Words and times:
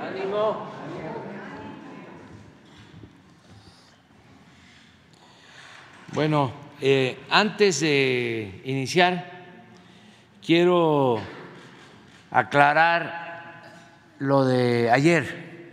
Ánimo. 0.00 0.68
Bueno, 6.12 6.52
eh, 6.80 7.18
antes 7.28 7.80
de 7.80 8.62
iniciar, 8.64 9.32
quiero 10.44 11.18
aclarar 12.30 13.64
lo 14.20 14.44
de 14.44 14.92
ayer, 14.92 15.72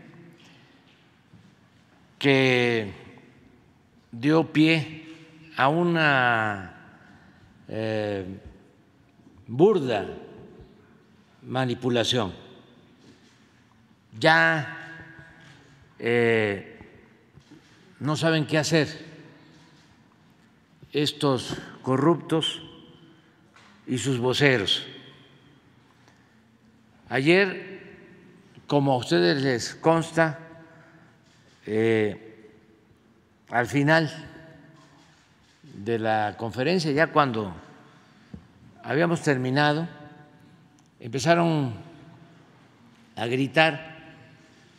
que 2.17 2.91
dio 4.11 4.51
pie 4.51 5.05
a 5.57 5.67
una 5.67 6.73
eh, 7.67 8.25
burda 9.45 10.07
manipulación. 11.43 12.42
Ya 14.19 14.83
eh, 15.99 16.79
no 17.99 18.15
saben 18.15 18.45
qué 18.45 18.57
hacer 18.57 18.87
estos 20.91 21.55
corruptos 21.81 22.61
y 23.87 23.97
sus 23.97 24.19
voceros. 24.19 24.85
Ayer, 27.09 27.95
como 28.67 28.93
a 28.93 28.97
ustedes 28.97 29.41
les 29.41 29.75
consta, 29.75 30.39
eh, 31.65 32.51
al 33.49 33.67
final 33.67 34.11
de 35.63 35.99
la 35.99 36.35
conferencia, 36.37 36.91
ya 36.91 37.07
cuando 37.07 37.53
habíamos 38.83 39.21
terminado, 39.21 39.87
empezaron 40.99 41.73
a 43.15 43.25
gritar 43.27 43.92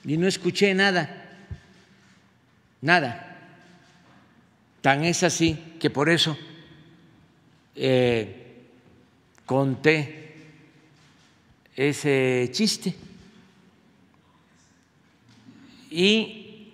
y 0.05 0.17
no 0.17 0.27
escuché 0.27 0.75
nada, 0.75 1.09
nada. 2.81 3.31
Tan 4.81 5.05
es 5.05 5.23
así 5.23 5.77
que 5.81 5.89
por 5.89 6.11
eso 6.11 6.37
eh, 7.75 8.67
conté 9.47 10.37
ese 11.75 12.51
chiste 12.53 12.95
y 15.91 16.71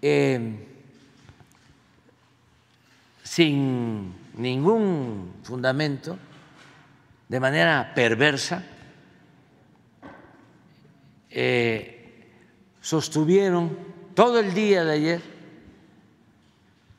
eh, 0.00 0.66
sin 3.22 4.14
ningún 4.36 5.34
fundamento, 5.42 6.18
de 7.28 7.38
manera 7.38 7.92
perversa, 7.94 8.64
eh, 11.30 11.99
sostuvieron 12.80 13.76
todo 14.14 14.40
el 14.40 14.54
día 14.54 14.84
de 14.84 14.92
ayer 14.92 15.20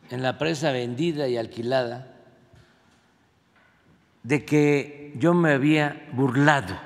en 0.10 0.22
la 0.22 0.38
prensa 0.38 0.72
vendida 0.72 1.28
y 1.28 1.38
alquilada 1.38 2.08
de 4.24 4.46
que 4.46 5.14
yo 5.18 5.34
me 5.34 5.54
había 5.54 6.08
burlado 6.14 6.78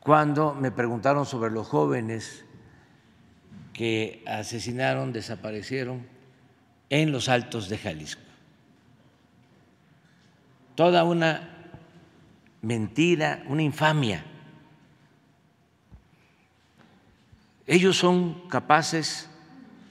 cuando 0.00 0.54
me 0.54 0.70
preguntaron 0.70 1.26
sobre 1.26 1.50
los 1.50 1.66
jóvenes 1.66 2.44
que 3.72 4.22
asesinaron, 4.26 5.12
desaparecieron 5.12 6.06
en 6.90 7.10
los 7.10 7.28
altos 7.28 7.68
de 7.68 7.76
Jalisco. 7.76 8.22
Toda 10.76 11.02
una 11.02 11.72
mentira, 12.62 13.42
una 13.48 13.62
infamia. 13.62 14.24
Ellos 17.66 17.98
son 17.98 18.48
capaces 18.48 19.28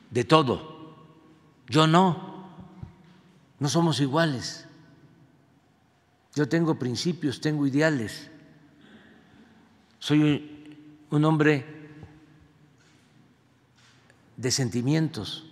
de 0.09 0.23
todo. 0.23 0.95
Yo 1.67 1.87
no, 1.87 2.45
no 3.59 3.69
somos 3.69 3.99
iguales. 3.99 4.67
Yo 6.35 6.47
tengo 6.47 6.79
principios, 6.79 7.41
tengo 7.41 7.67
ideales. 7.67 8.29
Soy 9.99 10.77
un 11.09 11.25
hombre 11.25 11.65
de 14.37 14.51
sentimientos. 14.51 15.45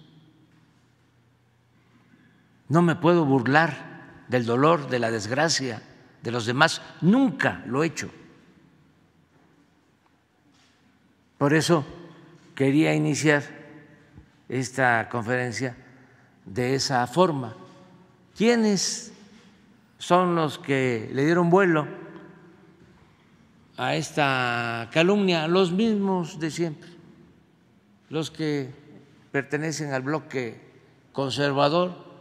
No 2.69 2.81
me 2.81 2.95
puedo 2.95 3.25
burlar 3.25 4.25
del 4.29 4.45
dolor, 4.45 4.89
de 4.89 5.00
la 5.00 5.12
desgracia 5.12 5.81
de 6.22 6.31
los 6.31 6.45
demás. 6.45 6.81
Nunca 7.01 7.63
lo 7.66 7.83
he 7.83 7.88
hecho. 7.88 8.09
Por 11.38 11.53
eso 11.53 11.85
quería 12.55 12.93
iniciar 12.93 13.43
esta 14.49 15.09
conferencia 15.09 15.75
de 16.45 16.75
esa 16.75 17.05
forma. 17.07 17.55
¿Quiénes 18.35 19.13
son 19.97 20.35
los 20.35 20.59
que 20.59 21.09
le 21.13 21.25
dieron 21.25 21.49
vuelo 21.49 21.87
a 23.77 23.95
esta 23.95 24.89
calumnia? 24.91 25.47
Los 25.47 25.71
mismos 25.71 26.39
de 26.39 26.51
siempre, 26.51 26.89
los 28.09 28.29
que 28.31 28.69
pertenecen 29.31 29.93
al 29.93 30.01
bloque 30.01 30.61
conservador. 31.11 32.13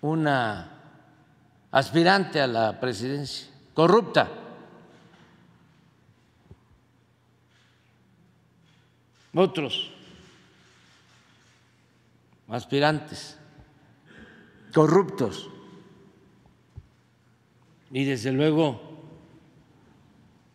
Una 0.00 0.68
aspirante 1.70 2.40
a 2.40 2.48
la 2.48 2.80
presidencia 2.80 3.48
corrupta 3.72 4.41
otros. 9.34 9.90
Aspirantes. 12.48 13.38
Corruptos. 14.74 15.50
Y 17.90 18.04
desde 18.04 18.32
luego 18.32 18.80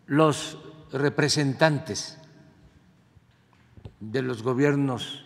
los 0.07 0.57
representantes 0.91 2.17
de 3.99 4.21
los 4.21 4.41
gobiernos 4.41 5.25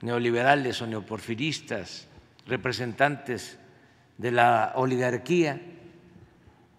neoliberales 0.00 0.80
o 0.80 0.86
neoporfiristas, 0.86 2.08
representantes 2.46 3.58
de 4.16 4.32
la 4.32 4.72
oligarquía 4.76 5.60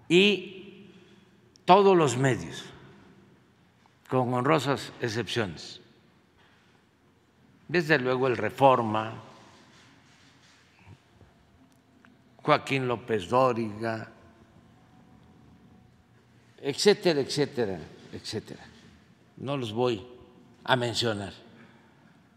y 0.09 0.89
todos 1.65 1.95
los 1.95 2.17
medios, 2.17 2.65
con 4.09 4.33
honrosas 4.33 4.91
excepciones 4.99 5.80
desde 7.71 7.97
luego 7.97 8.27
el 8.27 8.35
Reforma, 8.35 9.13
Joaquín 12.43 12.85
López 12.85 13.29
Dóriga, 13.29 14.11
etcétera, 16.61 17.21
etcétera, 17.21 17.79
etcétera. 18.11 18.61
No 19.37 19.55
los 19.55 19.71
voy 19.71 20.05
a 20.65 20.75
mencionar. 20.75 21.31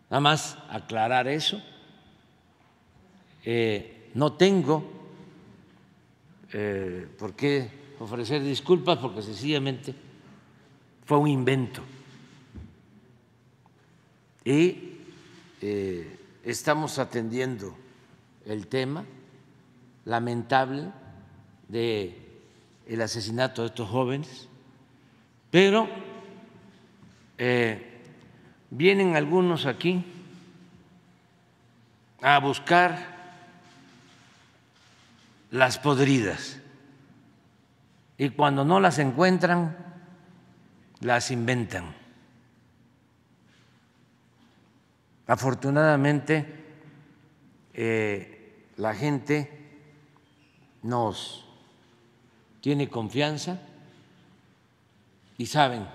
Nada 0.08 0.20
más 0.20 0.56
aclarar 0.70 1.26
eso. 1.26 1.60
Eh, 3.44 4.10
no 4.14 4.34
tengo 4.34 4.88
eh, 6.52 7.08
por 7.18 7.34
qué 7.34 7.68
ofrecer 7.98 8.40
disculpas 8.40 8.98
porque 8.98 9.20
sencillamente 9.20 9.96
fue 11.04 11.18
un 11.18 11.26
invento. 11.26 11.82
Y 14.44 14.94
eh, 15.66 16.19
estamos 16.42 16.98
atendiendo 16.98 17.75
el 18.44 18.66
tema 18.66 19.06
lamentable 20.05 20.93
de 21.69 22.20
el 22.87 23.00
asesinato 23.00 23.62
de 23.62 23.69
estos 23.69 23.88
jóvenes, 23.88 24.46
pero 25.50 25.88
eh, 27.38 28.02
vienen 28.69 29.16
algunos 29.16 29.64
aquí 29.64 30.05
a 32.20 32.38
buscar 32.40 32.99
las 35.50 35.78
podridas 35.78 36.61
y 38.19 38.28
cuando 38.28 38.66
no 38.66 38.81
las 38.81 38.99
encuentran, 38.99 39.78
las 41.00 41.31
inventan. 41.31 42.03
Afortunadamente, 45.26 46.47
eh, 47.73 48.67
la 48.76 48.94
gente 48.94 49.50
nos 50.82 51.44
tiene 52.61 52.88
confianza 52.88 53.61
y 55.38 55.47
saben 55.47 55.87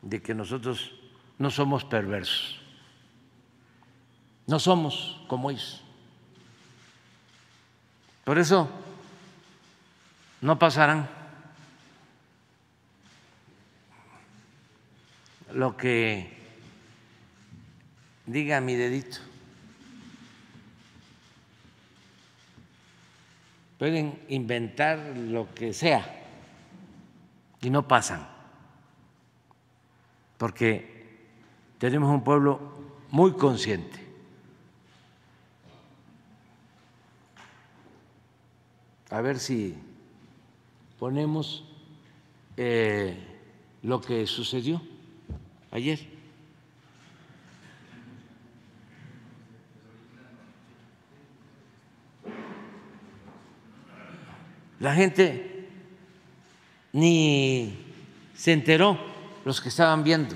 de 0.00 0.22
que 0.22 0.34
nosotros 0.34 0.92
no 1.38 1.50
somos 1.50 1.84
perversos, 1.84 2.60
no 4.46 4.58
somos 4.58 5.20
como 5.28 5.50
ellos. 5.50 5.82
Por 8.24 8.38
eso 8.38 8.68
no 10.40 10.58
pasarán 10.58 11.08
lo 15.52 15.76
que 15.76 16.41
diga 18.26 18.60
mi 18.60 18.74
dedito. 18.74 19.18
Pueden 23.78 24.20
inventar 24.28 24.98
lo 25.16 25.52
que 25.54 25.72
sea 25.72 26.06
y 27.60 27.70
no 27.70 27.86
pasan, 27.88 28.26
porque 30.38 31.18
tenemos 31.78 32.10
un 32.10 32.22
pueblo 32.22 32.60
muy 33.10 33.32
consciente. 33.32 34.00
A 39.10 39.20
ver 39.20 39.38
si 39.38 39.76
ponemos 40.98 41.64
eh, 42.56 43.16
lo 43.82 44.00
que 44.00 44.26
sucedió 44.26 44.80
ayer. 45.70 46.11
La 54.82 54.92
gente 54.92 55.68
ni 56.92 57.72
se 58.34 58.52
enteró, 58.52 58.98
los 59.44 59.60
que 59.60 59.68
estaban 59.68 60.02
viendo 60.02 60.34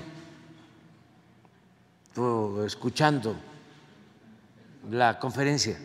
o 2.15 2.63
escuchando 2.63 3.35
la 4.89 5.19
conferencia. 5.19 5.77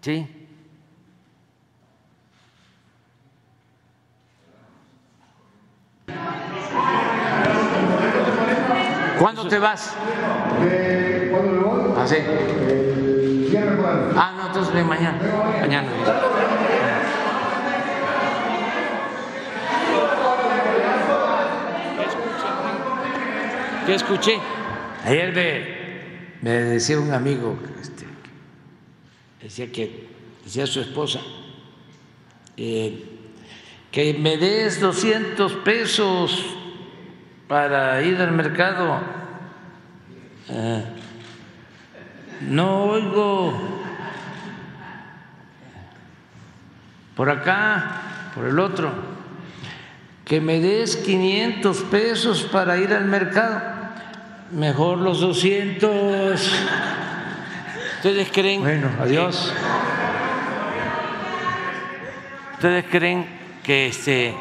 Sí. 0.00 0.26
¿Cuándo 9.18 9.46
te 9.46 9.58
vas? 9.58 9.92
Eh, 10.62 11.28
¿Cuándo 11.30 11.52
me 11.52 11.58
voy? 11.58 11.92
Ah, 11.98 12.06
Ah, 14.16 14.34
no, 14.36 14.46
entonces 14.48 14.74
ven 14.74 14.86
mañana. 14.86 15.18
Mañana. 15.60 15.88
¿Qué 23.86 23.94
escuché? 23.94 24.38
Ayer 25.04 25.32
me, 25.32 26.50
me 26.50 26.50
decía 26.64 27.00
un 27.00 27.10
amigo, 27.12 27.58
este, 27.80 28.04
decía 29.42 29.72
que 29.72 30.08
decía 30.44 30.66
su 30.66 30.80
esposa, 30.80 31.20
eh, 32.58 33.02
que 33.90 34.12
me 34.12 34.36
des 34.36 34.80
200 34.80 35.52
pesos 35.64 36.44
para 37.46 38.02
ir 38.02 38.20
al 38.20 38.32
mercado. 38.32 39.00
Eh, 40.50 40.84
no 42.42 42.84
oigo 42.84 43.52
por 47.16 47.30
acá, 47.30 48.30
por 48.34 48.46
el 48.46 48.58
otro, 48.58 48.92
que 50.24 50.40
me 50.40 50.60
des 50.60 50.96
500 50.96 51.82
pesos 51.84 52.42
para 52.44 52.76
ir 52.78 52.92
al 52.94 53.06
mercado. 53.06 53.60
Mejor 54.52 54.98
los 54.98 55.20
200. 55.20 56.52
¿Ustedes 57.96 58.30
creen? 58.30 58.60
Bueno, 58.60 58.88
adiós. 59.00 59.52
¿Ustedes 62.54 62.84
creen 62.90 63.26
que 63.62 63.88
este 63.88 64.34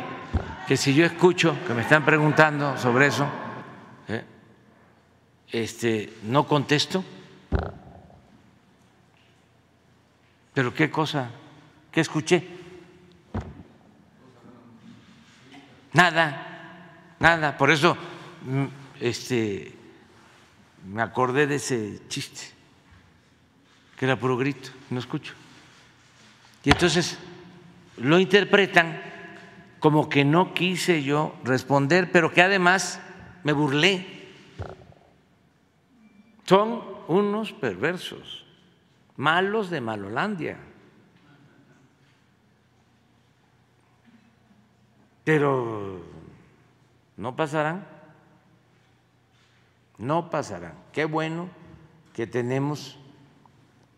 que 0.67 0.75
si 0.75 0.93
yo 0.93 1.05
escucho 1.05 1.55
que 1.65 1.73
me 1.73 1.81
están 1.81 2.03
preguntando 2.03 2.77
sobre 2.77 3.07
eso, 3.07 3.25
eh, 4.09 4.23
este 5.51 6.13
no 6.23 6.45
contesto? 6.45 7.03
Pero 10.57 10.73
qué 10.73 10.89
cosa, 10.89 11.29
qué 11.91 12.01
escuché? 12.01 12.43
Nada, 15.93 17.13
nada. 17.19 17.55
Por 17.55 17.69
eso, 17.69 17.95
mm, 18.41 18.65
este, 18.99 19.71
me 20.87 21.03
acordé 21.03 21.45
de 21.45 21.57
ese 21.57 22.01
chiste, 22.07 22.41
que 23.97 24.05
era 24.05 24.19
puro 24.19 24.35
grito, 24.35 24.71
no 24.89 24.97
escucho. 24.97 25.35
Y 26.63 26.71
entonces 26.71 27.19
lo 27.97 28.17
interpretan 28.17 28.99
como 29.77 30.09
que 30.09 30.25
no 30.25 30.55
quise 30.55 31.03
yo 31.03 31.35
responder, 31.43 32.11
pero 32.11 32.33
que 32.33 32.41
además 32.41 32.99
me 33.43 33.53
burlé. 33.53 34.07
Son 36.47 36.81
unos 37.07 37.53
perversos, 37.53 38.46
malos 39.17 39.69
de 39.69 39.81
Malolandia. 39.81 40.57
Pero 45.23 46.01
no 47.17 47.35
pasarán, 47.35 47.85
no 49.97 50.29
pasarán. 50.29 50.73
Qué 50.93 51.03
bueno 51.03 51.49
que 52.13 52.27
tenemos 52.27 52.97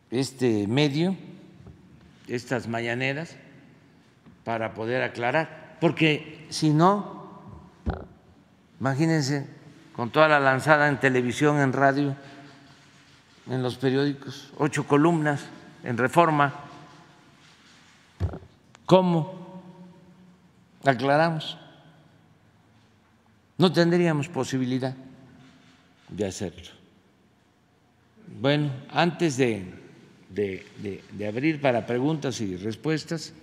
este 0.10 0.66
medio, 0.68 1.16
estas 2.27 2.68
mañaneras, 2.68 3.38
para 4.44 4.74
poder 4.74 5.04
aclarar, 5.04 5.77
porque 5.80 6.48
si 6.50 6.71
no, 6.71 7.39
imagínense, 8.80 9.48
con 9.95 10.10
toda 10.10 10.27
la 10.27 10.39
lanzada 10.39 10.88
en 10.88 11.00
televisión, 11.00 11.60
en 11.60 11.74
radio, 11.74 12.16
en 13.49 13.63
los 13.63 13.77
periódicos, 13.77 14.51
ocho 14.57 14.85
columnas 14.85 15.45
en 15.83 15.97
reforma, 15.97 16.53
¿cómo 18.85 19.63
aclaramos? 20.85 21.57
No 23.57 23.71
tendríamos 23.71 24.29
posibilidad 24.29 24.95
de 26.07 26.25
hacerlo. 26.25 26.71
Bueno, 28.39 28.71
antes 28.91 29.37
de, 29.37 29.65
de, 30.29 30.65
de, 30.77 31.03
de 31.11 31.27
abrir 31.27 31.59
para 31.59 31.85
preguntas 31.85 32.39
y 32.41 32.56
respuestas, 32.56 33.33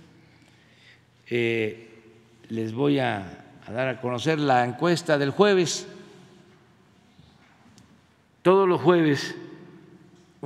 eh, 1.29 1.91
les 2.49 2.73
voy 2.73 3.01
a, 3.01 3.45
a 3.67 3.73
dar 3.73 3.89
a 3.89 4.01
conocer 4.01 4.39
la 4.39 4.65
encuesta 4.65 5.19
del 5.19 5.31
jueves. 5.31 5.89
Todos 8.43 8.69
los 8.69 8.81
jueves 8.81 9.35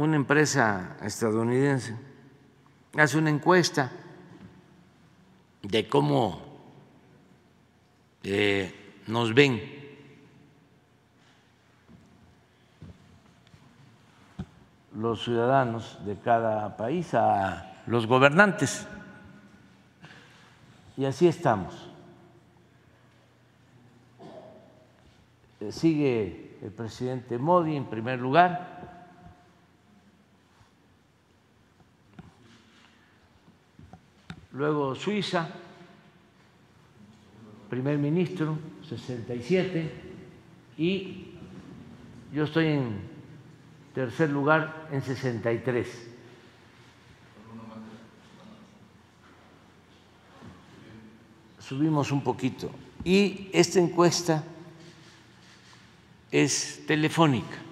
una 0.01 0.17
empresa 0.17 0.97
estadounidense 1.03 1.95
hace 2.97 3.19
una 3.19 3.29
encuesta 3.29 3.93
de 5.63 5.87
cómo 5.89 6.41
eh, 8.23 9.03
nos 9.07 9.35
ven 9.35 9.61
los 14.97 15.23
ciudadanos 15.23 15.99
de 16.07 16.17
cada 16.17 16.79
país 16.79 17.13
a 17.13 17.83
los 17.87 18.07
gobernantes. 18.07 18.87
Y 20.97 21.05
así 21.05 21.29
estamos. 21.29 21.91
Eh, 25.61 25.71
Sigue 25.73 26.59
el 26.63 26.73
presidente 26.73 27.37
Modi 27.37 27.77
en 27.77 27.85
primer 27.85 28.19
lugar. 28.19 28.80
Luego 34.53 34.95
Suiza, 34.95 35.49
primer 37.69 37.99
ministro, 37.99 38.59
67, 38.89 39.91
y 40.77 41.27
yo 42.33 42.45
estoy 42.45 42.67
en 42.67 43.01
tercer 43.95 44.31
lugar 44.31 44.89
en 44.91 45.03
63. 45.03 46.09
Subimos 51.61 52.11
un 52.11 52.23
poquito. 52.23 52.71
Y 53.05 53.49
esta 53.53 53.79
encuesta 53.79 54.43
es 56.33 56.85
telefónica. 56.87 57.70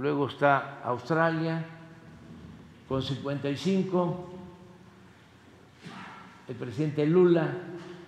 Luego 0.00 0.28
está 0.28 0.80
Australia 0.82 1.62
con 2.88 3.02
55, 3.02 4.30
el 6.48 6.54
presidente 6.56 7.04
Lula 7.04 7.52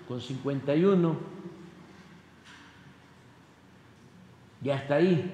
con 0.08 0.18
51, 0.18 1.32
Y 4.64 4.70
hasta 4.70 4.94
ahí, 4.94 5.30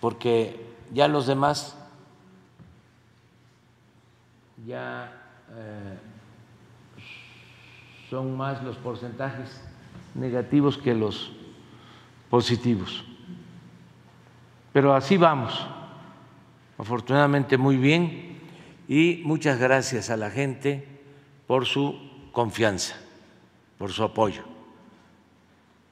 porque 0.00 0.72
ya 0.94 1.08
los 1.08 1.26
demás 1.26 1.76
ya 4.64 5.12
eh, 5.50 5.98
son 8.08 8.34
más 8.34 8.62
los 8.62 8.76
porcentajes 8.76 9.60
negativos 10.14 10.78
que 10.78 10.94
los 10.94 11.32
positivos. 12.30 13.04
Pero 14.74 14.92
así 14.92 15.16
vamos, 15.16 15.54
afortunadamente 16.76 17.56
muy 17.56 17.76
bien, 17.76 18.40
y 18.88 19.22
muchas 19.24 19.60
gracias 19.60 20.10
a 20.10 20.16
la 20.16 20.32
gente 20.32 20.84
por 21.46 21.64
su 21.64 21.96
confianza, 22.32 22.96
por 23.78 23.92
su 23.92 24.02
apoyo. 24.02 24.42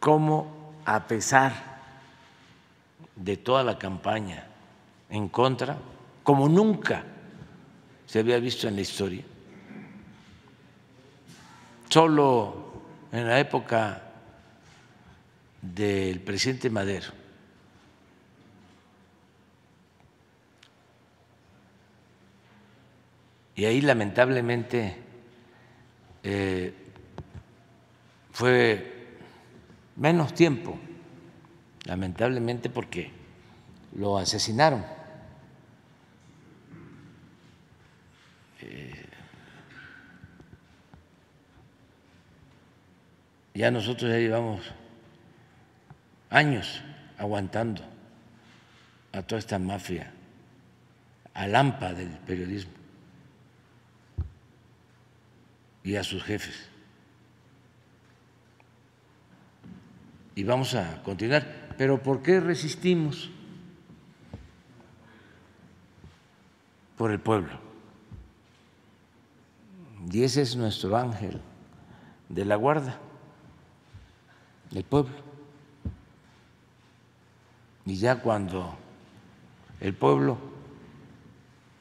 Como 0.00 0.72
a 0.84 1.06
pesar 1.06 1.52
de 3.14 3.36
toda 3.36 3.62
la 3.62 3.78
campaña 3.78 4.48
en 5.10 5.28
contra, 5.28 5.78
como 6.24 6.48
nunca 6.48 7.04
se 8.04 8.18
había 8.18 8.40
visto 8.40 8.66
en 8.66 8.74
la 8.74 8.80
historia, 8.80 9.22
solo 11.88 12.82
en 13.12 13.28
la 13.28 13.38
época 13.38 14.02
del 15.60 16.18
presidente 16.18 16.68
Madero. 16.68 17.21
Y 23.54 23.64
ahí 23.66 23.80
lamentablemente 23.82 24.96
eh, 26.22 26.72
fue 28.30 29.18
menos 29.96 30.34
tiempo, 30.34 30.78
lamentablemente 31.84 32.70
porque 32.70 33.10
lo 33.94 34.16
asesinaron. 34.16 34.84
Eh, 38.62 39.04
ya 43.54 43.70
nosotros 43.70 44.10
ya 44.10 44.16
llevamos 44.16 44.62
años 46.30 46.82
aguantando 47.18 47.82
a 49.12 49.22
toda 49.22 49.38
esta 49.38 49.58
mafia, 49.58 50.10
al 51.34 51.54
AMPA 51.54 51.92
del 51.92 52.08
periodismo 52.08 52.81
y 55.84 55.96
a 55.96 56.04
sus 56.04 56.22
jefes. 56.22 56.68
Y 60.34 60.44
vamos 60.44 60.74
a 60.74 61.02
continuar. 61.02 61.74
Pero 61.76 62.02
¿por 62.02 62.22
qué 62.22 62.40
resistimos? 62.40 63.30
Por 66.96 67.10
el 67.10 67.20
pueblo. 67.20 67.58
Y 70.10 70.24
ese 70.24 70.42
es 70.42 70.56
nuestro 70.56 70.96
ángel 70.96 71.40
de 72.28 72.44
la 72.44 72.56
guarda, 72.56 72.98
el 74.74 74.84
pueblo. 74.84 75.14
Y 77.84 77.96
ya 77.96 78.20
cuando 78.20 78.76
el 79.80 79.94
pueblo 79.94 80.38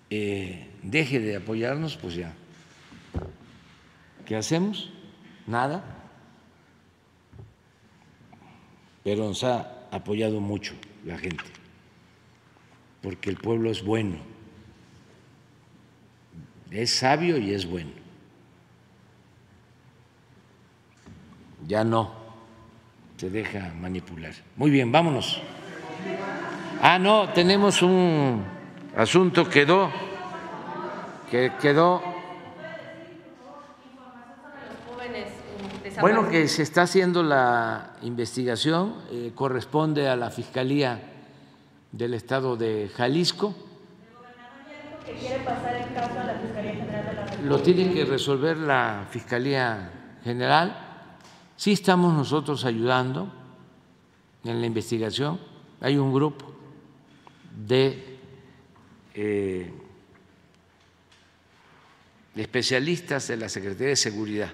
eh, 0.10 0.70
deje 0.84 1.20
de 1.20 1.38
apoyarnos, 1.38 1.98
pues 1.98 2.16
ya. 2.16 2.34
¿Qué 4.32 4.38
hacemos? 4.38 4.90
Nada. 5.46 5.84
Pero 9.04 9.26
nos 9.26 9.44
ha 9.44 9.90
apoyado 9.92 10.40
mucho 10.40 10.74
la 11.04 11.18
gente, 11.18 11.44
porque 13.02 13.30
el 13.30 13.36
pueblo 13.36 13.70
es 13.70 13.84
bueno, 13.84 14.16
es 16.70 16.96
sabio 16.96 17.38
y 17.38 17.54
es 17.54 17.70
bueno. 17.70 17.92
Ya 21.68 21.84
no 21.84 22.14
se 23.18 23.30
deja 23.30 23.74
manipular. 23.82 24.32
Muy 24.56 24.72
bien, 24.72 24.94
vámonos. 24.94 25.42
Ah, 26.82 26.98
no, 26.98 27.34
tenemos 27.34 27.82
un 27.82 28.46
asunto 28.96 29.50
quedó 29.50 29.92
que 31.30 31.52
quedó 31.62 32.11
Bueno, 36.02 36.28
que 36.28 36.48
se 36.48 36.64
está 36.64 36.82
haciendo 36.82 37.22
la 37.22 37.96
investigación, 38.02 38.96
eh, 39.12 39.34
corresponde 39.36 40.10
a 40.10 40.16
la 40.16 40.32
Fiscalía 40.32 41.00
del 41.92 42.16
Estado 42.16 42.58
de 42.58 42.90
Jalisco. 42.96 43.54
que 45.06 45.14
quiere 45.14 45.44
pasar 45.44 45.76
el 45.76 45.94
caso 45.94 46.20
a 46.20 46.24
la 46.24 46.40
Fiscalía 46.40 46.72
General 46.74 47.06
de 47.06 47.14
la 47.14 47.22
República. 47.26 47.50
Lo 47.50 47.62
tiene 47.62 47.94
que 47.94 48.06
resolver 48.06 48.58
la 48.58 49.06
Fiscalía 49.12 49.92
General. 50.24 50.76
Sí 51.56 51.74
estamos 51.74 52.16
nosotros 52.16 52.66
ayudando 52.66 53.32
en 54.44 54.60
la 54.60 54.66
investigación. 54.66 55.40
Hay 55.82 55.98
un 55.98 56.12
grupo 56.12 56.52
de 57.68 58.18
eh, 59.14 59.72
especialistas 62.36 63.28
de 63.28 63.38
la 63.38 63.50
Secretaría 63.50 63.90
de 63.90 63.96
Seguridad 63.96 64.52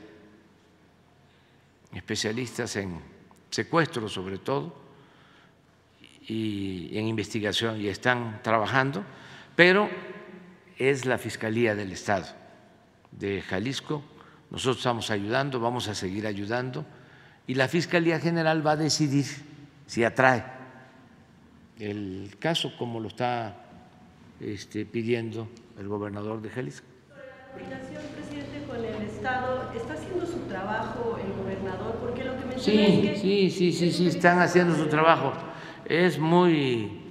especialistas 1.97 2.75
en 2.75 3.01
secuestro 3.49 4.07
sobre 4.09 4.37
todo 4.37 4.75
y 6.27 6.97
en 6.97 7.07
investigación 7.07 7.79
y 7.79 7.87
están 7.87 8.41
trabajando, 8.43 9.03
pero 9.55 9.89
es 10.77 11.05
la 11.05 11.17
Fiscalía 11.17 11.75
del 11.75 11.91
Estado 11.91 12.27
de 13.11 13.41
Jalisco. 13.41 14.03
Nosotros 14.49 14.77
estamos 14.77 15.09
ayudando, 15.09 15.59
vamos 15.59 15.87
a 15.87 15.95
seguir 15.95 16.27
ayudando 16.27 16.85
y 17.47 17.55
la 17.55 17.67
Fiscalía 17.67 18.19
General 18.19 18.65
va 18.65 18.71
a 18.71 18.75
decidir 18.77 19.25
si 19.85 20.03
atrae 20.03 20.43
el 21.79 22.35
caso 22.39 22.75
como 22.77 22.99
lo 22.99 23.07
está 23.07 23.55
este, 24.39 24.85
pidiendo 24.85 25.47
el 25.77 25.87
gobernador 25.87 26.41
de 26.41 26.49
Jalisco. 26.49 26.86
Coordinación, 27.57 28.03
presidente, 28.15 28.63
con 28.67 28.77
el 28.77 29.01
Estado, 29.03 29.71
¿está 29.75 29.93
haciendo 29.93 30.25
su 30.25 30.39
trabajo 30.41 31.17
el 31.23 31.33
gobernador? 31.33 31.95
Porque 31.95 32.23
lo 32.23 32.37
que 32.37 32.45
menciona 32.45 32.85
Sí, 32.85 32.93
es 32.93 32.99
que... 32.99 33.19
sí, 33.19 33.49
sí, 33.49 33.71
sí, 33.73 33.91
sí, 33.91 34.07
están 34.07 34.39
haciendo 34.39 34.75
su 34.75 34.87
trabajo. 34.87 35.33
Es 35.85 36.19
muy 36.19 37.01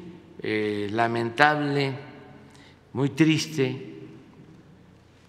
eh, 0.40 0.88
lamentable, 0.92 1.94
muy 2.92 3.10
triste 3.10 3.94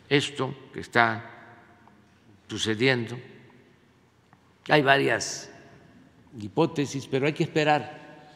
esto 0.07 0.53
que 0.73 0.81
está 0.81 1.25
sucediendo. 2.47 3.17
Hay 4.69 4.81
varias 4.81 5.49
hipótesis, 6.39 7.07
pero 7.07 7.25
hay 7.25 7.33
que 7.33 7.43
esperar, 7.43 8.27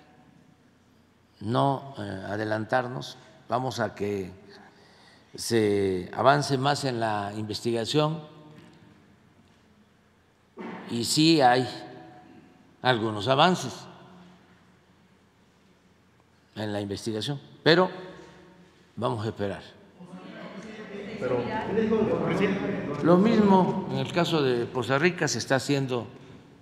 no 1.42 1.94
eh, 2.00 2.02
adelantarnos. 2.28 3.18
Vamos 3.48 3.80
a 3.80 3.94
que 3.94 4.41
se 5.36 6.10
avance 6.14 6.58
más 6.58 6.84
en 6.86 7.00
la 7.00 7.32
investigación 7.38 8.22
y 10.90 11.06
sí 11.06 11.42
hay 11.42 11.68
algunos 12.82 13.28
avances 13.28 13.74
en 16.56 16.74
la 16.74 16.82
investigación, 16.82 17.40
pero 17.64 17.90
vamos 18.96 19.26
a 19.26 19.30
esperar. 19.30 19.64
Lo 23.04 23.18
mismo 23.18 23.88
en 23.92 23.98
el 23.98 24.12
caso 24.12 24.42
de 24.42 24.66
Poza 24.66 24.98
Rica 24.98 25.28
se 25.28 25.38
está 25.38 25.56
haciendo 25.56 26.08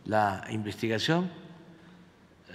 la 0.05 0.45
investigación 0.51 1.31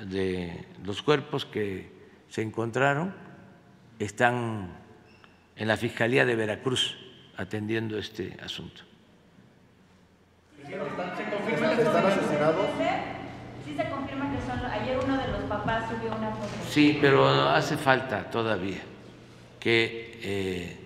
de 0.06 0.66
los 0.84 1.02
cuerpos 1.02 1.44
que 1.44 1.92
se 2.28 2.42
encontraron, 2.42 3.14
están 3.98 4.83
en 5.56 5.68
la 5.68 5.76
Fiscalía 5.76 6.24
de 6.24 6.34
Veracruz 6.34 6.96
atendiendo 7.36 7.98
este 7.98 8.36
asunto. 8.42 8.82
¿Están 10.58 12.06
asesinados? 12.06 12.66
Sí 13.64 13.74
se 13.74 13.88
confirma 13.88 14.30
que 14.30 14.38
una 16.06 16.30
foto. 16.32 16.48
Sí, 16.68 16.98
pero 17.00 17.48
hace 17.48 17.76
falta 17.76 18.30
todavía 18.30 18.80
que 19.58 20.20
eh, 20.22 20.78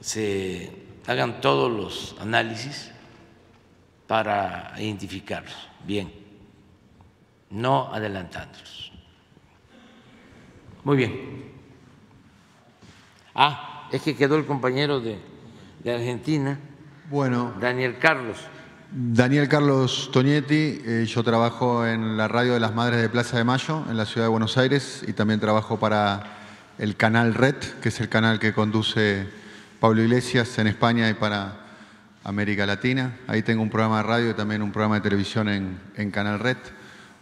se 0.00 0.70
hagan 1.06 1.40
todos 1.40 1.70
los 1.72 2.16
análisis 2.20 2.92
para 4.06 4.74
identificarlos 4.78 5.68
bien, 5.84 6.12
no 7.50 7.92
adelantándolos. 7.92 8.92
Muy 10.84 10.96
bien. 10.96 11.57
Ah, 13.34 13.88
es 13.92 14.02
que 14.02 14.16
quedó 14.16 14.36
el 14.36 14.46
compañero 14.46 15.00
de, 15.00 15.18
de 15.82 15.94
Argentina, 15.94 16.58
Bueno, 17.10 17.54
Daniel 17.60 17.96
Carlos. 17.98 18.38
Daniel 18.90 19.48
Carlos 19.48 20.10
Tonietti, 20.12 20.80
eh, 20.84 21.04
yo 21.06 21.22
trabajo 21.22 21.86
en 21.86 22.16
la 22.16 22.26
radio 22.26 22.54
de 22.54 22.60
las 22.60 22.74
Madres 22.74 23.02
de 23.02 23.08
Plaza 23.10 23.36
de 23.36 23.44
Mayo, 23.44 23.84
en 23.90 23.98
la 23.98 24.06
ciudad 24.06 24.26
de 24.26 24.30
Buenos 24.30 24.56
Aires, 24.56 25.04
y 25.06 25.12
también 25.12 25.40
trabajo 25.40 25.78
para 25.78 26.38
el 26.78 26.96
canal 26.96 27.34
Red, 27.34 27.56
que 27.82 27.90
es 27.90 28.00
el 28.00 28.08
canal 28.08 28.38
que 28.38 28.54
conduce 28.54 29.26
Pablo 29.78 30.02
Iglesias 30.02 30.58
en 30.58 30.68
España 30.68 31.10
y 31.10 31.14
para 31.14 31.66
América 32.24 32.64
Latina. 32.64 33.16
Ahí 33.26 33.42
tengo 33.42 33.62
un 33.62 33.68
programa 33.68 33.98
de 33.98 34.04
radio 34.04 34.30
y 34.30 34.34
también 34.34 34.62
un 34.62 34.72
programa 34.72 34.96
de 34.96 35.02
televisión 35.02 35.48
en, 35.48 36.10
Canal 36.10 36.38
Red. 36.38 36.56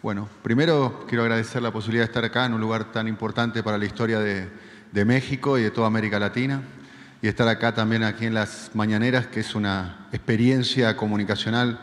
Bueno, 0.02 0.28
primero 0.42 1.04
quiero 1.08 1.22
agradecer 1.22 1.62
la 1.62 1.72
posibilidad 1.72 2.04
de 2.04 2.10
estar 2.10 2.24
acá 2.24 2.46
en 2.46 2.54
un 2.54 2.60
lugar 2.60 2.92
tan 2.92 3.08
importante 3.08 3.62
para 3.62 3.76
la 3.76 3.86
historia 3.86 4.20
de, 4.20 4.48
de 4.92 5.04
México 5.04 5.58
y 5.58 5.62
de 5.62 5.70
toda 5.70 5.86
América 5.86 6.18
Latina 6.18 6.62
y 7.22 7.28
estar 7.28 7.48
acá 7.48 7.74
también 7.74 8.02
aquí 8.02 8.26
en 8.26 8.34
las 8.34 8.70
mañaneras, 8.74 9.26
que 9.26 9.40
es 9.40 9.54
una 9.54 10.06
experiencia 10.12 10.96
comunicacional 10.96 11.80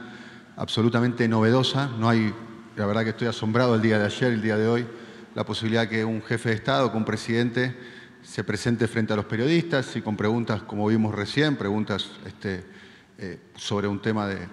absolutamente 0.55 1.27
novedosa. 1.27 1.89
No 2.00 2.07
hay, 2.07 2.33
la 2.75 2.86
verdad 2.86 3.03
que 3.03 3.10
estoy 3.10 3.27
asombrado 3.27 3.75
el 3.75 3.81
día 3.81 3.98
de 3.98 4.05
ayer, 4.05 4.31
el 4.31 4.41
día 4.41 4.57
de 4.57 4.67
hoy, 4.67 4.88
la 5.36 5.45
posibilidad 5.45 5.88
que 5.89 6.05
un 6.05 6.22
jefe 6.22 6.50
de 6.50 6.55
Estado, 6.55 6.91
que 6.91 6.98
un 6.98 7.05
presidente 7.05 7.75
se 8.22 8.43
presente 8.43 8.88
frente 8.88 9.13
a 9.13 9.15
los 9.15 9.25
periodistas 9.25 9.95
y 9.95 10.01
con 10.01 10.15
preguntas, 10.15 10.62
como 10.62 10.88
vimos 10.88 11.13
recién, 11.13 11.57
preguntas 11.57 12.12
este, 12.25 12.63
eh, 13.17 13.39
sobre 13.55 13.88
un 13.88 14.01
tema 14.01 14.27
de, 14.27 14.48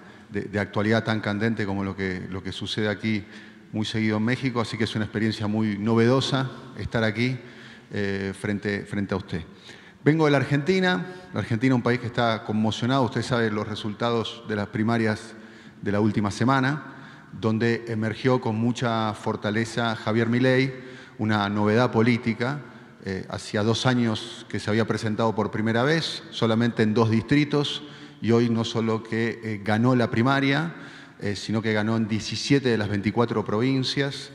actualidad 0.59 1.03
tan 1.03 1.19
candente 1.19 1.65
como 1.65 1.83
lo 1.83 1.95
que, 1.95 2.25
lo 2.29 2.41
que 2.41 2.51
sucede 2.51 2.87
aquí 2.87 3.23
muy 3.71 3.85
seguido 3.85 4.17
en 4.17 4.23
México. 4.23 4.61
Así 4.61 4.77
que 4.77 4.85
es 4.85 4.95
una 4.95 5.05
experiencia 5.05 5.47
muy 5.47 5.77
novedosa 5.77 6.49
estar 6.77 7.03
aquí 7.03 7.37
eh, 7.93 8.33
frente, 8.39 8.85
frente 8.85 9.13
a 9.13 9.17
usted. 9.17 9.41
Vengo 10.01 10.23
de 10.23 10.31
la 10.31 10.37
Argentina, 10.37 11.05
la 11.33 11.41
Argentina 11.41 11.75
un 11.75 11.81
país 11.81 11.99
que 11.99 12.07
está 12.07 12.45
conmocionado, 12.45 13.03
usted 13.03 13.21
sabe 13.21 13.51
los 13.51 13.67
resultados 13.67 14.43
de 14.47 14.55
las 14.55 14.67
primarias 14.67 15.33
de 15.81 15.91
la 15.91 15.99
última 15.99 16.31
semana, 16.31 16.85
donde 17.39 17.83
emergió 17.89 18.39
con 18.39 18.55
mucha 18.55 19.13
fortaleza 19.13 19.97
Javier 19.97 20.29
Milei, 20.29 20.73
una 21.17 21.49
novedad 21.49 21.91
política, 21.91 22.61
eh, 23.03 23.25
hacía 23.29 23.61
dos 23.61 23.85
años 23.85 24.45
que 24.47 24.61
se 24.61 24.69
había 24.69 24.87
presentado 24.87 25.35
por 25.35 25.51
primera 25.51 25.83
vez, 25.83 26.23
solamente 26.31 26.83
en 26.83 26.93
dos 26.93 27.09
distritos, 27.09 27.83
y 28.21 28.31
hoy 28.31 28.49
no 28.49 28.63
solo 28.63 29.03
que 29.03 29.41
eh, 29.43 29.61
ganó 29.63 29.95
la 29.95 30.09
primaria, 30.09 30.75
sino 31.35 31.61
que 31.61 31.71
ganó 31.71 31.97
en 31.97 32.07
17 32.07 32.67
de 32.67 32.77
las 32.79 32.89
24 32.89 33.45
provincias 33.45 34.31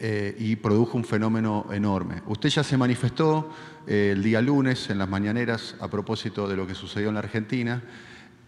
y 0.00 0.56
produjo 0.56 0.96
un 0.96 1.04
fenómeno 1.04 1.66
enorme. 1.72 2.22
Usted 2.26 2.48
ya 2.48 2.64
se 2.64 2.76
manifestó 2.76 3.50
el 3.86 4.22
día 4.22 4.42
lunes 4.42 4.90
en 4.90 4.98
las 4.98 5.08
mañaneras 5.08 5.76
a 5.80 5.88
propósito 5.88 6.48
de 6.48 6.56
lo 6.56 6.66
que 6.66 6.74
sucedió 6.74 7.08
en 7.08 7.14
la 7.14 7.20
Argentina. 7.20 7.82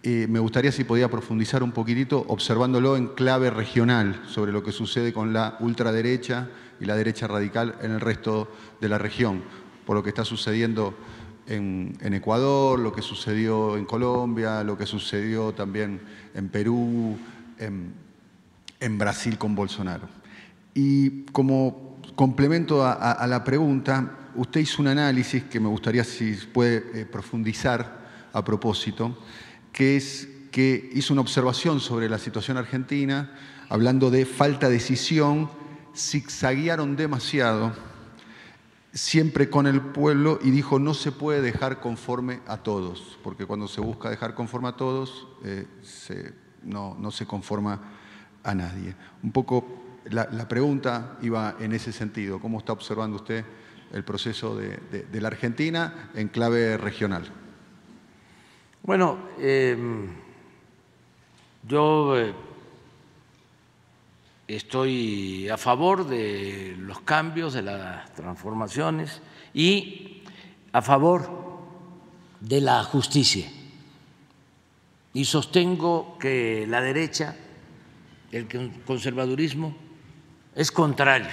me 0.03 0.39
gustaría 0.39 0.73
si 0.73 0.85
podía 0.85 1.11
profundizar 1.11 1.63
un 1.63 1.73
poquitito 1.73 2.25
observándolo 2.29 2.97
en 2.97 3.09
clave 3.09 3.51
regional 3.51 4.23
sobre 4.27 4.53
lo 4.53 4.63
que 4.63 4.73
sucede 4.73 5.13
con 5.13 5.33
la 5.33 5.57
ultraderecha 5.61 6.49
y 6.81 6.85
la 6.85 6.97
derecha 6.97 7.27
radical 7.27 7.77
en 7.81 7.93
el 7.93 8.01
resto 8.01 8.51
de 8.81 8.89
la 8.89 8.99
región, 8.99 9.43
por 9.87 9.97
lo 9.97 10.03
que 10.03 10.11
está 10.11 10.25
sucediendo 10.25 10.95
en, 11.47 12.15
Ecuador, 12.15 12.79
lo 12.79 12.93
que 12.93 13.03
sucedió 13.03 13.77
en 13.77 13.85
Colombia, 13.85 14.63
lo 14.65 14.77
que 14.77 14.87
sucedió 14.87 15.53
también 15.53 16.01
en 16.35 16.49
Perú, 16.49 17.17
en, 17.59 18.99
Brasil 18.99 19.39
con 19.39 19.55
Bolsonaro. 19.55 20.09
Y 20.77 21.23
como 21.33 22.03
complemento 22.17 22.85
a 22.85 23.27
la 23.27 23.43
pregunta, 23.43 24.27
usted 24.37 24.61
hizo 24.61 24.83
un 24.83 24.89
análisis 24.89 25.45
que 25.45 25.59
me 25.59 25.69
gustaría 25.69 26.05
si 26.05 26.35
puede 26.35 27.01
eh, 27.01 27.07
profundizar 27.07 28.07
a 28.33 28.45
propósito, 28.45 29.19
que 29.73 29.97
es 29.97 30.29
que 30.51 30.91
hizo 30.93 31.15
una 31.15 31.23
observación 31.23 31.81
sobre 31.81 32.11
la 32.11 32.19
situación 32.19 32.59
argentina, 32.59 33.33
hablando 33.71 34.11
de 34.11 34.27
falta 34.27 34.69
de 34.69 34.75
decisión, 34.75 35.51
zigzaguearon 35.97 36.97
demasiado, 36.97 37.73
siempre 38.93 39.49
con 39.49 39.67
el 39.67 39.81
pueblo, 39.81 40.39
y 40.43 40.51
dijo 40.51 40.79
no 40.79 40.93
se 40.93 41.13
puede 41.13 41.41
dejar 41.41 41.81
conforme 41.81 42.41
a 42.47 42.59
todos, 42.59 43.19
porque 43.23 43.47
cuando 43.47 43.67
se 43.69 43.81
busca 43.81 44.11
dejar 44.11 44.35
conforme 44.35 44.69
a 44.69 44.77
todos, 44.77 45.27
eh, 45.43 45.67
no, 46.63 47.11
se 47.11 47.27
conforma 47.27 47.81
a 48.43 48.55
nadie. 48.55 48.95
Un 49.23 49.33
poco 49.33 49.86
la 50.11 50.49
pregunta 50.49 51.19
iba 51.23 51.57
en 51.61 51.73
ese 51.73 51.93
sentido, 51.93 52.41
¿cómo 52.41 52.59
está 52.59 52.73
observando 52.73 53.17
usted? 53.17 53.45
el 53.93 54.05
proceso 54.05 54.57
de, 54.57 55.21
la 55.21 55.29
Argentina 55.29 56.11
en 56.15 56.29
clave 56.29 56.77
regional? 56.77 57.25
Bueno, 58.83 59.19
em, 59.41 60.09
yo 61.67 62.19
eh, 62.19 62.35
estoy 64.47 65.49
a 65.49 65.57
favor 65.57 66.07
de 66.07 66.77
los 66.79 67.01
cambios, 67.01 67.55
de 67.55 67.63
las 67.63 68.13
transformaciones 68.15 69.21
y 69.55 70.23
a 70.73 70.83
favor 70.83 71.29
de 72.41 72.61
la 72.61 72.83
justicia. 72.85 73.51
Y 75.15 75.25
sostengo 75.25 76.19
que 76.19 76.67
la 76.69 76.81
derecha, 76.81 77.35
el 78.31 78.47
conservadurismo, 78.85 79.86
es 80.57 80.73
contrario 80.73 81.29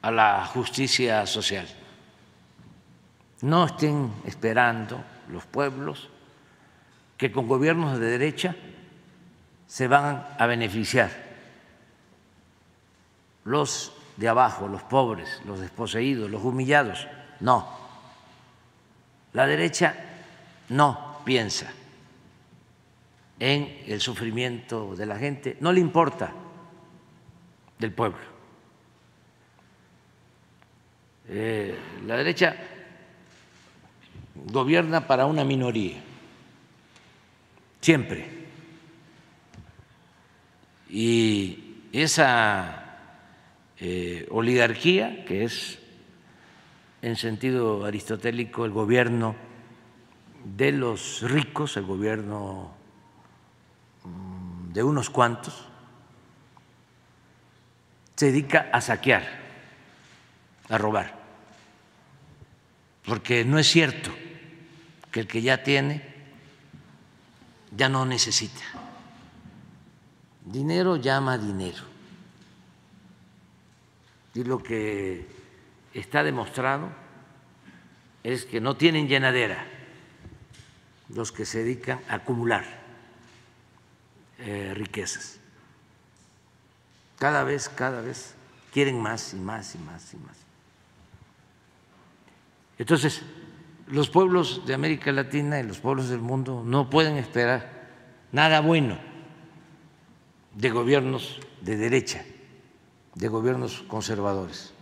a 0.00 0.10
la 0.12 0.46
justicia 0.46 1.26
social. 1.26 1.66
No 3.42 3.66
estén 3.66 4.12
esperando 4.24 5.02
los 5.28 5.44
pueblos 5.44 6.08
que 7.16 7.32
con 7.32 7.48
gobiernos 7.48 7.98
de 7.98 8.06
derecha 8.06 8.54
se 9.66 9.88
van 9.88 10.24
a 10.38 10.46
beneficiar. 10.46 11.10
Los 13.44 13.92
de 14.16 14.28
abajo, 14.28 14.68
los 14.68 14.84
pobres, 14.84 15.42
los 15.44 15.58
desposeídos, 15.58 16.30
los 16.30 16.44
humillados. 16.44 17.08
No. 17.40 17.68
La 19.32 19.48
derecha 19.48 19.94
no 20.68 21.18
piensa 21.24 21.66
en 23.40 23.82
el 23.88 24.00
sufrimiento 24.00 24.94
de 24.94 25.06
la 25.06 25.18
gente, 25.18 25.56
no 25.60 25.72
le 25.72 25.80
importa 25.80 26.32
del 27.78 27.92
pueblo. 27.92 28.18
Eh, 31.28 31.76
la 32.06 32.16
derecha 32.16 32.56
gobierna 34.34 35.06
para 35.06 35.26
una 35.26 35.44
minoría, 35.44 35.96
siempre. 37.80 38.46
Y 40.88 41.80
esa 41.92 42.86
eh, 43.78 44.26
oligarquía, 44.30 45.24
que 45.24 45.44
es 45.44 45.78
en 47.02 47.16
sentido 47.16 47.84
aristotélico 47.84 48.64
el 48.64 48.70
gobierno 48.70 49.34
de 50.44 50.72
los 50.72 51.22
ricos, 51.22 51.76
el 51.76 51.84
gobierno 51.84 52.70
mm, 54.04 54.72
de 54.72 54.82
unos 54.82 55.10
cuantos, 55.10 55.66
se 58.16 58.26
dedica 58.26 58.70
a 58.72 58.80
saquear, 58.80 59.24
a 60.68 60.78
robar 60.78 61.16
porque 63.06 63.44
no 63.44 63.58
es 63.58 63.68
cierto 63.68 64.10
que 65.12 65.20
el 65.20 65.28
que 65.28 65.40
ya 65.40 65.62
tiene 65.62 66.02
ya 67.74 67.88
no 67.88 68.04
necesita. 68.04 68.62
Dinero 70.44 70.96
llama 70.96 71.38
dinero. 71.38 71.84
Y 74.34 74.44
lo 74.44 74.62
que 74.62 75.26
está 75.94 76.22
demostrado 76.22 76.90
es 78.22 78.44
que 78.44 78.60
no 78.60 78.76
tienen 78.76 79.08
llenadera 79.08 79.64
los 81.08 81.30
que 81.30 81.46
se 81.46 81.60
dedican 81.60 82.00
a 82.08 82.16
acumular 82.16 82.64
eh, 84.38 84.72
riquezas. 84.74 85.38
Cada 87.18 87.44
vez, 87.44 87.68
cada 87.68 88.00
vez 88.00 88.34
quieren 88.72 89.00
más 89.00 89.32
y 89.32 89.36
más 89.36 89.74
y 89.74 89.78
más 89.78 90.14
y 90.14 90.16
más. 90.18 90.36
Entonces, 92.78 93.22
los 93.86 94.10
pueblos 94.10 94.66
de 94.66 94.74
América 94.74 95.12
Latina 95.12 95.58
y 95.60 95.62
los 95.62 95.78
pueblos 95.78 96.08
del 96.08 96.20
mundo 96.20 96.62
no 96.64 96.90
pueden 96.90 97.16
esperar 97.16 97.88
nada 98.32 98.60
bueno 98.60 98.98
de 100.54 100.70
gobiernos 100.70 101.40
de 101.60 101.76
derecha, 101.76 102.24
de 103.14 103.28
gobiernos 103.28 103.82
conservadores. 103.88 104.72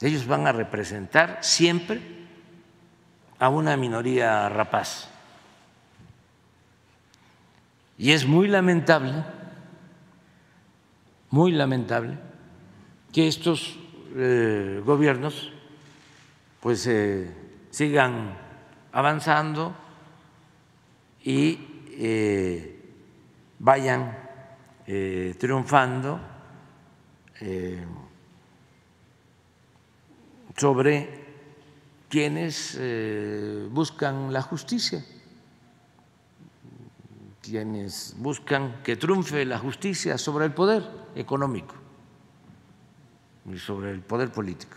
Ellos 0.00 0.26
van 0.26 0.46
a 0.46 0.52
representar 0.52 1.38
siempre 1.42 2.00
a 3.38 3.48
una 3.48 3.76
minoría 3.76 4.48
rapaz. 4.48 5.08
Y 7.98 8.12
es 8.12 8.26
muy 8.26 8.48
lamentable, 8.48 9.24
muy 11.30 11.52
lamentable, 11.52 12.18
que 13.12 13.28
estos 13.28 13.78
eh, 14.16 14.82
gobiernos 14.84 15.52
pues 16.60 16.88
sigan 17.70 18.36
avanzando 18.92 19.74
y 21.22 21.58
eh, 21.92 22.80
vayan 23.58 24.16
eh, 24.86 25.34
triunfando 25.38 26.20
eh, 27.40 27.84
sobre 30.56 31.20
quienes 32.08 32.78
buscan 33.70 34.32
la 34.32 34.42
justicia, 34.42 35.04
quienes 37.40 38.14
buscan 38.18 38.82
que 38.82 38.96
triunfe 38.96 39.44
la 39.44 39.58
justicia 39.58 40.18
sobre 40.18 40.46
el 40.46 40.52
poder 40.52 40.99
económico 41.14 41.74
y 43.46 43.58
sobre 43.58 43.90
el 43.90 44.00
poder 44.00 44.30
político. 44.30 44.76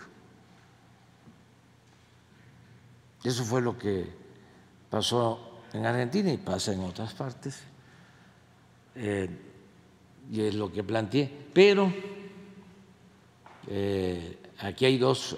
Eso 3.24 3.44
fue 3.44 3.62
lo 3.62 3.78
que 3.78 4.06
pasó 4.90 5.62
en 5.74 5.86
Argentina 5.86 6.32
y 6.32 6.38
pasa 6.38 6.74
en 6.74 6.82
otras 6.82 7.14
partes. 7.14 7.64
Eh, 8.96 9.30
y 10.32 10.42
es 10.42 10.56
lo 10.56 10.72
que 10.72 10.84
planteé. 10.84 11.32
Pero 11.54 11.92
eh, 13.68 14.38
aquí 14.60 14.86
hay 14.86 14.98
dos 14.98 15.38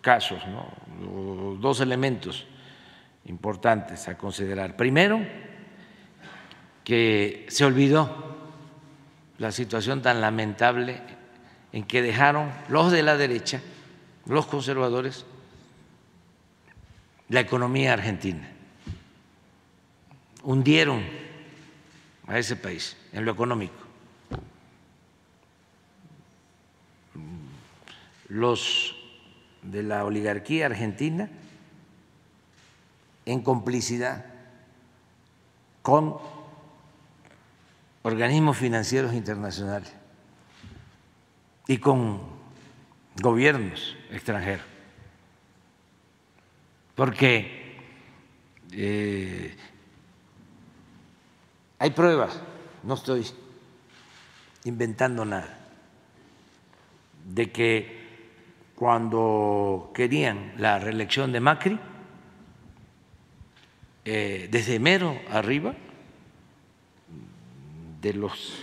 casos, 0.00 0.42
dos 1.60 1.80
elementos 1.80 2.46
importantes 3.26 4.06
a 4.08 4.16
considerar. 4.16 4.76
Primero, 4.76 5.20
que 6.84 7.46
se 7.48 7.64
olvidó 7.64 8.33
la 9.38 9.52
situación 9.52 10.02
tan 10.02 10.20
lamentable 10.20 11.00
en 11.72 11.84
que 11.84 12.02
dejaron 12.02 12.52
los 12.68 12.92
de 12.92 13.02
la 13.02 13.16
derecha, 13.16 13.60
los 14.26 14.46
conservadores, 14.46 15.26
la 17.28 17.40
economía 17.40 17.92
argentina. 17.92 18.48
Hundieron 20.42 21.02
a 22.26 22.38
ese 22.38 22.56
país 22.56 22.96
en 23.12 23.24
lo 23.24 23.32
económico. 23.32 23.74
Los 28.28 28.94
de 29.62 29.82
la 29.82 30.04
oligarquía 30.04 30.66
argentina, 30.66 31.28
en 33.26 33.42
complicidad 33.42 34.26
con 35.82 36.18
organismos 38.04 38.58
financieros 38.58 39.14
internacionales 39.14 39.90
y 41.66 41.78
con 41.78 42.20
gobiernos 43.20 43.96
extranjeros. 44.10 44.64
Porque 46.94 47.78
eh, 48.72 49.56
hay 51.78 51.90
pruebas, 51.90 52.40
no 52.82 52.94
estoy 52.94 53.26
inventando 54.64 55.24
nada, 55.24 55.58
de 57.24 57.50
que 57.50 58.04
cuando 58.74 59.92
querían 59.94 60.52
la 60.58 60.78
reelección 60.78 61.32
de 61.32 61.40
Macri, 61.40 61.80
eh, 64.04 64.48
desde 64.50 64.78
mero 64.78 65.18
arriba, 65.30 65.74
de 68.04 68.12
los 68.12 68.60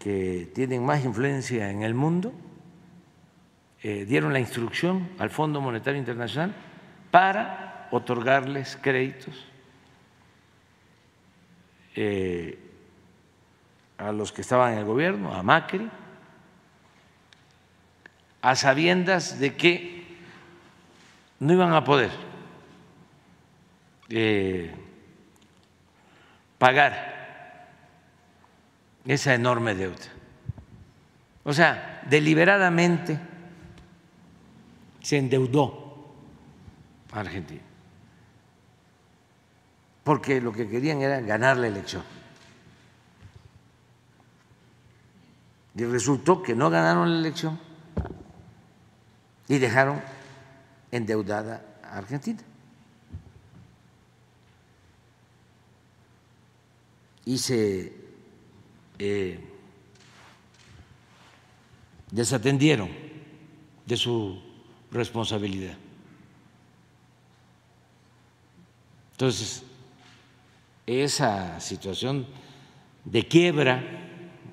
que 0.00 0.50
tienen 0.52 0.84
más 0.84 1.04
influencia 1.04 1.70
en 1.70 1.82
el 1.82 1.94
mundo, 1.94 2.32
eh, 3.80 4.04
dieron 4.04 4.32
la 4.32 4.40
instrucción 4.40 5.08
al 5.20 5.30
Fondo 5.30 5.60
Monetario 5.60 6.00
Internacional 6.00 6.52
para 7.12 7.86
otorgarles 7.92 8.76
créditos 8.82 9.46
eh, 11.94 12.58
a 13.98 14.10
los 14.10 14.32
que 14.32 14.40
estaban 14.40 14.72
en 14.72 14.80
el 14.80 14.84
gobierno, 14.84 15.32
a 15.32 15.44
Macri, 15.44 15.88
a 18.42 18.56
sabiendas 18.56 19.38
de 19.38 19.54
que 19.54 20.18
no 21.38 21.52
iban 21.52 21.72
a 21.72 21.84
poder 21.84 22.10
eh, 24.08 24.74
pagar 26.58 27.15
esa 29.06 29.34
enorme 29.34 29.74
deuda. 29.74 30.06
O 31.44 31.52
sea, 31.52 32.02
deliberadamente 32.08 33.18
se 35.00 35.18
endeudó 35.18 35.86
Argentina, 37.20 37.62
porque 40.04 40.40
lo 40.40 40.52
que 40.52 40.68
querían 40.68 41.00
era 41.00 41.20
ganar 41.20 41.56
la 41.56 41.68
elección. 41.68 42.02
Y 45.74 45.84
resultó 45.84 46.42
que 46.42 46.54
no 46.54 46.70
ganaron 46.70 47.10
la 47.10 47.18
elección 47.18 47.58
y 49.48 49.58
dejaron 49.58 50.00
endeudada 50.90 51.62
a 51.82 51.98
Argentina. 51.98 52.42
Y 57.24 57.38
se 57.38 58.05
eh, 58.98 59.38
desatendieron 62.10 62.88
de 63.84 63.96
su 63.96 64.40
responsabilidad. 64.90 65.76
Entonces, 69.12 69.62
esa 70.86 71.58
situación 71.60 72.26
de 73.04 73.26
quiebra 73.26 73.82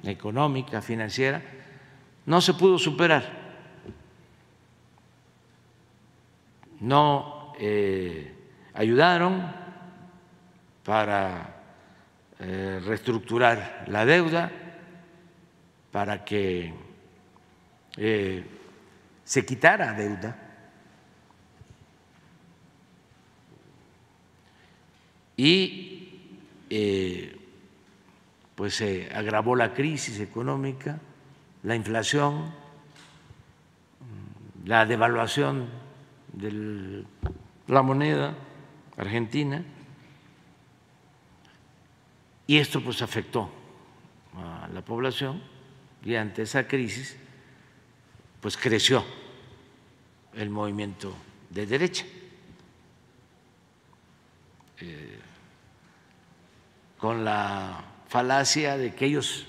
económica, 0.03 0.82
financiera, 0.82 1.41
no 2.25 2.41
se 2.41 2.53
pudo 2.53 2.77
superar. 2.77 3.43
No 6.79 7.53
eh, 7.60 8.34
ayudaron 8.73 9.51
para 10.84 11.53
eh, 12.39 12.82
reestructurar 12.84 13.86
la 13.88 14.06
deuda, 14.06 14.52
para 15.93 16.26
que 16.26 16.74
eh, 17.98 18.43
se 19.24 19.46
quitara 19.46 19.93
deuda. 19.93 20.36
Y 25.38 26.19
eh, 26.69 27.38
pues 28.56 28.76
se 28.76 29.10
agravó 29.13 29.56
la 29.56 29.74
crisis 29.74 30.19
económica, 30.19 31.00
la 31.62 31.76
inflación, 31.76 32.52
la 34.65 34.86
devaluación 34.86 35.69
de 36.34 37.04
la 37.67 37.82
moneda 37.84 38.36
argentina 38.98 39.63
y 42.47 42.58
esto 42.58 42.82
pues 42.82 43.01
afectó 43.01 43.49
a 44.36 44.67
la 44.73 44.84
población 44.84 45.41
y 46.03 46.15
ante 46.15 46.41
esa 46.41 46.67
crisis 46.67 47.15
pues 48.41 48.58
creció 48.58 49.03
el 50.34 50.49
movimiento 50.49 51.13
de 51.49 51.65
derecha. 51.65 52.06
Eh, 54.79 55.19
con 56.97 57.23
la 57.23 57.84
falacia 58.08 58.77
de 58.77 58.93
que 58.95 59.06
ellos 59.06 59.45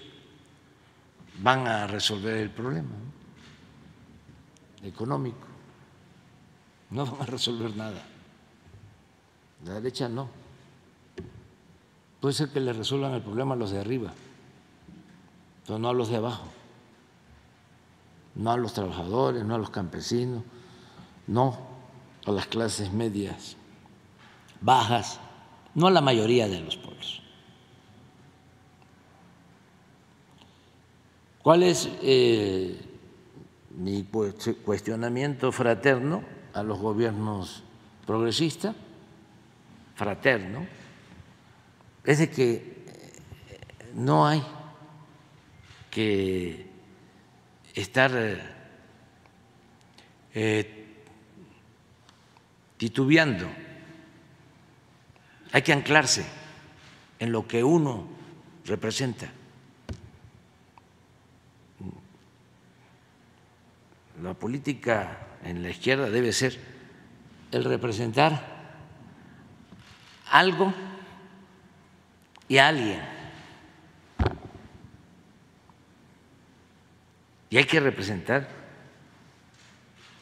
van 1.38 1.66
a 1.66 1.86
resolver 1.86 2.36
el 2.36 2.50
problema 2.50 2.94
económico. 4.82 5.46
No 6.90 7.06
van 7.06 7.22
a 7.22 7.26
resolver 7.26 7.74
nada. 7.76 8.02
La 9.64 9.74
derecha 9.74 10.08
no. 10.08 10.43
Puede 12.24 12.32
ser 12.32 12.48
que 12.48 12.58
le 12.58 12.72
resuelvan 12.72 13.12
el 13.12 13.20
problema 13.20 13.52
a 13.52 13.56
los 13.58 13.70
de 13.70 13.78
arriba, 13.78 14.10
pero 15.66 15.78
no 15.78 15.90
a 15.90 15.92
los 15.92 16.08
de 16.08 16.16
abajo. 16.16 16.46
No 18.34 18.50
a 18.50 18.56
los 18.56 18.72
trabajadores, 18.72 19.44
no 19.44 19.54
a 19.54 19.58
los 19.58 19.68
campesinos, 19.68 20.42
no 21.26 21.58
a 22.24 22.30
las 22.30 22.46
clases 22.46 22.90
medias 22.94 23.58
bajas, 24.62 25.20
no 25.74 25.86
a 25.86 25.90
la 25.90 26.00
mayoría 26.00 26.48
de 26.48 26.60
los 26.60 26.78
pueblos. 26.78 27.20
¿Cuál 31.42 31.62
es 31.62 31.90
eh, 32.00 32.80
mi 33.76 34.02
cuestionamiento 34.64 35.52
fraterno 35.52 36.24
a 36.54 36.62
los 36.62 36.78
gobiernos 36.78 37.62
progresistas? 38.06 38.74
Fraterno. 39.94 40.83
Es 42.04 42.18
de 42.18 42.30
que 42.30 42.52
eh, 42.54 43.92
no 43.94 44.26
hay 44.26 44.42
que 45.90 46.66
estar 47.74 48.12
eh, 50.34 50.86
titubeando 52.76 53.48
hay 55.54 55.62
que 55.62 55.72
anclarse 55.72 56.26
en 57.20 57.30
lo 57.30 57.46
que 57.46 57.62
uno 57.62 58.08
representa. 58.64 59.30
La 64.20 64.34
política 64.34 65.28
en 65.44 65.62
la 65.62 65.70
izquierda 65.70 66.10
debe 66.10 66.32
ser 66.32 66.58
el 67.52 67.62
representar 67.62 68.42
algo 70.32 70.74
y 72.48 72.58
alguien. 72.58 73.00
Y 77.50 77.56
hay 77.56 77.64
que 77.64 77.80
representar 77.80 78.48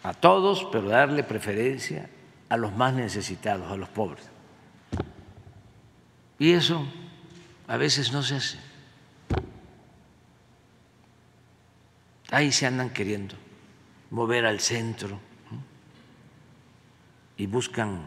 a 0.03 0.13
todos, 0.13 0.69
pero 0.71 0.89
darle 0.89 1.23
preferencia 1.23 2.09
a 2.49 2.57
los 2.57 2.75
más 2.75 2.93
necesitados, 2.93 3.71
a 3.71 3.77
los 3.77 3.89
pobres. 3.89 4.29
Y 6.39 6.53
eso 6.53 6.87
a 7.69 7.77
veces 7.77 8.13
no 8.13 8.23
se 8.23 8.37
hace. 8.37 8.59
Ahí 12.31 12.51
se 12.53 12.67
andan 12.67 12.91
queriendo 12.91 13.35
mover 14.11 14.45
al 14.45 14.61
centro 14.61 15.19
y 17.37 17.47
buscan 17.47 18.03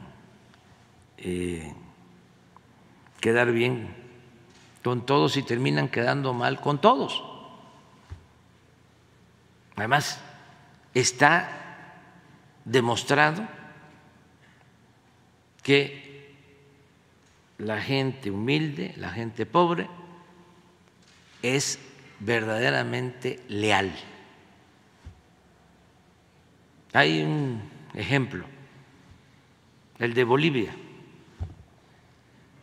eh, 1.18 1.74
quedar 3.20 3.52
bien 3.52 4.05
con 4.86 5.04
todos 5.04 5.36
y 5.36 5.42
terminan 5.42 5.90
quedando 5.90 6.32
mal 6.32 6.62
con 6.62 6.80
todos. 6.80 7.24
Además, 9.76 10.22
está 10.94 11.90
demostrado 12.66 13.48
que 15.64 16.36
la 17.58 17.82
gente 17.82 18.30
humilde, 18.30 18.94
la 18.98 19.10
gente 19.10 19.48
pobre, 19.48 19.90
es 21.42 21.80
verdaderamente 22.20 23.40
leal. 23.48 23.92
Hay 26.94 27.24
un 27.24 27.60
ejemplo, 27.96 28.46
el 29.98 30.14
de 30.14 30.24
Bolivia, 30.24 30.76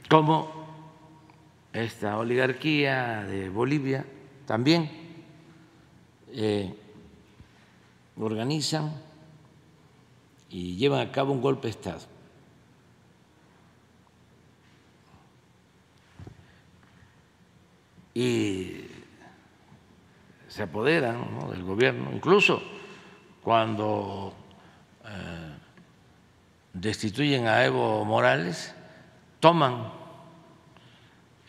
como 0.09 0.62
esta 1.73 2.19
oligarquía 2.19 3.25
de 3.25 3.49
Bolivia 3.49 4.05
también 4.47 4.91
eh, 6.29 6.75
organizan 8.19 8.93
y 10.51 10.77
llevan 10.77 11.01
a 11.01 11.11
cabo 11.11 11.33
un 11.33 11.41
golpe 11.41 11.69
de 11.69 11.71
Estado. 11.71 12.01
Y 18.15 18.85
se 20.49 20.63
apoderan 20.63 21.49
del 21.49 21.63
gobierno, 21.63 22.11
incluso 22.13 22.63
cuando 23.43 24.35
eh, 25.07 25.55
destituyen 26.75 27.47
a 27.47 27.65
Evo 27.65 28.05
Morales, 28.05 28.75
toman 29.41 30.02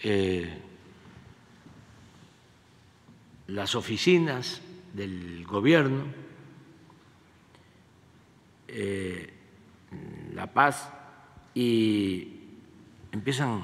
eh, 0.03 0.61
las 3.47 3.75
oficinas 3.75 4.61
del 4.93 5.45
gobierno, 5.45 6.03
eh, 8.67 9.33
La 10.33 10.51
Paz, 10.53 10.89
y 11.55 12.41
empiezan 13.11 13.63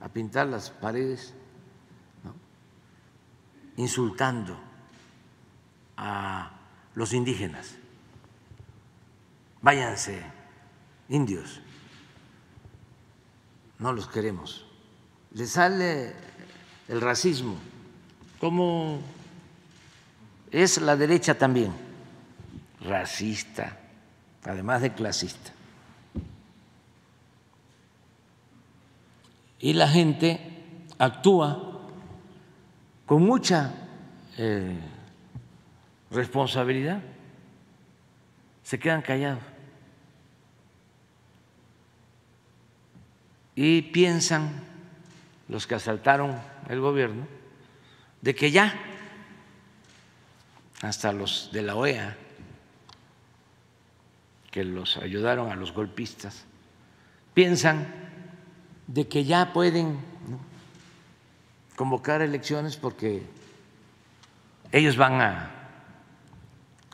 a 0.00 0.08
pintar 0.08 0.48
las 0.48 0.70
paredes 0.70 1.32
insultando 3.76 4.60
a 5.96 6.50
los 6.94 7.14
indígenas. 7.14 7.76
Váyanse, 9.62 10.22
indios, 11.08 11.60
no 13.78 13.92
los 13.92 14.08
queremos. 14.08 14.71
Le 15.34 15.46
sale 15.46 16.12
el 16.88 17.00
racismo, 17.00 17.56
como 18.38 19.00
es 20.50 20.80
la 20.80 20.96
derecha 20.96 21.38
también, 21.38 21.72
racista, 22.82 23.78
además 24.44 24.82
de 24.82 24.92
clasista. 24.92 25.52
Y 29.58 29.72
la 29.72 29.88
gente 29.88 30.40
actúa 30.98 31.80
con 33.06 33.22
mucha 33.22 33.72
eh, 34.36 34.76
responsabilidad, 36.10 37.00
se 38.62 38.78
quedan 38.78 39.02
callados 39.02 39.42
y 43.54 43.82
piensan 43.82 44.71
los 45.52 45.66
que 45.66 45.74
asaltaron 45.74 46.40
el 46.70 46.80
gobierno 46.80 47.26
de 48.22 48.34
que 48.34 48.50
ya, 48.50 48.74
hasta 50.80 51.12
los 51.12 51.50
de 51.52 51.60
la 51.60 51.76
OEA, 51.76 52.16
que 54.50 54.64
los 54.64 54.96
ayudaron 54.96 55.52
a 55.52 55.56
los 55.56 55.72
golpistas, 55.72 56.46
piensan 57.34 57.86
de 58.86 59.06
que 59.06 59.24
ya 59.26 59.52
pueden 59.52 60.00
convocar 61.76 62.22
elecciones 62.22 62.78
porque 62.78 63.22
ellos 64.70 64.96
van 64.96 65.20
a, 65.20 65.50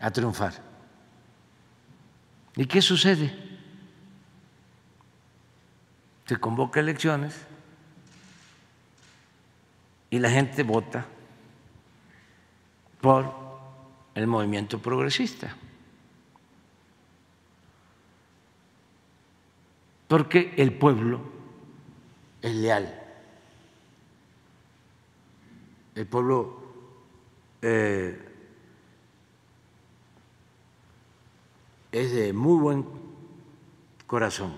a 0.00 0.10
triunfar. 0.10 0.54
¿Y 2.56 2.66
qué 2.66 2.82
sucede? 2.82 3.32
Se 6.26 6.36
convoca 6.38 6.80
elecciones 6.80 7.47
y 10.10 10.18
la 10.18 10.30
gente 10.30 10.62
vota 10.62 11.06
por 13.00 13.32
el 14.14 14.26
movimiento 14.26 14.78
progresista. 14.78 15.54
Porque 20.08 20.54
el 20.56 20.72
pueblo 20.72 21.20
es 22.40 22.54
leal. 22.54 23.02
El 25.94 26.06
pueblo 26.06 26.62
eh, 27.60 28.28
es 31.92 32.12
de 32.12 32.32
muy 32.32 32.58
buen 32.58 32.86
corazón. 34.06 34.56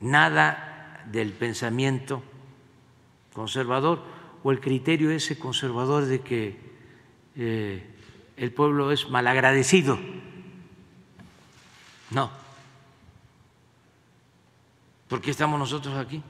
Nada 0.00 1.04
del 1.10 1.32
pensamiento 1.32 2.22
conservador 3.36 4.00
o 4.42 4.50
el 4.50 4.60
criterio 4.60 5.10
ese 5.10 5.38
conservador 5.38 6.06
de 6.06 6.22
que 6.22 6.56
eh, 7.36 7.84
el 8.38 8.50
pueblo 8.50 8.90
es 8.90 9.10
malagradecido. 9.10 9.98
No. 12.10 12.30
¿Por 15.06 15.20
qué 15.20 15.30
estamos 15.32 15.58
nosotros 15.58 15.94
aquí? 15.98 16.22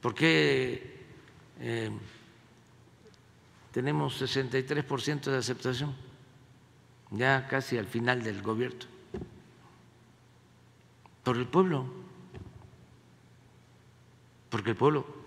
¿Por 0.00 0.14
qué 0.14 1.04
eh, 1.58 1.90
tenemos 3.72 4.22
63% 4.22 5.30
de 5.30 5.36
aceptación, 5.36 5.94
ya 7.10 7.48
casi 7.48 7.76
al 7.76 7.86
final 7.86 8.22
del 8.22 8.40
gobierno, 8.40 8.86
por 11.24 11.36
el 11.36 11.46
pueblo, 11.46 11.86
porque 14.48 14.70
el 14.70 14.76
pueblo 14.76 15.19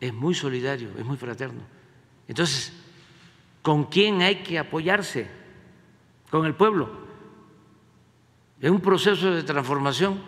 es 0.00 0.14
muy 0.14 0.34
solidario, 0.34 0.90
es 0.98 1.04
muy 1.04 1.16
fraterno. 1.16 1.62
Entonces, 2.26 2.72
¿con 3.62 3.84
quién 3.84 4.22
hay 4.22 4.36
que 4.42 4.58
apoyarse? 4.58 5.28
Con 6.30 6.46
el 6.46 6.54
pueblo. 6.54 6.90
En 8.60 8.74
un 8.74 8.80
proceso 8.80 9.30
de 9.30 9.42
transformación, 9.42 10.20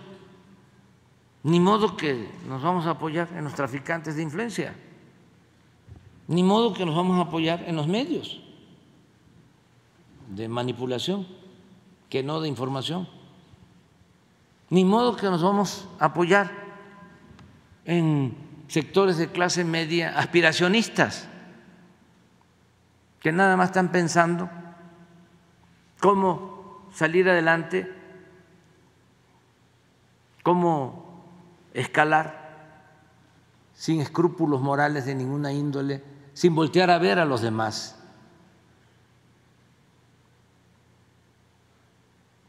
ni 1.43 1.61
modo 1.61 1.97
que 1.97 2.29
nos 2.47 2.63
vamos 2.63 2.87
a 2.87 2.91
apoyar 2.91 3.29
en 3.35 3.45
los 3.45 3.55
traficantes 3.55 4.17
de 4.17 4.23
influencia. 4.23 4.75
Ni 6.29 6.43
modo 6.43 6.73
que 6.73 6.87
nos 6.87 6.95
vamos 6.95 7.19
a 7.19 7.29
apoyar 7.29 7.65
en 7.67 7.77
los 7.77 7.89
medios 7.89 8.41
de 10.29 10.49
manipulación, 10.49 11.27
que 12.09 12.23
no 12.23 12.41
de 12.41 12.49
información. 12.49 13.09
Ni 14.69 14.85
modo 14.85 15.17
que 15.17 15.27
nos 15.27 15.43
vamos 15.43 15.89
a 15.99 16.07
apoyar 16.07 16.51
en 17.85 18.50
sectores 18.71 19.19
de 19.19 19.33
clase 19.33 19.65
media 19.65 20.17
aspiracionistas, 20.17 21.27
que 23.19 23.33
nada 23.33 23.57
más 23.57 23.71
están 23.71 23.91
pensando 23.91 24.49
cómo 25.99 26.89
salir 26.95 27.29
adelante, 27.29 27.93
cómo 30.45 31.27
escalar 31.75 32.39
sin 33.75 34.01
escrúpulos 34.01 34.61
morales 34.61 35.05
de 35.05 35.17
ninguna 35.17 35.53
índole, 35.53 36.05
sin 36.33 36.55
voltear 36.55 36.93
a 36.93 36.99
ver 36.99 37.19
a 37.19 37.25
los 37.25 37.43
demás. 37.43 37.99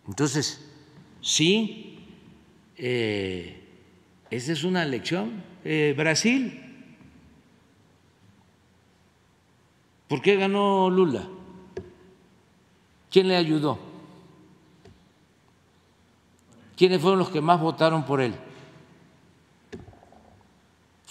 Entonces, 0.07 0.69
sí, 1.19 2.05
eh, 2.77 3.67
esa 4.29 4.51
es 4.51 4.63
una 4.63 4.85
lección. 4.85 5.50
Eh, 5.63 5.93
Brasil, 5.95 6.59
¿por 10.07 10.21
qué 10.21 10.35
ganó 10.35 10.89
Lula? 10.89 11.27
¿Quién 13.11 13.27
le 13.27 13.35
ayudó? 13.35 13.77
¿Quiénes 16.75 16.99
fueron 17.01 17.19
los 17.19 17.29
que 17.29 17.41
más 17.41 17.59
votaron 17.59 18.05
por 18.05 18.21
él? 18.21 18.33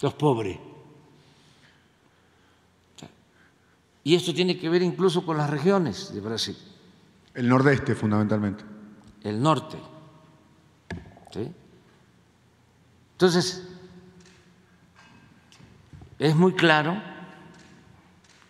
Los 0.01 0.13
pobres. 0.15 0.57
Y 4.03 4.15
esto 4.15 4.33
tiene 4.33 4.57
que 4.57 4.67
ver 4.67 4.81
incluso 4.81 5.23
con 5.25 5.37
las 5.37 5.49
regiones 5.49 6.13
de 6.13 6.21
Brasil. 6.21 6.57
El 7.33 7.47
nordeste, 7.47 7.95
fundamentalmente. 7.95 8.63
El 9.23 9.41
norte. 9.41 9.77
Entonces, 13.11 13.70
es 16.21 16.35
muy 16.35 16.53
claro 16.53 17.01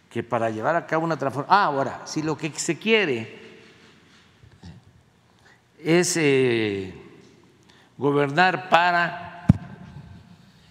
que 0.10 0.23
para 0.23 0.49
llevar 0.49 0.75
a 0.75 0.86
cabo 0.86 1.05
una 1.05 1.15
transformación. 1.15 1.57
Ah, 1.57 1.63
ahora, 1.63 2.01
si 2.03 2.21
lo 2.21 2.38
que 2.38 2.51
se 2.51 2.77
quiere 2.77 3.39
es 5.79 6.17
eh, 6.17 6.93
gobernar 7.97 8.67
para 8.67 9.47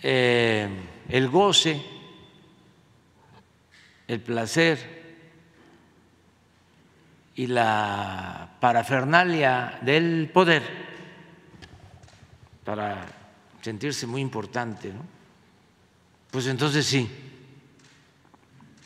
eh, 0.02 0.68
el 1.08 1.30
goce, 1.30 1.82
el 4.06 4.20
placer 4.20 5.00
y 7.34 7.46
la 7.46 8.56
parafernalia 8.60 9.78
del 9.80 10.28
poder 10.30 10.62
para 12.62 13.06
sentirse 13.62 14.06
muy 14.06 14.20
importante, 14.20 14.92
¿no? 14.92 15.19
Pues 16.30 16.46
entonces 16.46 16.86
sí, 16.86 17.10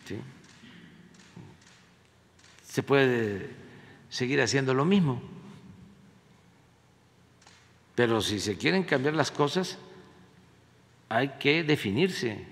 sí, 0.06 0.18
se 2.66 2.82
puede 2.82 3.50
seguir 4.08 4.40
haciendo 4.40 4.72
lo 4.72 4.84
mismo. 4.84 5.20
Pero 7.94 8.20
si 8.22 8.40
se 8.40 8.56
quieren 8.56 8.82
cambiar 8.84 9.14
las 9.14 9.30
cosas, 9.30 9.78
hay 11.08 11.28
que 11.38 11.62
definirse. 11.62 12.46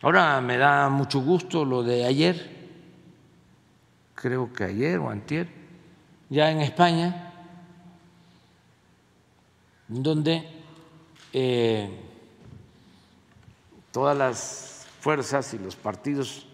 Ahora 0.00 0.40
me 0.40 0.56
da 0.56 0.88
mucho 0.88 1.20
gusto 1.20 1.64
lo 1.64 1.82
de 1.82 2.04
ayer, 2.04 2.56
creo 4.14 4.52
que 4.52 4.64
ayer 4.64 4.98
o 4.98 5.10
antier, 5.10 5.48
ya 6.30 6.50
en 6.50 6.60
España, 6.60 7.32
donde 9.88 10.57
eh, 11.40 11.88
todas 13.92 14.18
las 14.18 14.88
fuerzas 15.00 15.54
y 15.54 15.58
los 15.60 15.76
partidos 15.76 16.48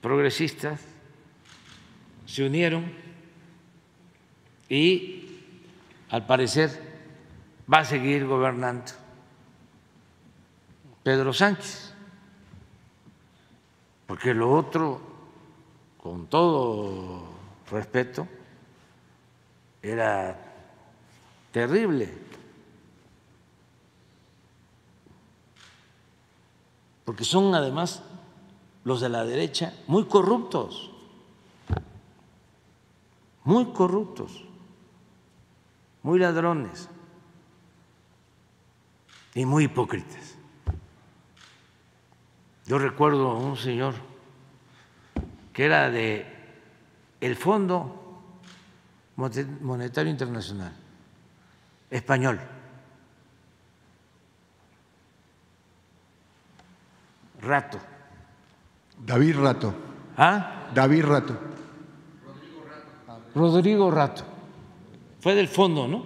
progresistas 0.00 0.80
se 2.24 2.44
unieron 2.44 2.92
y 4.68 5.40
al 6.10 6.26
parecer 6.26 6.80
va 7.72 7.78
a 7.78 7.84
seguir 7.84 8.24
gobernando 8.24 8.92
Pedro 11.02 11.32
Sánchez, 11.32 11.92
porque 14.06 14.32
lo 14.32 14.52
otro, 14.52 15.00
con 16.00 16.28
todo 16.28 17.24
respeto, 17.68 18.28
era 19.82 20.38
terrible. 21.50 22.27
Porque 27.08 27.24
son 27.24 27.54
además 27.54 28.02
los 28.84 29.00
de 29.00 29.08
la 29.08 29.24
derecha 29.24 29.72
muy 29.86 30.04
corruptos, 30.04 30.90
muy 33.44 33.72
corruptos 33.72 34.44
muy 36.08 36.18
ladrones 36.18 36.88
y 39.34 39.44
muy 39.44 39.64
hipócritas. 39.64 40.36
Yo 42.66 42.78
recuerdo 42.78 43.30
a 43.30 43.34
un 43.34 43.56
señor 43.56 43.94
que 45.52 45.66
era 45.66 45.90
de 45.90 46.26
el 47.20 47.36
Fondo 47.36 48.22
Monetario 49.16 50.10
Internacional 50.10 50.72
español. 51.90 52.40
Rato. 57.40 57.78
David 58.98 59.36
Rato. 59.36 59.74
¿Ah? 60.16 60.70
David 60.74 61.04
Rato. 61.04 61.36
Rodrigo 62.24 62.62
Rato. 62.64 63.34
Rodrigo 63.34 63.90
Rato. 63.90 64.24
Fue 65.20 65.34
del 65.34 65.48
fondo, 65.48 65.86
¿no? 65.88 66.04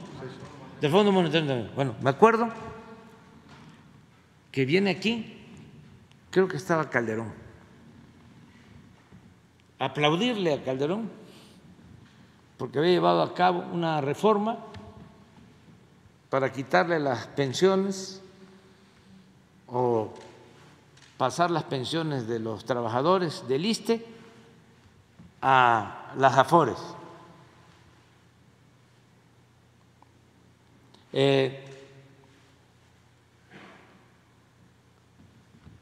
Del 0.81 0.91
Fondo 0.91 1.13
Monetario. 1.13 1.71
Bueno, 1.77 1.95
me 2.03 2.11
acuerdo 2.11 2.49
que 4.51 4.65
viene 4.65 4.91
aquí, 4.91 5.39
creo 6.31 6.49
que 6.49 6.57
estaba 6.57 6.91
Calderón, 6.91 7.33
aplaudirle 9.79 10.55
a 10.55 10.63
Calderón 10.63 11.09
porque 12.59 12.79
había 12.79 12.91
llevado 12.91 13.23
a 13.23 13.35
cabo 13.35 13.65
una 13.73 14.01
reforma 14.01 14.59
para 16.31 16.53
quitarle 16.53 17.01
las 17.01 17.27
pensiones 17.29 18.23
o 19.69 20.13
pasar 21.23 21.53
las 21.53 21.63
pensiones 21.63 22.27
de 22.27 22.41
los 22.41 22.65
trabajadores 22.65 23.47
del 23.47 23.65
ISTE 23.65 24.05
a 25.41 26.11
las 26.17 26.37
AFORES. 26.37 26.79
Eh, 31.13 31.65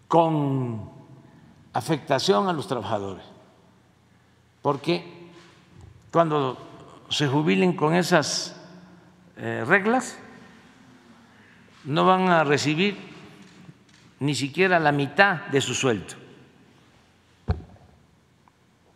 con 0.06 0.90
afectación 1.72 2.46
a 2.46 2.52
los 2.52 2.68
trabajadores, 2.68 3.24
porque 4.60 5.30
cuando 6.12 6.58
se 7.08 7.26
jubilen 7.26 7.74
con 7.74 7.94
esas 7.94 8.60
eh, 9.38 9.64
reglas, 9.66 10.18
no 11.84 12.04
van 12.04 12.28
a 12.28 12.44
recibir 12.44 13.09
ni 14.20 14.34
siquiera 14.34 14.78
la 14.78 14.92
mitad 14.92 15.46
de 15.46 15.60
su 15.60 15.74
sueldo. 15.74 16.14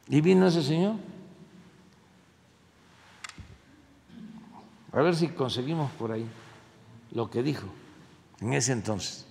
Y 0.09 0.21
vino 0.21 0.47
ese 0.47 0.63
señor 0.63 0.97
A 4.95 5.03
ver 5.03 5.17
si 5.17 5.29
conseguimos 5.29 5.91
por 5.93 6.13
ahí 6.13 6.25
lo 7.11 7.29
que 7.29 7.43
dijo 7.43 7.67
en 8.41 8.53
ese 8.53 8.73
entonces. 8.73 9.27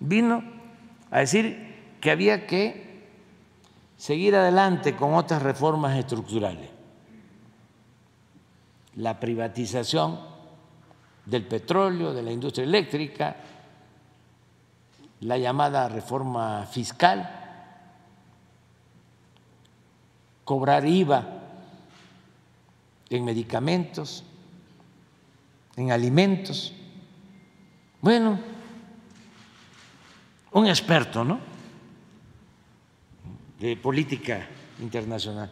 Vino 0.00 0.42
a 1.10 1.20
decir 1.20 1.96
que 2.00 2.10
había 2.10 2.48
que 2.48 3.06
seguir 3.96 4.34
adelante 4.34 4.96
con 4.96 5.14
otras 5.14 5.40
reformas 5.40 5.96
estructurales. 5.96 6.68
La 8.96 9.20
privatización 9.20 10.18
del 11.26 11.46
petróleo, 11.46 12.12
de 12.12 12.22
la 12.22 12.32
industria 12.32 12.64
eléctrica, 12.64 13.36
la 15.24 15.38
llamada 15.38 15.88
reforma 15.88 16.66
fiscal, 16.66 17.30
cobrar 20.44 20.86
IVA 20.86 21.24
en 23.08 23.24
medicamentos, 23.24 24.22
en 25.76 25.90
alimentos. 25.92 26.74
Bueno, 28.02 28.38
un 30.52 30.66
experto, 30.66 31.24
¿no? 31.24 31.40
De 33.58 33.78
política 33.78 34.46
internacional. 34.78 35.50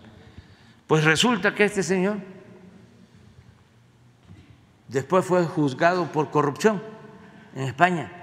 Pues 0.86 1.02
resulta 1.02 1.54
que 1.54 1.64
este 1.64 1.82
señor 1.82 2.18
después 4.88 5.24
fue 5.24 5.46
juzgado 5.46 6.12
por 6.12 6.30
corrupción 6.30 6.82
en 7.54 7.62
España 7.62 8.21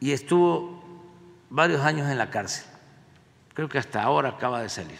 y 0.00 0.12
estuvo 0.12 0.82
varios 1.50 1.82
años 1.82 2.08
en 2.08 2.18
la 2.18 2.30
cárcel. 2.30 2.66
Creo 3.54 3.68
que 3.68 3.78
hasta 3.78 4.02
ahora 4.02 4.30
acaba 4.30 4.60
de 4.60 4.68
salir. 4.68 4.98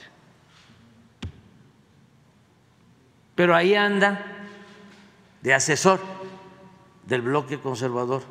Pero 3.34 3.54
ahí 3.54 3.74
anda 3.74 4.24
de 5.42 5.52
asesor 5.52 6.00
del 7.04 7.22
bloque 7.22 7.60
conservador 7.60 8.22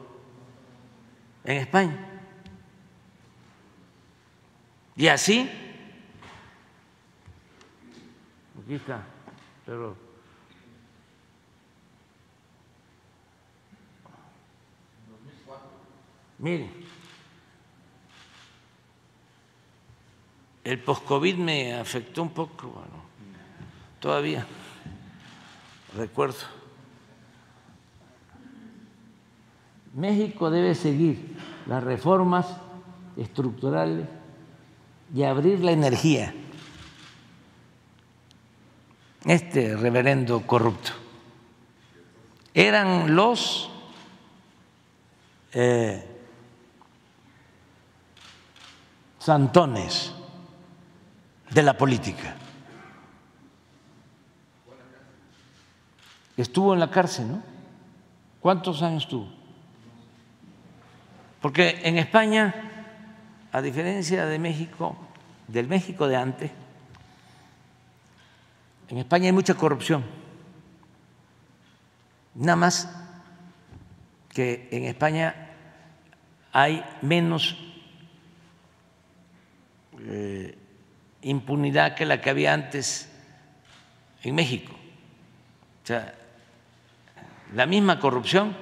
en 1.43 1.57
España. 1.57 1.97
Y 4.97 5.07
así, 5.07 5.49
aquí 8.63 8.75
está, 8.75 9.03
pero 9.65 10.04
miren, 16.39 16.71
el 20.63 20.79
post-COVID 20.79 21.35
me 21.35 21.73
afectó 21.75 22.23
un 22.23 22.29
poco, 22.29 22.67
bueno, 22.67 23.03
todavía 23.99 24.45
recuerdo. 25.95 26.39
México 29.93 30.49
debe 30.49 30.75
seguir 30.75 31.37
las 31.67 31.83
reformas 31.83 32.47
estructurales 33.15 34.07
y 35.13 35.23
abrir 35.23 35.61
la 35.63 35.71
energía. 35.71 36.33
Este 39.23 39.75
reverendo 39.77 40.41
corrupto. 40.45 40.91
Eran 42.53 43.15
los 43.15 43.69
eh, 45.53 46.14
santones 49.25 50.13
de 51.49 51.63
la 51.63 51.75
política. 51.75 52.35
Estuvo 56.37 56.75
en 56.75 56.79
la 56.79 56.91
cárcel, 56.91 57.31
¿no? 57.31 57.41
¿Cuántos 58.39 58.83
años 58.83 59.01
estuvo? 59.01 59.27
Porque 61.41 61.81
en 61.83 61.97
España, 61.97 62.53
a 63.51 63.63
diferencia 63.63 64.27
de 64.27 64.37
México, 64.37 64.95
del 65.47 65.67
México 65.67 66.07
de 66.07 66.17
antes, 66.17 66.51
en 68.89 68.99
España 68.99 69.25
hay 69.25 69.31
mucha 69.31 69.55
corrupción. 69.55 70.03
Nada 72.35 72.57
más 72.57 72.95
que 74.29 74.69
en 74.71 74.83
España 74.83 75.49
hay 76.51 76.85
menos 77.01 77.64
eh, 80.07 80.57
impunidad 81.21 81.95
que 81.95 82.05
la 82.05 82.21
que 82.21 82.29
había 82.29 82.53
antes 82.53 83.09
en 84.23 84.35
México. 84.35 84.73
O 85.83 85.87
sea, 85.87 86.13
la 87.53 87.65
misma 87.65 87.99
corrupción, 87.99 88.55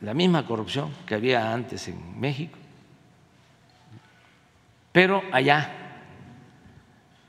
la 0.00 0.14
misma 0.14 0.46
corrupción 0.46 0.92
que 1.06 1.14
había 1.14 1.52
antes 1.52 1.88
en 1.88 2.20
México, 2.20 2.58
pero 4.92 5.22
allá 5.32 5.70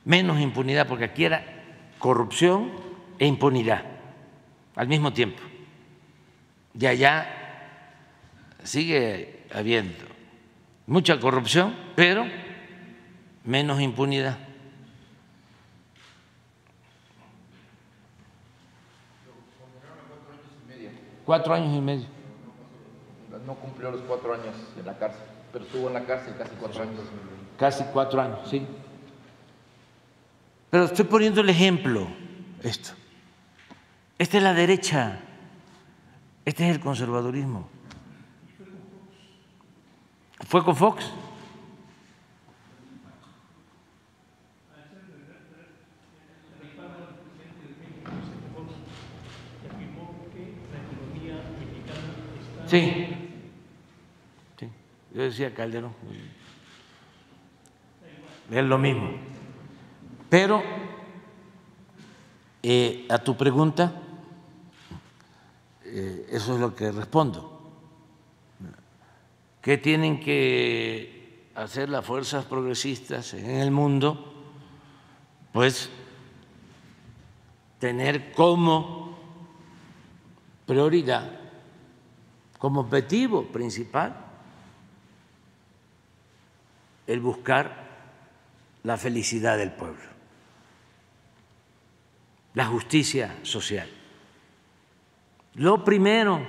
menos 0.04 0.40
impunidad, 0.40 0.86
porque 0.86 1.04
aquí 1.04 1.24
era 1.24 1.44
corrupción 1.98 2.70
e 3.18 3.26
impunidad 3.26 3.82
al 4.76 4.88
mismo 4.88 5.12
tiempo. 5.12 5.42
Y 6.78 6.86
allá 6.86 7.26
sigue 8.62 9.44
habiendo 9.52 10.04
mucha 10.86 11.18
corrupción, 11.18 11.74
pero 11.96 12.26
menos 13.46 13.80
impunidad. 13.80 14.36
Cuatro 21.24 21.54
años 21.54 21.76
y 21.76 21.80
medio. 21.80 22.06
No 23.46 23.54
cumplió 23.54 23.90
los 23.90 24.00
cuatro 24.02 24.34
años 24.34 24.54
en 24.78 24.86
la 24.86 24.98
cárcel, 24.98 25.22
pero 25.52 25.64
estuvo 25.64 25.88
en 25.88 25.94
la 25.94 26.04
cárcel 26.04 26.34
casi 26.36 26.50
cuatro 26.56 26.82
años. 26.82 27.00
Casi 27.58 27.84
cuatro 27.92 28.20
años, 28.20 28.40
sí. 28.48 28.66
Pero 30.70 30.84
estoy 30.84 31.04
poniendo 31.04 31.40
el 31.40 31.48
ejemplo, 31.48 32.08
esto. 32.62 32.90
Esta 34.18 34.36
es 34.38 34.42
la 34.42 34.52
derecha, 34.52 35.20
este 36.44 36.68
es 36.68 36.74
el 36.74 36.80
conservadurismo. 36.80 37.68
¿Fue 40.46 40.64
con 40.64 40.74
Fox? 40.76 41.12
Sí. 52.66 53.06
sí. 54.58 54.68
Yo 55.14 55.22
decía 55.22 55.54
Calderón. 55.54 55.92
Es 58.50 58.64
lo 58.64 58.78
mismo. 58.78 59.10
Pero 60.28 60.62
eh, 62.62 63.06
a 63.08 63.18
tu 63.18 63.36
pregunta, 63.36 63.92
eh, 65.84 66.26
eso 66.30 66.54
es 66.54 66.60
lo 66.60 66.74
que 66.74 66.90
respondo. 66.90 67.52
¿Qué 69.60 69.78
tienen 69.78 70.20
que 70.20 71.50
hacer 71.54 71.88
las 71.88 72.04
fuerzas 72.04 72.44
progresistas 72.44 73.34
en 73.34 73.50
el 73.50 73.70
mundo? 73.70 74.32
Pues 75.52 75.90
tener 77.78 78.32
como 78.32 79.18
prioridad 80.66 81.35
como 82.66 82.80
objetivo 82.80 83.44
principal 83.44 84.12
el 87.06 87.20
buscar 87.20 87.86
la 88.82 88.96
felicidad 88.96 89.56
del 89.56 89.70
pueblo, 89.70 90.02
la 92.54 92.66
justicia 92.66 93.36
social. 93.44 93.88
Lo 95.54 95.84
primero, 95.84 96.44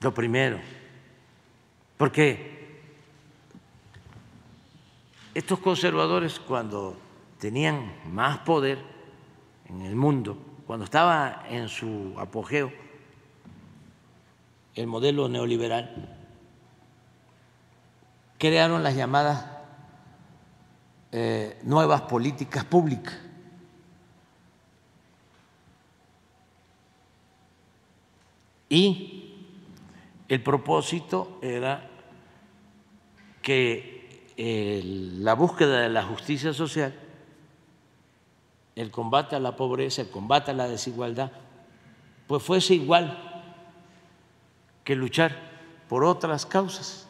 lo 0.00 0.14
primero, 0.14 0.58
porque 1.98 2.80
estos 5.34 5.58
conservadores 5.58 6.40
cuando 6.40 6.96
tenían 7.38 7.92
más 8.10 8.38
poder 8.38 8.78
en 9.68 9.82
el 9.82 9.94
mundo, 9.94 10.51
cuando 10.72 10.86
estaba 10.86 11.44
en 11.50 11.68
su 11.68 12.14
apogeo 12.16 12.72
el 14.74 14.86
modelo 14.86 15.28
neoliberal, 15.28 16.16
crearon 18.38 18.82
las 18.82 18.96
llamadas 18.96 19.44
eh, 21.10 21.60
nuevas 21.64 22.00
políticas 22.00 22.64
públicas. 22.64 23.14
Y 28.70 29.44
el 30.26 30.42
propósito 30.42 31.38
era 31.42 31.86
que 33.42 34.32
la 34.38 35.34
búsqueda 35.34 35.82
de 35.82 35.90
la 35.90 36.04
justicia 36.04 36.54
social 36.54 36.94
el 38.76 38.90
combate 38.90 39.36
a 39.36 39.40
la 39.40 39.56
pobreza, 39.56 40.02
el 40.02 40.10
combate 40.10 40.50
a 40.50 40.54
la 40.54 40.68
desigualdad, 40.68 41.30
pues 42.26 42.42
fuese 42.42 42.74
igual 42.74 43.18
que 44.84 44.96
luchar 44.96 45.36
por 45.88 46.04
otras 46.04 46.46
causas 46.46 47.06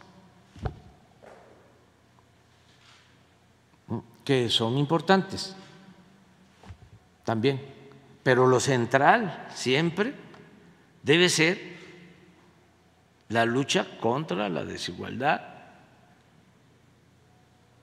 que 4.25 4.49
son 4.49 4.79
importantes 4.79 5.57
también, 7.25 7.61
pero 8.23 8.47
lo 8.47 8.61
central 8.61 9.47
siempre 9.55 10.15
debe 11.03 11.29
ser 11.29 11.73
la 13.29 13.45
lucha 13.45 13.87
contra 14.01 14.49
la 14.49 14.65
desigualdad 14.65 15.41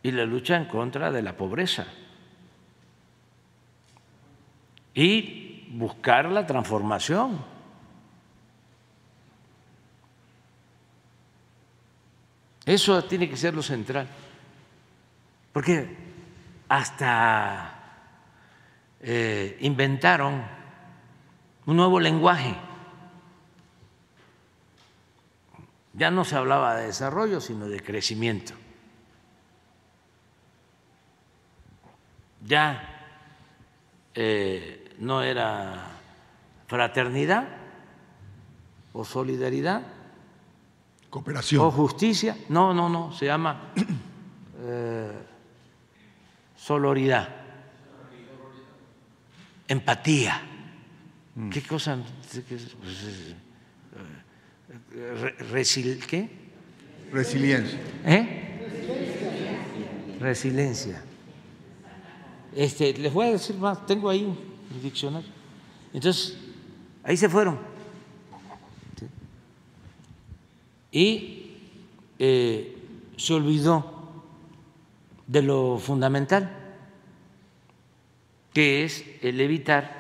y 0.04 0.12
la 0.12 0.26
lucha 0.26 0.56
en 0.56 0.66
contra 0.66 1.12
de 1.12 1.22
la 1.22 1.36
pobreza 1.36 1.88
y 5.00 5.66
buscar 5.72 6.26
la 6.26 6.46
transformación. 6.46 7.40
Eso 12.66 13.02
tiene 13.06 13.30
que 13.30 13.38
ser 13.38 13.54
lo 13.54 13.64
central, 13.64 14.10
porque 15.54 15.88
hasta 16.68 17.80
eh, 19.00 19.58
inventaron 19.62 20.44
un 21.66 21.78
nuevo 21.78 22.02
lenguaje. 22.02 22.58
Ya 25.94 26.12
no 26.12 26.26
se 26.26 26.36
hablaba 26.36 26.76
de 26.76 26.88
desarrollo, 26.88 27.40
sino 27.40 27.70
de 27.70 27.80
crecimiento. 27.80 28.54
Ya 32.46 32.98
eh, 34.14 34.79
no 35.00 35.24
era 35.24 35.86
fraternidad, 36.68 37.48
o 38.94 39.04
solidaridad 39.06 39.82
Cooperación. 41.10 41.66
o 41.66 41.72
justicia. 41.72 42.36
No, 42.50 42.74
no, 42.74 42.90
no, 42.90 43.12
se 43.14 43.26
llama 43.26 43.72
eh, 44.62 45.12
sororidad. 46.58 47.30
Empatía. 49.68 50.42
¿Qué 51.52 51.62
cosa? 51.62 51.98
Pues, 52.34 52.46
eh, 54.94 55.14
re- 55.22 55.38
resil- 55.52 56.04
¿Qué? 56.06 56.30
Resiliencia. 57.14 57.80
¿Eh? 58.06 60.18
Resiliencia. 60.20 61.02
Este, 62.56 62.94
les 62.98 63.14
voy 63.14 63.28
a 63.28 63.32
decir 63.32 63.56
más, 63.56 63.86
tengo 63.86 64.10
ahí 64.10 64.36
diccionario. 64.82 65.30
Entonces, 65.94 66.38
ahí 67.04 67.18
se 67.18 67.30
fueron. 67.30 67.60
Y 70.92 71.58
eh, 72.18 72.78
se 73.18 73.34
olvidó 73.34 74.24
de 75.28 75.42
lo 75.44 75.78
fundamental, 75.78 76.50
que 78.54 78.84
es 78.84 79.06
el 79.22 79.40
evitar 79.42 80.00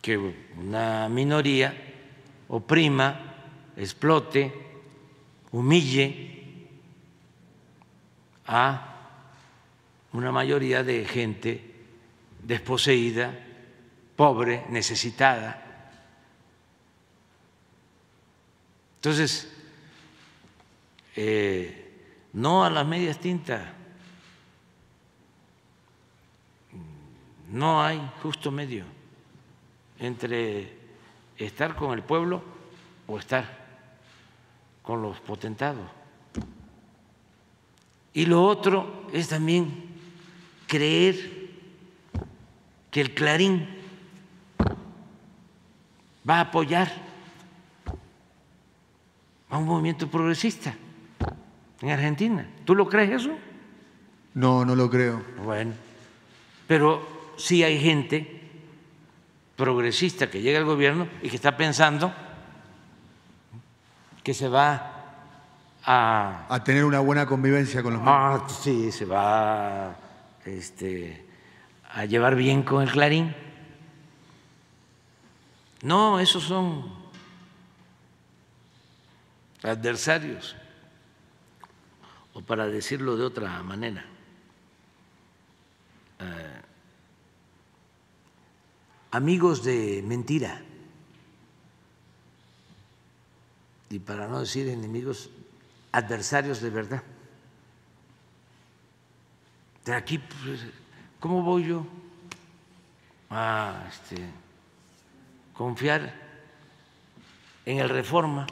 que 0.00 0.16
una 0.56 1.08
minoría 1.08 1.74
oprima, 2.48 3.34
explote, 3.76 4.52
humille 5.52 6.68
a 8.46 8.94
una 10.12 10.32
mayoría 10.32 10.82
de 10.82 11.04
gente 11.04 11.67
desposeída, 12.48 13.38
pobre, 14.16 14.64
necesitada. 14.70 15.62
Entonces, 18.96 19.52
eh, 21.14 21.92
no 22.32 22.64
a 22.64 22.70
las 22.70 22.86
medias 22.86 23.18
tintas, 23.18 23.68
no 27.50 27.82
hay 27.82 28.00
justo 28.22 28.50
medio 28.50 28.84
entre 29.98 30.72
estar 31.36 31.76
con 31.76 31.92
el 31.92 32.02
pueblo 32.02 32.42
o 33.06 33.18
estar 33.18 33.44
con 34.82 35.02
los 35.02 35.20
potentados. 35.20 35.86
Y 38.14 38.24
lo 38.24 38.42
otro 38.42 39.06
es 39.12 39.28
también 39.28 39.84
creer 40.66 41.37
que 42.90 43.00
el 43.00 43.14
Clarín 43.14 43.68
va 46.28 46.38
a 46.38 46.40
apoyar 46.40 46.90
a 49.50 49.58
un 49.58 49.66
movimiento 49.66 50.08
progresista 50.08 50.74
en 51.80 51.90
Argentina. 51.90 52.46
¿Tú 52.64 52.74
lo 52.74 52.88
crees 52.88 53.22
eso? 53.22 53.30
No, 54.34 54.64
no 54.64 54.74
lo 54.74 54.90
creo. 54.90 55.22
Bueno, 55.44 55.72
pero 56.66 57.34
sí 57.36 57.62
hay 57.62 57.80
gente 57.80 58.40
progresista 59.56 60.30
que 60.30 60.40
llega 60.40 60.58
al 60.58 60.64
gobierno 60.64 61.08
y 61.22 61.28
que 61.28 61.36
está 61.36 61.56
pensando 61.56 62.12
que 64.22 64.34
se 64.34 64.48
va 64.48 64.94
a 65.84 66.46
A 66.48 66.64
tener 66.64 66.84
una 66.84 67.00
buena 67.00 67.26
convivencia 67.26 67.82
con 67.82 67.94
los 67.94 68.02
Ah, 68.04 68.46
sí, 68.48 68.92
se 68.92 69.06
va 69.06 69.96
este, 70.44 71.27
a 71.88 72.04
llevar 72.04 72.36
bien 72.36 72.62
con 72.62 72.82
el 72.82 72.90
Clarín. 72.90 73.34
No, 75.82 76.20
esos 76.20 76.44
son 76.44 76.92
adversarios, 79.62 80.56
o 82.32 82.42
para 82.42 82.66
decirlo 82.66 83.16
de 83.16 83.24
otra 83.24 83.62
manera, 83.62 84.04
eh, 86.20 86.62
amigos 89.12 89.64
de 89.64 90.02
mentira, 90.04 90.62
y 93.90 93.98
para 93.98 94.28
no 94.28 94.40
decir 94.40 94.68
enemigos, 94.68 95.30
adversarios 95.92 96.60
de 96.60 96.70
verdad. 96.70 97.02
De 99.84 99.94
aquí, 99.94 100.18
pues, 100.18 100.60
¿cómo 101.20 101.42
voy 101.42 101.66
yo 101.66 101.86
a 103.30 103.84
este, 103.88 104.28
confiar 105.52 106.14
en 107.64 107.78
el 107.78 107.88
reforma 107.88 108.46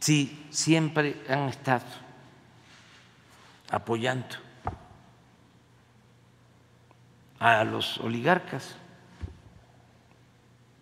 si 0.00 0.46
siempre 0.50 1.22
han 1.28 1.48
estado 1.48 1.86
apoyando 3.70 4.36
a 7.38 7.64
los 7.64 7.98
oligarcas? 7.98 8.76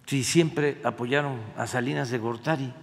Si 0.07 0.25
siempre 0.25 0.81
apoyaron 0.83 1.41
a 1.57 1.69
Salinas 1.69 2.11
de 2.11 2.19
Gortari. 2.19 2.75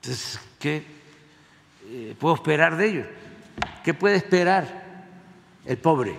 Entonces, 0.00 0.40
¿qué 0.58 0.99
puedo 2.18 2.34
esperar 2.34 2.76
de 2.76 2.88
ellos? 2.88 3.06
¿Qué 3.84 3.94
puede 3.94 4.16
esperar 4.16 5.06
el 5.64 5.78
pobre, 5.78 6.18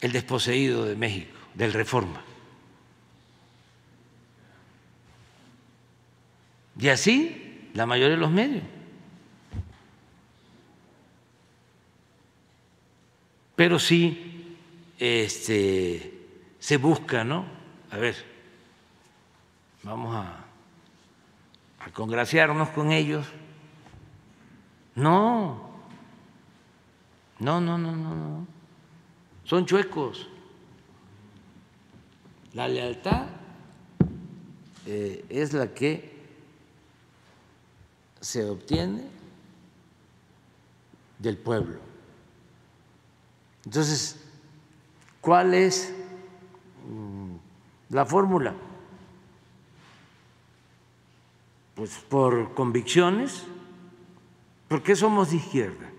el 0.00 0.12
desposeído 0.12 0.84
de 0.84 0.96
México, 0.96 1.36
del 1.54 1.72
Reforma? 1.72 2.22
Y 6.78 6.88
así 6.88 7.70
la 7.74 7.86
mayoría 7.86 8.14
de 8.14 8.20
los 8.20 8.30
medios. 8.30 8.64
Pero 13.54 13.78
sí 13.78 14.56
este, 14.98 16.12
se 16.58 16.76
busca, 16.76 17.24
¿no? 17.24 17.46
A 17.90 17.96
ver, 17.96 18.16
vamos 19.82 20.14
a 20.14 20.46
a 21.86 21.90
congraciarnos 21.90 22.70
con 22.70 22.90
ellos. 22.90 23.26
No, 24.96 25.60
no, 27.38 27.60
no, 27.60 27.76
no, 27.76 27.94
no, 27.94 28.14
no. 28.14 28.46
Son 29.44 29.66
chuecos. 29.66 30.26
La 32.54 32.66
lealtad 32.66 33.26
eh, 34.86 35.24
es 35.28 35.52
la 35.52 35.74
que 35.74 36.16
se 38.20 38.44
obtiene 38.48 39.04
del 41.18 41.36
pueblo. 41.36 41.78
Entonces, 43.66 44.16
¿cuál 45.20 45.52
es 45.52 45.92
mm, 46.88 47.34
la 47.90 48.06
fórmula? 48.06 48.54
Pues 51.74 51.98
por 52.08 52.54
convicciones. 52.54 53.44
¿Por 54.68 54.82
qué 54.82 54.96
somos 54.96 55.30
de 55.30 55.36
izquierda? 55.36 55.90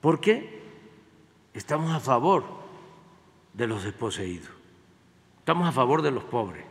Porque 0.00 0.60
estamos 1.54 1.92
a 1.92 2.00
favor 2.00 2.44
de 3.52 3.66
los 3.68 3.84
desposeídos, 3.84 4.50
estamos 5.38 5.68
a 5.68 5.72
favor 5.72 6.02
de 6.02 6.10
los 6.10 6.24
pobres. 6.24 6.64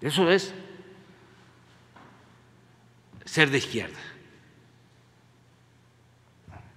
Eso 0.00 0.28
es 0.30 0.52
ser 3.24 3.50
de 3.50 3.58
izquierda. 3.58 3.98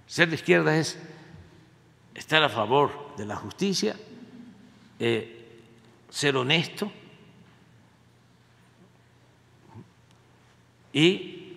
Ser 0.06 0.28
de 0.28 0.36
izquierda 0.36 0.76
es 0.76 0.98
estar 2.14 2.42
a 2.42 2.48
favor 2.48 3.14
de 3.16 3.26
la 3.26 3.36
justicia, 3.36 3.96
eh, 4.98 5.62
ser 6.08 6.36
honesto 6.36 6.92
y 10.92 11.56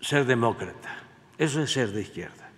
ser 0.00 0.24
demócrata. 0.24 0.98
Eso 1.38 1.62
es 1.62 1.72
ser 1.72 1.92
de 1.92 2.02
izquierda. 2.02 2.50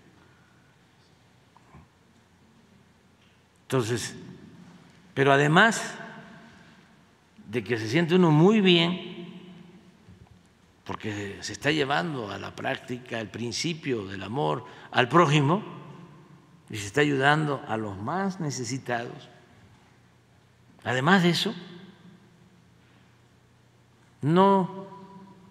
Entonces, 3.63 4.15
pero 5.15 5.33
además 5.33 5.95
de 7.49 7.63
que 7.63 7.79
se 7.79 7.89
siente 7.89 8.15
uno 8.15 8.31
muy 8.31 8.61
bien, 8.61 9.13
porque 10.85 11.39
se 11.41 11.53
está 11.53 11.71
llevando 11.71 12.31
a 12.31 12.39
la 12.39 12.55
práctica 12.57 13.21
el 13.21 13.29
principio 13.29 14.07
del 14.07 14.23
amor 14.23 14.65
al 14.91 15.09
prójimo 15.09 15.63
y 16.71 16.77
se 16.77 16.87
está 16.87 17.03
ayudando 17.03 17.63
a 17.69 17.77
los 17.77 17.97
más 17.99 18.41
necesitados. 18.41 19.29
Además 20.85 21.23
de 21.23 21.31
eso, 21.31 21.55
no 24.23 24.87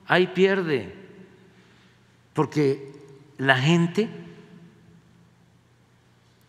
hay 0.08 0.28
pierde, 0.28 0.96
porque 2.34 2.94
la 3.38 3.58
gente 3.58 4.10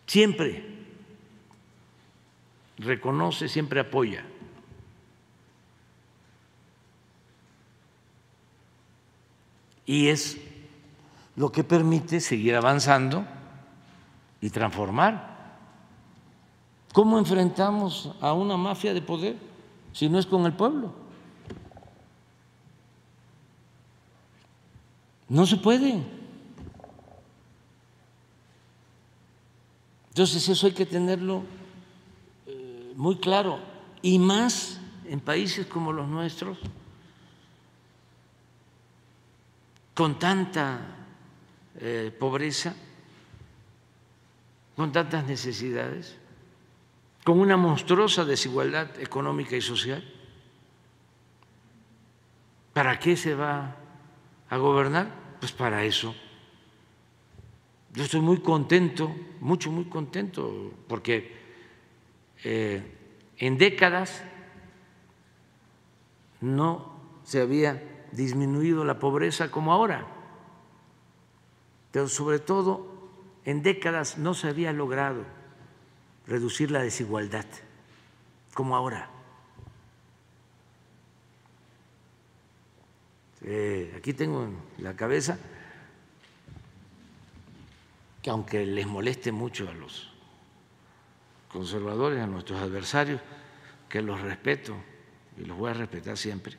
siempre 0.07 0.65
reconoce, 2.77 3.47
siempre 3.47 3.81
apoya. 3.81 4.23
Y 9.85 10.07
es 10.07 10.37
lo 11.35 11.51
que 11.51 11.63
permite 11.63 12.21
seguir 12.21 12.55
avanzando 12.55 13.25
y 14.39 14.49
transformar. 14.49 15.33
¿Cómo 16.93 17.17
enfrentamos 17.17 18.11
a 18.21 18.33
una 18.33 18.55
mafia 18.55 18.93
de 18.93 19.01
poder 19.01 19.35
si 19.91 20.07
no 20.07 20.19
es 20.19 20.25
con 20.25 20.45
el 20.45 20.53
pueblo? 20.53 21.02
No 25.33 25.47
se 25.47 25.57
puede. 25.57 25.99
Entonces 30.09 30.47
eso 30.47 30.67
hay 30.67 30.73
que 30.73 30.85
tenerlo 30.85 31.41
eh, 32.45 32.93
muy 32.95 33.17
claro 33.17 33.59
y 34.03 34.19
más 34.19 34.79
en 35.05 35.19
países 35.19 35.65
como 35.65 35.91
los 35.91 36.07
nuestros, 36.07 36.59
con 39.95 40.19
tanta 40.19 40.81
eh, 41.79 42.15
pobreza, 42.19 42.75
con 44.75 44.91
tantas 44.91 45.25
necesidades, 45.25 46.15
con 47.23 47.39
una 47.39 47.57
monstruosa 47.57 48.23
desigualdad 48.23 48.99
económica 48.99 49.55
y 49.55 49.61
social. 49.61 50.07
¿Para 52.71 52.99
qué 52.99 53.17
se 53.17 53.33
va 53.33 53.77
a 54.47 54.57
gobernar? 54.57 55.22
Pues 55.43 55.51
para 55.51 55.83
eso. 55.83 56.15
Yo 57.93 58.05
estoy 58.05 58.21
muy 58.21 58.39
contento, 58.39 59.13
mucho, 59.41 59.71
muy 59.71 59.83
contento, 59.83 60.71
porque 60.87 61.35
eh, 62.45 62.81
en 63.35 63.57
décadas 63.57 64.23
no 66.39 66.95
se 67.25 67.41
había 67.41 68.05
disminuido 68.13 68.85
la 68.85 68.99
pobreza 68.99 69.51
como 69.51 69.73
ahora, 69.73 70.07
pero 71.91 72.07
sobre 72.07 72.39
todo 72.39 73.11
en 73.43 73.63
décadas 73.63 74.17
no 74.17 74.35
se 74.35 74.47
había 74.47 74.71
logrado 74.71 75.25
reducir 76.25 76.71
la 76.71 76.83
desigualdad 76.83 77.47
como 78.53 78.77
ahora. 78.77 79.12
Eh, 83.43 83.93
aquí 83.97 84.13
tengo 84.13 84.43
en 84.43 84.57
la 84.77 84.95
cabeza 84.95 85.37
que 88.21 88.29
aunque 88.29 88.65
les 88.65 88.87
moleste 88.87 89.31
mucho 89.33 89.69
a 89.69 89.73
los 89.73 90.09
conservadores, 91.49 92.21
a 92.21 92.27
nuestros 92.27 92.61
adversarios, 92.61 93.21
que 93.89 94.01
los 94.01 94.21
respeto 94.21 94.75
y 95.37 95.45
los 95.45 95.57
voy 95.57 95.71
a 95.71 95.73
respetar 95.73 96.17
siempre, 96.17 96.55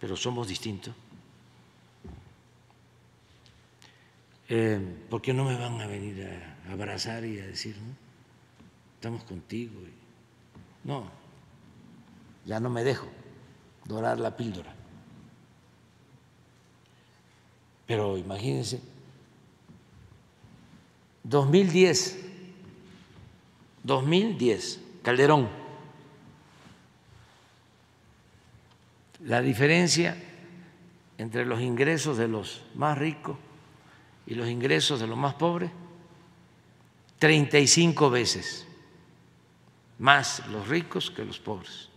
pero 0.00 0.16
somos 0.16 0.48
distintos. 0.48 0.94
Eh, 4.48 4.80
¿Por 5.08 5.22
qué 5.22 5.32
no 5.32 5.44
me 5.44 5.56
van 5.56 5.80
a 5.80 5.86
venir 5.86 6.26
a 6.26 6.72
abrazar 6.72 7.24
y 7.24 7.38
a 7.38 7.46
decir, 7.46 7.76
¿no? 7.78 7.94
estamos 8.96 9.24
contigo? 9.24 9.80
No, 10.84 11.10
ya 12.44 12.60
no 12.60 12.68
me 12.68 12.82
dejo 12.84 13.06
dorar 13.84 14.18
la 14.18 14.36
píldora. 14.36 14.81
Pero 17.86 18.16
imagínense 18.16 18.80
2010, 21.24 22.18
2010, 23.82 24.80
Calderón. 25.02 25.48
La 29.24 29.40
diferencia 29.40 30.16
entre 31.18 31.46
los 31.46 31.60
ingresos 31.60 32.18
de 32.18 32.26
los 32.26 32.62
más 32.74 32.98
ricos 32.98 33.36
y 34.26 34.34
los 34.34 34.48
ingresos 34.48 35.00
de 35.00 35.06
los 35.06 35.16
más 35.16 35.34
pobres, 35.34 35.70
35 37.18 38.10
veces 38.10 38.66
más 39.98 40.44
los 40.48 40.66
ricos 40.66 41.12
que 41.12 41.24
los 41.24 41.38
pobres. 41.38 41.88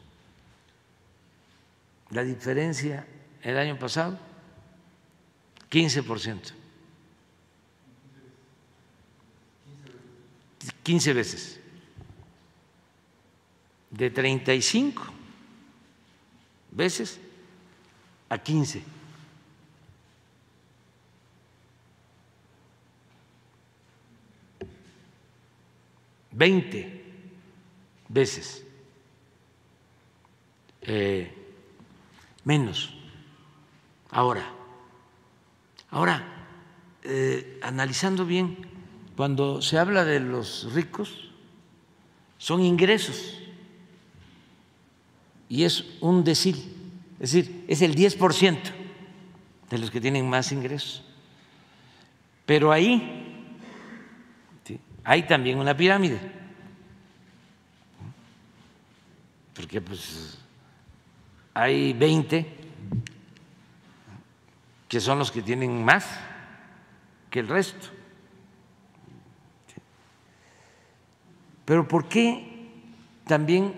La 2.11 2.23
diferencia 2.23 3.07
el 3.41 3.57
año 3.57 3.79
pasado, 3.79 4.19
15 5.75 6.03
por 6.03 6.21
ciento. 6.21 6.51
15 10.83 11.13
veces, 11.13 11.59
de 13.91 14.09
35 14.09 15.03
veces 16.71 17.19
a 18.29 18.37
15. 18.37 18.83
Veinte 26.31 27.03
veces 28.07 28.63
eh, 30.83 31.33
menos 32.45 32.93
ahora. 34.09 34.63
Ahora, 35.89 36.23
eh, 37.03 37.59
analizando 37.61 38.25
bien 38.25 38.57
cuando 39.15 39.61
se 39.61 39.77
habla 39.77 40.03
de 40.03 40.19
los 40.19 40.73
ricos, 40.73 41.29
son 42.37 42.61
ingresos 42.61 43.39
y 45.47 45.63
es 45.63 45.85
un 46.01 46.23
decir, 46.23 46.55
es 47.19 47.31
decir, 47.31 47.65
es 47.67 47.81
el 47.81 47.95
10% 47.95 48.59
de 49.69 49.77
los 49.77 49.91
que 49.91 50.01
tienen 50.01 50.29
más 50.29 50.51
ingresos. 50.51 51.03
Pero 52.45 52.71
ahí 52.71 53.45
hay 55.03 55.23
también 55.23 55.59
una 55.59 55.77
pirámide, 55.77 56.19
porque 59.53 59.79
pues 59.79 60.37
hay 61.53 61.93
20 61.93 62.64
que 64.87 64.99
son 64.99 65.19
los 65.19 65.31
que 65.31 65.41
tienen 65.41 65.83
más 65.83 66.07
que 67.29 67.39
el 67.39 67.47
resto. 67.47 67.87
Pero 71.65 71.87
¿por 71.87 72.07
qué 72.07 72.69
también 73.25 73.73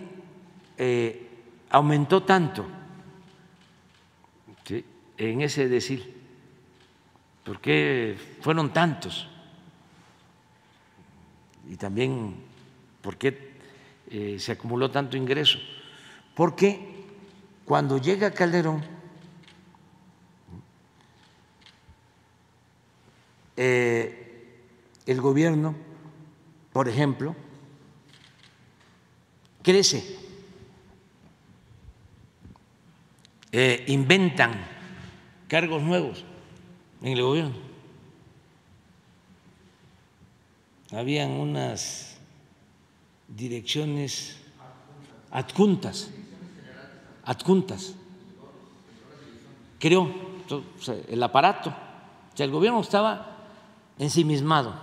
eh, 0.78 1.30
aumentó 1.70 2.24
tanto 2.24 2.68
en 5.18 5.42
ese 5.42 5.68
decir? 5.68 6.16
¿Por 7.44 7.60
qué 7.62 8.18
fueron 8.42 8.72
tantos? 8.74 9.28
Y 11.70 11.76
también, 11.78 12.36
¿por 13.02 13.18
qué 13.18 13.54
eh, 14.10 14.38
se 14.38 14.52
acumuló 14.52 14.92
tanto 14.92 15.18
ingreso? 15.18 15.58
Porque 16.36 17.06
cuando 17.66 17.98
llega 17.98 18.32
Calderón, 18.32 18.84
eh, 23.58 24.28
el 25.08 25.20
gobierno, 25.20 25.76
por 26.72 26.88
ejemplo, 26.88 27.36
crece. 29.64 30.16
Eh, 33.52 33.86
inventan 33.88 34.52
cargos 35.48 35.82
nuevos 35.82 36.24
en 37.02 37.14
el 37.14 37.22
gobierno. 37.22 37.56
Habían 40.92 41.32
unas 41.32 42.18
direcciones 43.28 44.38
adjuntas, 45.32 46.12
adjuntas. 47.24 47.96
Creó 49.80 50.14
el 51.08 51.24
aparato. 51.24 51.70
O 51.72 52.38
sea, 52.38 52.46
el 52.46 52.52
gobierno 52.52 52.82
estaba 52.82 53.37
ensimismado. 54.00 54.74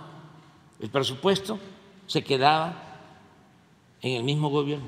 El 0.79 0.89
presupuesto 0.89 1.59
se 2.07 2.23
quedaba 2.23 2.99
en 4.01 4.17
el 4.17 4.23
mismo 4.23 4.49
gobierno. 4.49 4.87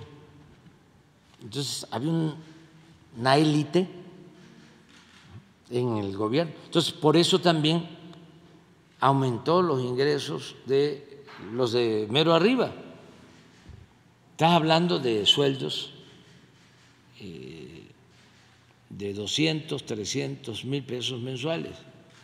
Entonces 1.42 1.88
había 1.92 2.12
una 3.18 3.38
élite 3.38 3.88
en 5.70 5.98
el 5.98 6.16
gobierno. 6.16 6.54
Entonces 6.66 6.92
por 6.92 7.18
eso 7.18 7.40
también 7.40 7.88
aumentó 9.00 9.62
los 9.62 9.82
ingresos 9.82 10.56
de 10.66 11.24
los 11.54 11.72
de 11.72 12.08
mero 12.10 12.34
arriba. 12.34 12.72
Estás 14.32 14.52
hablando 14.52 15.00
de 15.00 15.26
sueldos 15.26 15.94
eh, 17.20 17.88
de 18.90 19.14
200, 19.14 19.84
300 19.84 20.66
mil 20.66 20.84
pesos 20.84 21.22
mensuales. 21.22 21.76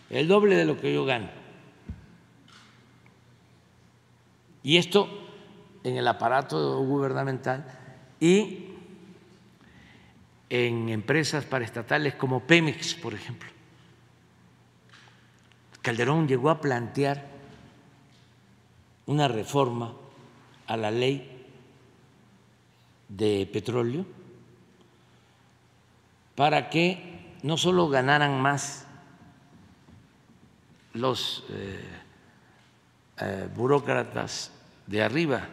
el 0.10 0.28
doble 0.28 0.56
de 0.56 0.66
lo 0.66 0.80
que 0.80 0.93
yo 0.93 1.06
gano. 1.06 1.43
Y 4.64 4.78
esto 4.78 5.09
en 5.84 5.97
el 5.97 6.07
aparato 6.07 6.80
gubernamental 6.80 7.66
y 8.20 8.70
en 10.49 10.89
empresas 10.89 11.45
paraestatales 11.45 12.16
como 12.16 12.41
Pemex, 12.41 12.95
por 12.95 13.14
ejemplo. 13.14 13.49
Calderón 15.82 16.28
llegó 16.28 16.49
a 16.49 16.61
plantear 16.61 17.28
una 19.05 19.28
reforma 19.28 19.93
a 20.68 20.78
la 20.78 20.91
ley 20.91 21.45
de 23.09 23.49
petróleo 23.51 24.05
para 26.36 26.70
que 26.70 27.36
no 27.43 27.57
solo 27.57 27.89
ganaran 27.89 28.41
más 28.41 28.88
los 30.93 31.43
eh, 31.49 31.84
eh, 33.20 33.49
burócratas 33.53 34.53
de 34.88 35.01
arriba, 35.01 35.47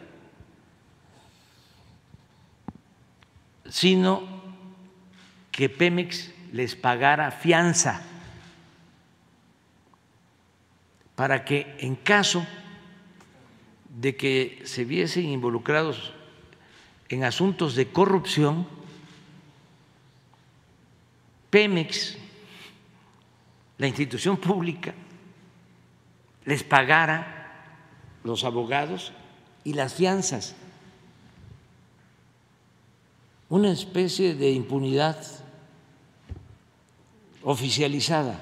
sino 3.69 4.27
que 5.51 5.69
Pemex 5.69 6.31
les 6.51 6.75
pagara 6.75 7.31
fianza 7.31 8.01
para 11.15 11.45
que 11.45 11.75
en 11.79 11.95
caso 11.95 12.45
de 13.89 14.15
que 14.15 14.61
se 14.65 14.83
viesen 14.85 15.25
involucrados 15.25 16.13
en 17.09 17.23
asuntos 17.23 17.75
de 17.75 17.91
corrupción, 17.91 18.65
Pemex, 21.49 22.17
la 23.77 23.87
institución 23.87 24.37
pública, 24.37 24.93
les 26.45 26.63
pagara 26.63 27.37
los 28.23 28.43
abogados 28.43 29.13
y 29.63 29.73
las 29.73 29.93
fianzas. 29.93 30.55
Una 33.49 33.71
especie 33.71 34.33
de 34.33 34.51
impunidad 34.51 35.17
oficializada. 37.43 38.39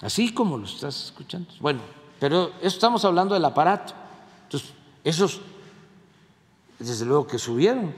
Así 0.00 0.32
como 0.32 0.56
lo 0.56 0.64
estás 0.64 1.04
escuchando. 1.04 1.52
Bueno, 1.60 1.80
pero 2.18 2.48
eso 2.58 2.68
estamos 2.68 3.04
hablando 3.04 3.34
del 3.34 3.44
aparato. 3.44 3.92
Entonces, 4.44 4.72
esos, 5.04 5.40
desde 6.78 7.04
luego 7.04 7.26
que 7.26 7.38
subieron, 7.38 7.94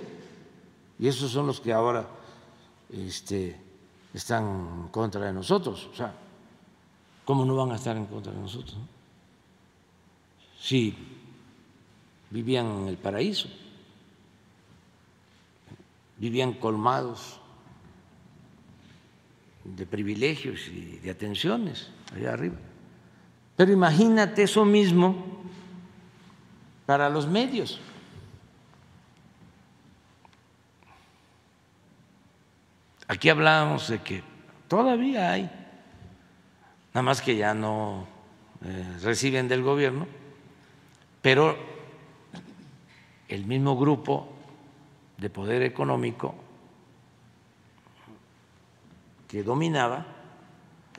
y 0.99 1.09
esos 1.09 1.31
son 1.31 1.47
los 1.47 1.61
que 1.61 1.73
ahora 1.73 2.07
este, 2.93 3.59
están 4.13 4.89
contra 4.91 5.27
de 5.27 5.33
nosotros. 5.33 5.89
O 5.93 5.97
sea, 5.97 6.13
¿cómo 7.25 7.45
no 7.45 7.55
van 7.57 7.73
a 7.73 7.77
estar 7.77 7.97
en 7.97 8.07
contra 8.07 8.33
de 8.33 8.41
nosotros? 8.41 8.77
Si 10.61 10.95
vivían 12.31 12.67
en 12.67 12.89
el 12.89 12.97
paraíso, 12.97 13.49
vivían 16.19 16.53
colmados 16.55 17.41
de 19.65 19.87
privilegios 19.87 20.69
y 20.69 20.99
de 20.99 21.11
atenciones 21.11 21.91
allá 22.15 22.33
arriba. 22.33 22.57
Pero 23.57 23.73
imagínate 23.73 24.45
eso 24.45 24.65
mismo 24.65 25.43
para 26.87 27.09
los 27.09 27.27
medios. 27.27 27.81
Aquí 33.09 33.29
hablábamos 33.29 33.89
de 33.89 34.01
que 34.01 34.23
todavía 34.69 35.33
hay, 35.33 35.51
nada 36.95 37.03
más 37.03 37.23
que 37.23 37.37
ya 37.37 37.55
no 37.55 38.07
eh, 38.65 38.99
reciben 39.03 39.49
del 39.49 39.63
gobierno, 39.63 40.07
pero 41.21 41.57
el 43.29 43.47
mismo 43.47 43.77
grupo 43.77 44.29
de 45.17 45.31
poder 45.31 45.63
económico 45.63 46.35
que 49.29 49.43
dominaba 49.43 50.05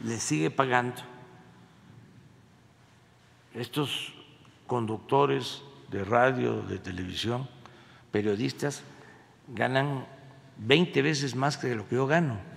le 0.03 0.19
sigue 0.19 0.49
pagando 0.49 1.01
estos 3.53 4.13
conductores 4.65 5.61
de 5.91 6.03
radio, 6.03 6.63
de 6.63 6.79
televisión, 6.79 7.47
periodistas, 8.11 8.81
ganan 9.47 10.07
20 10.57 11.01
veces 11.03 11.35
más 11.35 11.57
que 11.57 11.75
lo 11.75 11.87
que 11.87 11.95
yo 11.95 12.07
gano. 12.07 12.52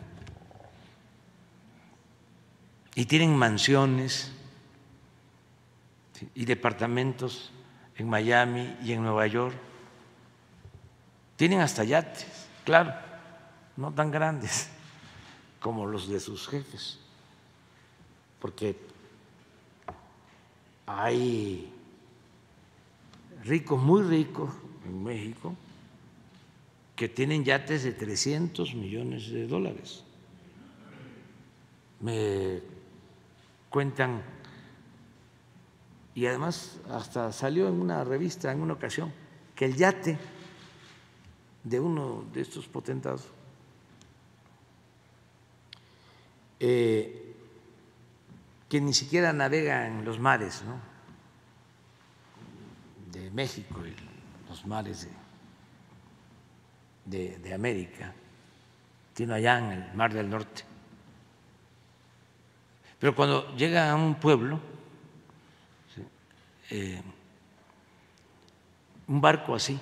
Y 2.97 3.05
tienen 3.05 3.37
mansiones 3.37 4.33
y 6.35 6.47
departamentos 6.47 7.53
en 7.99 8.09
Miami 8.09 8.75
y 8.83 8.93
en 8.93 9.03
Nueva 9.03 9.27
York. 9.27 9.55
Tienen 11.37 11.61
hasta 11.61 11.85
yates, 11.85 12.27
claro, 12.65 12.95
no 13.77 13.93
tan 13.93 14.11
grandes 14.11 14.71
como 15.61 15.85
los 15.85 16.09
de 16.09 16.19
sus 16.19 16.49
jefes, 16.49 16.99
porque 18.41 18.77
hay 20.87 21.71
ricos, 23.45 23.79
muy 23.83 24.03
ricos 24.05 24.51
en 24.87 25.05
México, 25.05 25.55
que 26.95 27.11
tienen 27.11 27.45
yates 27.45 27.85
de 27.85 27.93
300 27.93 28.75
millones 28.75 29.31
de 29.31 29.47
dólares. 29.47 30.03
Me 32.01 32.76
cuentan, 33.77 34.23
y 36.15 36.25
además 36.25 36.81
hasta 36.89 37.31
salió 37.31 37.69
en 37.69 37.79
una 37.79 38.03
revista 38.05 38.51
en 38.51 38.63
una 38.63 38.73
ocasión, 38.73 39.13
que 39.55 39.67
el 39.67 39.77
yate 39.77 40.19
de 41.63 41.79
uno 41.79 42.25
de 42.33 42.41
estos 42.41 42.67
potentados 42.69 43.29
Eh, 46.59 47.35
que 48.69 48.81
ni 48.81 48.95
siquiera 48.95 49.33
navega 49.33 49.87
en 49.87 50.05
los 50.05 50.19
mares 50.19 50.63
de 53.13 53.31
México 53.31 53.87
y 53.87 53.95
los 54.49 54.67
mares 54.67 55.07
de, 57.05 57.39
de, 57.39 57.55
América, 57.55 58.13
sino 59.15 59.35
allá 59.35 59.59
en 59.59 59.71
el 59.71 59.95
Mar 59.95 60.13
del 60.15 60.31
Norte. 60.31 60.65
Pero 62.99 63.15
cuando 63.15 63.55
llega 63.57 63.91
a 63.91 63.95
un 63.95 64.15
pueblo, 64.15 64.61
eh, 66.71 67.01
un 69.09 69.21
barco 69.21 69.55
así, 69.55 69.79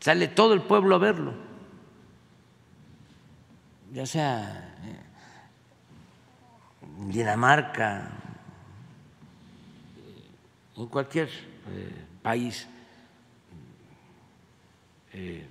sale 0.00 0.28
todo 0.28 0.54
el 0.54 0.62
pueblo 0.62 0.94
a 0.94 0.98
verlo. 0.98 1.34
Ya 3.92 4.06
sea 4.06 4.74
en 6.98 7.10
Dinamarca, 7.10 8.10
en 10.76 10.86
cualquier 10.86 11.28
eh, 11.28 12.06
país, 12.22 12.66
eh, 15.12 15.46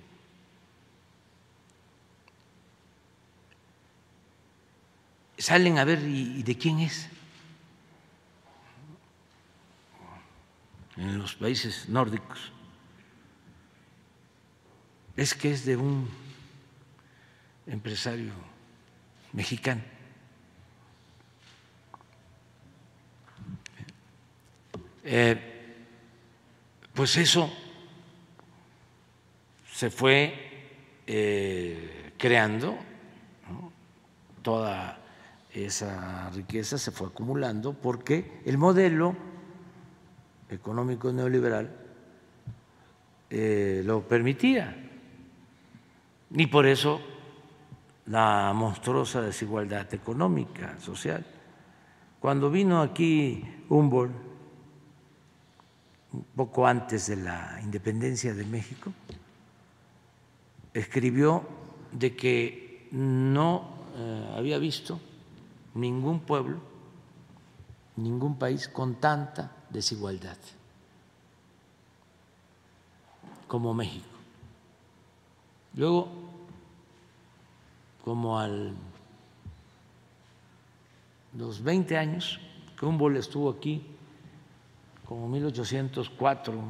salen 5.42 5.76
a 5.78 5.84
ver 5.84 5.98
y 6.02 6.40
de 6.44 6.56
quién 6.56 6.78
es. 6.78 7.08
En 10.96 11.18
los 11.18 11.34
países 11.34 11.88
nórdicos. 11.88 12.52
Es 15.16 15.34
que 15.34 15.50
es 15.50 15.64
de 15.64 15.76
un 15.76 16.08
empresario 17.66 18.32
mexicano. 19.32 19.82
Eh, 25.02 25.74
pues 26.94 27.16
eso 27.16 27.52
se 29.72 29.90
fue 29.90 31.02
eh, 31.04 32.12
creando, 32.16 32.78
toda 34.42 35.01
esa 35.54 36.30
riqueza 36.30 36.78
se 36.78 36.90
fue 36.90 37.08
acumulando 37.08 37.74
porque 37.74 38.40
el 38.44 38.56
modelo 38.56 39.14
económico 40.48 41.12
neoliberal 41.12 41.70
eh, 43.30 43.82
lo 43.84 44.06
permitía. 44.06 44.76
Y 46.30 46.46
por 46.46 46.66
eso 46.66 47.00
la 48.06 48.52
monstruosa 48.54 49.20
desigualdad 49.20 49.92
económica, 49.94 50.78
social. 50.78 51.24
Cuando 52.18 52.50
vino 52.50 52.80
aquí 52.80 53.44
Humboldt, 53.68 54.12
un 56.12 56.24
poco 56.36 56.66
antes 56.66 57.08
de 57.08 57.16
la 57.16 57.58
independencia 57.62 58.34
de 58.34 58.44
México, 58.44 58.92
escribió 60.74 61.46
de 61.90 62.14
que 62.14 62.88
no 62.92 63.68
eh, 63.94 64.34
había 64.36 64.58
visto 64.58 65.00
ningún 65.74 66.20
pueblo, 66.20 66.58
ningún 67.96 68.38
país 68.38 68.68
con 68.68 68.96
tanta 68.96 69.52
desigualdad 69.70 70.36
como 73.46 73.74
México. 73.74 74.06
Luego, 75.74 76.08
como 78.04 78.38
al 78.38 78.74
los 81.34 81.62
20 81.62 81.96
años 81.96 82.40
que 82.78 82.84
Humboldt 82.84 83.18
estuvo 83.18 83.50
aquí, 83.50 83.86
como 85.06 85.28
1804, 85.28 86.62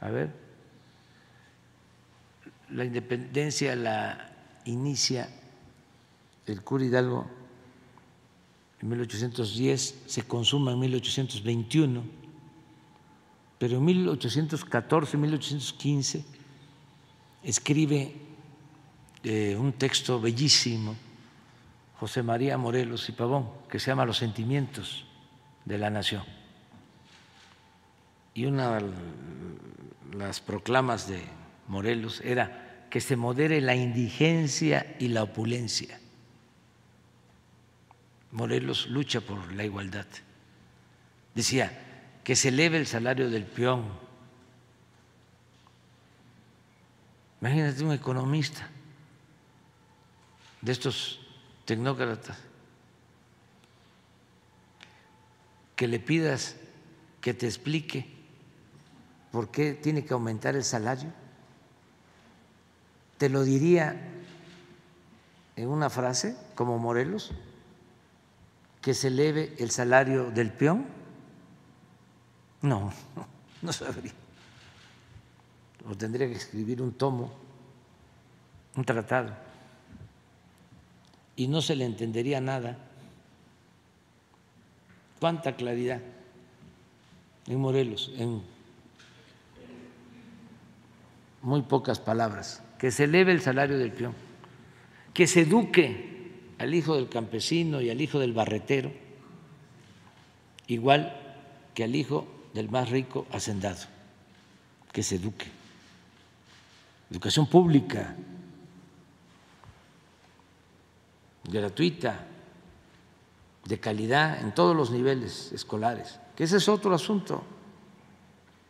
a 0.00 0.08
ver, 0.10 0.32
la 2.70 2.84
independencia 2.84 3.74
la 3.76 4.32
inicia 4.64 5.28
el 6.46 6.62
cura 6.62 6.84
Hidalgo 6.84 7.26
en 8.80 8.88
1810, 8.88 10.02
se 10.06 10.22
consuma 10.22 10.72
en 10.72 10.78
1821, 10.80 12.02
pero 13.58 13.76
en 13.78 13.84
1814, 13.84 15.16
1815 15.16 16.24
escribe 17.42 18.12
eh, 19.22 19.56
un 19.58 19.72
texto 19.72 20.20
bellísimo 20.20 20.94
José 21.98 22.22
María 22.22 22.58
Morelos 22.58 23.08
y 23.08 23.12
Pavón, 23.12 23.48
que 23.70 23.78
se 23.78 23.90
llama 23.90 24.04
Los 24.04 24.18
sentimientos 24.18 25.06
de 25.64 25.78
la 25.78 25.88
nación. 25.88 26.22
Y 28.34 28.44
una 28.44 28.78
de 28.78 28.90
las 30.12 30.40
proclamas 30.40 31.08
de 31.08 31.22
Morelos 31.68 32.20
era 32.20 32.86
que 32.90 33.00
se 33.00 33.16
modere 33.16 33.60
la 33.62 33.74
indigencia 33.74 34.94
y 34.98 35.08
la 35.08 35.22
opulencia. 35.22 35.98
Morelos 38.36 38.88
lucha 38.88 39.22
por 39.22 39.50
la 39.54 39.64
igualdad. 39.64 40.04
Decía 41.34 41.72
que 42.22 42.36
se 42.36 42.48
eleve 42.48 42.76
el 42.76 42.86
salario 42.86 43.30
del 43.30 43.46
peón. 43.46 43.86
Imagínate 47.40 47.82
un 47.82 47.92
economista 47.92 48.68
de 50.60 50.70
estos 50.70 51.18
tecnócratas, 51.64 52.36
que 55.74 55.88
le 55.88 55.98
pidas 55.98 56.56
que 57.22 57.32
te 57.32 57.46
explique 57.46 58.06
por 59.32 59.50
qué 59.50 59.72
tiene 59.72 60.04
que 60.04 60.12
aumentar 60.12 60.56
el 60.56 60.64
salario, 60.64 61.10
te 63.16 63.30
lo 63.30 63.44
diría 63.44 63.96
en 65.56 65.68
una 65.68 65.88
frase, 65.88 66.36
como 66.54 66.76
Morelos, 66.78 67.32
que 68.86 68.94
se 68.94 69.08
eleve 69.08 69.52
el 69.58 69.72
salario 69.72 70.30
del 70.30 70.52
peón. 70.52 70.86
No, 72.62 72.92
no, 73.62 73.72
sabría. 73.72 74.12
O 75.90 75.96
tendría 75.96 76.28
que 76.28 76.34
escribir 76.34 76.80
un 76.80 76.92
tomo, 76.92 77.32
un 78.76 78.84
tratado 78.84 79.34
y 81.34 81.48
no 81.48 81.60
se 81.62 81.74
le 81.74 81.84
entendería 81.84 82.40
nada. 82.40 82.78
¿Cuánta 85.18 85.56
claridad 85.56 86.00
en 87.48 87.58
Morelos? 87.58 88.12
En 88.16 88.40
muy 91.42 91.62
pocas 91.62 91.98
palabras. 91.98 92.62
Que 92.78 92.92
se 92.92 93.02
eleve 93.02 93.32
el 93.32 93.40
salario 93.40 93.78
del 93.78 93.90
peón, 93.90 94.14
que 95.12 95.26
se 95.26 95.40
eduque 95.40 96.15
al 96.58 96.74
hijo 96.74 96.96
del 96.96 97.08
campesino 97.08 97.80
y 97.80 97.90
al 97.90 98.00
hijo 98.00 98.18
del 98.18 98.32
barretero, 98.32 98.92
igual 100.66 101.14
que 101.74 101.84
al 101.84 101.94
hijo 101.94 102.26
del 102.54 102.70
más 102.70 102.90
rico 102.90 103.26
hacendado, 103.32 103.84
que 104.92 105.02
se 105.02 105.16
eduque. 105.16 105.46
Educación 107.10 107.46
pública 107.46 108.16
gratuita, 111.48 112.26
de 113.64 113.80
calidad 113.80 114.40
en 114.42 114.54
todos 114.54 114.76
los 114.76 114.90
niveles 114.90 115.50
escolares, 115.52 116.20
que 116.36 116.44
ese 116.44 116.58
es 116.58 116.68
otro 116.68 116.94
asunto. 116.94 117.42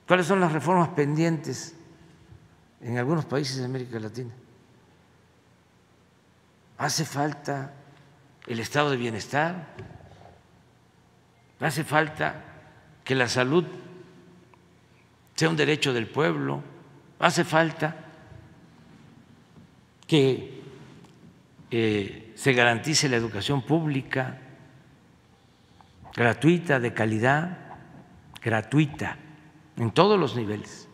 ¿Cuáles 0.06 0.26
son 0.26 0.40
las 0.40 0.52
reformas 0.52 0.90
pendientes 0.90 1.74
en 2.80 2.96
algunos 2.96 3.24
países 3.24 3.58
de 3.58 3.64
América 3.64 3.98
Latina? 3.98 4.32
Hace 6.78 7.04
falta 7.04 7.72
el 8.46 8.60
estado 8.60 8.90
de 8.90 8.96
bienestar, 8.96 9.66
hace 11.60 11.84
falta 11.84 12.42
que 13.04 13.14
la 13.14 13.28
salud 13.28 13.64
sea 15.34 15.48
un 15.48 15.56
derecho 15.56 15.92
del 15.92 16.06
pueblo, 16.06 16.62
hace 17.18 17.44
falta 17.44 17.96
que 20.06 20.62
eh, 21.70 22.32
se 22.36 22.52
garantice 22.52 23.08
la 23.08 23.16
educación 23.16 23.62
pública 23.62 24.38
gratuita, 26.14 26.80
de 26.80 26.94
calidad, 26.94 27.58
gratuita, 28.42 29.16
en 29.76 29.90
todos 29.90 30.18
los 30.18 30.34
niveles. 30.34 30.85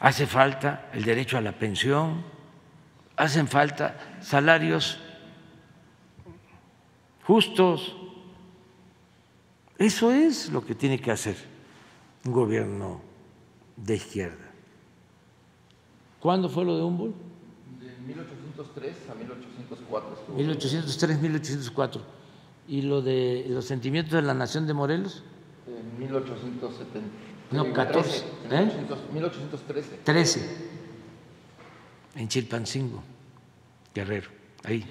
Hace 0.00 0.26
falta 0.26 0.88
el 0.94 1.04
derecho 1.04 1.36
a 1.36 1.42
la 1.42 1.52
pensión, 1.52 2.24
hacen 3.16 3.46
falta 3.46 4.18
salarios 4.20 4.98
justos. 7.24 7.94
Eso 9.76 10.10
es 10.10 10.50
lo 10.50 10.64
que 10.64 10.74
tiene 10.74 10.98
que 10.98 11.10
hacer 11.10 11.36
un 12.24 12.32
gobierno 12.32 13.02
de 13.76 13.96
izquierda. 13.96 14.50
¿Cuándo 16.18 16.48
fue 16.48 16.64
lo 16.64 16.76
de 16.76 16.82
Humboldt? 16.82 17.14
1803 18.06 18.96
a 19.10 19.14
1804. 19.14 20.34
1803, 20.34 21.20
1804. 21.20 22.02
¿Y 22.68 22.82
lo 22.82 23.02
de 23.02 23.46
los 23.48 23.66
sentimientos 23.66 24.14
de 24.14 24.22
la 24.22 24.34
nación 24.34 24.66
de 24.66 24.72
Morelos? 24.72 25.24
En 25.66 25.98
1870. 25.98 27.29
No, 27.50 27.72
14. 27.72 28.24
¿eh? 28.50 28.70
1813. 29.12 30.00
13. 30.04 30.70
En 32.16 32.28
Chilpancingo, 32.28 33.02
Guerrero, 33.94 34.30
ahí. 34.64 34.84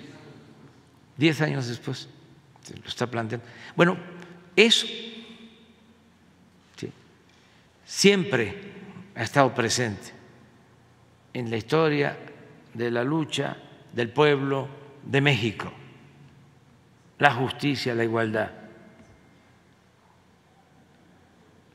Diez 1.18 1.42
años 1.42 1.68
después 1.68 2.08
se 2.62 2.78
lo 2.78 2.86
está 2.86 3.08
planteando. 3.08 3.46
Bueno, 3.76 3.98
eso 4.56 4.88
siempre 7.86 8.56
ha 9.16 9.24
estado 9.24 9.54
presente 9.54 10.12
en 11.34 11.50
la 11.50 11.58
historia 11.58 12.18
de 12.74 12.92
la 12.92 13.04
lucha 13.04 13.58
del 13.92 14.10
pueblo 14.10 14.68
de 15.04 15.22
México, 15.22 15.72
la 17.18 17.34
justicia, 17.34 17.96
la 17.96 18.04
igualdad. 18.04 18.52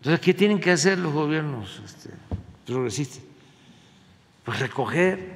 Entonces, 0.04 0.20
¿qué 0.20 0.34
tienen 0.34 0.60
que 0.60 0.70
hacer 0.70 0.98
los 0.98 1.14
gobiernos 1.14 1.80
este, 1.82 2.10
progresistas? 2.66 3.22
Pues 4.44 4.60
recoger 4.60 5.34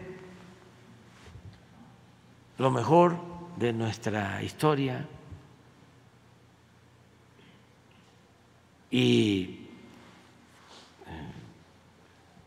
lo 2.58 2.70
mejor 2.70 3.16
de 3.56 3.72
nuestra 3.72 4.42
historia 4.42 5.08
y 8.90 9.68
eh, 11.06 11.32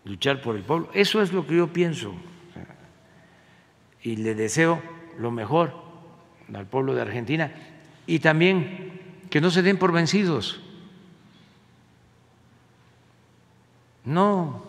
luchar 0.05 0.43
por 0.43 0.55
el 0.55 0.61
pueblo. 0.61 0.91
Eso 0.93 1.23
es 1.23 1.33
lo 1.33 1.47
que 1.47 1.57
yo 1.57 1.73
pienso 1.73 2.13
y 4.03 4.17
le 4.17 4.35
deseo 4.35 4.79
lo 5.17 5.31
mejor 5.31 5.73
al 6.53 6.67
pueblo 6.67 6.93
de 6.93 7.01
Argentina 7.01 7.51
y 8.05 8.19
también 8.19 9.25
que 9.31 9.41
no 9.41 9.49
se 9.49 9.63
den 9.63 9.79
por 9.79 9.91
vencidos. 9.91 10.61
No, 14.03 14.63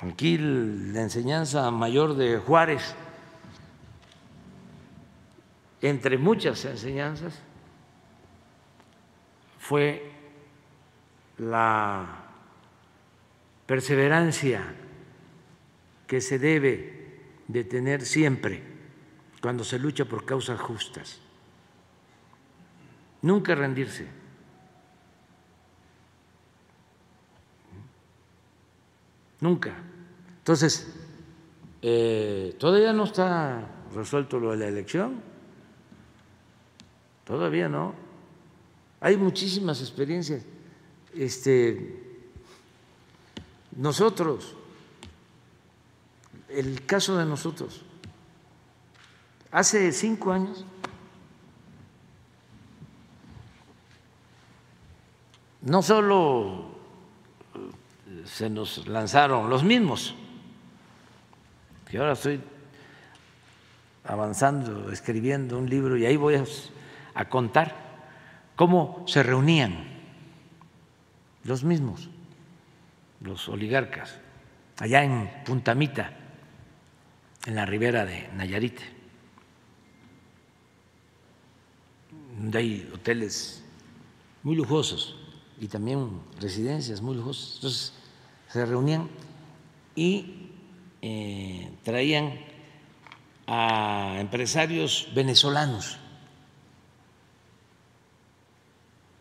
aquí 0.00 0.36
la 0.38 1.02
enseñanza 1.02 1.70
mayor 1.70 2.14
de 2.14 2.38
Juárez, 2.38 2.94
entre 5.80 6.18
muchas 6.18 6.64
enseñanzas, 6.64 7.40
fue 9.58 10.12
la 11.38 12.06
perseverancia 13.66 14.74
que 16.06 16.20
se 16.20 16.38
debe 16.38 17.20
de 17.48 17.64
tener 17.64 18.02
siempre 18.02 18.62
cuando 19.40 19.64
se 19.64 19.78
lucha 19.78 20.04
por 20.04 20.24
causas 20.24 20.60
justas. 20.60 21.20
Nunca 23.22 23.54
rendirse. 23.54 24.21
Nunca. 29.42 29.74
Entonces, 30.38 30.86
eh, 31.82 32.56
todavía 32.58 32.92
no 32.92 33.04
está 33.04 33.68
resuelto 33.94 34.38
lo 34.38 34.52
de 34.52 34.56
la 34.56 34.68
elección, 34.68 35.20
todavía 37.24 37.68
no. 37.68 37.94
Hay 39.00 39.16
muchísimas 39.16 39.80
experiencias. 39.80 40.44
Este, 41.14 42.22
nosotros, 43.76 44.54
el 46.48 46.86
caso 46.86 47.18
de 47.18 47.26
nosotros, 47.26 47.82
hace 49.50 49.92
cinco 49.92 50.32
años 50.32 50.64
no 55.62 55.82
solo 55.82 56.71
se 58.24 58.48
nos 58.50 58.86
lanzaron 58.86 59.48
los 59.50 59.64
mismos, 59.64 60.14
que 61.90 61.98
ahora 61.98 62.12
estoy 62.12 62.40
avanzando, 64.04 64.90
escribiendo 64.90 65.58
un 65.58 65.68
libro 65.68 65.96
y 65.96 66.06
ahí 66.06 66.16
voy 66.16 66.36
a, 67.14 67.24
contar 67.28 67.76
cómo 68.56 69.04
se 69.06 69.22
reunían 69.22 69.84
los 71.44 71.64
mismos, 71.64 72.08
los 73.20 73.48
oligarcas, 73.48 74.18
allá 74.78 75.04
en 75.04 75.30
Puntamita, 75.44 76.12
en 77.46 77.54
la 77.54 77.66
ribera 77.66 78.04
de 78.04 78.28
Nayarit, 78.34 78.80
donde 82.36 82.58
hay 82.58 82.90
hoteles 82.94 83.64
muy 84.42 84.56
lujosos 84.56 85.16
y 85.60 85.68
también 85.68 86.20
residencias 86.40 87.00
muy 87.00 87.16
lujosas. 87.16 87.92
Se 88.52 88.66
reunían 88.66 89.08
y 89.94 90.50
eh, 91.00 91.70
traían 91.82 92.38
a 93.46 94.18
empresarios 94.20 95.08
venezolanos 95.14 95.96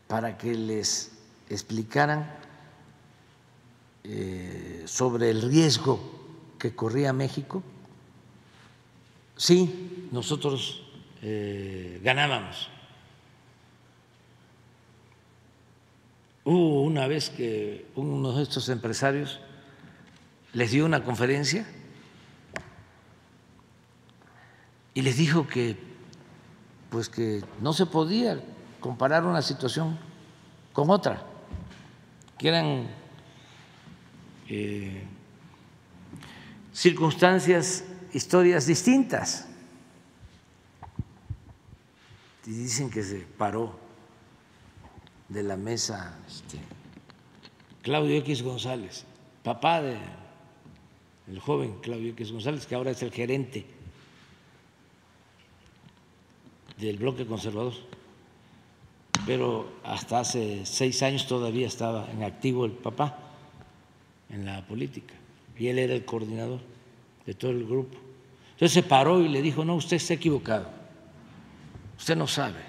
para 0.07 0.37
que 0.37 0.53
les 0.53 1.13
explicaran 1.49 2.29
eh, 4.03 4.83
sobre 4.85 5.29
el 5.29 5.41
riesgo 5.41 5.99
que 6.59 6.75
corría 6.75 7.13
México. 7.13 7.63
Si 9.37 10.09
nosotros 10.11 10.83
eh, 11.21 12.01
ganábamos 12.03 12.69
Hubo 16.43 16.83
una 16.83 17.07
vez 17.07 17.29
que 17.29 17.85
uno 17.95 18.31
de 18.33 18.43
estos 18.43 18.69
empresarios 18.69 19.39
les 20.53 20.71
dio 20.71 20.85
una 20.85 21.03
conferencia 21.03 21.65
y 24.93 25.01
les 25.01 25.17
dijo 25.17 25.47
que 25.47 25.77
pues 26.89 27.07
que 27.07 27.41
no 27.61 27.71
se 27.71 27.85
podía 27.85 28.43
comparar 28.81 29.25
una 29.25 29.41
situación 29.41 29.97
con 30.73 30.89
otra, 30.89 31.23
que 32.37 32.49
eran 32.49 32.87
eh, 34.49 35.03
circunstancias, 36.73 37.85
historias 38.11 38.65
distintas. 38.65 39.47
Y 42.45 42.51
dicen 42.51 42.89
que 42.89 43.03
se 43.03 43.19
paró 43.19 43.79
de 45.31 45.43
la 45.43 45.55
mesa 45.55 46.17
este, 46.27 46.57
Claudio 47.81 48.17
X 48.17 48.43
González, 48.43 49.05
papá 49.43 49.81
de 49.81 49.97
el 51.27 51.39
joven 51.39 51.77
Claudio 51.81 52.11
X 52.11 52.33
González, 52.33 52.65
que 52.65 52.75
ahora 52.75 52.91
es 52.91 53.01
el 53.01 53.11
gerente 53.11 53.65
del 56.77 56.97
bloque 56.97 57.25
conservador, 57.25 57.73
pero 59.25 59.71
hasta 59.83 60.19
hace 60.19 60.65
seis 60.65 61.01
años 61.01 61.25
todavía 61.27 61.67
estaba 61.67 62.11
en 62.11 62.23
activo 62.23 62.65
el 62.65 62.71
papá 62.71 63.17
en 64.29 64.45
la 64.45 64.65
política. 64.67 65.13
Y 65.57 65.67
él 65.67 65.79
era 65.79 65.93
el 65.93 66.03
coordinador 66.03 66.59
de 67.25 67.33
todo 67.35 67.51
el 67.51 67.65
grupo. 67.65 67.97
Entonces 68.53 68.73
se 68.73 68.83
paró 68.83 69.21
y 69.21 69.29
le 69.29 69.41
dijo, 69.41 69.63
no, 69.63 69.75
usted 69.75 69.97
está 69.97 70.15
equivocado, 70.15 70.67
usted 71.97 72.17
no 72.17 72.27
sabe 72.27 72.59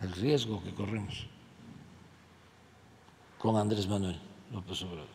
el 0.00 0.12
riesgo 0.12 0.62
que 0.62 0.72
corremos 0.72 1.26
con 3.40 3.56
Andrés 3.56 3.88
Manuel 3.88 4.18
López 4.52 4.82
Obrador. 4.82 5.06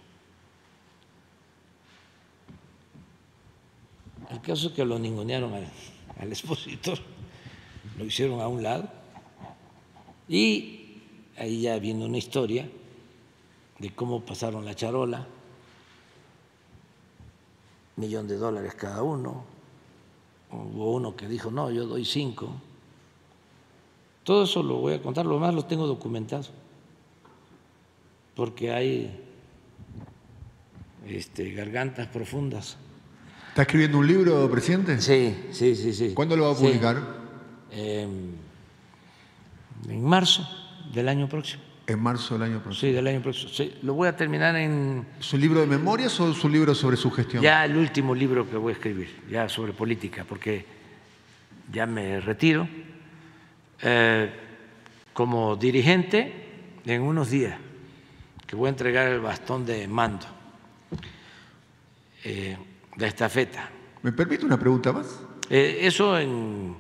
El 4.32 4.42
caso 4.42 4.68
es 4.68 4.74
que 4.74 4.84
lo 4.84 4.98
ningunearon 4.98 5.54
al, 5.54 6.32
expositor, 6.32 6.98
lo 7.98 8.06
hicieron 8.06 8.42
a 8.42 8.48
un 8.48 8.64
lado 8.64 8.90
y 10.28 11.02
ahí 11.38 11.62
ya 11.62 11.78
viene 11.78 12.04
una 12.04 12.18
historia 12.18 12.68
de 13.78 13.94
cómo 13.94 14.22
pasaron 14.22 14.66
la 14.66 14.74
charola, 14.74 15.28
millón 17.98 18.28
de 18.28 18.38
dólares 18.38 18.74
cada 18.74 19.04
uno, 19.04 19.44
hubo 20.52 20.94
uno 20.94 21.16
que 21.16 21.28
dijo, 21.28 21.52
no, 21.52 21.70
yo 21.70 21.86
doy 21.86 22.06
cinco. 22.06 22.50
Todo 24.24 24.46
eso 24.46 24.64
lo 24.64 24.78
voy 24.78 24.94
a 24.94 25.02
contar, 25.04 25.28
lo 25.28 25.38
más 25.38 25.54
lo 25.54 25.66
tengo 25.66 25.86
documentado 25.86 26.65
porque 28.36 28.72
hay 28.72 29.24
este, 31.08 31.52
gargantas 31.52 32.08
profundas. 32.08 32.78
¿Está 33.50 33.62
escribiendo 33.62 34.00
un 34.00 34.08
libro, 34.08 34.50
presidente? 34.52 35.00
Sí, 35.00 35.48
sí, 35.52 35.76
sí. 35.76 35.94
sí. 35.94 36.14
¿Cuándo 36.14 36.36
lo 36.36 36.46
va 36.46 36.52
a 36.52 36.56
publicar? 36.56 37.02
Em, 37.72 38.32
en 39.90 40.04
marzo 40.04 40.48
del 40.94 41.08
año 41.08 41.30
próximo. 41.30 41.64
En 41.88 42.02
marzo 42.02 42.34
del 42.34 42.44
año 42.44 42.62
próximo. 42.62 42.90
Sí, 42.90 42.94
del 42.94 43.08
año 43.08 43.22
próximo. 43.22 43.50
Sí, 43.54 43.76
lo 43.84 43.94
voy 43.94 44.10
a 44.10 44.18
terminar 44.18 44.56
en. 44.56 45.06
¿Es 45.20 45.32
un 45.34 45.40
libro 45.40 45.62
de 45.62 45.68
memorias 45.68 46.20
o 46.20 46.32
es 46.32 46.44
un 46.44 46.52
libro 46.52 46.76
sobre 46.76 46.98
su 46.98 47.10
gestión? 47.12 47.42
Ya 47.42 47.64
el 47.64 47.78
último 47.78 48.14
libro 48.14 48.50
que 48.50 48.58
voy 48.58 48.72
a 48.72 48.76
escribir, 48.76 49.22
ya 49.30 49.48
sobre 49.48 49.72
política, 49.72 50.26
porque 50.28 50.66
ya 51.72 51.86
me 51.86 52.20
retiro 52.20 52.68
eh, 53.82 54.30
como 55.14 55.56
dirigente 55.56 56.82
en 56.86 57.02
unos 57.04 57.30
días 57.30 57.58
que 58.46 58.56
voy 58.56 58.68
a 58.68 58.70
entregar 58.70 59.08
el 59.08 59.20
bastón 59.20 59.66
de 59.66 59.88
mando 59.88 60.26
eh, 62.24 62.58
de 62.96 63.08
estafeta. 63.08 63.70
¿Me 64.02 64.12
permite 64.12 64.46
una 64.46 64.60
pregunta 64.60 64.92
más? 64.92 65.20
Eh, 65.50 65.80
eso 65.82 66.18
en, 66.18 66.76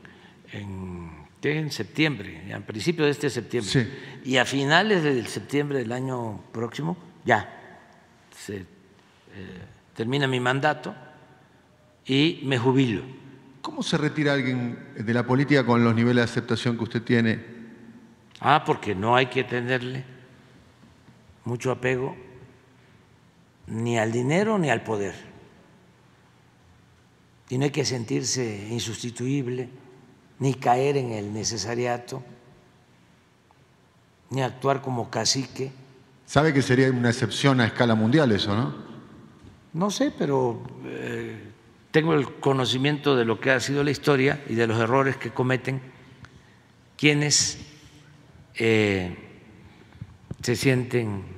en, 0.51 1.71
septiembre, 1.71 2.41
en 2.49 2.63
principio 2.63 3.05
de 3.05 3.11
este 3.11 3.29
septiembre. 3.29 3.71
Sí. 3.71 3.87
Y 4.31 4.37
a 4.37 4.45
finales 4.45 5.03
del 5.03 5.27
septiembre 5.27 5.79
del 5.79 5.91
año 5.91 6.41
próximo, 6.51 6.97
ya, 7.23 7.47
se 8.35 8.57
eh, 8.57 8.65
termina 9.95 10.27
mi 10.27 10.39
mandato 10.39 10.95
y 12.05 12.41
me 12.43 12.57
jubilo. 12.57 13.03
¿Cómo 13.61 13.83
se 13.83 13.97
retira 13.97 14.33
alguien 14.33 14.93
de 14.97 15.13
la 15.13 15.25
política 15.25 15.65
con 15.65 15.83
los 15.83 15.93
niveles 15.93 16.17
de 16.17 16.31
aceptación 16.31 16.77
que 16.77 16.83
usted 16.83 17.03
tiene? 17.03 17.39
Ah, 18.39 18.63
porque 18.65 18.95
no 18.95 19.15
hay 19.15 19.27
que 19.27 19.43
tenerle 19.43 20.14
mucho 21.45 21.71
apego 21.71 22.15
ni 23.67 23.97
al 23.97 24.11
dinero 24.11 24.57
ni 24.57 24.69
al 24.69 24.83
poder. 24.83 25.15
Y 27.49 27.57
no 27.57 27.65
hay 27.65 27.71
que 27.71 27.85
sentirse 27.85 28.67
insustituible, 28.71 29.69
ni 30.39 30.55
caer 30.55 30.97
en 30.97 31.11
el 31.11 31.33
necesariato, 31.33 32.23
ni 34.31 34.41
actuar 34.41 34.81
como 34.81 35.09
cacique. 35.09 35.71
Sabe 36.25 36.53
que 36.53 36.61
sería 36.61 36.89
una 36.89 37.09
excepción 37.09 37.61
a 37.61 37.67
escala 37.67 37.93
mundial 37.95 38.31
eso, 38.31 38.55
¿no? 38.55 38.75
No 39.73 39.91
sé, 39.91 40.11
pero 40.17 40.63
eh, 40.85 41.51
tengo 41.91 42.13
el 42.13 42.33
conocimiento 42.39 43.15
de 43.15 43.25
lo 43.25 43.39
que 43.39 43.51
ha 43.51 43.59
sido 43.59 43.83
la 43.83 43.91
historia 43.91 44.43
y 44.49 44.55
de 44.55 44.67
los 44.67 44.79
errores 44.79 45.17
que 45.17 45.31
cometen 45.31 45.81
quienes 46.97 47.59
eh, 48.55 49.15
se 50.41 50.55
sienten 50.55 51.34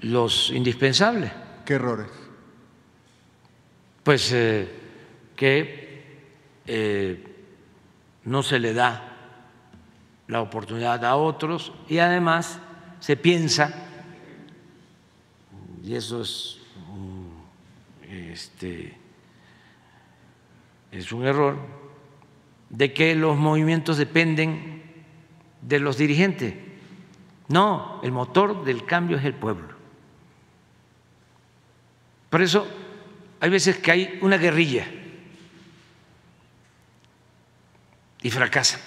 los 0.00 0.50
indispensables. 0.50 1.32
¿Qué 1.64 1.74
errores? 1.74 2.08
Pues 4.02 4.32
eh, 4.32 4.68
que 5.34 6.18
eh, 6.66 7.24
no 8.24 8.42
se 8.42 8.58
le 8.58 8.74
da 8.74 9.10
la 10.28 10.42
oportunidad 10.42 11.04
a 11.04 11.16
otros 11.16 11.72
y 11.88 11.98
además 11.98 12.58
se 13.00 13.16
piensa, 13.16 13.74
y 15.82 15.94
eso 15.94 16.22
es 16.22 16.58
este, 18.32 18.94
es 20.90 21.12
un 21.12 21.26
error, 21.26 21.56
de 22.70 22.92
que 22.92 23.14
los 23.14 23.36
movimientos 23.36 23.96
dependen 23.96 24.82
de 25.62 25.78
los 25.78 25.96
dirigentes 25.96 26.63
No, 27.48 28.00
el 28.02 28.12
motor 28.12 28.64
del 28.64 28.84
cambio 28.84 29.18
es 29.18 29.24
el 29.24 29.34
pueblo. 29.34 29.74
Por 32.30 32.42
eso 32.42 32.66
hay 33.40 33.50
veces 33.50 33.78
que 33.78 33.90
hay 33.90 34.18
una 34.22 34.38
guerrilla 34.38 34.86
y 38.22 38.30
fracasa, 38.30 38.80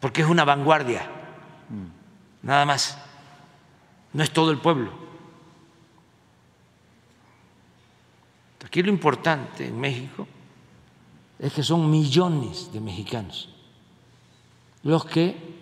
porque 0.00 0.22
es 0.22 0.28
una 0.28 0.44
vanguardia, 0.44 1.08
nada 2.42 2.66
más, 2.66 2.98
no 4.12 4.22
es 4.22 4.32
todo 4.32 4.50
el 4.50 4.58
pueblo. 4.58 5.06
Aquí 8.66 8.82
lo 8.82 8.90
importante 8.90 9.68
en 9.68 9.80
México 9.80 10.26
es 11.38 11.52
que 11.52 11.62
son 11.62 11.88
millones 11.90 12.70
de 12.72 12.80
mexicanos 12.80 13.48
los 14.82 15.04
que 15.06 15.55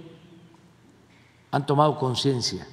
han 1.55 1.67
tomado 1.67 1.97
conciencia. 1.97 2.67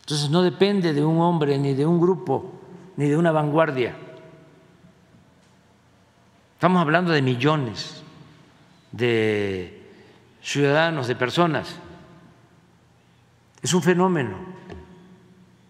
Entonces 0.00 0.28
no 0.28 0.42
depende 0.42 0.92
de 0.92 1.02
un 1.02 1.18
hombre, 1.22 1.56
ni 1.58 1.72
de 1.72 1.86
un 1.86 1.98
grupo, 1.98 2.52
ni 2.98 3.08
de 3.08 3.16
una 3.16 3.32
vanguardia. 3.32 3.96
Estamos 6.52 6.82
hablando 6.82 7.12
de 7.12 7.22
millones 7.22 8.02
de 8.92 9.90
ciudadanos, 10.42 11.06
de 11.08 11.16
personas. 11.16 11.76
Es 13.62 13.72
un 13.72 13.80
fenómeno. 13.80 14.36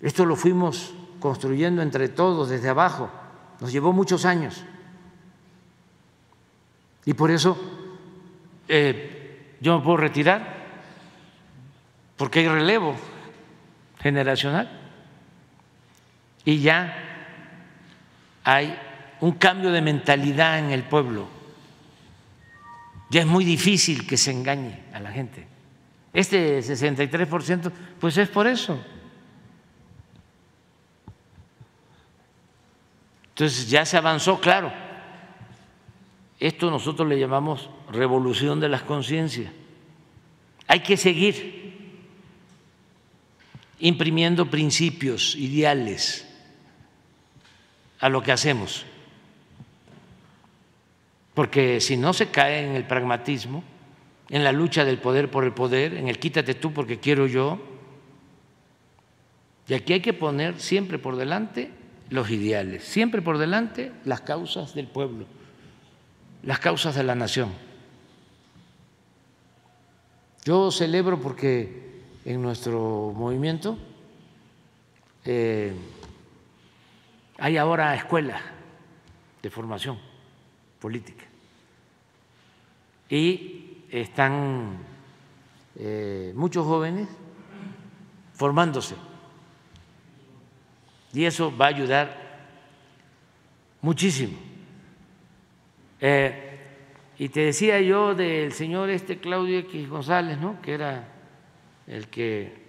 Esto 0.00 0.26
lo 0.26 0.34
fuimos 0.34 0.92
construyendo 1.20 1.82
entre 1.82 2.08
todos 2.08 2.48
desde 2.48 2.68
abajo. 2.68 3.10
Nos 3.60 3.70
llevó 3.70 3.92
muchos 3.92 4.24
años. 4.24 4.64
Y 7.04 7.14
por 7.14 7.30
eso 7.30 7.56
eh, 8.66 9.56
yo 9.60 9.78
me 9.78 9.84
puedo 9.84 9.98
retirar, 9.98 10.55
porque 12.16 12.40
hay 12.40 12.48
relevo 12.48 12.96
generacional 14.00 14.70
y 16.44 16.60
ya 16.60 16.96
hay 18.44 18.78
un 19.20 19.32
cambio 19.32 19.72
de 19.72 19.82
mentalidad 19.82 20.58
en 20.58 20.70
el 20.70 20.84
pueblo. 20.84 21.26
Ya 23.10 23.20
es 23.20 23.26
muy 23.26 23.44
difícil 23.44 24.06
que 24.06 24.16
se 24.16 24.30
engañe 24.30 24.84
a 24.92 25.00
la 25.00 25.10
gente. 25.10 25.46
Este 26.12 26.60
63%, 26.60 27.70
pues 28.00 28.16
es 28.16 28.28
por 28.28 28.46
eso. 28.46 28.78
Entonces 33.30 33.68
ya 33.68 33.84
se 33.84 33.96
avanzó, 33.96 34.40
claro. 34.40 34.72
Esto 36.38 36.70
nosotros 36.70 37.08
le 37.08 37.18
llamamos 37.18 37.68
revolución 37.92 38.60
de 38.60 38.68
las 38.68 38.82
conciencias. 38.82 39.52
Hay 40.66 40.80
que 40.80 40.96
seguir 40.96 41.65
imprimiendo 43.78 44.50
principios, 44.50 45.36
ideales 45.36 46.26
a 48.00 48.08
lo 48.08 48.22
que 48.22 48.32
hacemos, 48.32 48.84
porque 51.34 51.80
si 51.80 51.96
no 51.96 52.12
se 52.12 52.30
cae 52.30 52.66
en 52.66 52.74
el 52.74 52.84
pragmatismo, 52.84 53.62
en 54.30 54.44
la 54.44 54.52
lucha 54.52 54.84
del 54.84 54.98
poder 54.98 55.30
por 55.30 55.44
el 55.44 55.52
poder, 55.52 55.94
en 55.94 56.08
el 56.08 56.18
quítate 56.18 56.54
tú 56.54 56.72
porque 56.72 56.98
quiero 56.98 57.26
yo, 57.26 57.58
y 59.68 59.74
aquí 59.74 59.94
hay 59.94 60.00
que 60.00 60.12
poner 60.12 60.60
siempre 60.60 60.98
por 60.98 61.16
delante 61.16 61.70
los 62.08 62.30
ideales, 62.30 62.84
siempre 62.84 63.20
por 63.20 63.38
delante 63.38 63.92
las 64.04 64.20
causas 64.20 64.74
del 64.74 64.86
pueblo 64.86 65.26
las 66.46 66.60
causas 66.60 66.94
de 66.94 67.02
la 67.02 67.14
nación. 67.14 67.50
Yo 70.44 70.70
celebro 70.70 71.20
porque 71.20 71.85
en 72.26 72.42
nuestro 72.42 73.12
movimiento. 73.14 73.78
Eh, 75.24 75.72
hay 77.38 77.56
ahora 77.56 77.94
escuelas 77.94 78.42
de 79.40 79.48
formación 79.48 79.96
política 80.80 81.24
y 83.08 83.84
están 83.90 84.76
eh, 85.76 86.32
muchos 86.34 86.66
jóvenes 86.66 87.08
formándose. 88.34 88.96
Y 91.12 91.24
eso 91.24 91.56
va 91.56 91.66
a 91.66 91.68
ayudar 91.68 92.40
muchísimo. 93.80 94.36
Eh, 96.00 96.42
y 97.18 97.28
te 97.28 97.40
decía 97.40 97.80
yo 97.80 98.16
del 98.16 98.52
señor 98.52 98.90
este 98.90 99.18
Claudio 99.18 99.60
X 99.60 99.88
González, 99.88 100.38
¿no? 100.38 100.60
que 100.60 100.74
era 100.74 101.15
el 101.86 102.08
que 102.08 102.66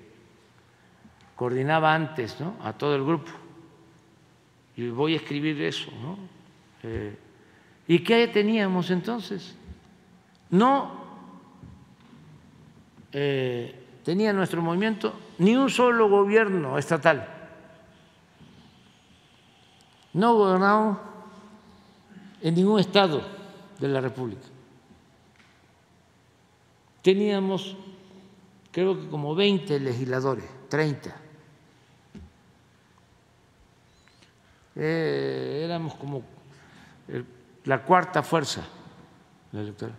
coordinaba 1.36 1.94
antes 1.94 2.40
¿no? 2.40 2.56
a 2.64 2.74
todo 2.74 2.96
el 2.96 3.04
grupo. 3.04 3.32
Y 4.76 4.90
voy 4.90 5.14
a 5.14 5.18
escribir 5.18 5.62
eso. 5.62 5.92
Eh, 6.84 7.18
¿Y 7.88 8.00
qué 8.00 8.28
teníamos 8.28 8.92
entonces? 8.92 9.56
No 10.50 11.06
eh, 13.12 14.00
tenía 14.04 14.34
nuestro 14.34 14.62
movimiento 14.62 15.14
ni 15.40 15.56
un 15.56 15.70
solo 15.70 16.10
gobierno 16.10 16.78
estatal. 16.78 17.28
No 20.14 20.36
gobernamos 20.36 20.98
en 22.42 22.56
ningún 22.56 22.80
estado 22.80 23.22
de 23.80 23.88
la 23.88 24.02
República. 24.02 24.48
Teníamos, 27.02 27.76
creo 28.78 28.96
que 28.96 29.08
como 29.08 29.34
20 29.34 29.80
legisladores, 29.80 30.46
30. 30.70 31.16
Eh, 34.76 35.62
éramos 35.66 35.96
como 35.96 36.22
la 37.66 37.82
cuarta 37.82 38.22
fuerza 38.22 38.68
electoral. 39.52 39.96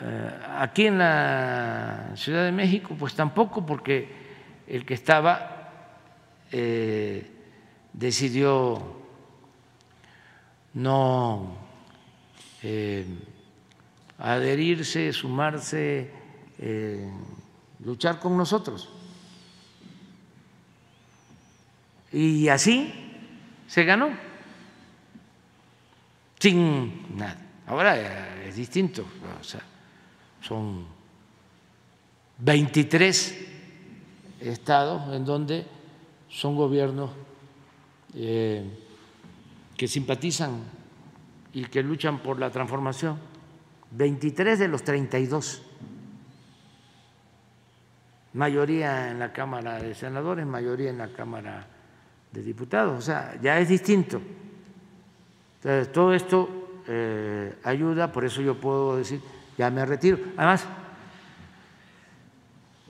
Eh, 0.00 0.40
aquí 0.56 0.86
en 0.86 0.96
la 0.96 2.12
Ciudad 2.14 2.46
de 2.46 2.52
México, 2.52 2.96
pues 2.98 3.14
tampoco, 3.14 3.66
porque 3.66 4.08
el 4.66 4.86
que 4.86 4.94
estaba 4.94 5.68
eh, 6.50 7.30
decidió 7.92 9.02
no 10.72 11.58
eh, 12.62 13.04
adherirse, 14.16 15.12
sumarse, 15.12 16.24
eh, 16.58 17.10
luchar 17.84 18.18
con 18.18 18.36
nosotros. 18.36 18.88
Y 22.12 22.48
así 22.48 22.92
se 23.66 23.84
ganó, 23.84 24.10
sin 26.38 27.16
nada. 27.16 27.42
Ahora 27.66 28.44
es 28.44 28.56
distinto, 28.56 29.04
son 30.40 30.86
23 32.38 33.46
estados 34.40 35.14
en 35.14 35.24
donde 35.24 35.66
son 36.28 36.54
gobiernos 36.54 37.10
eh, 38.14 38.64
que 39.76 39.88
simpatizan 39.88 40.60
y 41.52 41.64
que 41.64 41.82
luchan 41.82 42.18
por 42.22 42.38
la 42.38 42.50
transformación, 42.50 43.18
23 43.90 44.58
de 44.58 44.68
los 44.68 44.84
32, 44.84 45.62
mayoría 48.36 49.10
en 49.10 49.18
la 49.18 49.32
Cámara 49.32 49.78
de 49.80 49.94
Senadores, 49.94 50.46
mayoría 50.46 50.90
en 50.90 50.98
la 50.98 51.08
Cámara 51.08 51.66
de 52.30 52.42
Diputados, 52.42 52.98
o 52.98 53.02
sea, 53.02 53.34
ya 53.40 53.58
es 53.58 53.68
distinto. 53.68 54.20
Entonces, 55.56 55.92
todo 55.92 56.12
esto 56.12 56.82
eh, 56.86 57.54
ayuda, 57.64 58.12
por 58.12 58.24
eso 58.24 58.42
yo 58.42 58.60
puedo 58.60 58.98
decir, 58.98 59.20
ya 59.56 59.70
me 59.70 59.84
retiro. 59.84 60.18
Además, 60.36 60.66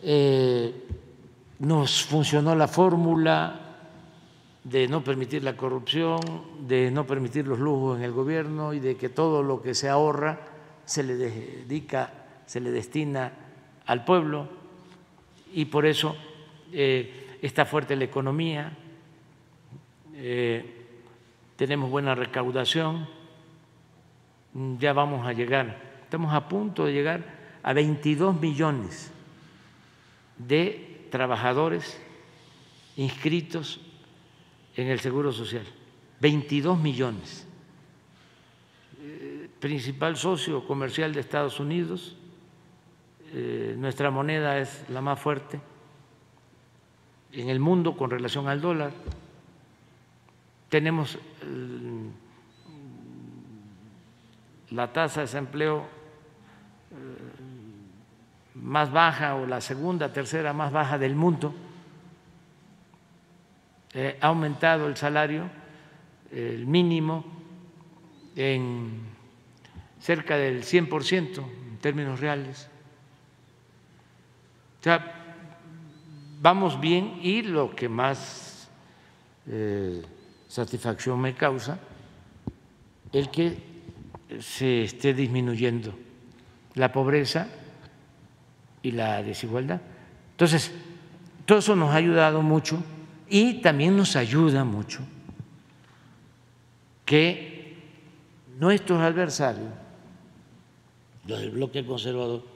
eh, 0.03 0.85
nos 1.61 2.05
funcionó 2.05 2.55
la 2.55 2.69
fórmula, 2.69 3.63
de 4.65 4.89
no 4.89 5.05
permitir 5.05 5.45
la 5.45 5.57
corrupción, 5.57 6.19
de 6.67 6.91
no 6.91 7.07
permitir 7.07 7.47
los 7.47 7.61
lujos 7.61 7.99
en 7.99 8.03
el 8.03 8.11
gobierno 8.11 8.73
y 8.73 8.81
de 8.81 8.97
que 8.97 9.09
todo 9.09 9.45
lo 9.45 9.63
que 9.63 9.75
se 9.75 9.89
ahorra 9.89 10.41
se 10.85 11.05
le 11.05 11.15
dedica, 11.15 12.11
se 12.47 12.59
le 12.59 12.73
destina 12.73 13.31
al 13.87 14.05
pueblo 14.05 14.66
y 15.53 15.67
por 15.67 15.87
eso 15.87 16.17
eh, 16.73 17.39
está 17.43 17.65
fuerte 17.65 17.97
la 17.97 18.05
economía, 18.05 18.77
eh, 20.15 20.65
tenemos 21.57 21.91
buena 21.91 22.15
recaudación, 22.15 23.09
ya 24.79 24.93
vamos 24.93 25.27
a 25.27 25.33
llegar, 25.33 26.01
estamos 26.03 26.33
a 26.35 26.49
punto 26.49 26.87
de 26.87 26.93
llegar 26.93 27.25
a 27.63 27.73
22 27.73 28.41
millones 28.41 29.13
de 30.39 31.07
trabajadores 31.11 32.01
inscritos 32.97 33.81
en 34.77 34.89
el 34.89 35.01
Seguro 35.01 35.33
Social, 35.33 35.65
22 36.21 36.79
millones. 36.79 37.47
Eh, 39.01 39.49
principal 39.61 40.17
socio 40.17 40.67
comercial 40.67 41.13
de 41.13 41.21
Estados 41.21 41.61
Unidos, 41.61 42.17
eh, 43.39 43.75
nuestra 43.77 44.11
moneda 44.11 44.57
es 44.57 44.89
la 44.89 45.03
más 45.03 45.21
fuerte 45.21 45.61
en 47.33 47.51
el 47.51 47.61
mundo 47.61 47.95
con 47.95 48.09
relación 48.09 48.49
al 48.49 48.63
dólar. 48.63 48.93
Tenemos 50.71 51.17
eh, 51.17 52.11
la 54.71 54.91
tasa 54.91 55.21
de 55.21 55.27
desempleo 55.27 55.81
eh, 55.81 55.85
más 58.55 58.91
baja 58.91 59.35
o 59.35 59.45
la 59.45 59.61
segunda, 59.61 60.11
tercera 60.15 60.55
más 60.55 60.73
baja 60.73 60.97
del 60.97 61.15
mundo. 61.15 61.55
ha 63.95 64.27
aumentado 64.27 64.87
el 64.87 64.97
salario, 64.97 65.51
el 66.33 66.67
mínimo, 66.67 67.23
en 68.35 68.99
cerca 70.01 70.39
del 70.39 70.63
100% 70.63 71.37
en 71.39 71.77
términos 71.83 72.19
reales. 72.19 72.71
Sea, 74.87 75.05
vamos 76.41 76.81
bien 76.81 77.19
y 77.21 77.43
lo 77.43 77.75
que 77.75 77.89
más 77.89 78.69
eh, 79.49 80.01
satisfacción 80.47 81.21
me 81.21 81.35
causa, 81.35 81.77
el 83.13 83.29
que 83.29 83.59
se 84.39 84.85
esté 84.85 85.13
disminuyendo 85.13 85.93
la 86.75 86.93
pobreza 86.93 87.49
y 88.81 88.93
la 88.93 89.25
desigualdad. 89.25 89.81
Entonces, 90.31 90.71
todo 91.47 91.59
eso 91.59 91.75
nos 91.75 91.91
ha 91.91 91.97
ayudado 91.97 92.41
mucho 92.41 92.81
y 93.29 93.55
también 93.55 93.97
nos 93.97 94.15
ayuda 94.15 94.63
mucho 94.63 95.01
que 97.05 97.77
nuestros 98.57 99.01
adversarios, 99.01 99.67
los 101.27 101.41
del 101.41 101.51
bloque 101.51 101.85
conservador, 101.85 102.56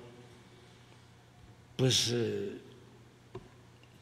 pues 1.81 2.11
eh, 2.12 2.61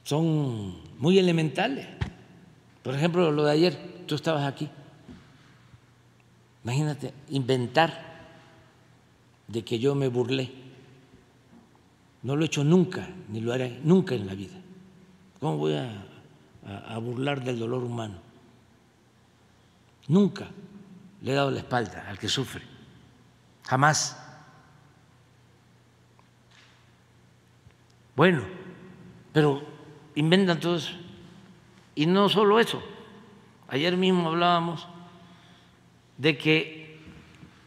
son 0.03 0.99
muy 0.99 1.17
elementales. 1.17 1.87
Por 2.83 2.93
ejemplo, 2.93 3.31
lo 3.31 3.45
de 3.45 3.53
ayer, 3.53 4.05
tú 4.05 4.17
estabas 4.17 4.45
aquí. 4.45 4.69
Imagínate, 6.65 7.15
inventar 7.29 8.27
de 9.47 9.63
que 9.63 9.79
yo 9.79 9.95
me 9.95 10.09
burlé. 10.09 10.51
No 12.25 12.35
lo 12.35 12.43
he 12.43 12.47
hecho 12.47 12.65
nunca, 12.65 13.09
ni 13.29 13.41
lo 13.41 13.53
haré 13.53 13.79
nunca 13.85 14.17
en 14.17 14.27
la 14.27 14.35
vida. 14.35 14.57
¿Cómo 15.39 15.59
voy 15.59 15.75
a, 15.75 16.05
a 16.89 16.99
burlar 16.99 17.45
del 17.45 17.61
dolor 17.61 17.85
humano? 17.85 18.17
Nunca 20.09 20.49
le 21.23 21.31
he 21.31 21.35
dado 21.37 21.53
la 21.53 21.61
espalda 21.61 22.09
al 22.09 22.19
que 22.19 22.29
sufre. 22.29 22.65
Jamás. 23.63 24.28
Bueno, 28.19 28.43
pero 29.32 29.62
inventan 30.16 30.59
todo 30.59 30.74
eso. 30.74 30.90
Y 31.95 32.05
no 32.07 32.28
solo 32.28 32.59
eso, 32.59 32.82
ayer 33.69 33.97
mismo 33.97 34.31
hablábamos 34.31 34.89
de 36.16 36.36
que 36.36 37.01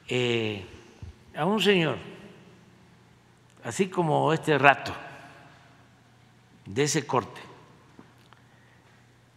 eh, 0.09 0.65
a 1.37 1.45
un 1.45 1.61
señor, 1.61 1.99
así 3.63 3.87
como 3.87 4.33
este 4.33 4.57
rato 4.57 4.91
de 6.65 6.83
ese 6.83 7.07
corte, 7.07 7.39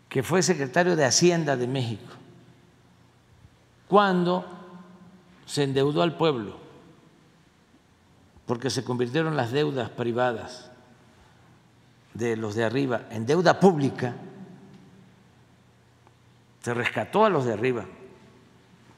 que 0.09 0.24
fue 0.24 0.43
secretario 0.43 0.97
de 0.97 1.05
Hacienda 1.05 1.57
de 1.57 1.69
México, 1.69 2.12
cuando 3.86 4.45
se 5.47 5.62
endeudó 5.62 6.03
al 6.03 6.16
pueblo, 6.16 6.57
porque 8.47 8.69
se 8.69 8.82
convirtieron 8.82 9.36
las 9.36 9.53
deudas 9.53 9.91
privadas 9.91 10.73
de 12.15 12.36
los 12.36 12.55
de 12.55 12.65
arriba 12.65 13.03
en 13.11 13.27
deuda 13.27 13.61
pública, 13.61 14.15
se 16.62 16.73
rescató 16.73 17.27
a 17.27 17.28
los 17.28 17.45
de 17.45 17.53
arriba 17.53 17.85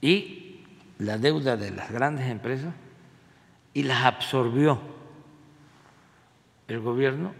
y 0.00 0.64
la 0.98 1.16
deuda 1.16 1.56
de 1.56 1.70
las 1.70 1.90
grandes 1.90 2.26
empresas 2.26 2.74
y 3.72 3.84
las 3.84 4.04
absorbió 4.04 4.97
el 6.68 6.80
gobierno 6.80 7.34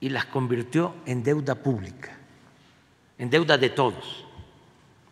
y 0.00 0.10
las 0.10 0.26
convirtió 0.26 0.94
en 1.06 1.22
deuda 1.22 1.54
pública, 1.54 2.16
en 3.18 3.30
deuda 3.30 3.56
de 3.58 3.70
todos. 3.70 4.24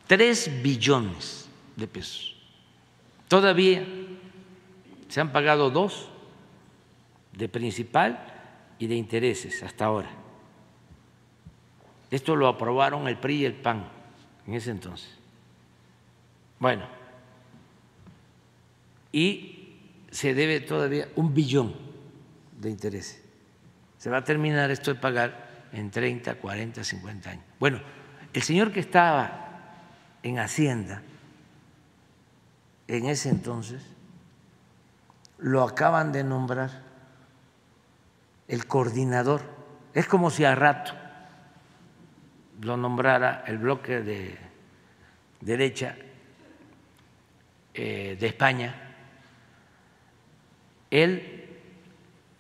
Tres 0.07 0.51
billones 0.63 1.49
de 1.75 1.87
pesos. 1.87 2.37
Todavía 3.29 3.85
se 5.09 5.21
han 5.21 5.33
pagado 5.33 5.71
dos 5.71 6.11
de 7.33 7.49
principal 7.49 8.33
y 8.79 8.87
de 8.87 8.95
intereses 8.95 9.63
hasta 9.63 9.87
ahora. 9.87 10.11
Esto 12.11 12.37
lo 12.37 12.47
aprobaron 12.47 13.09
el 13.09 13.19
PRI 13.19 13.37
y 13.37 13.45
el 13.47 13.55
PAN 13.55 13.89
en 14.47 14.55
ese 14.55 14.71
entonces. 14.71 15.11
Bueno, 16.59 16.85
y 19.11 19.75
se 20.11 20.35
debe 20.35 20.61
todavía 20.61 21.09
un 21.17 21.35
billón 21.35 21.75
de 22.65 22.71
intereses. 22.71 23.23
Se 23.99 24.11
va 24.11 24.19
a 24.19 24.25
terminar 24.25 24.71
esto 24.71 24.93
de 24.93 25.01
pagar 25.01 25.69
en 25.73 25.91
30, 25.91 26.35
40, 26.35 26.85
50 26.85 27.31
años. 27.31 27.45
Bueno, 27.59 27.81
el 28.33 28.43
señor 28.43 28.73
que 28.73 28.81
estaba 28.81 29.45
en 30.23 30.39
Hacienda 30.39 31.03
en 32.87 33.07
ese 33.07 33.31
entonces 33.31 33.83
lo 35.39 35.63
acaban 35.63 36.13
de 36.13 36.25
nombrar 36.25 36.83
el 38.49 38.67
coordinador. 38.67 39.43
Es 39.95 40.07
como 40.07 40.31
si 40.31 40.45
a 40.45 40.55
rato 40.55 40.93
lo 42.61 42.77
nombrara 42.77 43.45
el 43.47 43.59
bloque 43.59 44.01
de 44.01 44.39
derecha 45.41 45.97
eh, 47.75 48.17
de 48.19 48.27
España. 48.27 48.75
Él 50.91 51.34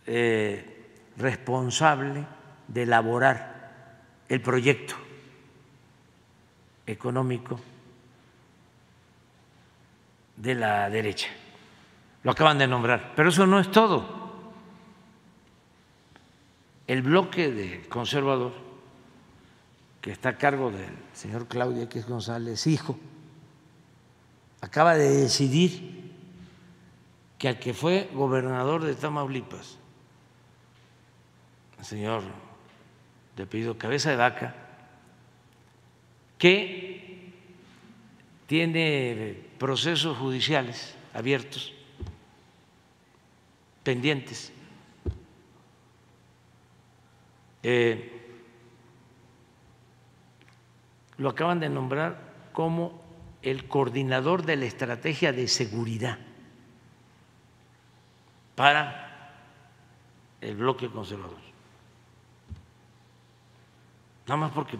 eh, 0.06 0.86
responsable 1.16 2.26
de 2.68 2.82
elaborar 2.82 4.02
el 4.28 4.40
proyecto 4.40 4.94
económico 6.86 7.60
de 10.36 10.55
la 10.55 10.90
derecha. 10.90 11.28
Lo 12.22 12.32
acaban 12.32 12.59
de 12.59 12.66
nombrar, 12.66 13.12
pero 13.14 13.28
eso 13.28 13.47
no 13.47 13.60
es 13.60 13.70
todo. 13.70 14.24
El 16.86 17.02
bloque 17.02 17.51
de 17.51 17.89
conservador, 17.89 18.52
que 20.01 20.10
está 20.10 20.31
a 20.31 20.39
cargo 20.39 20.70
del 20.70 20.94
señor 21.12 21.47
Claudio 21.47 21.82
X 21.85 22.06
González, 22.06 22.66
hijo, 22.66 22.98
acaba 24.60 24.94
de 24.94 25.09
decidir 25.09 26.12
que 27.39 27.48
al 27.48 27.59
que 27.59 27.74
fue 27.74 28.10
gobernador 28.14 28.85
de 28.85 28.94
Tamaulipas, 28.94 29.78
señor 31.85 32.23
de 33.36 33.47
pedido 33.47 33.77
Cabeza 33.77 34.11
de 34.11 34.16
Vaca, 34.16 34.55
que 36.39 37.32
tiene 38.47 39.39
procesos 39.59 40.16
judiciales 40.19 40.97
abiertos, 41.12 41.73
pendientes. 43.82 44.52
Eh, 47.62 48.11
lo 51.16 51.31
acaban 51.31 51.61
de 51.61 51.69
nombrar 51.69 52.19
como 52.52 53.02
el 53.43 53.69
coordinador 53.69 54.44
de 54.44 54.56
la 54.56 54.65
estrategia 54.65 55.32
de 55.32 55.48
seguridad 55.48 56.19
para 58.55 59.32
el 60.40 60.56
bloque 60.56 60.89
conservador 60.90 61.44
nada 64.26 64.36
más 64.36 64.52
porque 64.52 64.78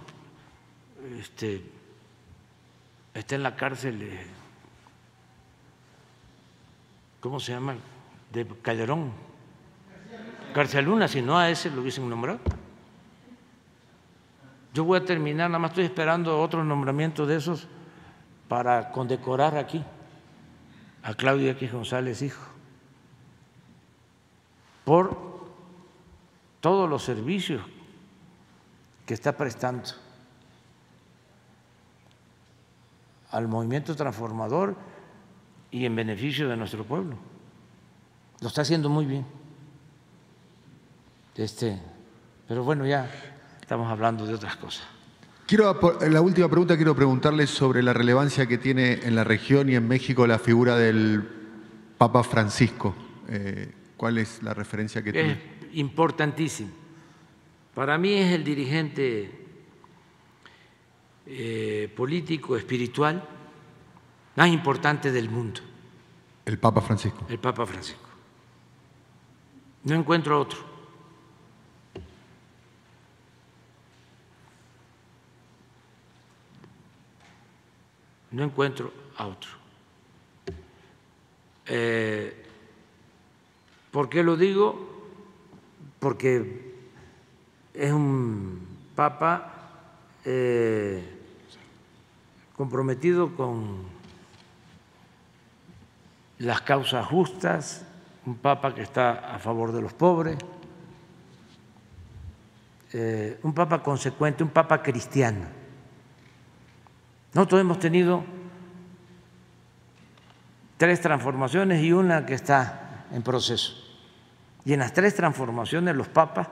este, 1.19 1.63
está 3.13 3.35
en 3.35 3.43
la 3.43 3.57
cárcel, 3.57 4.09
¿cómo 7.21 7.41
se 7.41 7.53
llama? 7.53 7.77
De 8.33 8.47
Calderón. 8.63 9.13
Luna, 10.85 11.09
si 11.09 11.21
no 11.21 11.37
a 11.37 11.51
ese 11.51 11.71
lo 11.71 11.83
hubiesen 11.83 12.09
nombrado. 12.09 12.39
Yo 14.73 14.85
voy 14.85 14.99
a 14.99 15.05
terminar, 15.05 15.51
nada 15.51 15.59
más 15.59 15.73
estoy 15.73 15.85
esperando 15.85 16.41
otro 16.41 16.65
nombramiento 16.65 17.27
de 17.27 17.37
esos 17.37 17.69
para 18.49 18.91
condecorar 18.91 19.57
aquí 19.57 19.85
a 21.03 21.15
Claudio 21.15 21.51
X 21.51 21.73
González, 21.73 22.23
hijo. 22.23 22.43
por 24.85 25.35
todos 26.61 26.89
los 26.89 27.03
servicios 27.03 27.63
que 29.07 29.15
está 29.15 29.37
prestando 29.37 29.91
al 33.31 33.49
movimiento 33.49 33.97
transformador 33.97 34.77
y 35.71 35.85
en 35.85 35.97
beneficio 35.97 36.49
de 36.49 36.57
nuestro 36.57 36.85
pueblo. 36.85 37.17
Lo 38.41 38.49
está 38.49 38.63
haciendo 38.63 38.89
muy 38.89 39.07
bien. 39.07 39.27
Este, 41.35 41.81
pero 42.47 42.63
bueno, 42.63 42.87
ya 42.87 43.11
estamos 43.61 43.91
hablando 43.91 44.25
de 44.25 44.35
otras 44.35 44.57
cosas. 44.57 44.87
Quiero, 45.47 45.79
la 46.09 46.21
última 46.21 46.49
pregunta 46.49 46.77
quiero 46.77 46.95
preguntarle 46.95 47.47
sobre 47.47 47.83
la 47.83 47.93
relevancia 47.93 48.47
que 48.47 48.57
tiene 48.57 49.01
en 49.03 49.15
la 49.15 49.25
región 49.25 49.69
y 49.69 49.75
en 49.75 49.87
México 49.87 50.27
la 50.27 50.39
figura 50.39 50.77
del 50.77 51.29
Papa 51.99 52.23
Francisco. 52.23 52.95
Eh, 53.29 53.73
¿Cuál 53.97 54.19
es 54.19 54.43
la 54.43 54.55
referencia 54.55 55.03
que 55.03 55.13
tiene? 55.13 55.33
Es 55.33 55.39
importantísimo. 55.75 56.84
Para 57.75 57.99
mí 57.99 58.15
es 58.15 58.33
el 58.33 58.45
dirigente 58.45 59.31
eh, 61.27 61.93
político, 61.97 62.57
espiritual 62.57 63.27
más 64.37 64.49
importante 64.49 65.11
del 65.11 65.29
mundo. 65.29 65.61
El 66.45 66.59
Papa 66.59 66.81
Francisco. 66.81 67.27
El 67.29 67.39
Papa 67.39 67.67
Francisco. 67.67 68.09
No 69.85 69.95
encuentro 69.95 70.41
otro. 70.41 70.59
No 78.31 78.45
encuentro 78.45 78.93
a 79.17 79.27
otro. 79.27 79.51
Eh, 81.67 82.47
¿Por 83.91 84.09
qué 84.09 84.23
lo 84.23 84.37
digo? 84.37 85.09
Porque 86.01 86.74
es 87.75 87.93
un 87.93 88.67
papa 88.95 89.53
eh, 90.25 91.03
comprometido 92.57 93.35
con 93.35 93.83
las 96.39 96.61
causas 96.63 97.05
justas, 97.07 97.85
un 98.27 98.37
papa 98.37 98.75
que 98.75 98.83
está 98.83 99.35
a 99.35 99.39
favor 99.41 99.73
de 99.73 99.83
los 99.83 99.93
pobres, 99.93 100.39
eh, 102.93 103.41
un 103.43 103.53
papa 103.53 103.83
consecuente, 103.83 104.45
un 104.45 104.51
papa 104.51 104.81
cristiano. 104.81 105.47
Nosotros 107.33 107.61
hemos 107.61 107.81
tenido 107.81 108.25
tres 110.77 111.01
transformaciones 111.01 111.83
y 111.83 111.93
una 111.93 112.25
que 112.25 112.35
está 112.35 113.07
en 113.11 113.23
proceso. 113.23 113.75
Y 114.65 114.73
en 114.73 114.79
las 114.79 114.93
tres 114.93 115.17
transformaciones 115.17 115.97
los 115.97 116.07
papas 116.07 116.49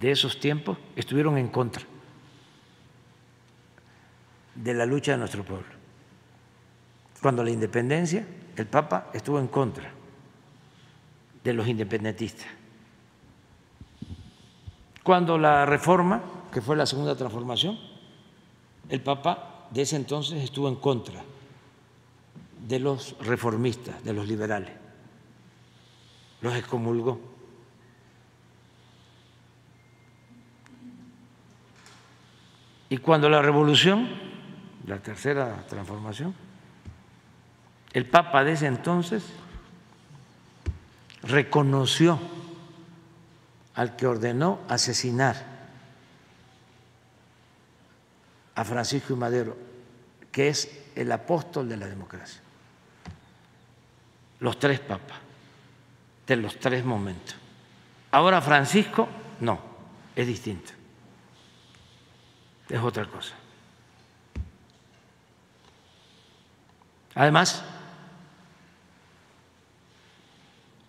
de 0.00 0.10
esos 0.10 0.40
tiempos 0.40 0.78
estuvieron 0.96 1.36
en 1.36 1.48
contra 1.48 1.84
de 4.54 4.74
la 4.74 4.86
lucha 4.86 5.12
de 5.12 5.18
nuestro 5.18 5.44
pueblo. 5.44 5.68
Cuando 7.20 7.44
la 7.44 7.50
independencia, 7.50 8.26
el 8.56 8.66
Papa 8.66 9.10
estuvo 9.12 9.38
en 9.38 9.48
contra 9.48 9.92
de 11.44 11.52
los 11.52 11.68
independentistas. 11.68 12.46
Cuando 15.02 15.36
la 15.36 15.66
reforma, 15.66 16.22
que 16.50 16.62
fue 16.62 16.76
la 16.76 16.86
segunda 16.86 17.14
transformación, 17.14 17.78
el 18.88 19.02
Papa 19.02 19.66
de 19.70 19.82
ese 19.82 19.96
entonces 19.96 20.42
estuvo 20.42 20.68
en 20.68 20.76
contra 20.76 21.22
de 22.66 22.78
los 22.78 23.16
reformistas, 23.20 24.02
de 24.02 24.14
los 24.14 24.26
liberales. 24.26 24.72
Los 26.40 26.54
excomulgó. 26.54 27.20
Y 32.90 32.98
cuando 32.98 33.28
la 33.28 33.40
revolución, 33.40 34.08
la 34.86 34.98
tercera 34.98 35.64
transformación, 35.68 36.34
el 37.92 38.06
Papa 38.06 38.42
de 38.42 38.52
ese 38.52 38.66
entonces 38.66 39.24
reconoció 41.22 42.18
al 43.74 43.94
que 43.94 44.08
ordenó 44.08 44.60
asesinar 44.68 45.36
a 48.56 48.64
Francisco 48.64 49.12
y 49.12 49.16
Madero, 49.16 49.56
que 50.32 50.48
es 50.48 50.82
el 50.96 51.12
apóstol 51.12 51.68
de 51.68 51.76
la 51.76 51.86
democracia. 51.86 52.40
Los 54.40 54.58
tres 54.58 54.80
papas, 54.80 55.18
de 56.26 56.36
los 56.36 56.58
tres 56.58 56.84
momentos. 56.84 57.36
Ahora 58.10 58.40
Francisco, 58.40 59.08
no, 59.38 59.60
es 60.16 60.26
distinto. 60.26 60.79
Es 62.70 62.80
otra 62.80 63.04
cosa. 63.04 63.34
Además, 67.16 67.64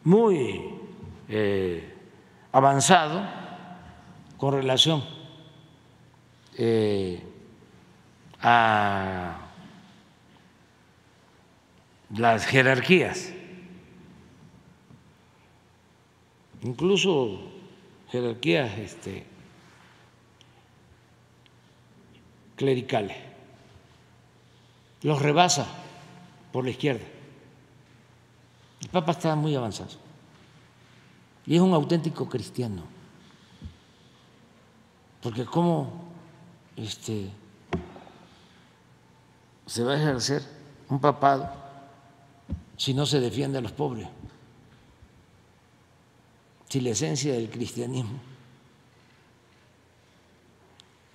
muy 0.03 0.75
eh, 1.27 1.93
avanzado 2.51 3.27
con 4.37 4.53
relación 4.53 5.03
eh, 6.57 7.23
a 8.41 9.37
las 12.11 12.45
jerarquías, 12.45 13.33
incluso 16.61 17.41
jerarquías 18.11 18.77
este, 18.77 19.30
clericales, 22.61 23.17
los 25.01 25.19
rebasa 25.19 25.65
por 26.51 26.63
la 26.63 26.69
izquierda. 26.69 27.03
El 28.81 28.89
Papa 28.89 29.13
está 29.13 29.35
muy 29.35 29.55
avanzado 29.55 29.89
y 31.47 31.55
es 31.55 31.61
un 31.61 31.73
auténtico 31.73 32.29
cristiano. 32.29 32.83
Porque 35.23 35.43
cómo 35.43 36.03
este, 36.75 37.31
se 39.65 39.83
va 39.83 39.93
a 39.93 39.97
ejercer 39.97 40.43
un 40.87 40.99
papado 40.99 41.49
si 42.77 42.93
no 42.93 43.07
se 43.07 43.19
defiende 43.19 43.57
a 43.57 43.61
los 43.61 43.71
pobres, 43.71 44.07
si 46.69 46.79
la 46.79 46.91
esencia 46.91 47.33
del 47.33 47.49
cristianismo 47.49 48.19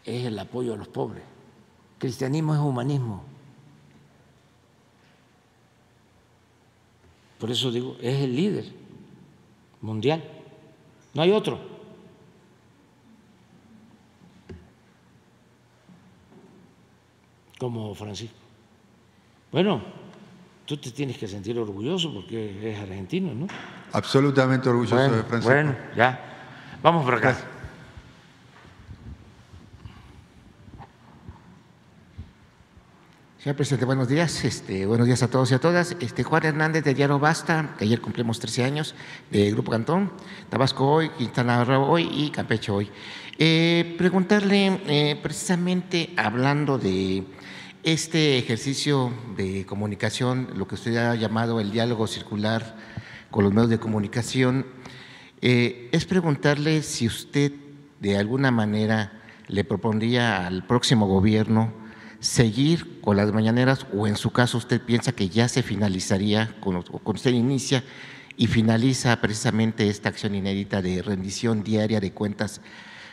es 0.06 0.24
el 0.24 0.38
apoyo 0.38 0.74
a 0.74 0.76
los 0.76 0.88
pobres. 0.88 1.35
Cristianismo 1.98 2.54
es 2.54 2.60
humanismo. 2.60 3.22
Por 7.38 7.50
eso 7.50 7.70
digo, 7.70 7.96
es 8.00 8.20
el 8.20 8.34
líder 8.34 8.64
mundial. 9.80 10.22
No 11.14 11.22
hay 11.22 11.30
otro. 11.32 11.60
Como 17.58 17.94
Francisco. 17.94 18.36
Bueno, 19.52 19.82
tú 20.66 20.76
te 20.76 20.90
tienes 20.90 21.16
que 21.16 21.26
sentir 21.26 21.58
orgulloso 21.58 22.12
porque 22.12 22.70
es 22.70 22.78
argentino, 22.78 23.34
¿no? 23.34 23.46
Absolutamente 23.92 24.68
orgulloso 24.68 24.96
de 24.96 25.22
Francisco. 25.22 25.54
Bueno, 25.54 25.76
ya. 25.96 26.78
Vamos 26.82 27.04
por 27.04 27.14
acá. 27.14 27.55
Presidente, 33.54 33.84
buenos 33.84 34.08
días. 34.08 34.44
Este, 34.44 34.86
buenos 34.86 35.06
días 35.06 35.22
a 35.22 35.30
todos 35.30 35.52
y 35.52 35.54
a 35.54 35.60
todas. 35.60 35.96
Este, 36.00 36.24
Juan 36.24 36.44
Hernández 36.44 36.82
de 36.82 36.94
Diario 36.94 37.20
Basta, 37.20 37.76
que 37.78 37.84
ayer 37.84 38.00
cumplimos 38.00 38.40
13 38.40 38.64
años, 38.64 38.96
de 39.30 39.52
Grupo 39.52 39.70
Cantón, 39.70 40.10
Tabasco 40.48 40.90
hoy, 40.90 41.10
Quintana 41.10 41.64
Roo 41.64 41.84
hoy 41.84 42.10
y 42.12 42.30
Campeche 42.30 42.72
hoy. 42.72 42.90
Eh, 43.38 43.94
preguntarle, 43.98 44.80
eh, 44.88 45.20
precisamente 45.22 46.12
hablando 46.16 46.76
de 46.76 47.22
este 47.84 48.36
ejercicio 48.36 49.12
de 49.36 49.64
comunicación, 49.64 50.48
lo 50.56 50.66
que 50.66 50.74
usted 50.74 50.96
ha 50.96 51.14
llamado 51.14 51.60
el 51.60 51.70
diálogo 51.70 52.08
circular 52.08 52.76
con 53.30 53.44
los 53.44 53.52
medios 53.52 53.70
de 53.70 53.78
comunicación, 53.78 54.66
eh, 55.40 55.88
es 55.92 56.04
preguntarle 56.04 56.82
si 56.82 57.06
usted 57.06 57.52
de 58.00 58.18
alguna 58.18 58.50
manera 58.50 59.22
le 59.46 59.62
propondría 59.62 60.48
al 60.48 60.66
próximo 60.66 61.06
gobierno 61.06 61.85
seguir 62.26 63.00
con 63.00 63.16
las 63.16 63.32
mañaneras 63.32 63.86
o 63.96 64.06
en 64.06 64.16
su 64.16 64.30
caso 64.30 64.58
usted 64.58 64.80
piensa 64.80 65.12
que 65.12 65.28
ya 65.28 65.48
se 65.48 65.62
finalizaría, 65.62 66.54
con, 66.60 66.76
usted 66.76 67.32
inicia 67.32 67.84
y 68.36 68.48
finaliza 68.48 69.20
precisamente 69.20 69.88
esta 69.88 70.08
acción 70.08 70.34
inédita 70.34 70.82
de 70.82 71.02
rendición 71.02 71.62
diaria 71.62 72.00
de 72.00 72.12
cuentas 72.12 72.60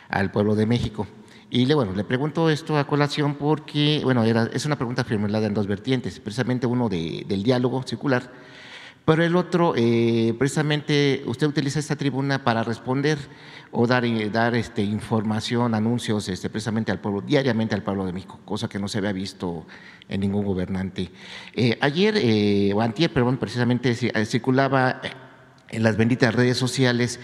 al 0.08 0.30
pueblo 0.30 0.56
de 0.56 0.66
México. 0.66 1.06
Y 1.48 1.66
le, 1.66 1.74
bueno, 1.74 1.92
le 1.92 2.02
pregunto 2.02 2.50
esto 2.50 2.76
a 2.76 2.86
colación 2.86 3.36
porque, 3.36 4.00
bueno, 4.02 4.24
era, 4.24 4.50
es 4.52 4.66
una 4.66 4.76
pregunta 4.76 5.04
formulada 5.04 5.46
en 5.46 5.54
dos 5.54 5.68
vertientes, 5.68 6.18
precisamente 6.18 6.66
uno 6.66 6.88
del 6.88 7.42
diálogo 7.44 7.82
circular, 7.84 8.32
Pero 9.04 9.22
el 9.22 9.36
otro, 9.36 9.74
eh, 9.76 10.34
precisamente, 10.38 11.22
usted 11.26 11.46
utiliza 11.46 11.78
esta 11.78 11.94
tribuna 11.94 12.42
para 12.42 12.62
responder 12.62 13.18
o 13.70 13.86
dar, 13.86 14.04
eh, 14.04 14.30
dar 14.30 14.54
este, 14.54 14.82
información, 14.82 15.74
anuncios 15.74 16.28
este, 16.28 16.48
precisamente 16.48 16.90
al 16.90 17.00
pueblo, 17.00 17.20
diariamente 17.20 17.74
al 17.74 17.82
pueblo 17.82 18.06
de 18.06 18.12
México, 18.12 18.40
cosa 18.44 18.68
que 18.68 18.78
no 18.78 18.88
se 18.88 18.98
había 18.98 19.12
visto 19.12 19.66
en 20.08 20.20
ningún 20.20 20.44
gobernante. 20.44 21.10
Eh, 21.54 21.78
ayer, 21.80 22.14
eh, 22.16 22.72
o 22.74 22.80
antier, 22.80 23.12
perdón, 23.12 23.38
precisamente 23.38 23.90
eh, 23.90 24.26
circulaba 24.26 25.00
en 25.68 25.82
las 25.82 25.96
benditas 25.96 26.34
redes 26.34 26.56
sociales 26.56 27.20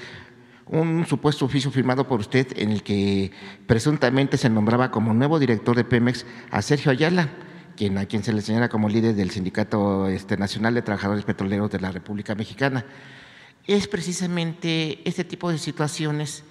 un 0.66 1.04
supuesto 1.06 1.44
oficio 1.44 1.70
firmado 1.70 2.06
por 2.06 2.20
usted 2.20 2.46
en 2.56 2.70
el 2.70 2.82
que 2.82 3.32
presuntamente 3.66 4.36
se 4.36 4.48
nombraba 4.48 4.90
como 4.90 5.12
nuevo 5.12 5.38
director 5.38 5.76
de 5.76 5.84
Pemex 5.84 6.24
a 6.50 6.62
Sergio 6.62 6.92
Ayala, 6.92 7.28
quien, 7.76 7.98
a 7.98 8.06
quien 8.06 8.22
se 8.22 8.32
le 8.32 8.42
señala 8.42 8.68
como 8.68 8.88
líder 8.88 9.14
del 9.14 9.30
Sindicato 9.30 10.08
este, 10.08 10.36
Nacional 10.36 10.74
de 10.74 10.82
Trabajadores 10.82 11.24
Petroleros 11.24 11.70
de 11.70 11.80
la 11.80 11.90
República 11.92 12.34
Mexicana. 12.34 12.84
Es 13.66 13.88
precisamente 13.88 15.00
este 15.08 15.24
tipo 15.24 15.50
de 15.50 15.58
situaciones 15.58 16.44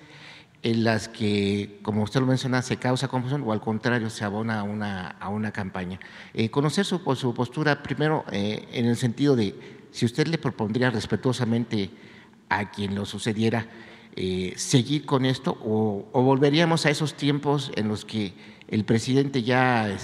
en 0.61 0.83
las 0.83 1.07
que, 1.07 1.79
como 1.81 2.03
usted 2.03 2.19
lo 2.19 2.25
menciona, 2.25 2.61
se 2.61 2.77
causa 2.77 3.07
confusión 3.07 3.43
o 3.43 3.53
al 3.53 3.61
contrario 3.61 4.09
se 4.09 4.25
abona 4.25 4.59
a 4.59 4.63
una, 4.63 5.07
a 5.07 5.29
una 5.29 5.51
campaña. 5.51 5.99
Eh, 6.33 6.49
conocer 6.49 6.85
su, 6.85 6.99
su, 7.15 7.33
postura 7.33 7.81
primero 7.81 8.25
eh, 8.31 8.67
en 8.73 8.85
el 8.85 8.97
sentido 8.97 9.35
de 9.35 9.55
si 9.91 10.05
usted 10.05 10.27
le 10.27 10.37
propondría 10.37 10.91
respetuosamente 10.91 11.89
a 12.49 12.71
quien 12.71 12.95
lo 12.95 13.05
sucediera 13.05 13.67
eh, 14.15 14.53
seguir 14.57 15.05
con 15.05 15.25
esto 15.25 15.57
o, 15.63 16.09
o, 16.11 16.21
volveríamos 16.23 16.85
a 16.85 16.89
esos 16.89 17.13
tiempos 17.13 17.71
en 17.75 17.87
los 17.87 18.05
que 18.05 18.33
el 18.69 18.85
presidente 18.85 19.43
ya 19.43 19.97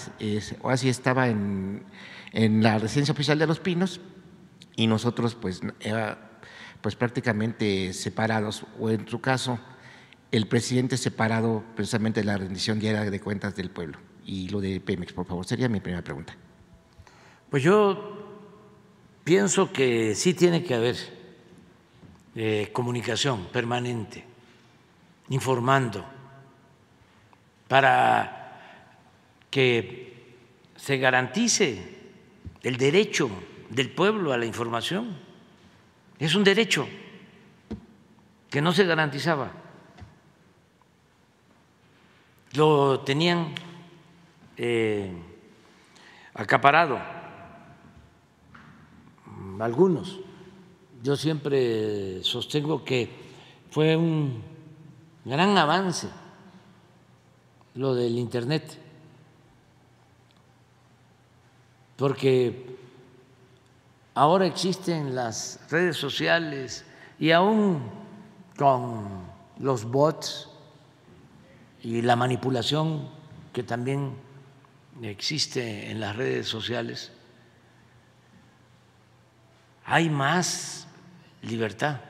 o 0.62 0.70
así 0.70 0.90
estaba 0.90 1.30
en, 1.30 1.84
en, 2.34 2.64
la 2.64 2.80
residencia 2.80 3.14
oficial 3.14 3.38
de 3.38 3.48
Los 3.48 3.60
Pinos 3.60 4.02
y 4.76 4.88
nosotros 4.88 5.36
pues, 5.36 5.62
pues 6.82 6.96
prácticamente 6.96 7.94
separados 7.94 8.66
o 8.80 8.90
en 8.90 9.08
su 9.08 9.22
caso 9.22 9.60
el 10.32 10.48
presidente 10.48 10.98
separado 10.98 11.64
precisamente 11.76 12.22
de 12.22 12.26
la 12.26 12.38
rendición 12.38 12.80
diaria 12.80 13.10
de 13.10 13.20
cuentas 13.22 13.56
del 13.56 13.70
pueblo 13.70 14.00
y 14.26 14.50
lo 14.50 14.60
de 14.60 14.80
Pemex, 14.80 15.14
por 15.14 15.28
favor, 15.28 15.46
sería 15.46 15.70
mi 15.70 15.80
primera 15.80 16.04
pregunta. 16.04 16.36
Pues 17.50 17.62
yo 17.62 18.42
pienso 19.24 19.72
que 19.72 20.16
sí 20.16 20.34
tiene 20.34 20.64
que 20.64 20.74
haber 20.74 20.96
eh, 22.36 22.70
comunicación 22.74 23.46
permanente, 23.46 24.26
informando, 25.30 26.04
para 27.68 28.45
que 29.56 30.12
se 30.76 30.98
garantice 30.98 31.82
el 32.62 32.76
derecho 32.76 33.30
del 33.70 33.90
pueblo 33.90 34.34
a 34.34 34.38
la 34.38 34.46
información. 34.46 35.16
Es 36.20 36.36
un 36.36 36.44
derecho 36.44 36.86
que 38.50 38.60
no 38.60 38.74
se 38.74 38.84
garantizaba 38.84 39.54
lo 42.52 43.00
tenían 43.00 43.56
eh, 44.58 45.10
acaparado 46.34 47.00
algunos. 49.62 50.20
Yo 51.02 51.16
siempre 51.16 52.22
sostengo 52.24 52.84
que 52.84 53.10
fue 53.72 53.96
un 53.96 54.44
gran 55.24 55.58
avance 55.58 56.10
lo 57.76 57.96
del 57.96 58.18
Internet, 58.18 58.82
porque 61.96 62.78
ahora 64.14 64.46
existen 64.46 65.16
las 65.16 65.60
redes 65.70 65.98
sociales 65.98 66.86
y 67.20 67.32
aún 67.32 67.82
con 68.58 69.26
los 69.60 69.86
bots 69.86 70.50
y 71.82 72.02
la 72.02 72.16
manipulación 72.16 73.10
que 73.54 73.64
también 73.64 74.16
existe 75.02 75.92
en 75.92 76.00
las 76.00 76.16
redes 76.16 76.48
sociales, 76.48 77.12
hay 79.86 80.10
más 80.10 80.88
libertad. 81.42 82.02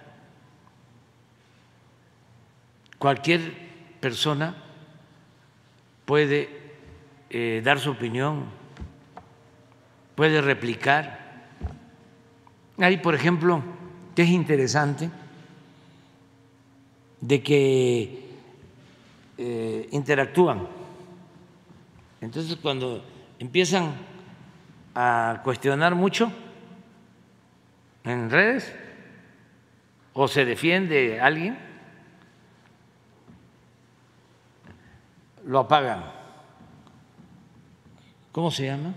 Cualquier 2.98 4.00
persona 4.00 4.56
puede 6.06 6.50
eh, 7.30 7.62
dar 7.64 7.80
su 7.80 7.92
opinión, 7.92 8.46
puede 10.16 10.42
replicar. 10.42 11.20
Hay, 12.78 12.98
por 12.98 13.16
ejemplo, 13.16 13.62
que 14.16 14.24
es 14.24 14.30
interesante, 14.30 15.10
de 17.22 17.44
que 17.44 18.30
eh, 19.38 19.90
interactúan. 19.92 20.68
Entonces, 22.22 22.56
cuando 22.56 23.04
empiezan 23.40 23.94
a 24.94 25.42
cuestionar 25.44 25.96
mucho 25.96 26.32
en 28.04 28.30
redes 28.30 28.74
o 30.14 30.28
se 30.28 30.46
defiende 30.46 31.20
alguien, 31.20 31.58
lo 35.46 35.60
apagan. 35.60 36.06
¿Cómo 38.32 38.52
se 38.52 38.66
llama? 38.66 38.94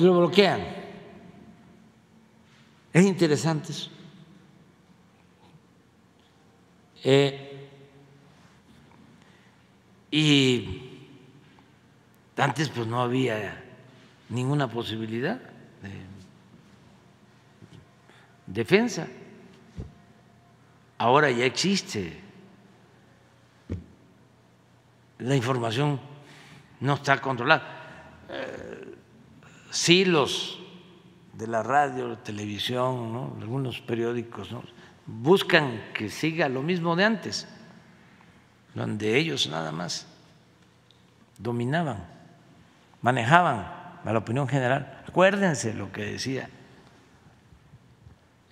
Lo 0.00 0.16
bloquean. 0.16 0.60
Es 2.92 3.04
interesante 3.04 3.72
eso. 3.72 3.90
Eh, 7.04 7.68
y 10.10 11.06
antes 12.36 12.68
pues 12.70 12.86
no 12.86 13.00
había 13.00 13.62
ninguna 14.30 14.68
posibilidad 14.68 15.36
de 15.36 15.90
defensa. 18.46 19.06
Ahora 20.98 21.30
ya 21.30 21.44
existe. 21.44 22.20
La 25.18 25.36
información 25.36 26.00
no 26.80 26.94
está 26.94 27.20
controlada. 27.20 28.26
Eh, 28.28 28.69
sí 29.70 30.04
los 30.04 30.58
de 31.32 31.46
la 31.46 31.62
radio, 31.62 32.18
televisión, 32.18 33.12
¿no? 33.12 33.36
algunos 33.40 33.80
periódicos, 33.80 34.50
buscan 35.06 35.80
que 35.94 36.10
siga 36.10 36.48
lo 36.48 36.62
mismo 36.62 36.96
de 36.96 37.04
antes, 37.04 37.48
donde 38.74 39.16
ellos 39.16 39.48
nada 39.48 39.72
más 39.72 40.06
dominaban, 41.38 42.04
manejaban 43.00 43.58
a 44.04 44.12
la 44.12 44.18
opinión 44.18 44.46
general. 44.48 45.02
Acuérdense 45.08 45.72
lo 45.72 45.90
que 45.92 46.04
decía 46.04 46.50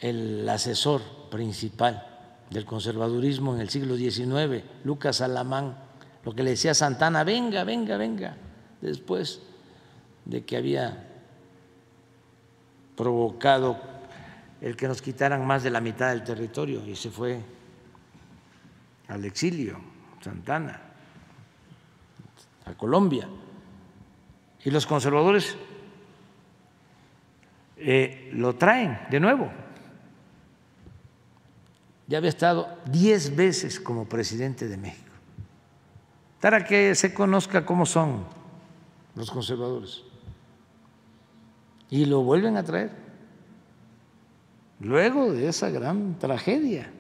el 0.01 0.49
asesor 0.49 1.03
principal 1.31 2.07
del 2.51 2.65
conservadurismo 2.65 3.55
en 3.55 3.61
el 3.61 3.69
siglo 3.69 3.97
XIX, 3.97 4.65
Lucas 4.85 5.21
Alamán, 5.21 5.77
lo 6.25 6.35
que 6.35 6.43
le 6.43 6.51
decía 6.51 6.73
Santana, 6.73 7.25
venga, 7.25 7.65
venga, 7.65 7.97
venga, 7.97 8.37
después 8.81 9.43
de 10.25 10.45
que 10.45 10.57
había 10.57 11.08
provocado 12.99 13.79
el 14.61 14.77
que 14.77 14.89
nos 14.89 15.01
quitaran 15.01 15.47
más 15.47 15.63
de 15.63 15.71
la 15.71 15.81
mitad 15.81 16.11
del 16.11 16.25
territorio 16.25 16.85
y 16.85 16.97
se 16.97 17.11
fue 17.11 17.41
al 19.07 19.25
exilio, 19.25 19.79
Santana, 20.21 20.81
a 22.67 22.75
Colombia. 22.75 23.29
Y 24.65 24.71
los 24.71 24.85
conservadores 24.85 25.57
eh, 27.77 28.31
lo 28.33 28.57
traen 28.57 28.99
de 29.09 29.21
nuevo. 29.21 29.49
Ya 32.09 32.19
había 32.19 32.31
estado 32.31 32.79
diez 32.87 33.37
veces 33.37 33.79
como 33.79 34.09
presidente 34.09 34.67
de 34.67 34.77
México. 34.77 35.13
Para 36.41 36.65
que 36.65 36.97
se 36.97 37.15
conozca 37.15 37.65
cómo 37.65 37.87
son 37.87 38.25
los 39.15 39.31
conservadores. 39.31 40.08
Y 41.91 42.05
lo 42.05 42.23
vuelven 42.23 42.57
a 42.57 42.63
traer 42.63 42.91
luego 44.81 45.33
de 45.33 45.49
esa 45.49 45.71
gran 45.71 46.19
tragedia, 46.19 46.91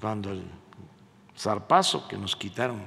cuando 0.00 0.32
el 0.32 0.42
zarpazo 1.36 2.08
que 2.08 2.16
nos 2.16 2.36
quitaron 2.36 2.82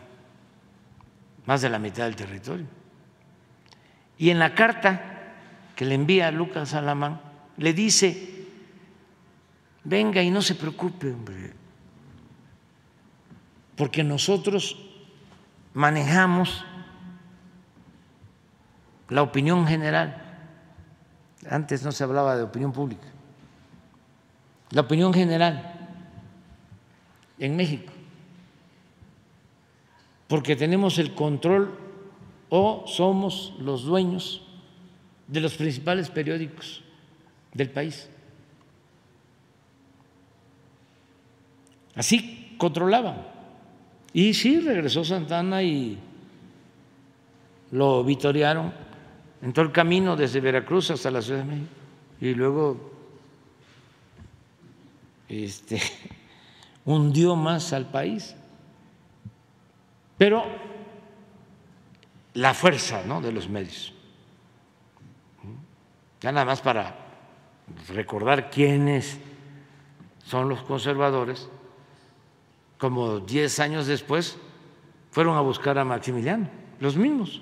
más 1.45 1.61
de 1.61 1.69
la 1.69 1.79
mitad 1.79 2.05
del 2.05 2.15
territorio. 2.15 2.65
Y 4.17 4.29
en 4.29 4.39
la 4.39 4.53
carta 4.53 5.33
que 5.75 5.85
le 5.85 5.95
envía 5.95 6.27
a 6.27 6.31
Lucas 6.31 6.73
Alamán, 6.73 7.21
le 7.57 7.73
dice, 7.73 8.45
venga 9.83 10.21
y 10.21 10.29
no 10.29 10.41
se 10.41 10.55
preocupe, 10.55 11.11
hombre, 11.11 11.53
porque 13.75 14.03
nosotros 14.03 14.77
manejamos 15.73 16.65
la 19.09 19.21
opinión 19.21 19.65
general 19.67 20.23
antes 21.49 21.83
no 21.83 21.91
se 21.91 22.03
hablaba 22.03 22.35
de 22.35 22.43
opinión 22.43 22.71
pública, 22.73 23.07
la 24.71 24.81
opinión 24.81 25.13
general 25.13 25.73
en 27.39 27.55
México, 27.55 27.93
porque 30.27 30.55
tenemos 30.55 30.97
el 30.97 31.13
control 31.15 31.77
o 32.49 32.83
somos 32.87 33.53
los 33.59 33.83
dueños 33.83 34.43
de 35.27 35.41
los 35.41 35.55
principales 35.55 36.09
periódicos 36.09 36.83
del 37.53 37.69
país. 37.69 38.09
Así 41.95 42.55
controlaban. 42.57 43.25
Y 44.13 44.33
sí, 44.33 44.59
regresó 44.59 45.03
Santana 45.03 45.63
y 45.63 45.97
lo 47.71 48.03
vitorearon 48.03 48.86
en 49.41 49.53
todo 49.53 49.65
el 49.65 49.71
camino 49.71 50.15
desde 50.15 50.39
Veracruz 50.39 50.91
hasta 50.91 51.11
la 51.11 51.21
Ciudad 51.21 51.39
de 51.39 51.45
México. 51.45 51.73
Y 52.19 52.33
luego 52.33 52.91
este, 55.29 55.81
hundió 56.85 57.35
más 57.35 57.73
al 57.73 57.89
país. 57.89 58.35
Pero 60.17 60.43
la 62.33 62.53
fuerza 62.53 63.03
¿no? 63.05 63.21
de 63.21 63.31
los 63.31 63.49
medios. 63.49 63.93
Ya 66.21 66.31
nada 66.31 66.45
más 66.45 66.61
para 66.61 66.95
recordar 67.89 68.49
quiénes 68.49 69.19
son 70.25 70.49
los 70.49 70.61
conservadores, 70.63 71.47
como 72.77 73.19
diez 73.19 73.59
años 73.59 73.87
después 73.87 74.37
fueron 75.11 75.37
a 75.37 75.41
buscar 75.41 75.77
a 75.77 75.85
Maximiliano, 75.85 76.49
los 76.79 76.95
mismos. 76.97 77.41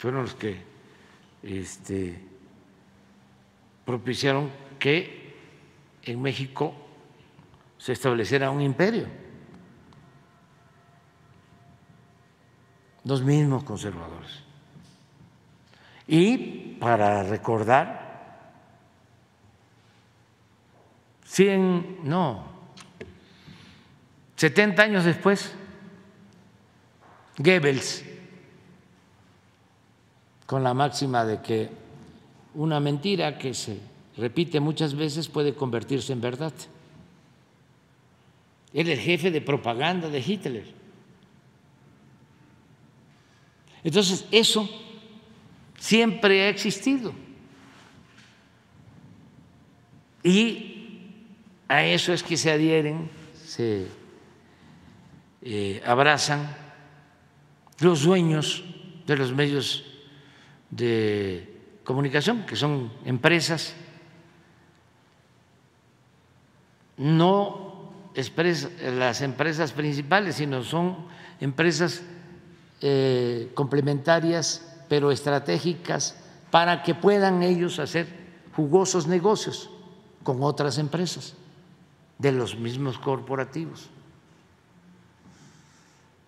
Fueron 0.00 0.22
los 0.22 0.34
que 0.34 0.56
este, 1.42 2.18
propiciaron 3.84 4.50
que 4.78 5.36
en 6.04 6.22
México 6.22 6.74
se 7.76 7.92
estableciera 7.92 8.50
un 8.50 8.62
imperio. 8.62 9.06
Los 13.04 13.22
mismos 13.22 13.62
conservadores. 13.62 14.42
Y 16.06 16.76
para 16.80 17.22
recordar, 17.22 18.54
cien, 21.26 21.98
no, 22.04 22.46
70 24.36 24.82
años 24.82 25.04
después, 25.04 25.54
Goebbels, 27.36 28.06
con 30.50 30.64
la 30.64 30.74
máxima 30.74 31.24
de 31.24 31.40
que 31.40 31.70
una 32.56 32.80
mentira 32.80 33.38
que 33.38 33.54
se 33.54 33.78
repite 34.16 34.58
muchas 34.58 34.96
veces 34.96 35.28
puede 35.28 35.54
convertirse 35.54 36.12
en 36.12 36.20
verdad. 36.20 36.52
Él 38.74 38.88
es 38.88 38.98
el 38.98 39.04
jefe 39.04 39.30
de 39.30 39.40
propaganda 39.42 40.08
de 40.08 40.18
Hitler. 40.18 40.64
Entonces, 43.84 44.26
eso 44.32 44.68
siempre 45.78 46.42
ha 46.42 46.48
existido. 46.48 47.12
Y 50.24 51.14
a 51.68 51.84
eso 51.84 52.12
es 52.12 52.24
que 52.24 52.36
se 52.36 52.50
adhieren, 52.50 53.08
se 53.46 53.86
eh, 55.42 55.80
abrazan 55.86 56.56
los 57.78 58.02
dueños 58.02 58.64
de 59.06 59.16
los 59.16 59.32
medios 59.32 59.84
de 60.70 61.80
comunicación, 61.84 62.46
que 62.46 62.56
son 62.56 62.92
empresas, 63.04 63.74
no 66.96 67.70
las 68.82 69.22
empresas 69.22 69.72
principales, 69.72 70.36
sino 70.36 70.62
son 70.62 70.96
empresas 71.40 72.02
eh, 72.80 73.50
complementarias, 73.54 74.84
pero 74.88 75.10
estratégicas, 75.10 76.16
para 76.50 76.82
que 76.82 76.94
puedan 76.94 77.42
ellos 77.42 77.78
hacer 77.78 78.08
jugosos 78.54 79.06
negocios 79.06 79.70
con 80.22 80.42
otras 80.42 80.78
empresas 80.78 81.34
de 82.18 82.32
los 82.32 82.56
mismos 82.56 82.98
corporativos. 82.98 83.88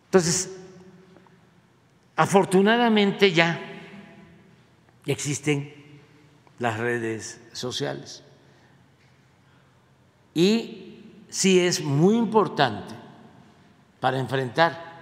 Entonces, 0.06 0.56
afortunadamente 2.16 3.32
ya 3.32 3.71
existen 5.06 5.72
las 6.58 6.78
redes 6.78 7.40
sociales 7.52 8.22
y 10.34 11.00
sí 11.28 11.60
es 11.60 11.82
muy 11.82 12.16
importante 12.16 12.94
para 14.00 14.18
enfrentar 14.18 14.92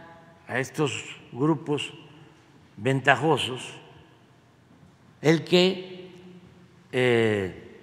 a 0.46 0.58
estos 0.58 0.92
grupos 1.32 1.92
ventajosos 2.76 3.62
el 5.20 5.44
que 5.44 6.10
eh, 6.92 7.80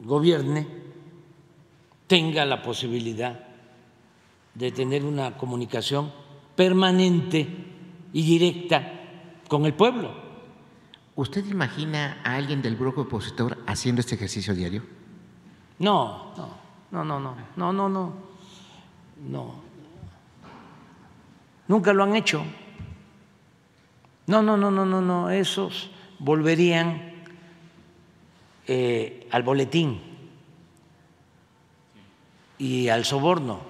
gobierne 0.00 0.66
tenga 2.06 2.44
la 2.44 2.62
posibilidad 2.62 3.48
de 4.54 4.70
tener 4.70 5.04
una 5.04 5.36
comunicación 5.36 6.12
permanente 6.54 7.46
y 8.12 8.22
directa 8.22 8.92
con 9.48 9.66
el 9.66 9.74
pueblo. 9.74 10.23
¿Usted 11.16 11.46
imagina 11.46 12.20
a 12.24 12.34
alguien 12.34 12.60
del 12.60 12.76
bloque 12.76 13.02
opositor 13.02 13.62
haciendo 13.66 14.00
este 14.00 14.16
ejercicio 14.16 14.54
diario? 14.54 14.82
No, 15.78 16.32
no. 16.36 16.64
No, 16.90 17.04
no, 17.04 17.18
no, 17.18 17.34
no, 17.56 17.72
no, 17.72 17.88
no, 17.88 18.12
no. 19.28 19.54
Nunca 21.66 21.92
lo 21.92 22.04
han 22.04 22.14
hecho. 22.14 22.44
No, 24.26 24.42
no, 24.42 24.56
no, 24.56 24.70
no, 24.70 24.86
no, 24.86 25.00
no. 25.00 25.30
Esos 25.30 25.90
volverían 26.20 27.14
eh, 28.66 29.28
al 29.32 29.42
boletín 29.42 30.00
y 32.58 32.88
al 32.88 33.04
soborno. 33.04 33.60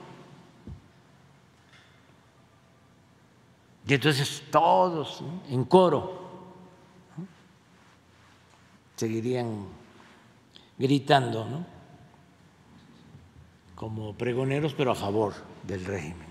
Y 3.86 3.94
entonces 3.94 4.42
todos 4.50 5.22
en 5.48 5.64
coro 5.64 6.23
seguirían 8.96 9.66
gritando, 10.78 11.44
¿no? 11.44 11.74
como 13.74 14.14
pregoneros, 14.14 14.74
pero 14.74 14.92
a 14.92 14.94
favor 14.94 15.34
del 15.62 15.84
régimen. 15.84 16.28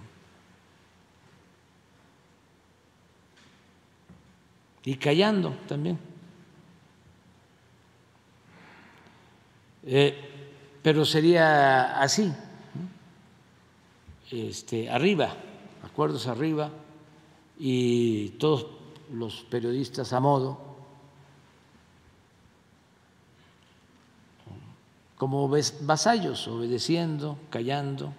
Y 4.85 4.95
callando 4.95 5.51
también. 5.67 5.99
Eh, 9.85 10.17
pero 10.81 11.05
sería 11.05 12.01
así, 12.01 12.33
este, 14.31 14.89
arriba, 14.89 15.35
acuerdos 15.83 16.27
arriba, 16.27 16.71
y 17.59 18.29
todos 18.29 18.67
los 19.11 19.43
periodistas 19.43 20.11
a 20.11 20.19
modo 20.19 20.72
como 25.17 25.47
vasallos, 25.47 26.47
obedeciendo, 26.47 27.37
callando 27.49 28.13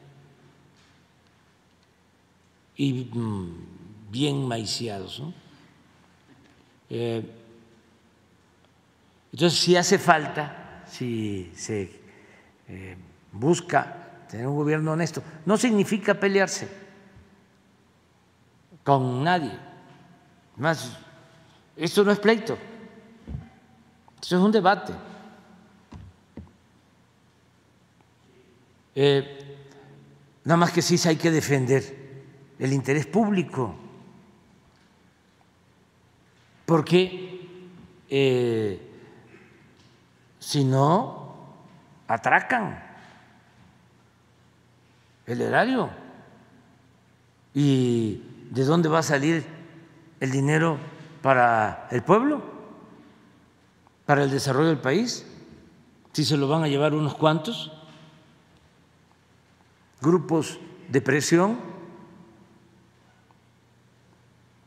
y 2.76 3.10
mm, 3.12 4.10
bien 4.10 4.46
maiciados. 4.46 5.22
Eh, 6.90 7.24
entonces, 9.32 9.58
si 9.58 9.76
hace 9.76 9.98
falta, 9.98 10.84
si 10.86 11.50
se 11.56 12.00
eh, 12.68 12.96
busca 13.32 14.26
tener 14.28 14.46
un 14.46 14.56
gobierno 14.56 14.92
honesto, 14.92 15.22
no 15.44 15.56
significa 15.56 16.14
pelearse 16.14 16.68
con 18.84 19.24
nadie. 19.24 19.52
Más, 20.56 20.96
esto 21.76 22.04
no 22.04 22.12
es 22.12 22.18
pleito, 22.20 22.56
esto 24.20 24.36
es 24.36 24.42
un 24.42 24.52
debate. 24.52 24.92
Eh, 28.94 29.56
nada 30.44 30.56
más 30.56 30.72
que 30.72 30.82
sí 30.82 30.96
hay 31.08 31.16
que 31.16 31.30
defender 31.30 32.04
el 32.58 32.72
interés 32.72 33.06
público, 33.06 33.74
porque 36.66 37.58
eh, 38.08 38.80
si 40.38 40.64
no, 40.64 41.24
atracan 42.06 42.82
el 45.26 45.40
erario 45.40 45.90
y 47.54 48.22
¿de 48.50 48.64
dónde 48.64 48.88
va 48.88 48.98
a 48.98 49.02
salir 49.02 49.44
el 50.20 50.30
dinero 50.30 50.78
para 51.22 51.88
el 51.90 52.02
pueblo? 52.02 52.42
¿Para 54.06 54.22
el 54.24 54.30
desarrollo 54.30 54.68
del 54.68 54.78
país? 54.78 55.26
Si 56.12 56.24
se 56.24 56.36
lo 56.36 56.46
van 56.46 56.62
a 56.62 56.68
llevar 56.68 56.94
unos 56.94 57.14
cuantos 57.14 57.72
grupos 60.04 60.60
de 60.88 61.00
presión. 61.00 61.58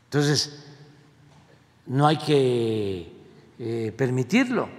Entonces, 0.06 0.66
no 1.86 2.08
hay 2.08 2.18
que 2.18 3.12
eh, 3.60 3.94
permitirlo. 3.96 4.70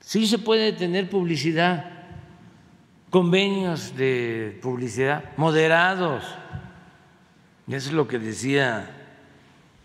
Sí 0.00 0.26
se 0.26 0.38
puede 0.38 0.72
tener 0.72 1.08
publicidad, 1.08 1.90
convenios 3.10 3.96
de 3.96 4.58
publicidad 4.60 5.24
moderados. 5.36 6.24
Eso 7.68 7.88
es 7.88 7.92
lo 7.92 8.08
que 8.08 8.18
decía 8.18 8.90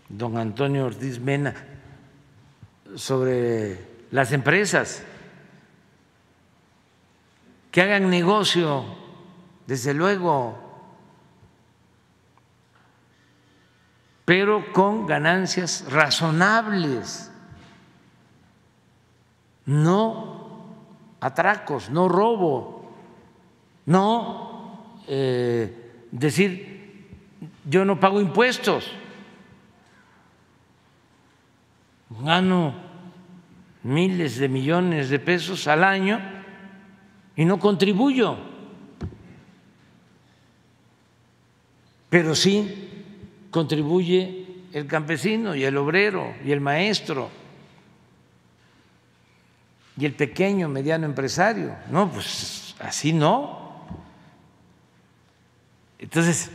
don 0.08 0.36
Antonio 0.36 0.86
Ortiz 0.86 1.20
Mena 1.20 1.54
sobre 2.94 3.78
las 4.10 4.32
empresas 4.32 5.02
que 7.78 7.82
hagan 7.82 8.10
negocio, 8.10 8.84
desde 9.64 9.94
luego, 9.94 10.58
pero 14.24 14.72
con 14.72 15.06
ganancias 15.06 15.84
razonables, 15.88 17.30
no 19.66 20.74
atracos, 21.20 21.88
no 21.88 22.08
robo, 22.08 22.90
no 23.86 24.96
eh, 25.06 26.08
decir 26.10 27.06
yo 27.64 27.84
no 27.84 28.00
pago 28.00 28.20
impuestos, 28.20 28.90
gano 32.10 32.74
miles 33.84 34.36
de 34.40 34.48
millones 34.48 35.10
de 35.10 35.20
pesos 35.20 35.68
al 35.68 35.84
año 35.84 36.37
y 37.38 37.44
no 37.44 37.60
contribuyo, 37.60 38.36
pero 42.10 42.34
sí 42.34 43.04
contribuye 43.52 44.46
el 44.72 44.88
campesino 44.88 45.54
y 45.54 45.62
el 45.62 45.76
obrero 45.76 46.34
y 46.44 46.50
el 46.50 46.60
maestro 46.60 47.30
y 49.96 50.04
el 50.04 50.14
pequeño, 50.14 50.68
mediano 50.68 51.06
empresario. 51.06 51.76
No, 51.92 52.10
pues 52.10 52.74
así 52.80 53.12
no. 53.12 53.86
Entonces, 56.00 56.50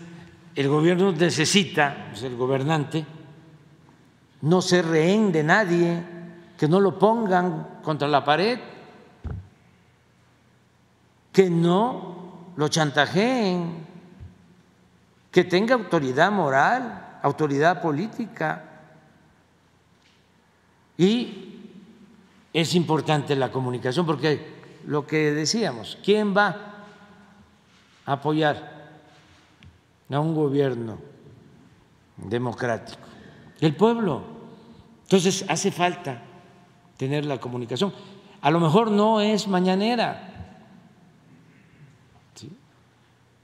el 0.53 0.67
gobierno 0.67 1.13
necesita, 1.13 2.07
pues 2.09 2.23
el 2.23 2.35
gobernante, 2.35 3.05
no 4.41 4.61
ser 4.61 4.85
rehén 4.87 5.31
de 5.31 5.43
nadie, 5.43 6.03
que 6.57 6.67
no 6.67 6.81
lo 6.81 6.99
pongan 6.99 7.79
contra 7.83 8.09
la 8.09 8.25
pared, 8.25 8.59
que 11.33 11.49
no 11.49 12.53
lo 12.55 12.67
chantajeen 12.69 13.93
que 15.33 15.43
tenga 15.43 15.73
autoridad 15.73 16.31
moral, 16.31 17.17
autoridad 17.23 17.81
política. 17.81 18.63
Y 20.95 21.71
es 22.53 22.75
importante 22.75 23.35
la 23.35 23.51
comunicación 23.51 24.05
porque 24.05 24.53
lo 24.85 25.07
que 25.07 25.31
decíamos, 25.31 25.97
¿quién 26.05 26.37
va 26.37 26.85
a 28.05 28.11
apoyar 28.11 28.91
a 30.11 30.19
un 30.19 30.35
gobierno 30.35 30.99
democrático? 32.17 33.01
El 33.59 33.75
pueblo. 33.75 34.21
Entonces 35.01 35.45
hace 35.49 35.71
falta 35.71 36.21
tener 36.95 37.25
la 37.25 37.39
comunicación. 37.39 37.91
A 38.39 38.51
lo 38.51 38.59
mejor 38.59 38.91
no 38.91 39.19
es 39.19 39.47
mañanera, 39.47 40.32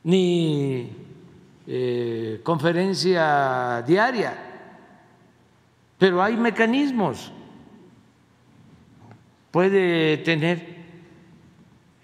ni 0.03 0.89
eh, 1.67 2.41
conferencia 2.43 3.83
diaria, 3.85 4.33
pero 5.97 6.21
hay 6.23 6.37
mecanismos. 6.37 7.31
Puede 9.51 10.17
tener 10.17 10.77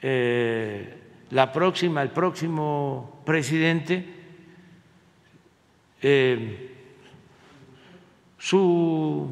eh, 0.01 0.97
la 1.30 1.51
próxima, 1.51 2.01
el 2.01 2.09
próximo 2.09 3.22
presidente 3.26 4.05
eh, 6.01 6.72
su, 8.38 9.30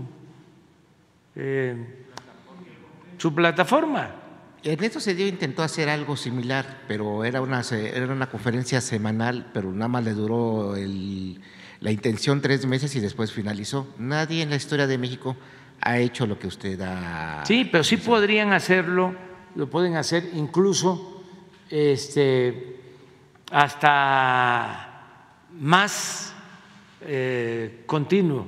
su 3.18 3.35
plataforma 3.35 4.23
Ernesto 4.64 5.02
Cedillo 5.02 5.27
intentó 5.27 5.61
hacer 5.61 5.90
algo 5.90 6.15
similar, 6.15 6.84
pero 6.88 7.26
era 7.26 7.41
una, 7.41 7.61
era 7.72 8.07
una 8.07 8.30
conferencia 8.30 8.80
semanal, 8.80 9.52
pero 9.53 9.72
nada 9.72 9.90
más 9.90 10.06
le 10.06 10.14
duró 10.14 10.73
la 10.76 11.91
intención 11.91 12.41
tres 12.41 12.65
meses 12.65 12.95
y 12.95 13.02
después 13.02 13.34
finalizó. 13.34 13.88
Nadie 13.98 14.41
en 14.41 14.49
la 14.49 14.56
historia 14.56 14.88
de 14.88 14.98
México 14.98 15.35
ha 15.81 15.98
hecho 15.98 16.26
lo 16.26 16.40
que 16.40 16.48
usted 16.48 16.80
ha. 16.81 17.44
Sí, 17.45 17.68
pero 17.69 17.84
sí 17.84 17.98
podrían 17.98 18.53
hacerlo, 18.53 19.14
lo 19.56 19.69
pueden 19.69 19.98
hacer 19.98 20.30
incluso 20.34 21.22
este, 21.69 22.80
hasta 23.52 24.90
más 25.60 26.34
eh, 27.02 27.84
continuo 27.85 28.48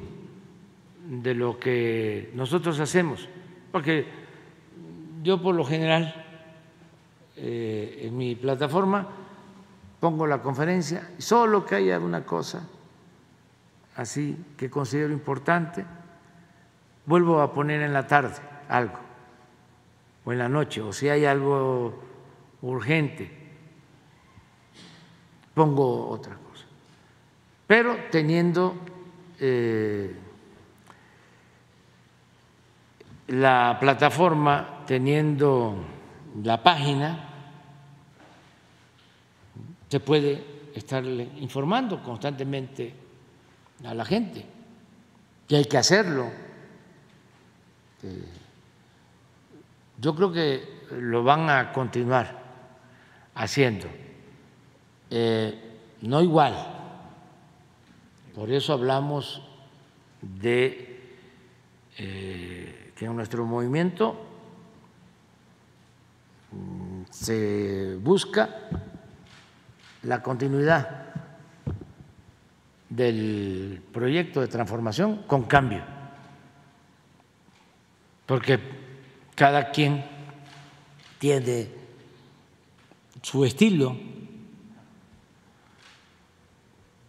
de 1.10 1.34
lo 1.34 1.60
que 1.60 2.32
nosotros 2.34 2.80
hacemos, 2.80 3.28
porque 3.72 4.25
yo 5.26 5.42
por 5.42 5.56
lo 5.56 5.66
general 5.66 6.14
eh, 7.36 8.02
en 8.04 8.16
mi 8.16 8.36
plataforma 8.36 9.08
pongo 10.00 10.28
la 10.28 10.40
conferencia, 10.40 11.10
solo 11.18 11.66
que 11.66 11.74
haya 11.74 12.00
una 12.00 12.24
cosa 12.24 12.62
así 13.96 14.38
que 14.56 14.70
considero 14.70 15.12
importante, 15.12 15.84
vuelvo 17.08 17.42
a 17.42 17.52
poner 17.52 17.82
en 17.82 17.92
la 17.92 18.06
tarde 18.06 18.36
algo, 18.70 19.00
o 20.26 20.32
en 20.32 20.38
la 20.38 20.48
noche, 20.48 20.82
o 20.82 20.94
si 20.94 21.10
hay 21.10 21.26
algo 21.26 22.04
urgente, 22.62 23.32
pongo 25.56 26.08
otra 26.08 26.36
cosa. 26.36 26.66
Pero 27.66 27.98
teniendo 28.12 28.76
eh, 29.40 30.16
la 33.30 33.78
plataforma 33.80 34.75
teniendo 34.86 35.76
la 36.44 36.62
página, 36.62 37.30
se 39.88 40.00
puede 40.00 40.70
estarle 40.74 41.30
informando 41.38 42.02
constantemente 42.04 42.94
a 43.84 43.94
la 43.94 44.06
gente 44.06 44.46
y 45.48 45.56
hay 45.56 45.66
que 45.66 45.78
hacerlo. 45.78 46.30
Eh, 48.04 48.26
yo 50.00 50.16
creo 50.16 50.32
que 50.32 50.86
lo 50.92 51.24
van 51.24 51.50
a 51.50 51.72
continuar 51.72 52.44
haciendo, 53.36 53.88
eh, 55.10 55.78
no 56.02 56.22
igual, 56.22 56.54
por 58.34 58.52
eso 58.52 58.74
hablamos 58.74 59.42
de 60.22 61.00
eh, 61.98 62.92
que 62.96 63.06
en 63.06 63.16
nuestro 63.16 63.46
movimiento 63.46 64.25
se 67.10 67.96
busca 68.02 68.50
la 70.04 70.22
continuidad 70.22 71.06
del 72.90 73.82
proyecto 73.92 74.42
de 74.42 74.48
transformación 74.48 75.24
con 75.28 75.44
cambio, 75.44 75.84
porque 78.26 78.60
cada 79.34 79.72
quien 79.72 80.06
tiene 81.20 81.70
su 83.22 83.46
estilo. 83.46 83.98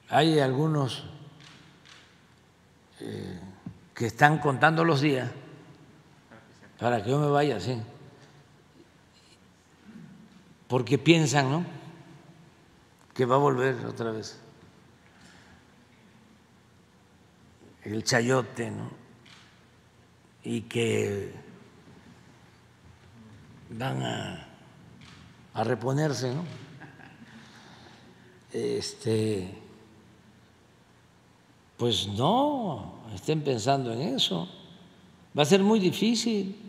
Hay 0.09 0.39
algunos 0.39 1.05
eh, 3.01 3.41
que 3.93 4.07
están 4.07 4.39
contando 4.39 4.85
los 4.85 5.01
días 5.01 5.31
para 6.79 7.03
que 7.03 7.11
yo 7.11 7.19
me 7.19 7.29
vaya 7.29 7.57
así 7.57 7.83
porque 10.69 10.99
piensan, 10.99 11.51
¿no? 11.51 11.65
Que 13.15 13.25
va 13.25 13.37
a 13.37 13.39
volver 13.39 13.87
otra 13.87 14.11
vez 14.11 14.41
el 17.85 18.03
chayote, 18.03 18.71
¿no? 18.71 18.91
Y 20.43 20.63
que 20.63 21.33
van 23.71 24.03
a, 24.03 24.49
a 25.55 25.65
reponerse, 25.65 26.35
¿no? 26.35 26.45
Este, 28.53 29.63
Pues 31.77 32.09
no, 32.09 33.01
estén 33.15 33.43
pensando 33.43 33.93
en 33.93 34.01
eso. 34.01 34.49
Va 35.39 35.43
a 35.43 35.47
ser 35.47 35.63
muy 35.63 35.79
difícil 35.79 36.66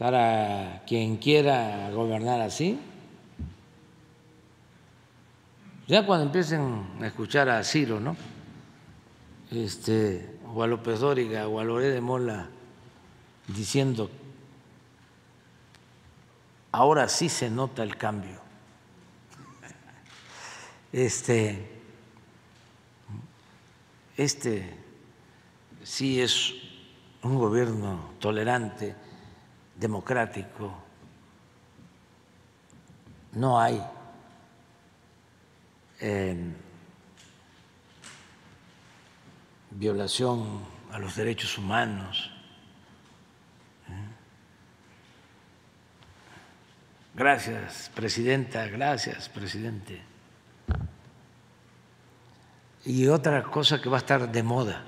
para 0.00 0.82
quien 0.86 1.18
quiera 1.18 1.90
gobernar 1.90 2.40
así. 2.40 2.80
Ya 5.86 6.06
cuando 6.06 6.24
empiecen 6.24 6.86
a 7.02 7.06
escuchar 7.06 7.50
a 7.50 7.62
Ciro, 7.62 8.00
¿no? 8.00 8.16
Este, 9.50 10.38
o 10.54 10.62
a 10.62 10.66
López 10.66 11.00
Dóriga 11.00 11.46
o 11.48 11.60
a 11.60 11.64
Loré 11.64 11.90
de 11.90 12.00
Mola 12.00 12.48
diciendo, 13.46 14.10
ahora 16.72 17.06
sí 17.06 17.28
se 17.28 17.50
nota 17.50 17.82
el 17.82 17.98
cambio. 17.98 18.40
Este, 20.94 21.82
este 24.16 24.78
sí 25.82 26.22
es 26.22 26.54
un 27.22 27.36
gobierno 27.36 28.12
tolerante, 28.18 28.96
democrático, 29.80 30.70
no 33.32 33.58
hay 33.58 33.82
eh, 36.00 36.36
violación 39.70 40.60
a 40.92 40.98
los 40.98 41.16
derechos 41.16 41.56
humanos. 41.56 42.30
Gracias, 47.14 47.90
presidenta, 47.94 48.66
gracias, 48.66 49.28
presidente. 49.28 50.02
Y 52.84 53.06
otra 53.08 53.42
cosa 53.42 53.80
que 53.80 53.88
va 53.88 53.96
a 53.96 54.00
estar 54.00 54.30
de 54.30 54.42
moda, 54.42 54.84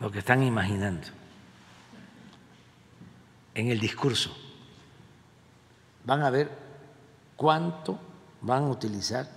lo 0.00 0.10
que 0.10 0.18
están 0.18 0.42
imaginando 0.42 1.17
en 3.58 3.72
el 3.72 3.80
discurso. 3.80 4.30
Van 6.04 6.22
a 6.22 6.30
ver 6.30 6.48
cuánto 7.34 7.98
van 8.40 8.62
a 8.62 8.68
utilizar 8.68 9.28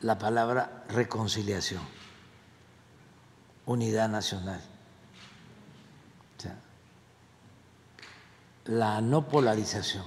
la 0.00 0.18
palabra 0.18 0.84
reconciliación, 0.88 1.82
unidad 3.66 4.08
nacional. 4.08 4.60
la 8.64 9.00
no 9.00 9.28
polarización. 9.28 10.04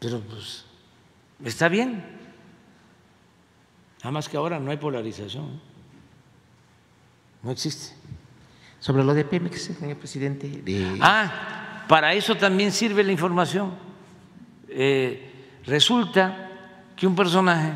Pero 0.00 0.18
pues 0.22 0.64
está 1.44 1.68
bien. 1.68 2.18
Nada 3.98 4.10
más 4.10 4.28
que 4.28 4.36
ahora 4.36 4.58
no 4.58 4.72
hay 4.72 4.76
polarización. 4.76 5.69
No 7.42 7.50
existe. 7.50 7.94
Sobre 8.80 9.04
lo 9.04 9.14
de 9.14 9.24
Pemex, 9.24 9.62
señor 9.78 9.98
presidente. 9.98 10.48
De... 10.48 10.98
Ah, 11.00 11.84
para 11.88 12.14
eso 12.14 12.36
también 12.36 12.72
sirve 12.72 13.04
la 13.04 13.12
información. 13.12 13.74
Eh, 14.68 15.60
resulta 15.64 16.50
que 16.96 17.06
un 17.06 17.14
personaje, 17.14 17.72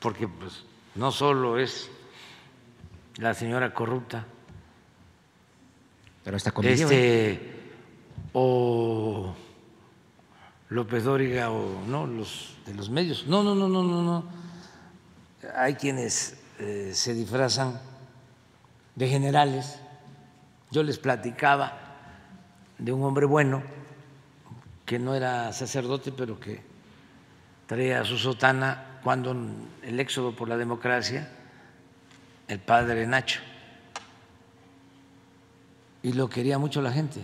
porque 0.00 0.28
pues 0.28 0.64
no 0.94 1.10
solo 1.10 1.58
es 1.58 1.90
la 3.16 3.34
señora 3.34 3.72
corrupta, 3.72 4.26
pero 6.22 6.36
está 6.36 6.52
con 6.52 6.64
este, 6.64 7.32
¿eh? 7.32 7.54
o 8.32 9.34
López 10.68 11.04
Dóriga 11.04 11.50
o 11.50 11.82
no 11.86 12.06
los 12.06 12.56
de 12.66 12.74
los 12.74 12.88
medios. 12.88 13.26
No, 13.26 13.42
no, 13.42 13.54
no, 13.54 13.68
no, 13.68 13.82
no, 13.82 14.02
no. 14.02 14.24
Hay 15.56 15.74
quienes 15.74 16.38
eh, 16.58 16.92
se 16.94 17.14
disfrazan 17.14 17.80
de 18.94 19.08
generales. 19.08 19.78
Yo 20.70 20.82
les 20.82 20.98
platicaba 20.98 21.78
de 22.78 22.92
un 22.92 23.02
hombre 23.02 23.26
bueno 23.26 23.62
que 24.84 24.98
no 24.98 25.14
era 25.14 25.52
sacerdote, 25.52 26.12
pero 26.12 26.38
que 26.38 26.62
traía 27.66 28.04
su 28.04 28.18
sotana 28.18 29.00
cuando 29.02 29.34
el 29.82 30.00
éxodo 30.00 30.34
por 30.34 30.48
la 30.48 30.56
democracia, 30.56 31.30
el 32.48 32.58
padre 32.58 33.06
Nacho, 33.06 33.40
y 36.02 36.12
lo 36.12 36.28
quería 36.28 36.58
mucho 36.58 36.82
la 36.82 36.92
gente, 36.92 37.20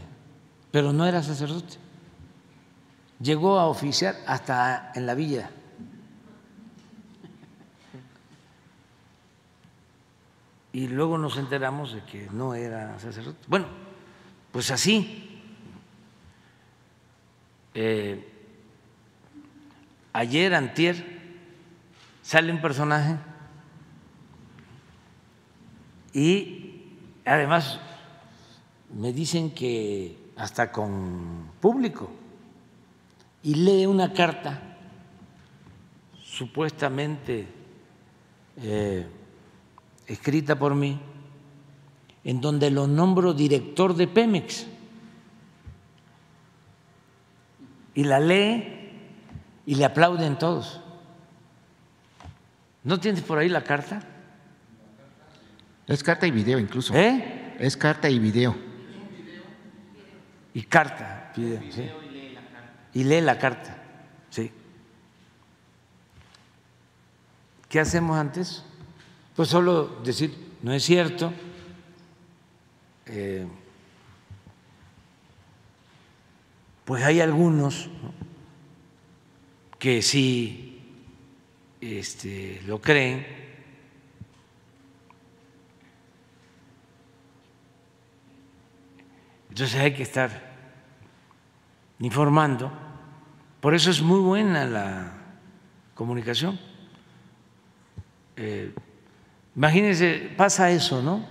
pero 0.71 0.93
no 0.93 1.07
era 1.07 1.23
sacerdote. 1.23 1.77
Llegó 3.21 3.59
a 3.59 3.67
oficiar 3.67 4.17
hasta 4.27 4.93
en 4.95 5.05
la 5.05 5.15
villa. 5.15 5.51
Y 10.73 10.89
luego 10.89 11.19
nos 11.19 11.37
enteramos 11.37 11.93
de 11.93 12.05
que 12.05 12.29
no 12.31 12.55
era 12.55 12.99
sacerdote. 12.99 13.39
Bueno, 13.49 13.67
pues 14.53 14.71
así 14.71 15.31
eh, 17.75 18.29
ayer, 20.13 20.55
antier, 20.55 21.05
sale 22.23 22.53
un 22.53 22.61
personaje 22.61 23.17
y 26.13 26.97
además 27.25 27.79
me 28.93 29.13
dicen 29.13 29.53
que 29.53 30.19
hasta 30.37 30.73
con 30.73 31.51
público 31.61 32.11
y 33.43 33.55
lee 33.55 33.87
una 33.87 34.13
carta 34.13 34.61
supuestamente 36.23 37.47
eh, 38.57 39.07
escrita 40.13 40.59
por 40.59 40.75
mí 40.75 41.01
en 42.25 42.41
donde 42.41 42.71
lo 42.71 42.87
nombro 42.87 43.33
director 43.33 43.95
de 43.95 44.07
Pemex. 44.07 44.67
y 47.95 48.05
la 48.05 48.21
lee 48.21 48.65
y 49.67 49.75
le 49.75 49.85
aplauden 49.85 50.39
todos. 50.39 50.81
¿No 52.83 52.99
tienes 52.99 53.23
por 53.23 53.39
ahí 53.39 53.49
la 53.49 53.63
carta? 53.63 54.01
Es 55.87 56.03
carta 56.03 56.27
y 56.27 56.31
video 56.31 56.59
incluso. 56.59 56.95
¿Eh? 56.95 57.57
Es 57.59 57.77
carta 57.77 58.09
y 58.09 58.19
video. 58.19 58.57
Y 60.55 60.63
carta, 60.63 61.33
video, 61.37 61.61
sí. 61.71 61.91
Y 62.95 63.05
lee 63.05 63.21
la 63.21 63.39
carta, 63.39 63.77
sí. 64.31 64.51
¿Qué 67.69 67.79
hacemos 67.79 68.19
antes? 68.19 68.65
Pues 69.41 69.49
solo 69.49 70.03
decir, 70.05 70.37
no 70.61 70.71
es 70.71 70.85
cierto. 70.85 71.33
Eh, 73.07 73.47
pues 76.85 77.03
hay 77.03 77.23
algunos 77.23 77.89
que 79.79 80.03
sí 80.03 80.83
este, 81.81 82.61
lo 82.67 82.83
creen. 82.83 83.27
Entonces 89.49 89.81
hay 89.81 89.95
que 89.95 90.03
estar 90.03 90.53
informando. 91.99 92.71
Por 93.63 93.75
eso 93.75 93.91
es 93.91 94.03
muy 94.03 94.21
buena 94.21 94.67
la 94.67 95.15
comunicación. 95.95 96.61
Eh, 98.37 98.75
imagínense, 99.57 100.33
pasa 100.37 100.71
eso, 100.71 101.03
¿no? 101.03 101.25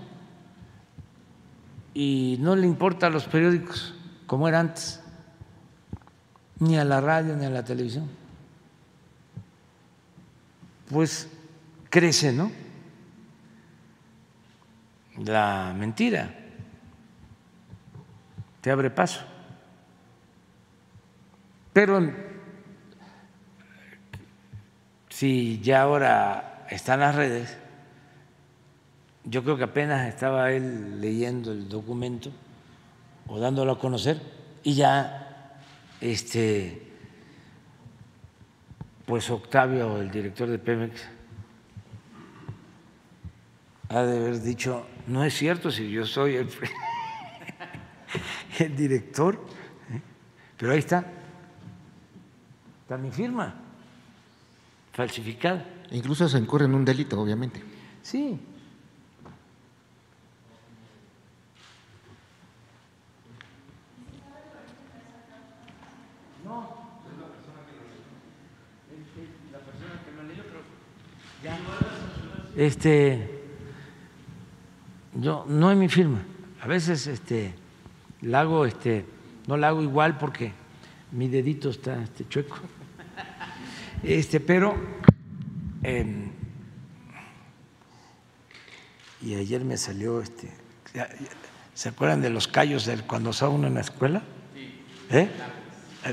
Y 1.94 2.38
no 2.40 2.56
le 2.56 2.68
importa 2.68 3.08
a 3.08 3.10
los 3.10 3.26
periódicos 3.26 3.96
como 4.26 4.48
era 4.48 4.60
antes 4.60 5.02
ni 6.60 6.78
a 6.78 6.84
la 6.84 7.02
radio 7.02 7.36
ni 7.36 7.46
a 7.46 7.50
la 7.50 7.64
televisión. 7.64 8.10
Pues 10.90 11.30
crece, 11.90 12.32
¿no? 12.32 12.52
La 15.18 15.74
mentira 15.78 16.36
te 18.62 18.72
abre 18.72 18.90
paso. 18.90 19.22
Pero 21.74 22.12
si 25.10 25.60
ya 25.62 25.82
ahora 25.82 26.66
están 26.70 27.00
las 27.02 27.16
redes, 27.16 27.58
yo 29.26 29.44
creo 29.44 29.58
que 29.58 29.64
apenas 29.64 30.08
estaba 30.08 30.52
él 30.52 31.02
leyendo 31.02 31.52
el 31.52 31.68
documento 31.68 32.32
o 33.28 33.40
dándolo 33.40 33.74
a 33.74 33.80
conocer 33.80 34.22
y 34.64 34.74
ya 34.74 35.56
este, 36.02 36.82
pues 39.06 39.30
Octavio, 39.30 39.98
el 39.98 40.10
director 40.10 40.48
de 40.50 40.60
Pemex, 40.60 41.02
ha 43.90 44.04
de 44.04 44.18
haber 44.18 44.42
dicho, 44.42 44.86
no 45.08 45.24
es 45.24 45.34
cierto 45.34 45.72
si 45.72 45.90
yo 45.90 46.06
soy 46.06 46.36
el, 46.36 46.50
el 48.60 48.76
director, 48.76 49.36
¿eh? 49.92 50.02
pero 50.58 50.72
ahí 50.72 50.80
está, 50.80 51.06
está 52.82 52.98
mi 52.98 53.12
firma 53.12 53.56
falsificada. 54.94 55.66
Incluso 55.92 56.30
se 56.30 56.38
incurre 56.38 56.66
en 56.66 56.76
un 56.76 56.86
delito, 56.86 57.20
obviamente. 57.20 57.64
Sí. 58.02 58.40
Este, 72.56 73.42
yo 75.16 75.46
no 75.48 75.72
es 75.72 75.78
mi 75.78 75.88
firma. 75.88 76.22
A 76.62 76.68
veces 76.68 77.08
este, 77.08 77.54
la 78.22 78.42
hago, 78.42 78.66
este, 78.66 79.06
no 79.48 79.56
la 79.58 79.70
hago 79.70 79.82
igual 79.82 80.18
porque 80.18 80.52
mi 81.12 81.28
dedito 81.28 81.70
está 81.70 82.02
este, 82.02 82.28
chueco. 82.28 82.58
Este, 84.04 84.40
pero 84.40 84.76
em, 85.84 86.32
y 89.22 89.36
ayer 89.36 89.64
me 89.66 89.78
salió 89.78 90.22
este. 90.22 90.50
¿Se 91.74 91.90
acuerdan 91.90 92.22
de 92.22 92.30
los 92.30 92.48
callos 92.48 92.86
del 92.86 93.04
cuando 93.04 93.32
estaba 93.32 93.52
uno 93.52 93.68
en 93.68 93.74
la 93.74 93.82
escuela? 93.82 94.22
¿Eh? 95.10 95.30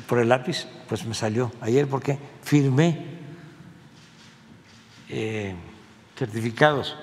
Por 0.09 0.19
el 0.19 0.29
lápiz, 0.29 0.67
pues 0.89 1.05
me 1.07 1.15
salió 1.15 1.53
ayer 1.61 1.87
porque 1.87 2.19
firmé 2.43 3.17
eh, 5.09 5.55
certificados. 6.17 6.97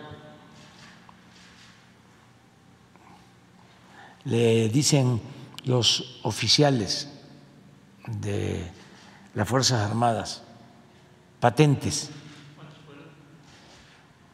Le 4.26 4.70
dicen 4.70 5.22
los 5.66 6.20
oficiales 6.24 7.10
de 8.08 8.72
las 9.34 9.48
Fuerzas 9.48 9.90
Armadas, 9.90 10.44
patentes, 11.40 12.10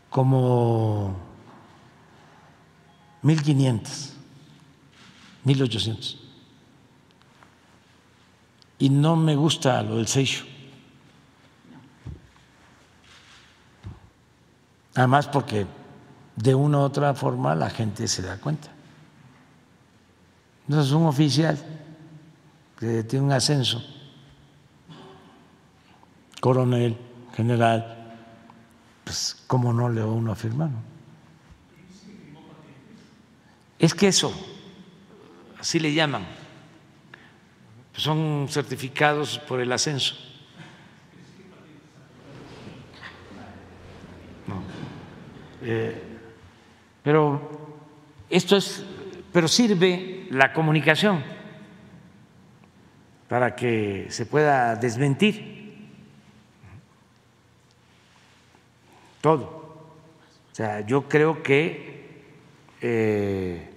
como 0.10 1.16
1.500, 3.24 4.12
1.800. 5.46 6.18
Y 8.80 8.90
no 8.90 9.16
me 9.16 9.36
gusta 9.36 9.82
lo 9.84 9.98
del 9.98 10.08
sello. 10.08 10.46
Además 14.95 15.28
porque 15.28 15.68
de 16.36 16.56
una 16.56 16.80
u 16.80 16.82
otra 16.82 17.14
forma 17.14 17.56
la 17.56 17.70
gente 17.70 18.07
se 18.07 18.22
da 18.22 18.38
cuenta. 18.38 18.70
Entonces 20.68 20.91
un 20.91 21.06
oficial 21.07 21.57
que 22.80 23.03
tiene 23.03 23.26
un 23.26 23.32
ascenso, 23.32 23.84
coronel, 26.40 26.98
general, 27.36 28.16
pues 29.03 29.44
cómo 29.48 29.74
no 29.74 29.90
le 29.90 30.02
va 30.02 30.11
uno 30.11 30.32
a 30.32 30.36
firmar. 30.36 30.70
Es 33.78 33.94
que 33.94 34.07
eso, 34.07 34.34
así 35.60 35.80
le 35.80 35.94
llaman, 35.94 36.26
son 37.94 38.48
certificados 38.49 39.40
por 39.40 39.60
el 39.60 39.72
ascenso. 39.72 40.16
Eh, 45.61 46.02
pero 47.03 47.49
esto 48.30 48.57
es, 48.57 48.86
pero 49.31 49.48
sirve 49.48 50.27
la 50.31 50.53
comunicación 50.53 51.23
para 53.27 53.56
que 53.56 54.07
se 54.10 54.26
pueda 54.26 54.76
desmentir 54.76 55.88
todo. 59.22 59.60
O 60.52 60.56
sea, 60.56 60.81
yo 60.81 61.07
creo 61.07 61.41
que 61.41 62.23
eh, 62.81 63.69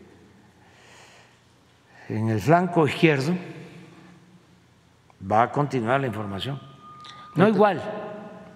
en 2.09 2.29
el 2.29 2.41
flanco 2.41 2.87
izquierdo 2.87 3.35
va 5.31 5.43
a 5.43 5.53
continuar 5.53 6.01
la 6.01 6.07
información. 6.07 6.61
No 7.35 7.49
igual, 7.49 7.81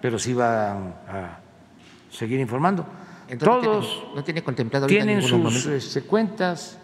pero 0.01 0.19
sí 0.19 0.33
va 0.33 0.71
a 0.71 1.39
seguir 2.09 2.39
informando. 2.39 2.85
Todos 3.35 4.05
no 4.15 4.23
tiene, 4.23 4.41
contemplado 4.41 4.87
tienen 4.87 5.21
sus 5.21 5.65
este, 5.65 6.01
cuentas. 6.03 6.79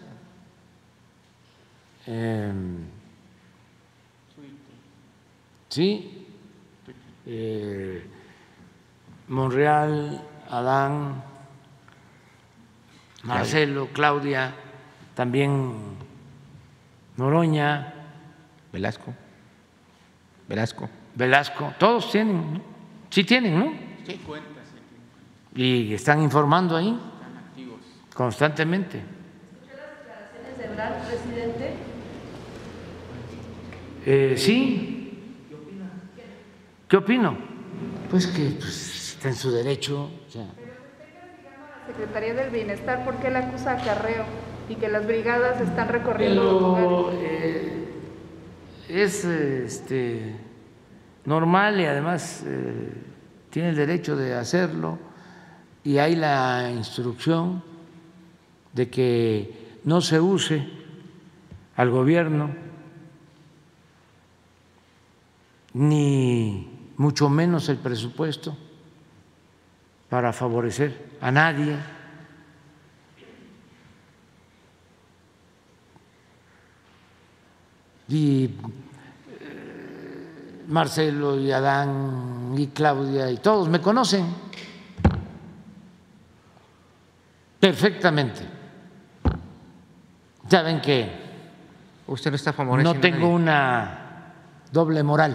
Em, 2.06 2.84
sí, 5.70 6.26
eh, 7.24 8.06
Monreal, 9.28 10.22
Adán, 10.50 11.24
Marcelo, 13.22 13.88
Claudia, 13.94 14.54
también 15.14 15.96
Noroña, 17.16 17.94
Velasco, 18.70 19.14
Velasco, 20.46 20.90
Velasco, 21.14 21.72
todos 21.78 22.12
tienen, 22.12 22.62
sí 23.08 23.24
tienen, 23.24 23.58
¿no? 23.58 23.72
Sí, 24.06 24.20
y 25.54 25.94
están 25.94 26.22
informando 26.22 26.76
ahí 26.76 26.98
constantemente. 28.14 28.98
¿Escuchó 28.98 29.76
las 29.76 30.32
declaraciones 30.32 30.58
de 30.58 30.74
Brad, 30.74 30.92
presidente? 31.08 31.72
Eh, 34.06 34.34
sí. 34.36 35.00
¿Qué 36.88 36.96
opino? 36.96 37.36
Pues 38.10 38.26
que 38.26 38.50
pues, 38.50 39.14
está 39.14 39.28
en 39.28 39.34
su 39.34 39.50
derecho. 39.50 40.10
O 40.26 40.30
sea. 40.30 40.42
la 40.42 41.86
Secretaría 41.86 42.34
del 42.34 42.50
Bienestar, 42.50 43.04
¿por 43.04 43.16
qué 43.16 43.30
la 43.30 43.40
acusa 43.40 43.72
acarreo 43.72 44.24
y 44.68 44.74
que 44.76 44.88
las 44.88 45.06
brigadas 45.06 45.60
están 45.60 45.88
recorriendo 45.88 46.42
los 46.42 46.62
lugares? 46.62 47.16
Eh, 47.20 47.84
es 48.88 49.24
este, 49.24 50.36
normal 51.24 51.80
y 51.80 51.86
además 51.86 52.44
eh, 52.46 52.92
tiene 53.50 53.70
el 53.70 53.76
derecho 53.76 54.14
de 54.14 54.34
hacerlo 54.34 54.98
y 55.84 55.98
hay 55.98 56.16
la 56.16 56.70
instrucción 56.74 57.62
de 58.72 58.88
que 58.88 59.78
no 59.84 60.00
se 60.00 60.18
use 60.18 60.66
al 61.76 61.90
gobierno 61.90 62.50
ni 65.74 66.70
mucho 66.96 67.28
menos 67.28 67.68
el 67.68 67.76
presupuesto 67.76 68.56
para 70.08 70.32
favorecer 70.32 71.16
a 71.20 71.30
nadie. 71.30 71.76
Y 78.08 78.44
eh, 78.44 78.50
Marcelo 80.68 81.38
y 81.38 81.50
Adán 81.50 82.54
y 82.56 82.68
Claudia 82.68 83.30
y 83.30 83.38
todos 83.38 83.68
me 83.68 83.80
conocen 83.80 84.43
perfectamente. 87.64 88.42
Saben 90.50 90.82
que 90.82 91.10
usted 92.06 92.30
no 92.30 92.36
está 92.36 92.52
favoreciendo. 92.52 92.92
No 92.92 93.00
tengo 93.00 93.28
una 93.28 94.34
doble 94.70 95.02
moral 95.02 95.32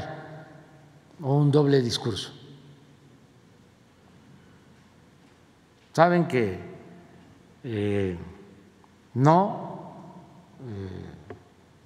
o 1.24 1.34
un 1.34 1.50
doble 1.50 1.82
discurso. 1.82 2.32
Saben 5.92 6.28
que 6.28 6.60
eh, 7.64 8.16
no 9.16 9.96
eh, 10.60 11.06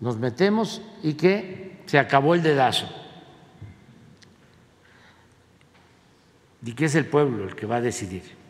nos 0.02 0.18
metemos 0.18 0.82
y 1.04 1.14
que 1.14 1.84
se 1.86 1.98
acabó 1.98 2.36
el 2.36 2.44
dedazo. 2.44 2.90
Y 6.66 6.74
que 6.74 6.84
es 6.84 6.96
el 6.96 7.06
pueblo 7.06 7.46
el 7.46 7.56
que 7.56 7.66
va 7.66 7.78
a 7.78 7.82
decidir. 7.82 8.43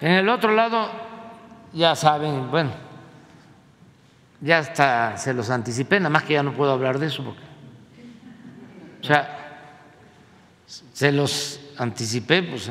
En 0.00 0.12
el 0.12 0.28
otro 0.28 0.52
lado, 0.52 0.88
ya 1.72 1.96
saben, 1.96 2.50
bueno, 2.50 2.70
ya 4.40 4.58
hasta 4.58 5.16
se 5.16 5.34
los 5.34 5.50
anticipé, 5.50 5.98
nada 5.98 6.10
más 6.10 6.22
que 6.22 6.34
ya 6.34 6.42
no 6.42 6.52
puedo 6.52 6.72
hablar 6.72 6.98
de 6.98 7.06
eso 7.06 7.24
porque, 7.24 7.42
o 9.00 9.04
sea, 9.04 9.34
se 10.66 11.10
los 11.10 11.60
anticipé, 11.78 12.42
pues, 12.42 12.70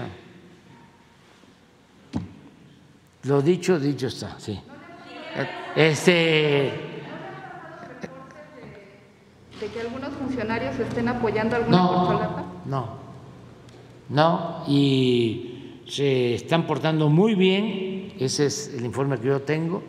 lo 3.23 3.41
dicho, 3.41 3.77
dicho 3.77 4.07
está, 4.07 4.39
sí. 4.39 4.59
Este. 5.75 6.73
¿De 9.59 9.67
que 9.67 9.81
algunos 9.81 10.11
funcionarios 10.13 10.79
estén 10.79 11.07
apoyando 11.07 11.55
a 11.55 11.59
alguna 11.59 11.77
no, 11.77 12.55
No, 12.65 12.97
no, 14.09 14.63
y 14.67 15.56
se 15.87 16.35
están 16.35 16.67
portando 16.67 17.09
muy 17.09 17.35
bien, 17.35 18.13
ese 18.19 18.47
es 18.47 18.73
el 18.73 18.85
informe 18.85 19.17
que 19.19 19.27
yo 19.27 19.41
tengo. 19.41 19.83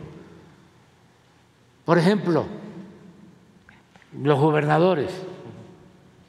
Por 1.84 1.98
ejemplo, 1.98 2.46
los 4.22 4.38
gobernadores 4.38 5.10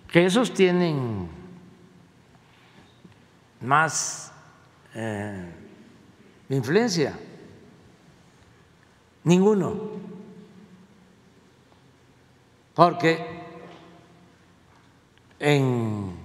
que 0.07 0.25
esos 0.25 0.53
tienen 0.53 1.29
más 3.61 4.31
eh, 4.95 5.51
influencia. 6.49 7.17
Ninguno. 9.23 9.91
Porque 12.73 13.43
en 15.39 16.15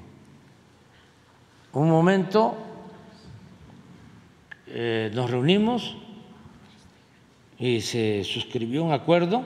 un 1.73 1.91
momento 1.91 2.64
eh, 4.77 5.09
nos 5.15 5.31
reunimos 5.31 5.97
y 7.61 7.81
se 7.81 8.25
suscribió 8.25 8.83
un 8.83 8.93
acuerdo 8.93 9.45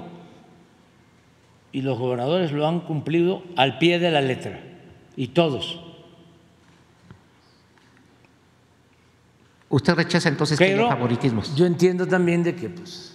y 1.71 1.83
los 1.83 1.99
gobernadores 1.99 2.51
lo 2.51 2.67
han 2.67 2.81
cumplido 2.81 3.43
al 3.55 3.77
pie 3.77 3.99
de 3.99 4.11
la 4.11 4.23
letra, 4.23 4.59
y 5.17 5.29
todos. 5.29 5.85
¿Usted 9.69 9.95
rechaza 9.95 10.31
entonces 10.31 10.59
que 10.59 10.65
haya 10.65 10.89
favoritismos? 10.89 11.55
Yo 11.55 11.67
entiendo 11.67 12.07
también 12.07 12.43
de 12.43 12.57
que, 12.57 12.71
pues, 12.71 13.15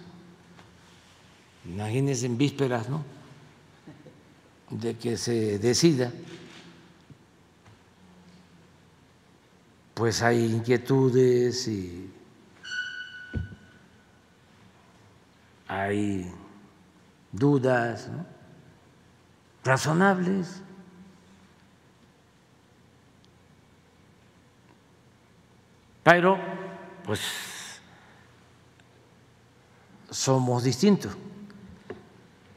imagínense 1.66 2.28
en 2.28 2.38
vísperas, 2.38 2.90
¿no? 2.90 3.04
De 4.70 4.96
que 4.98 5.18
se 5.18 5.58
decida, 5.58 6.12
pues 9.94 10.22
hay 10.22 10.46
inquietudes 10.46 11.68
y 11.68 12.12
hay 15.68 16.32
dudas, 17.32 18.08
¿no? 18.10 18.26
razonables. 19.64 20.62
Pero, 26.04 26.38
pues, 27.06 27.22
somos 30.10 30.64
distintos. 30.64 31.16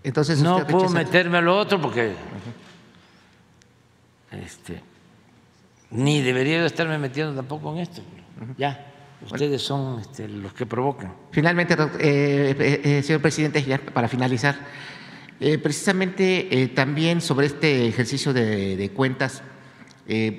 Entonces, 0.02 0.40
no 0.40 0.66
puedo 0.66 0.88
meterme 0.90 1.38
a 1.38 1.40
lo 1.40 1.56
otro 1.56 1.80
porque 1.80 2.14
este, 4.32 4.82
ni 5.90 6.22
debería 6.22 6.64
estarme 6.64 6.98
metiendo 6.98 7.34
tampoco 7.34 7.72
en 7.72 7.78
esto. 7.78 8.02
Ya, 8.58 8.92
ustedes 9.24 9.62
son 9.62 10.00
este, 10.00 10.28
los 10.28 10.52
que 10.52 10.66
provocan. 10.66 11.14
Finalmente, 11.30 11.74
eh, 11.74 12.54
eh, 12.58 12.80
eh, 12.84 13.02
señor 13.02 13.22
presidente, 13.22 13.62
ya 13.62 13.78
para 13.78 14.08
finalizar, 14.08 14.56
eh, 15.38 15.58
precisamente 15.58 16.62
eh, 16.62 16.68
también 16.68 17.20
sobre 17.20 17.46
este 17.46 17.86
ejercicio 17.86 18.32
de, 18.32 18.90
cuentas, 18.94 19.42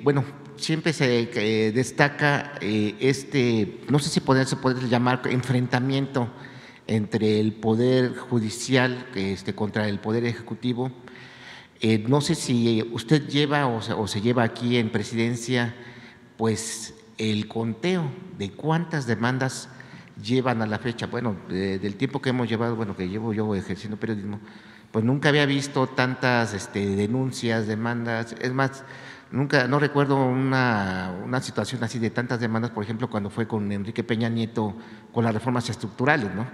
bueno, 0.02 0.24
siempre 0.56 0.92
se 0.94 1.26
destaca 1.74 2.54
este, 2.60 3.80
no 3.90 3.98
sé 3.98 4.08
si 4.08 4.20
poder, 4.20 4.46
se 4.46 4.56
puede 4.56 4.88
llamar 4.88 5.20
enfrentamiento 5.30 6.30
entre 6.86 7.38
el 7.38 7.52
Poder 7.52 8.16
Judicial 8.16 9.06
este, 9.14 9.54
contra 9.54 9.88
el 9.88 10.00
Poder 10.00 10.24
Ejecutivo. 10.24 10.90
No 12.08 12.20
sé 12.20 12.34
si 12.34 12.82
usted 12.92 13.28
lleva 13.28 13.66
o 13.66 14.06
se, 14.08 14.20
lleva 14.20 14.42
aquí 14.42 14.76
en 14.76 14.90
presidencia, 14.90 15.74
pues 16.36 16.94
el 17.18 17.48
conteo 17.48 18.10
de 18.36 18.50
cuántas 18.52 19.06
demandas 19.06 19.68
llevan 20.22 20.62
a 20.62 20.66
la 20.66 20.78
fecha. 20.78 21.06
Bueno, 21.06 21.36
del 21.48 21.96
tiempo 21.96 22.20
que 22.20 22.30
hemos 22.30 22.48
llevado, 22.48 22.76
bueno, 22.76 22.96
que 22.96 23.08
llevo 23.08 23.32
yo 23.32 23.54
ejerciendo 23.54 23.96
periodismo, 23.96 24.40
pues 24.90 25.04
nunca 25.04 25.28
había 25.28 25.46
visto 25.46 25.86
tantas 25.86 26.54
este, 26.54 26.96
denuncias, 26.96 27.66
demandas, 27.66 28.34
es 28.40 28.52
más, 28.52 28.84
nunca, 29.30 29.68
no 29.68 29.78
recuerdo 29.78 30.16
una, 30.16 31.40
situación 31.42 31.84
así 31.84 31.98
de 31.98 32.10
tantas 32.10 32.40
demandas, 32.40 32.70
por 32.70 32.84
ejemplo, 32.84 33.10
cuando 33.10 33.30
fue 33.30 33.46
con 33.46 33.70
Enrique 33.70 34.02
Peña 34.02 34.28
Nieto 34.28 34.74
con 35.12 35.24
las 35.24 35.34
reformas 35.34 35.68
estructurales, 35.68 36.34
¿no? 36.34 36.46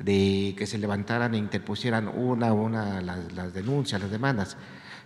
De 0.00 0.54
que 0.56 0.66
se 0.66 0.78
levantaran 0.78 1.34
e 1.34 1.38
interpusieran 1.38 2.08
una 2.08 2.48
a 2.48 2.52
una 2.52 3.00
las, 3.02 3.52
denuncias, 3.52 4.00
las 4.00 4.10
demandas. 4.10 4.56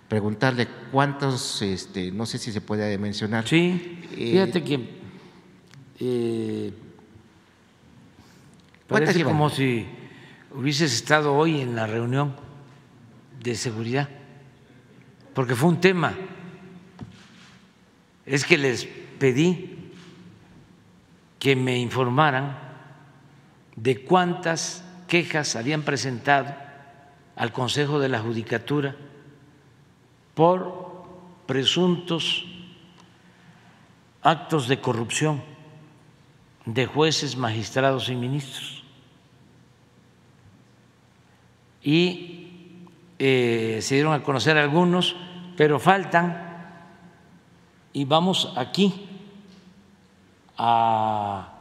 Preguntarle 0.08 0.68
cuántos, 0.92 1.62
este, 1.62 2.12
no 2.12 2.26
sé 2.26 2.38
si 2.38 2.52
se 2.52 2.60
puede 2.60 2.96
mencionar. 2.98 3.46
Sí, 3.46 4.00
eh, 4.12 4.30
fíjate 4.32 4.62
que 4.62 4.80
eh, 5.98 6.72
parece 8.86 9.24
como 9.24 9.50
si 9.50 9.86
hubieses 10.54 10.94
estado 10.94 11.34
hoy 11.34 11.60
en 11.60 11.74
la 11.74 11.86
reunión 11.86 12.36
de 13.42 13.54
seguridad, 13.56 14.08
porque 15.34 15.56
fue 15.56 15.70
un 15.70 15.80
tema. 15.80 16.14
Es 18.24 18.44
que 18.44 18.56
les 18.56 18.84
pedí 19.18 19.90
que 21.38 21.56
me 21.56 21.78
informaran 21.78 22.58
de 23.76 24.02
cuántas 24.02 24.83
quejas 25.14 25.54
habían 25.54 25.82
presentado 25.82 26.52
al 27.36 27.52
Consejo 27.52 28.00
de 28.00 28.08
la 28.08 28.18
Judicatura 28.18 28.96
por 30.34 31.04
presuntos 31.46 32.44
actos 34.22 34.66
de 34.66 34.80
corrupción 34.80 35.40
de 36.66 36.86
jueces, 36.86 37.36
magistrados 37.36 38.08
y 38.08 38.16
ministros. 38.16 38.82
Y 41.80 42.88
eh, 43.20 43.78
se 43.82 43.94
dieron 43.94 44.14
a 44.14 44.22
conocer 44.24 44.58
algunos, 44.58 45.14
pero 45.56 45.78
faltan 45.78 46.74
y 47.92 48.04
vamos 48.04 48.52
aquí 48.56 49.08
a 50.58 51.52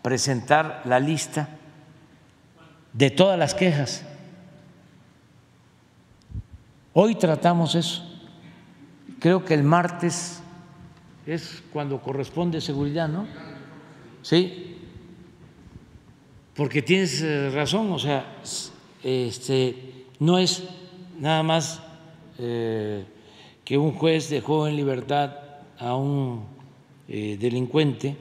presentar 0.00 0.80
la 0.86 0.98
lista 0.98 1.58
de 2.92 3.10
todas 3.10 3.38
las 3.38 3.54
quejas. 3.54 4.04
Hoy 6.92 7.14
tratamos 7.14 7.74
eso. 7.74 8.02
Creo 9.18 9.44
que 9.44 9.54
el 9.54 9.62
martes 9.62 10.42
es 11.26 11.62
cuando 11.72 12.00
corresponde 12.00 12.60
seguridad, 12.60 13.08
¿no? 13.08 13.26
Sí. 14.22 14.76
Porque 16.54 16.82
tienes 16.82 17.22
eh, 17.22 17.50
razón, 17.50 17.90
o 17.92 17.98
sea, 17.98 18.26
este 19.02 20.06
no 20.18 20.38
es 20.38 20.64
nada 21.18 21.42
más 21.42 21.80
eh, 22.38 23.04
que 23.64 23.78
un 23.78 23.92
juez 23.92 24.28
dejó 24.28 24.68
en 24.68 24.76
libertad 24.76 25.34
a 25.78 25.94
un 25.94 26.44
eh, 27.08 27.36
delincuente 27.40 28.16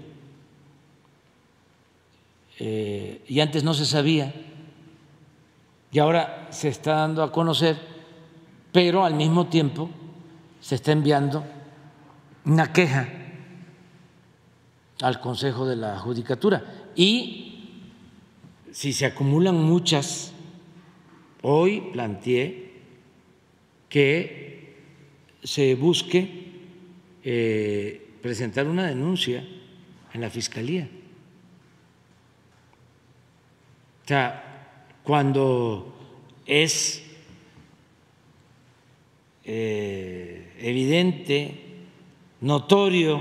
y 2.64 3.39
antes 3.39 3.64
no 3.64 3.73
se 3.73 3.88
sabía 3.88 4.31
y 5.91 5.99
ahora 5.99 6.47
se 6.51 6.69
está 6.69 6.95
dando 6.95 7.23
a 7.23 7.31
conocer, 7.31 7.77
pero 8.72 9.03
al 9.03 9.15
mismo 9.15 9.47
tiempo 9.47 9.89
se 10.59 10.76
está 10.76 10.91
enviando 10.91 11.43
una 12.45 12.72
queja 12.72 13.07
al 15.01 15.19
Consejo 15.19 15.65
de 15.65 15.76
la 15.76 15.99
Judicatura 15.99 16.91
y 16.95 17.81
si 18.72 18.93
se 18.93 19.05
acumulan 19.05 19.55
muchas, 19.55 20.31
hoy 21.41 21.89
planteé 21.91 22.72
que 23.89 24.77
se 25.43 25.76
busque 25.76 26.51
eh, 27.23 28.15
presentar 28.22 28.68
una 28.68 28.88
denuncia 28.88 29.45
en 30.13 30.22
la 30.22 30.30
Fiscalía. 30.30 30.88
O 34.03 34.07
sea, 34.07 34.50
cuando 35.03 35.93
es 36.45 37.03
eh, 39.43 40.53
evidente, 40.59 41.55
notorio, 42.41 43.19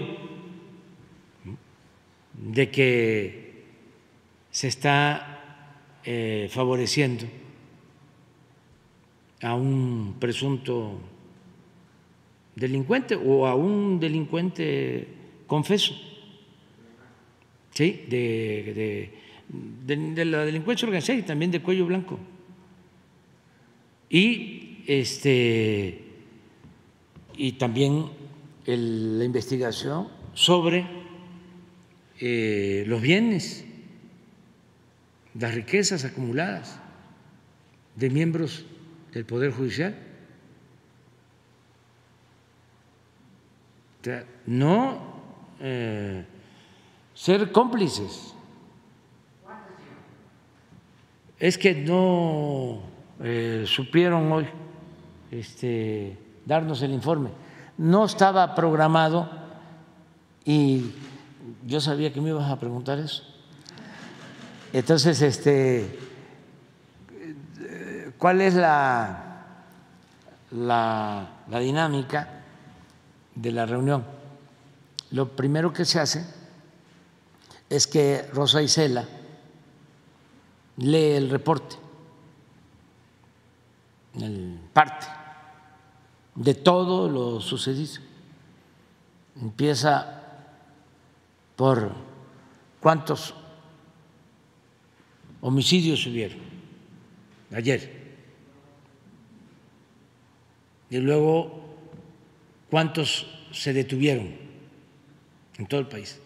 de 2.34 2.70
que 2.70 3.64
se 4.50 4.68
está 4.68 5.78
eh, 6.04 6.48
favoreciendo 6.50 7.26
a 9.42 9.54
un 9.54 10.16
presunto 10.18 10.98
delincuente 12.54 13.14
o 13.16 13.46
a 13.46 13.54
un 13.54 14.00
delincuente 14.00 15.06
confeso, 15.46 15.94
¿sí? 17.72 18.04
De, 18.08 18.72
de, 18.74 19.14
la 19.86 20.44
delincuencia 20.44 20.86
organizada 20.86 21.18
y 21.18 21.22
también 21.22 21.50
de 21.50 21.62
cuello 21.62 21.86
blanco. 21.86 22.18
Y, 24.08 24.84
este, 24.86 26.04
y 27.36 27.52
también 27.52 28.06
la 28.66 29.24
investigación 29.24 30.08
sobre 30.34 30.86
eh, 32.18 32.84
los 32.86 33.00
bienes, 33.00 33.64
las 35.34 35.54
riquezas 35.54 36.04
acumuladas 36.04 36.78
de 37.96 38.10
miembros 38.10 38.66
del 39.12 39.24
Poder 39.24 39.52
Judicial. 39.52 39.96
No 44.46 45.20
eh, 45.60 46.24
ser 47.14 47.52
cómplices. 47.52 48.29
Es 51.40 51.56
que 51.56 51.74
no 51.74 52.82
eh, 53.22 53.64
supieron 53.66 54.30
hoy 54.30 54.46
este, 55.30 56.18
darnos 56.44 56.82
el 56.82 56.92
informe. 56.92 57.30
No 57.78 58.04
estaba 58.04 58.54
programado 58.54 59.26
y 60.44 60.90
yo 61.66 61.80
sabía 61.80 62.12
que 62.12 62.20
me 62.20 62.28
ibas 62.28 62.50
a 62.50 62.60
preguntar 62.60 62.98
eso. 62.98 63.24
Entonces, 64.74 65.22
este, 65.22 65.98
¿cuál 68.18 68.42
es 68.42 68.54
la, 68.54 69.64
la, 70.50 71.26
la 71.48 71.58
dinámica 71.58 72.42
de 73.34 73.50
la 73.50 73.64
reunión? 73.64 74.04
Lo 75.10 75.30
primero 75.30 75.72
que 75.72 75.86
se 75.86 76.00
hace 76.00 76.22
es 77.70 77.86
que 77.86 78.28
Rosa 78.34 78.60
Isela 78.60 79.06
lee 80.80 81.12
el 81.12 81.30
reporte, 81.30 81.76
el 84.20 84.58
parte 84.72 85.06
de 86.34 86.54
todo 86.54 87.08
lo 87.08 87.40
sucedido. 87.40 88.02
Empieza 89.40 90.22
por 91.54 91.92
cuántos 92.80 93.34
homicidios 95.40 96.06
hubieron 96.06 96.40
ayer. 97.52 98.00
Y 100.88 100.98
luego, 100.98 101.60
¿cuántos 102.70 103.26
se 103.52 103.72
detuvieron 103.72 104.34
en 105.58 105.66
todo 105.66 105.80
el 105.80 105.86
país? 105.86 106.18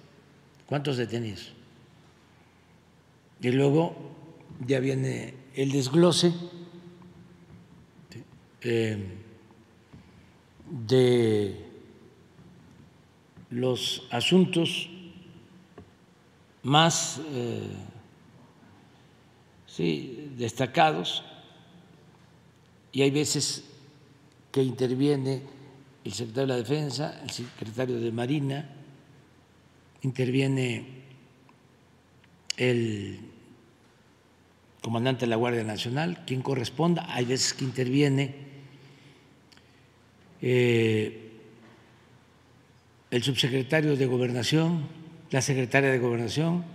¿Cuántos 0.67 0.97
detenidos? 0.97 1.53
Y 3.41 3.51
luego 3.51 4.15
ya 4.67 4.81
viene 4.81 5.35
el 5.55 5.73
desglose 5.73 6.33
eh, 8.63 8.99
de 10.71 11.65
los 13.51 14.07
asuntos 14.11 14.89
más 16.63 17.21
eh, 17.31 17.69
destacados 20.37 21.23
y 22.93 23.03
hay 23.03 23.11
veces 23.11 23.65
que 24.51 24.63
interviene 24.63 25.43
el 26.05 26.13
secretario 26.13 26.47
de 26.47 26.61
la 26.61 26.69
Defensa, 26.69 27.21
el 27.23 27.31
secretario 27.31 27.99
de 27.99 28.13
Marina, 28.13 28.71
interviene 30.03 30.87
el 32.57 33.34
comandante 34.85 35.25
de 35.25 35.31
la 35.31 35.37
Guardia 35.37 35.65
Nacional, 35.65 36.27
quien 36.27 36.43
corresponda, 36.43 37.07
hay 37.09 37.25
veces 37.25 37.55
que 37.55 37.65
interviene 37.65 38.35
eh, 40.43 41.33
el 43.11 43.23
subsecretario 43.23 43.97
de 43.97 44.05
Gobernación, 44.05 44.87
la 45.31 45.41
secretaria 45.41 45.91
de 45.91 45.99
Gobernación, 45.99 46.67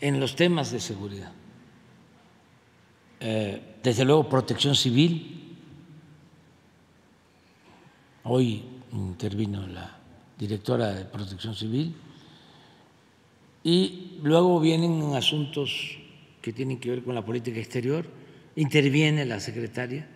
en 0.00 0.20
los 0.20 0.36
temas 0.36 0.70
de 0.70 0.78
seguridad. 0.78 1.32
Eh, 3.18 3.78
desde 3.82 4.04
luego, 4.04 4.28
protección 4.28 4.76
civil. 4.76 5.56
Hoy 8.22 8.62
intervino 8.92 9.66
la 9.66 9.98
directora 10.38 10.92
de 10.92 11.06
protección 11.06 11.56
civil. 11.56 11.92
Y 13.64 14.20
luego 14.22 14.60
vienen 14.60 15.12
asuntos 15.16 16.03
que 16.44 16.52
tienen 16.52 16.78
que 16.78 16.90
ver 16.90 17.02
con 17.02 17.14
la 17.14 17.24
política 17.24 17.58
exterior. 17.58 18.04
Interviene 18.56 19.24
la 19.24 19.40
secretaria 19.40 20.06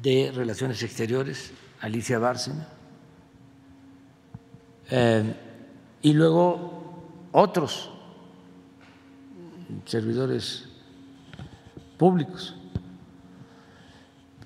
de 0.00 0.32
Relaciones 0.34 0.82
Exteriores, 0.82 1.52
Alicia 1.82 2.18
Bárcena. 2.18 2.66
Eh, 4.90 5.34
y 6.00 6.14
luego 6.14 7.28
otros 7.32 7.90
servidores 9.84 10.64
públicos. 11.98 12.56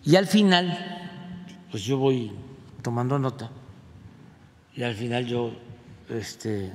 Y 0.02 0.16
al 0.16 0.26
final, 0.26 0.66
pues 1.70 1.84
yo 1.84 1.96
voy 1.96 2.32
tomando 2.82 3.20
nota 3.20 3.52
y 4.74 4.82
al 4.82 4.96
final 4.96 5.26
yo 5.26 5.52
este, 6.08 6.72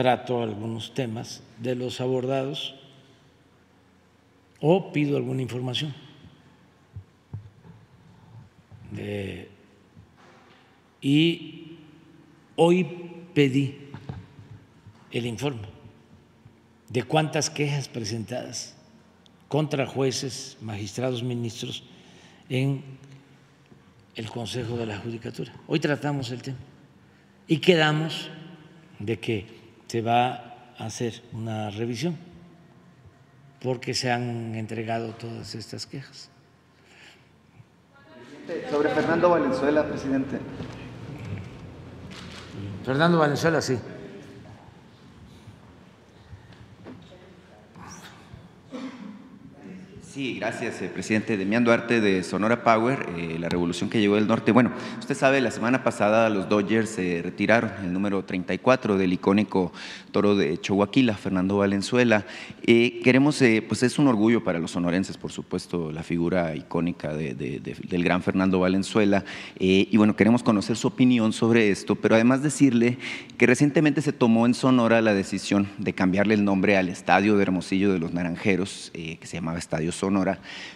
trato 0.00 0.42
algunos 0.42 0.94
temas 0.94 1.42
de 1.58 1.74
los 1.74 2.00
abordados 2.00 2.74
o 4.58 4.92
pido 4.92 5.18
alguna 5.18 5.42
información. 5.42 5.94
y 11.02 11.76
hoy 12.56 12.84
pedí 13.34 13.90
el 15.12 15.26
informe 15.26 15.68
de 16.88 17.02
cuántas 17.02 17.50
quejas 17.50 17.86
presentadas 17.86 18.74
contra 19.48 19.86
jueces, 19.86 20.56
magistrados, 20.62 21.22
ministros 21.22 21.84
en 22.48 22.82
el 24.14 24.30
Consejo 24.30 24.78
de 24.78 24.86
la 24.86 24.98
Judicatura. 24.98 25.52
Hoy 25.66 25.78
tratamos 25.78 26.30
el 26.30 26.40
tema 26.40 26.58
y 27.46 27.58
quedamos 27.58 28.30
de 28.98 29.18
que 29.18 29.59
se 29.90 30.02
va 30.02 30.54
a 30.78 30.84
hacer 30.84 31.20
una 31.32 31.68
revisión 31.68 32.16
porque 33.60 33.92
se 33.92 34.12
han 34.12 34.54
entregado 34.54 35.14
todas 35.14 35.56
estas 35.56 35.84
quejas. 35.84 36.30
Sobre 38.70 38.90
Fernando 38.90 39.30
Valenzuela, 39.30 39.84
presidente. 39.84 40.38
Fernando 42.84 43.18
Valenzuela, 43.18 43.60
sí. 43.60 43.80
Sí, 50.20 50.34
gracias, 50.34 50.82
eh, 50.82 50.90
presidente. 50.92 51.38
Demián 51.38 51.64
Duarte 51.64 52.02
de 52.02 52.22
Sonora 52.22 52.62
Power, 52.62 53.06
eh, 53.16 53.38
la 53.40 53.48
revolución 53.48 53.88
que 53.88 54.00
llegó 54.00 54.16
del 54.16 54.26
norte. 54.26 54.52
Bueno, 54.52 54.70
usted 54.98 55.14
sabe, 55.14 55.40
la 55.40 55.50
semana 55.50 55.82
pasada 55.82 56.28
los 56.28 56.46
Dodgers 56.46 56.90
se 56.90 57.22
retiraron 57.22 57.70
el 57.82 57.90
número 57.90 58.22
34 58.22 58.98
del 58.98 59.14
icónico 59.14 59.72
toro 60.12 60.36
de 60.36 60.60
Chihuahua, 60.60 61.14
Fernando 61.16 61.56
Valenzuela. 61.56 62.26
Eh, 62.66 63.00
queremos, 63.02 63.42
pues 63.66 63.82
es 63.82 63.98
un 63.98 64.08
orgullo 64.08 64.44
para 64.44 64.58
los 64.58 64.72
sonorenses, 64.72 65.16
por 65.16 65.32
supuesto, 65.32 65.90
la 65.90 66.02
figura 66.02 66.54
icónica 66.54 67.14
del 67.14 68.04
gran 68.04 68.22
Fernando 68.22 68.60
Valenzuela. 68.60 69.24
y 69.58 69.96
bueno, 69.96 70.16
queremos 70.16 70.42
conocer 70.42 70.76
su 70.76 70.88
opinión 70.88 71.32
sobre 71.32 71.70
esto, 71.70 71.94
pero 71.94 72.16
además 72.16 72.42
decirle 72.42 72.98
que 73.38 73.46
recientemente 73.46 74.02
se 74.02 74.12
tomó 74.12 74.44
en 74.44 74.52
Sonora 74.52 75.00
la 75.00 75.14
decisión 75.14 75.68
de 75.78 75.94
cambiarle 75.94 76.34
el 76.34 76.44
nombre 76.44 76.76
al 76.76 76.90
estadio 76.90 77.36
de 77.36 77.42
Hermosillo 77.42 77.90
de 77.90 77.98
los 77.98 78.12
Naranjeros, 78.12 78.90
que 78.92 79.18
se 79.22 79.38
llamaba 79.38 79.58
Estadio 79.58 79.92
Sonora 79.92 80.09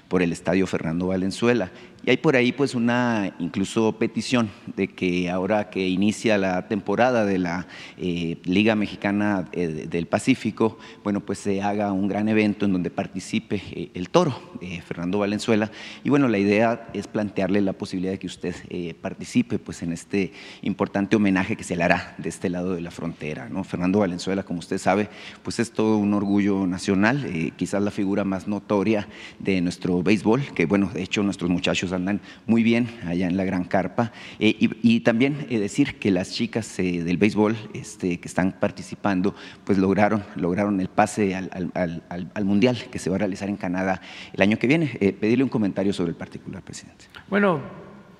por 0.09 0.23
el 0.23 0.33
Estadio 0.33 0.67
Fernando 0.67 1.09
Valenzuela. 1.09 1.71
Y 2.07 2.11
hay 2.11 2.19
por 2.19 2.37
ahí 2.37 2.53
pues 2.53 2.75
una 2.75 3.35
incluso 3.39 3.93
petición 3.93 4.51
de 4.77 4.89
que 4.89 5.31
ahora 5.31 5.71
que 5.71 5.89
inicia 5.89 6.37
la 6.37 6.69
temporada 6.69 7.25
de 7.25 7.39
la 7.39 7.67
eh, 7.97 8.37
Liga 8.45 8.75
Mexicana 8.75 9.49
eh, 9.53 9.87
del 9.89 10.07
Pacífico, 10.07 10.79
bueno 11.03 11.21
pues 11.21 11.39
se 11.39 11.63
haga 11.63 11.93
un 11.93 12.07
gran 12.07 12.29
evento 12.29 12.67
en 12.67 12.73
donde 12.73 12.91
participe 12.91 13.63
eh, 13.71 13.91
el 13.95 14.11
toro, 14.11 14.39
Fernando 14.87 15.19
Valenzuela. 15.19 15.71
Y 16.03 16.11
bueno, 16.11 16.29
la 16.29 16.39
idea 16.39 16.89
es 16.93 17.07
plantearle 17.07 17.63
la 17.63 17.73
posibilidad 17.73 18.13
de 18.13 18.19
que 18.19 18.27
usted 18.27 18.55
participe 18.97 19.59
pues 19.59 19.83
en 19.83 19.93
este 19.93 20.33
importante 20.63 21.17
homenaje 21.17 21.57
que 21.57 21.65
se 21.65 21.77
le 21.77 21.85
hará 21.85 22.15
de 22.19 22.29
este 22.29 22.51
lado 22.51 22.75
de 22.75 22.81
la 22.81 22.91
frontera. 22.91 23.49
¿no? 23.49 23.65
Fernando 23.65 24.01
Valenzuela, 24.01 24.43
como 24.43 24.59
usted 24.59 24.79
sabe, 24.79 25.09
pues 25.43 25.59
es 25.59 25.71
todo 25.71 25.99
un 25.99 26.15
orgullo 26.15 26.67
nacional, 26.67 27.53
quizás 27.57 27.83
la 27.83 27.91
figura 27.91 28.25
más 28.25 28.49
notoria 28.49 29.07
de 29.39 29.61
nuestro 29.61 30.03
béisbol, 30.03 30.43
que 30.55 30.67
bueno, 30.67 30.91
de 30.93 31.03
hecho 31.03 31.23
nuestros 31.23 31.51
muchachos 31.51 31.94
andan 31.95 32.21
muy 32.47 32.63
bien 32.63 32.89
allá 33.07 33.27
en 33.27 33.37
la 33.37 33.45
Gran 33.45 33.65
Carpa. 33.65 34.13
Eh, 34.39 34.57
y, 34.59 35.01
también 35.01 35.47
eh, 35.51 35.59
decir 35.59 35.99
que 35.99 36.11
las 36.11 36.33
chicas 36.33 36.79
eh, 36.79 37.03
del 37.03 37.17
béisbol 37.17 37.57
este, 37.73 38.21
que 38.21 38.29
están 38.29 38.53
participando, 38.53 39.35
pues 39.65 39.79
lograron, 39.79 40.25
lograron 40.37 40.81
el 40.81 40.89
pase 40.89 41.35
al, 41.35 42.45
Mundial 42.45 42.77
que 42.91 42.99
se 42.99 43.11
va 43.11 43.17
a 43.17 43.21
realizar 43.21 43.49
en 43.49 43.57
Canadá 43.57 44.01
el 44.33 44.43
año 44.43 44.59
que 44.59 44.67
viene. 44.67 44.87
pedirle 45.21 45.45
un 45.45 45.51
comentario 45.51 45.93
sobre 45.93 46.11
el 46.11 46.17
particular, 46.17 46.63
presidente. 46.63 47.07
Bueno, 47.29 47.61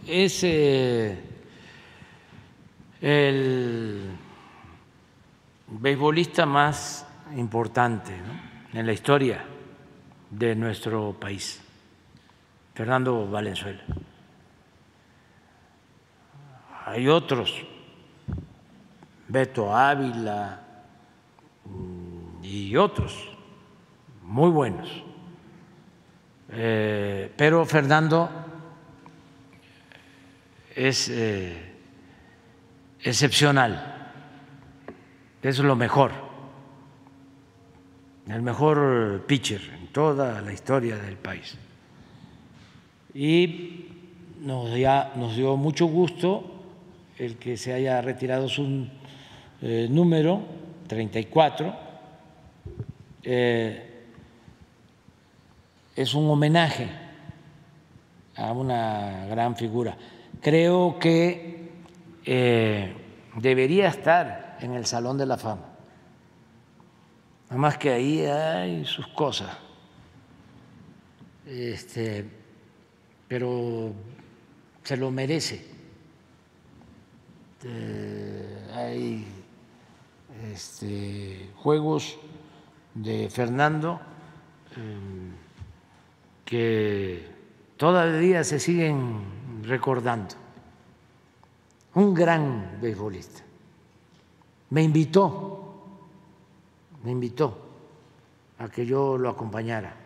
es 0.07 0.45
el 3.01 4.01
beisbolista 5.69 6.47
más 6.47 7.07
importante 7.37 8.13
en 8.73 8.87
la 8.87 8.93
historia 8.93 9.45
de 10.31 10.55
nuestro 10.55 11.13
país. 11.19 11.64
Fernando 12.75 13.29
Valenzuela. 13.29 13.83
hay 16.87 17.09
otros, 17.09 17.65
Beto 19.27 19.75
Ávila 19.75 20.61
mm, 21.65 22.45
y 22.45 22.77
otros 22.77 23.31
muy 24.23 24.51
buenos. 24.51 25.03
Eh, 26.51 27.33
pero 27.37 27.65
Fernando 27.65 28.31
es 30.75 31.09
eh, 31.09 31.73
excepcional, 33.01 34.13
es 35.43 35.59
lo 35.59 35.75
mejor, 35.75 36.13
el 38.29 38.43
mejor 38.43 39.25
pitcher 39.27 39.63
en 39.63 39.89
toda 39.89 40.41
la 40.43 40.53
historia 40.53 40.97
del 40.97 41.17
país. 41.17 41.57
Y 43.15 43.87
nos, 44.41 44.77
ya, 44.77 45.13
nos 45.15 45.37
dio 45.37 45.57
mucho 45.57 45.87
gusto 45.87 46.51
el 47.17 47.37
que 47.37 47.57
se 47.57 47.73
haya 47.73 48.01
retirado 48.01 48.49
su 48.49 48.89
eh, 49.63 49.87
número 49.89 50.43
34. 50.89 51.75
Eh, 53.23 53.91
es 55.95 56.15
un 56.15 56.29
homenaje 56.29 56.89
a 58.37 58.53
una 58.53 59.27
gran 59.27 59.55
figura. 59.55 59.97
Creo 60.41 60.99
que 60.99 61.71
eh, 62.25 62.95
debería 63.37 63.89
estar 63.89 64.59
en 64.61 64.73
el 64.73 64.87
Salón 64.87 65.17
de 65.19 65.27
la 65.27 65.37
Fama. 65.37 65.69
Nada 67.49 67.61
más 67.61 67.79
que 67.79 67.91
ahí 67.91 68.27
hay 68.27 68.85
sus 68.85 69.07
cosas. 69.09 69.57
Este, 71.47 72.44
pero 73.35 73.93
se 74.85 74.97
lo 74.97 75.11
merece. 75.11 75.61
Eh, 77.65 78.71
hay 78.73 79.27
este, 80.53 81.51
juegos 81.57 82.17
de 82.95 83.29
Fernando 83.29 84.01
eh, 84.77 85.33
que 86.45 87.29
todavía 87.77 88.45
se 88.45 88.61
siguen 88.61 89.65
recordando. 89.65 90.37
Un 91.95 92.15
gran 92.15 92.79
beisbolista. 92.81 93.43
Me 94.71 94.85
invitó, 94.85 95.99
me 97.03 97.11
invitó 97.11 97.67
a 98.61 98.69
que 98.69 98.87
yo 98.87 99.19
lo 99.19 99.29
acompañara 99.29 99.97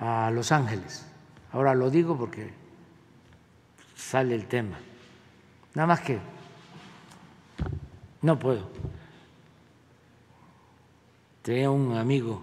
a 0.00 0.32
Los 0.32 0.50
Ángeles. 0.50 1.11
Ahora 1.52 1.74
lo 1.74 1.90
digo 1.90 2.16
porque 2.16 2.50
sale 3.94 4.34
el 4.34 4.46
tema. 4.46 4.78
Nada 5.74 5.86
más 5.86 6.00
que 6.00 6.18
no 8.22 8.38
puedo. 8.38 8.68
Tenía 11.42 11.70
un 11.70 11.96
amigo 11.96 12.42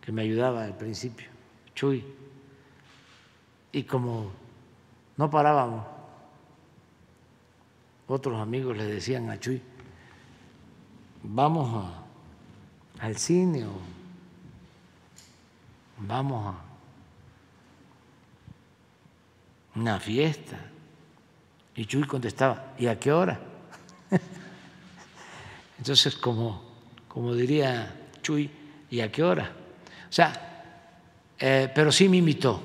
que 0.00 0.12
me 0.12 0.22
ayudaba 0.22 0.64
al 0.64 0.76
principio, 0.76 1.28
Chuy, 1.74 2.04
y 3.72 3.82
como 3.84 4.30
no 5.16 5.30
parábamos, 5.30 5.86
otros 8.06 8.40
amigos 8.40 8.76
le 8.76 8.84
decían 8.84 9.30
a 9.30 9.38
Chuy, 9.38 9.62
vamos 11.22 11.92
al 12.98 13.16
cine 13.16 13.64
o 13.64 13.72
vamos 15.98 16.54
a 16.54 16.69
una 19.80 19.98
fiesta. 19.98 20.58
Y 21.74 21.86
Chuy 21.86 22.04
contestaba, 22.04 22.74
¿y 22.78 22.86
a 22.86 22.98
qué 22.98 23.10
hora? 23.10 23.40
Entonces, 25.78 26.14
como, 26.16 26.62
como 27.08 27.34
diría 27.34 27.96
Chuy, 28.20 28.50
¿y 28.90 29.00
a 29.00 29.10
qué 29.10 29.22
hora? 29.22 29.50
O 30.08 30.12
sea, 30.12 30.32
eh, 31.38 31.70
pero 31.74 31.90
sí 31.90 32.08
me 32.08 32.18
invitó 32.18 32.60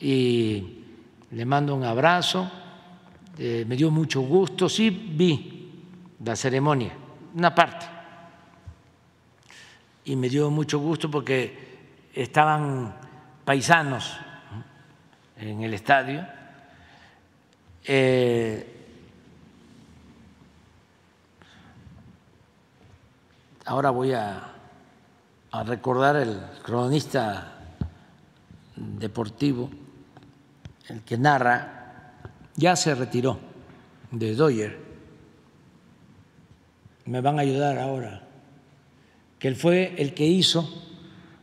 y 0.00 0.82
le 1.30 1.44
mando 1.44 1.76
un 1.76 1.84
abrazo, 1.84 2.50
eh, 3.38 3.64
me 3.66 3.76
dio 3.76 3.92
mucho 3.92 4.22
gusto, 4.22 4.68
sí 4.68 4.90
vi 4.90 5.70
la 6.24 6.34
ceremonia, 6.34 6.92
una 7.34 7.54
parte, 7.54 7.86
y 10.04 10.16
me 10.16 10.28
dio 10.28 10.50
mucho 10.50 10.80
gusto 10.80 11.08
porque 11.08 12.08
estaban 12.12 12.96
paisanos 13.44 14.25
en 15.36 15.62
el 15.62 15.74
estadio. 15.74 16.26
Eh, 17.84 18.66
ahora 23.64 23.90
voy 23.90 24.12
a, 24.12 24.52
a, 25.50 25.62
recordar 25.62 26.16
el 26.16 26.40
cronista 26.62 27.52
deportivo, 28.74 29.70
el 30.88 31.02
que 31.02 31.16
narra, 31.16 32.12
ya 32.56 32.74
se 32.74 32.94
retiró 32.94 33.38
de 34.10 34.34
Doyer. 34.34 34.84
Me 37.04 37.20
van 37.20 37.38
a 37.38 37.42
ayudar 37.42 37.78
ahora, 37.78 38.22
que 39.38 39.48
él 39.48 39.56
fue 39.56 39.94
el 39.98 40.14
que 40.14 40.24
hizo 40.24 40.68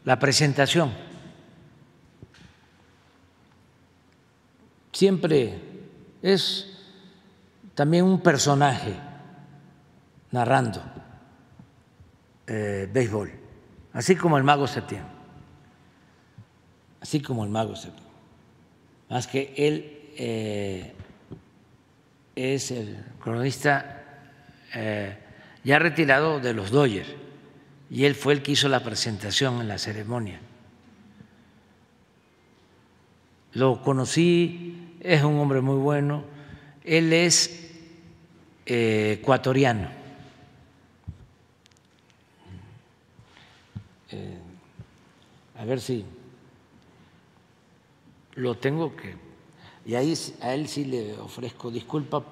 la 0.04 0.20
presentación 0.20 1.13
siempre 4.94 5.60
es 6.22 6.70
también 7.76 8.06
un 8.06 8.22
personaje 8.22 8.96
narrando 10.32 10.82
eh, 12.48 12.90
béisbol, 12.92 13.32
así 13.94 14.16
como 14.16 14.38
el 14.38 14.44
mago 14.44 14.68
Septién, 14.68 15.04
así 17.02 17.22
como 17.22 17.44
el 17.44 17.50
mago 17.50 17.76
Septién. 17.76 18.08
Más 19.10 19.28
que 19.28 19.54
él 19.58 20.12
eh, 20.18 20.94
es 22.36 22.72
el 22.72 23.04
cronista 23.20 24.04
eh, 24.74 25.18
ya 25.64 25.80
retirado 25.80 26.40
de 26.40 26.54
los 26.54 26.72
Dodgers 26.72 27.10
y 27.90 28.06
él 28.06 28.16
fue 28.16 28.34
el 28.34 28.42
que 28.42 28.54
hizo 28.54 28.70
la 28.70 28.84
presentación 28.84 29.62
en 29.62 29.68
la 29.68 29.78
ceremonia. 29.78 30.40
Lo 33.54 33.82
conocí 33.84 34.83
es 35.04 35.22
un 35.24 35.38
hombre 35.38 35.62
muy 35.62 35.76
bueno. 35.76 36.24
Él 36.84 37.12
es 37.12 37.70
eh, 38.66 39.18
ecuatoriano. 39.20 39.90
Eh, 44.12 44.38
a 45.60 45.66
ver 45.66 45.82
si 45.82 46.06
lo 48.36 48.56
tengo 48.56 48.96
que... 48.96 49.16
Y 49.86 49.96
ahí 49.96 50.14
a 50.42 50.54
él 50.54 50.68
sí 50.70 50.86
le 50.86 51.14
ofrezco 51.20 51.70
disculpa 51.70 52.24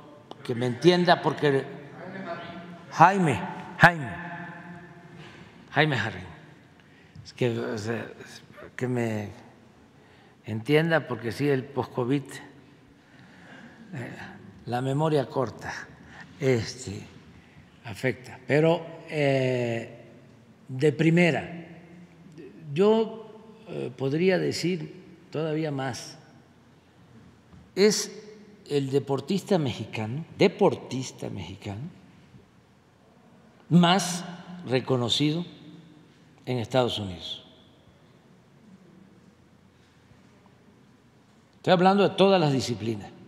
que 0.44 0.56
me 0.56 0.68
entienda 0.68 1.22
porque... 1.22 1.66
Jaime, 2.92 3.40
Jaime, 3.78 4.10
Jaime 5.72 5.96
Harry. 5.98 6.24
Es 7.24 7.34
que, 7.34 7.56
que 8.76 8.88
me 8.88 9.30
entienda 10.46 11.08
porque 11.08 11.32
sí, 11.32 11.48
el 11.48 11.64
post-COVID 11.64 12.24
la 14.66 14.82
memoria 14.82 15.28
corta 15.28 15.74
este, 16.40 17.02
afecta, 17.86 18.40
pero 18.48 18.86
eh, 19.10 20.06
de 20.68 20.94
primera, 20.94 21.68
yo 22.74 23.32
eh, 23.68 23.92
podría 23.96 24.38
decir 24.38 25.02
todavía 25.30 25.72
más, 25.72 26.18
es 27.76 28.12
el 28.70 28.90
deportista 28.90 29.58
mexicano, 29.58 30.26
deportista 30.38 31.30
mexicano, 31.30 31.82
más 33.70 34.24
reconocido 34.68 35.46
en 36.46 36.58
Estados 36.58 36.98
Unidos. 37.00 37.46
Estoy 41.58 41.74
hablando 41.74 42.04
de 42.04 42.16
todas 42.16 42.42
las 42.42 42.52
disciplinas. 42.52 43.21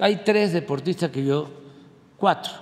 Hay 0.00 0.24
tres 0.24 0.54
deportistas 0.54 1.10
que 1.10 1.22
yo, 1.22 1.50
cuatro, 2.16 2.52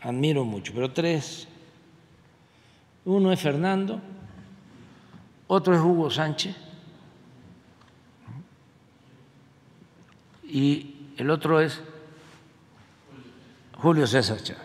admiro 0.00 0.42
mucho, 0.42 0.72
pero 0.74 0.90
tres. 0.90 1.46
Uno 3.04 3.30
es 3.30 3.40
Fernando, 3.40 4.00
otro 5.48 5.74
es 5.74 5.80
Hugo 5.80 6.10
Sánchez 6.10 6.56
y 10.44 11.12
el 11.18 11.30
otro 11.30 11.60
es 11.60 11.80
Julio 13.76 14.06
César 14.06 14.42
Chávez. 14.42 14.62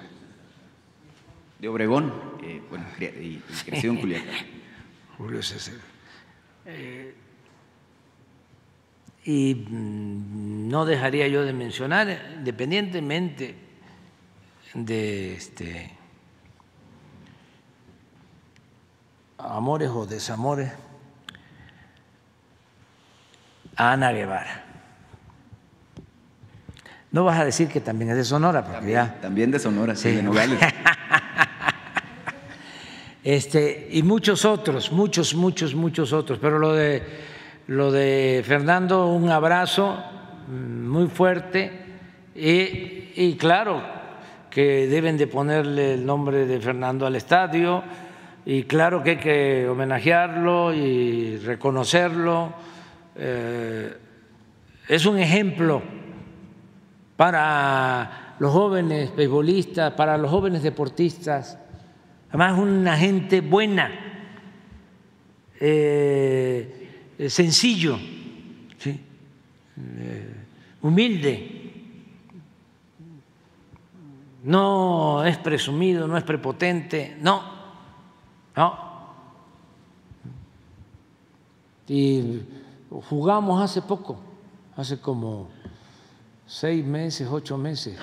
De 1.59 1.67
Obregón, 1.67 2.13
eh, 2.41 2.61
bueno, 2.69 2.85
y 2.99 3.37
crecido 3.65 3.93
en 3.93 3.99
Julián. 3.99 4.23
Julio 5.17 5.43
César. 5.43 5.75
Eh, 6.65 7.15
Y 9.25 9.55
mm, 9.55 10.69
no 10.69 10.85
dejaría 10.85 11.27
yo 11.27 11.43
de 11.43 11.51
mencionar, 11.51 12.07
independientemente 12.37 13.55
de 14.75 15.33
este, 15.35 15.91
amores 19.37 19.89
o 19.89 20.05
desamores, 20.05 20.71
a 23.75 23.91
Ana 23.93 24.11
Guevara. 24.11 24.63
No 27.11 27.23
vas 27.23 27.39
a 27.39 27.45
decir 27.45 27.67
que 27.69 27.81
también 27.81 28.11
es 28.11 28.17
de 28.17 28.23
Sonora, 28.25 28.61
porque 28.61 28.77
También, 28.77 28.97
ya. 29.05 29.21
también 29.21 29.51
de 29.51 29.59
Sonora, 29.59 29.95
sí, 29.95 30.09
Sí. 30.09 30.15
de 30.17 30.23
Nogales. 30.23 30.59
Este, 33.23 33.87
y 33.91 34.03
muchos 34.03 34.45
otros, 34.45 34.91
muchos, 34.91 35.33
muchos, 35.33 35.73
muchos 35.73 36.13
otros. 36.13 36.37
Pero 36.39 36.59
lo 36.59 36.73
de, 36.73 37.01
lo 37.67 37.91
de 37.91 38.43
Fernando, 38.45 39.07
un 39.07 39.29
abrazo 39.29 39.97
mm, 40.47 40.87
muy 40.87 41.07
fuerte 41.07 41.71
y, 42.35 43.11
y 43.15 43.35
claro 43.37 43.81
que 44.49 44.87
deben 44.87 45.17
de 45.17 45.27
ponerle 45.27 45.95
el 45.95 46.05
nombre 46.05 46.45
de 46.45 46.59
Fernando 46.59 47.05
al 47.05 47.15
estadio 47.15 47.83
y 48.45 48.63
claro 48.63 49.01
que 49.01 49.11
hay 49.11 49.17
que 49.17 49.67
homenajearlo 49.67 50.73
y 50.73 51.37
reconocerlo. 51.37 52.53
Eh, 53.15 53.97
es 54.87 55.05
un 55.07 55.17
ejemplo 55.17 55.81
para 57.17 58.35
los 58.37 58.53
jóvenes 58.53 59.15
beisbolistas, 59.15 59.93
para 59.93 60.17
los 60.17 60.29
jóvenes 60.29 60.61
deportistas. 60.61 61.57
Además, 62.29 62.59
una 62.59 62.95
gente 62.95 63.41
buena, 63.41 63.91
eh, 65.59 66.84
sencillo, 67.29 67.97
¿sí? 68.77 68.99
Eh, 69.77 70.35
humilde. 70.81 71.61
No 74.43 75.23
es 75.25 75.37
presumido, 75.37 76.07
no 76.07 76.17
es 76.17 76.23
prepotente, 76.23 77.17
no, 77.19 77.41
no. 78.55 78.85
Y 81.87 82.41
jugamos 83.09 83.61
hace 83.61 83.81
poco, 83.81 84.17
hace 84.75 84.99
como 84.99 85.49
seis 86.45 86.85
meses, 86.85 87.27
ocho 87.31 87.57
meses, 87.57 87.97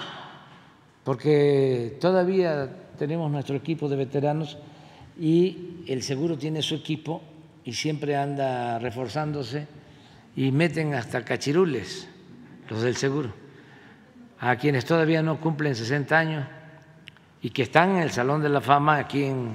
porque 1.05 1.97
todavía 2.01 2.91
tenemos 2.99 3.31
nuestro 3.31 3.55
equipo 3.55 3.89
de 3.89 3.97
veteranos 3.97 4.59
y 5.19 5.85
el 5.87 6.03
seguro 6.03 6.37
tiene 6.37 6.63
su 6.63 6.75
equipo 6.75 7.23
y 7.65 7.73
siempre 7.73 8.17
anda 8.17 8.79
reforzándose 8.79 9.67
y 10.35 10.51
meten 10.51 10.95
hasta 10.95 11.25
cachirules 11.25 12.09
los 12.69 12.83
del 12.83 12.97
seguro, 12.97 13.33
a 14.39 14.57
quienes 14.57 14.85
todavía 14.85 15.23
no 15.23 15.41
cumplen 15.41 15.75
60 15.75 16.19
años 16.19 16.47
y 17.43 17.51
que 17.51 17.63
están 17.63 17.91
en 17.91 18.03
el 18.03 18.11
Salón 18.11 18.41
de 18.41 18.49
la 18.49 18.61
Fama 18.61 18.99
aquí 18.99 19.25
en, 19.25 19.51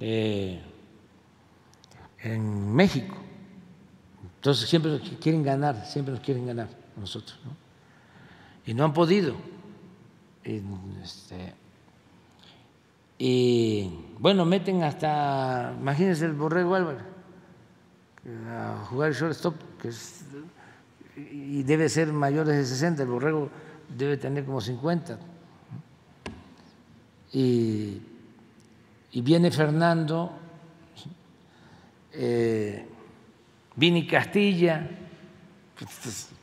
eh, 0.00 0.60
en 2.22 2.74
México. 2.74 3.16
Entonces 4.36 4.68
siempre 4.68 4.92
nos 4.92 5.02
quieren 5.20 5.42
ganar, 5.42 5.84
siempre 5.84 6.14
nos 6.14 6.22
quieren 6.22 6.46
ganar 6.46 6.68
nosotros, 6.96 7.38
¿no? 7.44 7.50
Y 8.64 8.72
no 8.72 8.84
han 8.84 8.94
podido. 8.94 9.34
Y, 10.44 10.62
este, 11.02 11.54
y, 13.18 13.90
bueno, 14.20 14.44
meten 14.44 14.82
hasta, 14.82 15.74
imagínense 15.80 16.26
el 16.26 16.34
Borrego 16.34 16.74
Álvarez, 16.74 17.02
a 18.50 18.84
jugar 18.90 19.12
shortstop, 19.14 19.54
que 19.80 19.90
y 21.16 21.62
debe 21.62 21.88
ser 21.88 22.12
mayores 22.12 22.54
de 22.54 22.66
60, 22.66 23.02
el 23.02 23.08
Borrego 23.08 23.48
debe 23.96 24.18
tener 24.18 24.44
como 24.44 24.60
50. 24.60 25.18
Y, 27.32 28.02
viene 29.14 29.50
Fernando, 29.50 30.32
eh, 32.12 32.84
Vini 33.74 34.06
Castilla, 34.06 34.86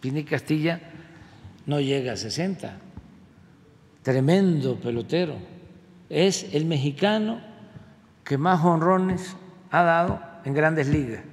Vini 0.01 0.23
Castilla 0.23 0.81
no 1.67 1.79
llega 1.79 2.13
a 2.13 2.17
60, 2.17 2.75
tremendo 4.01 4.79
pelotero, 4.79 5.35
es 6.09 6.55
el 6.55 6.65
mexicano 6.65 7.46
que 8.27 8.37
más 8.37 8.63
honrones 8.63 9.35
ha 9.71 9.83
dado 9.83 10.19
en 10.43 10.53
grandes 10.53 10.87
ligas. 10.87 11.23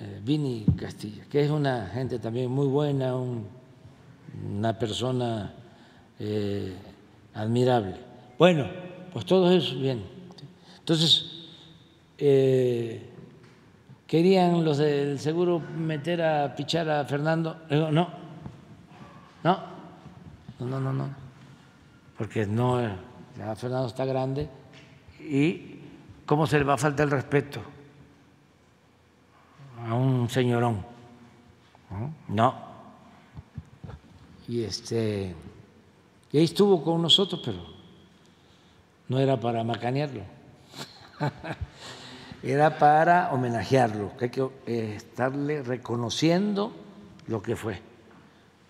Eh, 0.00 0.20
Vini 0.24 0.64
Castilla, 0.76 1.24
que 1.30 1.44
es 1.44 1.50
una 1.50 1.86
gente 1.86 2.18
también 2.18 2.50
muy 2.50 2.66
buena, 2.66 3.14
un- 3.16 3.46
una 4.58 4.76
persona 4.78 5.52
eh, 6.18 6.74
admirable. 7.34 7.96
Bueno, 8.38 8.66
pues 9.12 9.24
todo 9.24 9.50
eso 9.52 9.76
bien. 9.78 10.02
Entonces, 10.80 11.46
eh, 12.18 13.08
querían 14.06 14.64
los 14.64 14.78
del 14.78 15.18
seguro 15.20 15.60
meter 15.60 16.22
a 16.22 16.54
pichar 16.56 16.88
a 16.90 17.04
Fernando. 17.04 17.56
No, 17.70 17.90
no, 17.92 18.08
no, 19.44 19.60
no, 20.60 20.80
no, 20.80 20.92
no, 20.92 21.08
porque 22.18 22.46
no, 22.46 22.80
ya 23.36 23.54
Fernando 23.56 23.88
está 23.88 24.04
grande 24.04 24.48
y 25.20 25.80
cómo 26.26 26.46
se 26.46 26.58
le 26.58 26.64
va 26.64 26.74
a 26.74 26.78
faltar 26.78 27.06
el 27.06 27.10
respeto 27.10 27.60
a 29.86 29.94
un 29.94 30.28
señorón. 30.28 30.84
¿no? 32.28 32.54
Y 34.48 34.64
este, 34.64 35.34
y 36.32 36.38
ahí 36.38 36.44
estuvo 36.44 36.82
con 36.82 37.00
nosotros, 37.00 37.40
pero 37.44 37.58
no 39.08 39.18
era 39.18 39.38
para 39.38 39.64
macanearlo. 39.64 40.22
era 42.42 42.78
para 42.78 43.32
homenajearlo, 43.32 44.16
que 44.16 44.24
hay 44.26 44.30
que 44.30 44.48
eh, 44.66 44.94
estarle 44.96 45.62
reconociendo 45.62 46.72
lo 47.26 47.42
que 47.42 47.56
fue. 47.56 47.80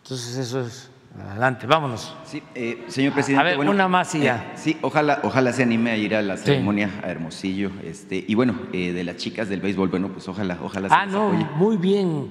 Entonces 0.03 0.37
eso 0.37 0.61
es, 0.61 0.91
adelante, 1.21 1.67
vámonos. 1.67 2.15
Sí, 2.25 2.43
eh, 2.55 2.85
señor 2.89 3.13
presidente. 3.13 3.41
A 3.53 3.57
ver, 3.57 3.69
una 3.69 3.87
más 3.89 4.15
y 4.15 4.21
ya. 4.21 4.51
eh, 4.53 4.57
sí, 4.57 4.77
ojalá, 4.83 5.21
ojalá 5.23 5.53
se 5.53 5.63
anime 5.63 5.91
a 5.93 5.97
ir 5.97 6.15
a 6.15 6.23
la 6.23 6.37
ceremonia 6.37 6.91
a 7.03 7.09
Hermosillo. 7.11 7.71
Este, 7.85 8.25
y 8.27 8.35
bueno, 8.35 8.59
eh, 8.73 8.93
de 8.93 9.05
las 9.05 9.17
chicas 9.17 9.49
del 9.49 9.61
béisbol, 9.61 9.89
bueno, 9.91 10.09
pues 10.09 10.27
ojalá, 10.29 10.59
ojalá 10.63 10.89
Ah, 10.91 11.07
no, 11.07 11.29
apoye. 11.29 11.47
muy 11.57 11.77
bien 11.77 12.31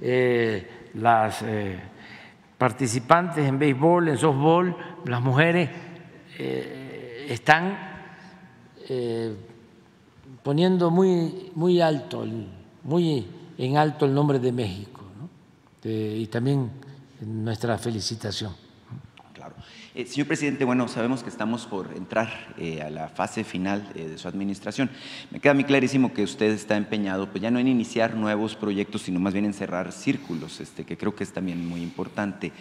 eh, 0.00 0.68
las 0.94 1.42
eh, 1.42 1.78
participantes 2.58 3.46
en 3.46 3.58
béisbol, 3.58 4.08
en 4.08 4.18
softball, 4.18 4.76
las 5.04 5.20
mujeres 5.20 5.70
eh, 6.38 7.26
están 7.28 7.76
eh, 8.88 9.34
poniendo 10.42 10.90
muy, 10.90 11.50
muy 11.54 11.80
alto, 11.80 12.26
muy 12.82 13.26
en 13.58 13.76
alto 13.76 14.04
el 14.06 14.14
nombre 14.14 14.38
de 14.40 14.50
México, 14.52 15.02
¿no? 15.20 15.28
Eh, 15.84 16.16
y 16.20 16.26
también 16.26 16.70
nuestra 17.26 17.78
felicitación. 17.78 18.54
Claro. 19.32 19.56
Eh, 19.96 20.06
señor 20.06 20.26
presidente, 20.26 20.64
bueno, 20.64 20.88
sabemos 20.88 21.22
que 21.22 21.28
estamos 21.28 21.66
por 21.66 21.92
entrar 21.96 22.54
eh, 22.58 22.82
a 22.82 22.90
la 22.90 23.08
fase 23.08 23.44
final 23.44 23.92
eh, 23.94 24.08
de 24.08 24.18
su 24.18 24.26
administración. 24.26 24.90
Me 25.30 25.38
queda 25.38 25.54
muy 25.54 25.64
clarísimo 25.64 26.12
que 26.12 26.22
usted 26.22 26.50
está 26.50 26.76
empeñado, 26.76 27.30
pues 27.30 27.42
ya 27.42 27.50
no 27.50 27.58
en 27.58 27.68
iniciar 27.68 28.16
nuevos 28.16 28.56
proyectos, 28.56 29.02
sino 29.02 29.20
más 29.20 29.32
bien 29.32 29.44
en 29.44 29.52
cerrar 29.52 29.92
círculos, 29.92 30.60
este, 30.60 30.84
que 30.84 30.96
creo 30.96 31.14
que 31.14 31.24
es 31.24 31.32
también 31.32 31.64
muy 31.66 31.82
importante. 31.82 32.52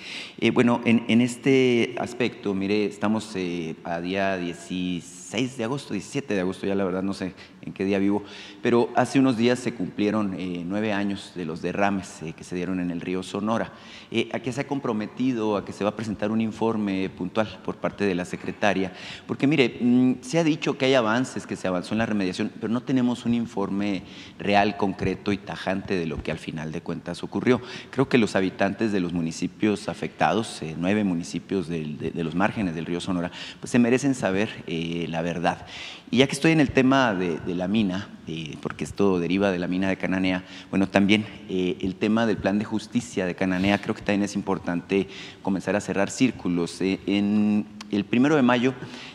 Bueno, 0.53 0.81
en, 0.85 1.22
este 1.22 1.95
aspecto, 1.98 2.53
mire, 2.53 2.85
estamos 2.85 3.35
a 3.84 4.02
día 4.02 4.38
16 4.38 5.57
de 5.57 5.64
agosto, 5.64 5.94
17 5.94 6.34
de 6.34 6.40
agosto, 6.41 6.68
ya 6.68 6.76
la 6.76 6.84
verdad 6.84 7.02
no 7.02 7.14
sé 7.14 7.34
en 7.65 7.73
qué 7.73 7.85
día 7.85 7.99
vivo, 7.99 8.23
pero 8.61 8.90
hace 8.95 9.19
unos 9.19 9.38
días 9.38 9.60
se 9.60 9.73
cumplieron 9.73 10.35
eh, 10.38 10.64
nueve 10.65 10.94
años 10.94 11.31
de 11.35 11.45
los 11.45 11.61
derrames 11.61 12.22
eh, 12.22 12.34
que 12.34 12.44
se 12.44 12.56
dieron 12.56 12.80
en 12.80 12.91
el 12.91 13.02
río 13.02 13.23
Sonora. 13.23 13.72
Eh, 14.11 14.30
¿A 14.34 14.40
qué 14.40 14.52
se 14.52 14.61
ha 14.61 14.68
comprometido? 14.68 15.57
¿A 15.57 15.65
que 15.65 15.72
se 15.72 15.84
va 15.84 15.91
a 15.91 15.95
presentar 15.95 16.31
un 16.31 16.41
informe 16.41 17.10
puntual 17.10 17.48
por 17.64 17.77
parte 17.77 18.06
de 18.06 18.15
la 18.15 18.26
secretaria? 18.26 18.91
Porque 19.27 19.48
mire, 19.48 19.77
mm, 19.80 20.15
se 20.22 20.40
ha 20.40 20.44
dicho 20.44 20.77
que 20.77 20.85
hay 20.85 20.94
avances, 20.94 21.48
que 21.48 21.56
se 21.56 21.68
avanzó 21.68 21.94
en 21.94 21.99
la 21.99 22.06
remediación, 22.06 22.52
pero 22.60 22.72
no 22.72 22.81
tenemos 22.81 23.26
un 23.26 23.34
informe 23.34 24.03
real, 24.38 24.77
concreto 24.77 25.31
y 25.31 25.38
tajante 25.38 25.95
de 25.95 26.06
lo 26.06 26.22
que 26.22 26.31
al 26.31 26.40
final 26.40 26.72
de 26.72 26.81
cuentas 26.81 27.23
ocurrió. 27.23 27.61
Creo 27.91 28.10
que 28.10 28.18
los 28.18 28.35
habitantes 28.35 28.91
de 28.91 28.99
los 28.99 29.14
municipios 29.14 29.88
afectados, 29.88 30.61
nueve 30.77 31.03
municipios 31.03 31.68
de, 31.68 32.11
los 32.15 32.35
márgenes 32.35 32.76
del 32.76 32.85
río 32.85 32.99
Sonora, 32.99 33.31
pues 33.60 33.72
se 33.72 33.80
merecen 33.80 34.15
saber 34.15 34.64
la 34.68 35.22
verdad. 35.22 35.65
Y 36.10 36.18
ya 36.18 36.27
que 36.27 36.34
estoy 36.34 36.52
en 36.52 36.60
el 36.60 36.72
tema 36.72 37.14
de 37.14 37.53
la 37.54 37.68
mina, 37.68 38.10
eh, 38.28 38.58
porque 38.62 38.84
esto 38.84 39.20
deriva 39.20 39.52
de 39.52 39.60
la 39.60 39.68
mina 39.68 39.90
de 39.90 39.98
Cananea, 39.98 40.44
bueno, 40.70 40.88
también 40.88 41.26
eh, 41.50 41.78
el 41.82 41.96
tema 41.96 42.26
del 42.26 42.38
plan 42.38 42.60
de 42.60 42.66
justicia 42.66 43.26
de 43.26 43.36
Cananea, 43.36 43.80
creo 43.82 43.96
que 43.96 44.02
también 44.02 44.24
es 44.24 44.36
importante 44.36 45.08
comenzar 45.42 45.76
a 45.76 45.82
cerrar 45.82 46.10
círculos. 46.10 46.82
Eh, 46.82 47.00
En 47.06 47.66
el 47.92 48.06
primero 48.06 48.36
de 48.36 48.42
mayo 48.42 48.74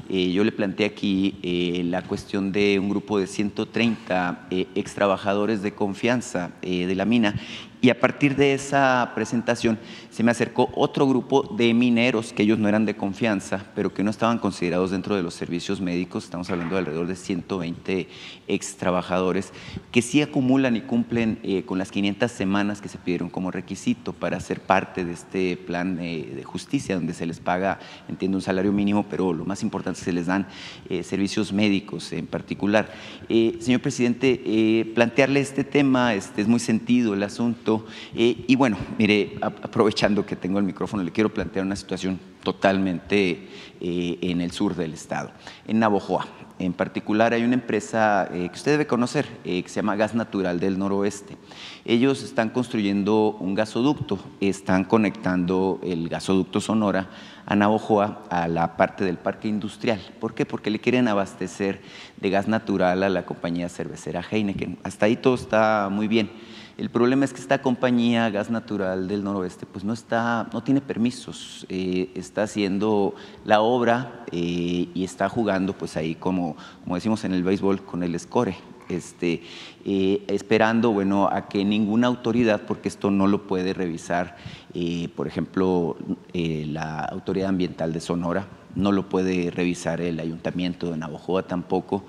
eh, 0.09 0.31
yo 0.31 0.45
le 0.45 0.53
planteé 0.53 0.87
aquí 0.87 1.35
la 1.85 2.03
cuestión 2.03 2.53
de 2.53 2.79
un 2.79 2.89
grupo 2.89 3.19
de 3.19 3.27
130 3.27 4.47
eh, 4.51 4.67
ex 4.75 4.95
trabajadores 4.95 5.63
de 5.63 5.75
confianza 5.75 6.53
de 6.63 6.95
la 6.95 7.05
mina 7.05 7.35
y 7.81 7.91
a 7.91 8.01
partir 8.01 8.37
de 8.37 8.55
esa 8.55 9.13
presentación 9.15 9.79
se 10.19 10.25
me 10.25 10.33
acercó 10.33 10.69
otro 10.75 11.07
grupo 11.07 11.45
de 11.45 11.73
mineros 11.73 12.33
que 12.33 12.43
ellos 12.43 12.59
no 12.59 12.69
eran 12.69 12.85
de 12.85 12.97
confianza, 12.97 13.67
pero 13.77 13.95
que 13.95 14.03
no 14.03 14.11
estaban 14.11 14.41
considerados 14.41 14.91
dentro 14.91 15.15
de 15.15 15.23
los 15.23 15.33
servicios 15.33 15.81
médicos. 15.81 16.25
Estamos 16.25 16.51
hablando 16.51 16.75
de 16.75 16.81
alrededor 16.81 17.07
de 17.07 17.15
120 17.15 18.09
ex 18.49 18.77
trabajadores 18.79 19.53
que 19.93 20.03
sí 20.03 20.21
acumulan 20.21 20.75
y 20.75 20.81
cumplen 20.81 21.39
eh, 21.45 21.63
con 21.63 21.79
las 21.79 21.93
500 21.93 22.33
semanas 22.33 22.81
que 22.81 22.89
se 22.89 22.99
pidieron 22.99 23.31
como 23.31 23.53
requisito 23.53 24.13
para 24.13 24.41
ser 24.41 24.59
parte 24.59 25.05
de 25.05 25.13
este 25.13 25.57
plan 25.57 26.01
eh, 26.01 26.33
de 26.35 26.43
justicia, 26.43 26.97
donde 26.97 27.15
se 27.15 27.25
les 27.25 27.39
paga, 27.39 27.79
entiendo, 28.09 28.39
un 28.39 28.43
salario 28.43 28.73
mínimo, 28.73 29.07
pero 29.09 29.33
lo 29.33 29.45
más 29.45 29.63
importante 29.63 30.01
es 30.01 30.05
que 30.05 30.11
se 30.11 30.17
les 30.17 30.27
dan 30.27 30.49
eh, 30.89 31.05
servicios 31.05 31.53
médicos 31.53 32.13
en 32.13 32.27
particular. 32.27 32.93
señor 33.29 33.83
presidente, 33.83 34.85
plantearle 34.97 35.39
este 35.39 35.63
tema, 35.63 36.15
este 36.15 36.43
es 36.43 36.49
muy 36.49 36.59
sentido 36.59 37.15
el 37.15 37.23
asunto. 37.23 37.87
y 38.15 38.57
bueno, 38.57 38.77
mire, 38.99 39.37
aprovechando 39.41 40.08
que 40.27 40.37
tengo 40.37 40.59
el 40.59 40.65
micrófono, 40.65 41.03
le 41.03 41.13
quiero 41.13 41.33
plantear 41.33 41.65
una 41.65 41.77
situación 41.77 42.19
totalmente 42.43 43.49
eh, 43.81 44.19
en 44.23 44.41
el 44.41 44.51
sur 44.53 44.75
del 44.75 44.95
estado, 44.95 45.31
en 45.67 45.79
Navojoa. 45.79 46.27
En 46.59 46.73
particular 46.73 47.35
hay 47.35 47.45
una 47.45 47.55
empresa 47.55 48.29
eh, 48.33 48.49
que 48.49 48.55
usted 48.57 48.73
debe 48.73 48.87
conocer, 48.87 49.27
eh, 49.45 49.63
que 49.63 49.69
se 49.69 49.77
llama 49.77 49.95
Gas 49.95 50.15
Natural 50.15 50.59
del 50.59 50.79
Noroeste. 50.79 51.37
Ellos 51.85 52.23
están 52.23 52.49
construyendo 52.49 53.37
un 53.39 53.55
gasoducto, 53.55 54.19
están 54.41 54.85
conectando 54.85 55.79
el 55.85 56.09
gasoducto 56.09 56.61
Sonora 56.61 57.11
a 57.47 57.55
Navojoa 57.55 58.25
a 58.31 58.49
la 58.49 58.77
parte 58.77 59.05
del 59.05 59.19
parque 59.19 59.47
industrial. 59.47 60.01
¿Por 60.19 60.35
qué? 60.35 60.47
Porque 60.47 60.71
le 60.71 60.81
quieren 60.81 61.07
abastecer 61.07 61.81
de 62.17 62.31
gas 62.31 62.49
natural 62.49 63.03
a 63.05 63.09
la 63.09 63.25
compañía 63.25 63.69
cervecera 63.69 64.25
Heineken. 64.29 64.79
Hasta 64.83 65.07
ahí 65.07 65.17
todo 65.17 65.35
está 65.35 65.89
muy 65.93 66.09
bien 66.09 66.31
el 66.79 66.91
problema 66.91 67.25
es 67.25 67.33
que 67.33 67.41
esta 67.41 67.61
compañía 67.61 68.31
Gas 68.31 68.51
Natural 68.51 69.09
del 69.09 69.25
Noroeste 69.25 69.67
pues 69.67 69.85
no, 69.85 69.93
está, 69.93 70.49
no 70.53 70.63
tiene 70.63 70.81
permisos, 70.81 71.67
eh, 71.69 72.13
está 72.15 72.45
haciendo 72.45 73.17
la 73.45 73.61
obra 73.61 74.25
eh, 74.31 74.89
y 74.95 75.05
está 75.05 75.29
jugando 75.29 75.73
pues 75.73 75.97
ahí 75.97 76.15
como, 76.15 76.57
como 76.85 76.95
decimos 76.95 77.25
en 77.25 77.35
el 77.35 77.43
béisbol 77.43 77.83
con 77.83 78.05
el 78.05 78.19
score, 78.21 78.55
este, 78.89 79.43
eh, 79.85 80.25
esperando 80.29 80.93
bueno, 80.93 81.29
a 81.29 81.49
que 81.49 81.65
ninguna 81.65 82.07
autoridad, 82.07 82.63
porque 82.63 82.89
esto 82.89 83.11
no 83.11 83.27
lo 83.27 83.49
puede 83.49 83.75
revisar, 83.75 84.37
por 85.17 85.27
ejemplo, 85.27 85.97
la 86.33 87.01
Autoridad 87.01 87.49
Ambiental 87.49 87.93
de 87.93 88.01
Sonora, 88.01 88.47
no 88.75 88.93
lo 88.93 89.09
puede 89.09 89.51
revisar 89.51 90.01
el 90.01 90.21
ayuntamiento 90.21 90.91
de 90.91 90.97
Navojoa 90.97 91.45
tampoco. 91.45 92.05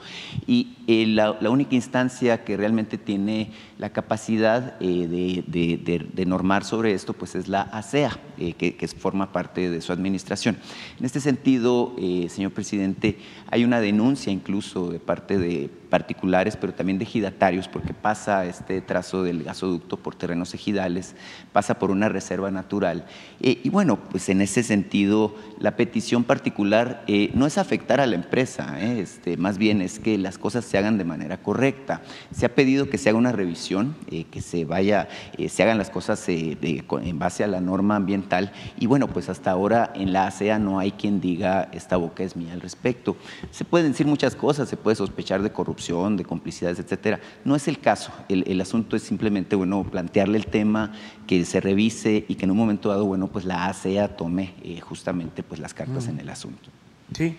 Y 0.48 0.76
eh, 0.88 1.06
la, 1.08 1.32
única 1.50 1.76
instancia 1.76 2.44
que 2.44 2.58
realmente 2.58 2.98
tiene 2.98 3.52
la 3.78 3.92
capacidad 3.92 4.76
eh, 4.80 5.44
de, 5.46 6.26
normar 6.26 6.64
sobre 6.64 6.94
esto 6.94 7.14
pues 7.14 7.36
es 7.36 7.48
la 7.48 7.62
ASEA, 7.62 8.20
e 8.38 8.50
eh, 8.50 8.54
que, 8.54 8.88
forma 8.88 9.32
parte 9.32 9.70
de 9.70 9.82
su 9.82 9.92
administración. 9.92 10.58
En 11.00 11.06
este 11.06 11.20
sentido, 11.20 11.96
señor 12.28 12.52
presidente, 12.52 13.18
hay 13.52 13.64
una 13.64 13.82
denuncia 13.82 14.32
incluso 14.32 14.90
de 14.90 15.00
parte 15.00 15.38
de 15.38 15.70
particulares, 15.90 16.56
pero 16.56 16.74
también 16.74 17.00
de 17.00 17.06
ejidatarios, 17.06 17.68
porque 17.68 17.94
pasa 17.94 18.46
este 18.46 18.80
trazo 18.82 19.24
del 19.24 19.44
gasoducto 19.44 19.98
por 19.98 20.14
terrenos 20.14 20.54
ejidales, 20.54 21.16
pasa 21.52 21.80
por 21.80 21.90
una 21.90 22.10
reserva 22.10 22.52
natural. 22.52 23.06
y 23.40 23.70
bueno, 23.70 23.98
pues 23.98 24.30
en 24.30 24.42
ese 24.42 24.62
sentido, 24.62 25.36
la 25.60 25.76
petición 25.76 26.24
particular 26.24 27.04
no 27.34 27.48
es 27.48 27.58
afectar 27.58 28.00
a 28.02 28.06
la 28.06 28.16
empresa, 28.16 28.80
este, 28.80 29.38
más 29.38 29.58
bien 29.58 29.82
es 29.82 30.00
que 30.00 30.18
las 30.18 30.38
cosas 30.38 30.66
se 30.66 30.78
hagan 30.78 30.98
de 30.98 31.06
manera 31.06 31.38
correcta. 31.38 32.02
Se 32.32 32.46
ha 32.46 32.56
pedido 32.56 32.90
que 32.90 32.98
se 32.98 33.10
haga 33.10 33.18
una 33.18 33.32
revisión, 33.32 33.96
eh, 34.12 34.26
que 34.26 34.42
se 34.42 34.66
vaya, 34.66 35.08
eh, 35.38 35.50
se 35.50 35.64
hagan 35.64 35.78
las 35.78 35.90
cosas 35.90 36.28
eh, 36.30 36.58
en 36.62 37.20
base 37.20 37.44
a 37.44 37.48
la 37.48 37.62
norma 37.62 37.96
ambiental 37.96 38.52
y 38.78 38.86
bueno, 38.86 39.08
pues 39.08 39.30
hasta 39.30 39.52
ahora 39.52 39.92
en 39.96 40.14
la 40.14 40.28
ASEA 40.28 40.60
no 40.60 40.80
hay 40.80 40.92
quien 40.92 41.20
diga 41.22 41.70
esta 41.72 41.98
boca 41.98 42.24
es 42.24 42.36
mía 42.36 42.54
al 42.54 42.62
respecto. 42.62 43.18
Se 43.52 43.66
pueden 43.66 43.92
decir 43.92 44.08
muchas 44.08 44.36
cosas, 44.36 44.70
se 44.70 44.78
puede 44.78 44.96
sospechar 44.96 45.42
de 45.42 45.52
corrupción, 45.52 46.18
de 46.18 46.26
complicidades, 46.26 46.80
etcétera. 46.80 47.20
No 47.46 47.56
es 47.56 47.68
el 47.68 47.80
caso. 47.80 48.12
El, 48.28 48.60
asunto 48.62 48.96
es 48.96 49.04
simplemente 49.04 49.56
bueno 49.56 49.84
plantearle 49.84 50.38
el 50.38 50.48
tema, 50.48 50.94
que 51.28 51.46
se 51.46 51.62
revise 51.62 52.26
y 52.28 52.36
que 52.36 52.46
en 52.46 52.52
un 52.52 52.58
momento 52.58 52.90
dado 52.90 53.06
bueno 53.06 53.28
pues 53.28 53.46
la 53.46 53.66
ASEA 53.66 54.16
tome 54.16 54.54
justamente 54.82 55.44
pues 55.44 55.60
las 55.60 55.74
cartas 55.74 56.08
en 56.08 56.20
el 56.20 56.30
asunto. 56.30 56.70
Sí, 57.14 57.38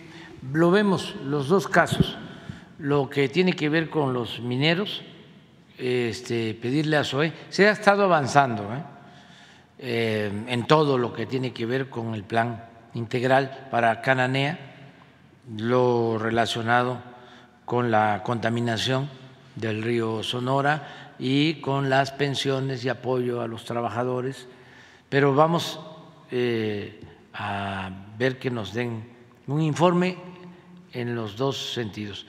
lo 0.51 0.71
vemos 0.71 1.15
los 1.25 1.47
dos 1.47 1.67
casos 1.67 2.17
lo 2.81 3.09
que 3.09 3.29
tiene 3.29 3.53
que 3.53 3.69
ver 3.69 3.89
con 3.89 4.11
los 4.13 4.39
mineros, 4.39 5.03
este, 5.77 6.55
pedirle 6.55 6.97
a 6.97 7.03
SOE, 7.03 7.31
se 7.49 7.67
ha 7.67 7.71
estado 7.71 8.03
avanzando 8.03 8.63
¿eh? 8.63 8.83
Eh, 9.77 10.45
en 10.47 10.65
todo 10.65 10.97
lo 10.97 11.13
que 11.13 11.27
tiene 11.27 11.53
que 11.53 11.65
ver 11.65 11.89
con 11.89 12.15
el 12.15 12.23
plan 12.23 12.65
integral 12.95 13.67
para 13.69 14.01
Cananea, 14.01 14.70
lo 15.57 16.17
relacionado 16.17 17.01
con 17.65 17.91
la 17.91 18.21
contaminación 18.23 19.09
del 19.55 19.83
río 19.83 20.23
Sonora 20.23 21.15
y 21.19 21.55
con 21.55 21.89
las 21.89 22.11
pensiones 22.11 22.83
y 22.83 22.89
apoyo 22.89 23.41
a 23.41 23.47
los 23.47 23.65
trabajadores, 23.65 24.47
pero 25.09 25.35
vamos 25.35 25.79
eh, 26.31 27.01
a 27.33 27.91
ver 28.17 28.39
que 28.39 28.49
nos 28.49 28.73
den 28.73 29.03
un 29.47 29.61
informe 29.61 30.17
en 30.93 31.15
los 31.15 31.35
dos 31.35 31.73
sentidos. 31.73 32.25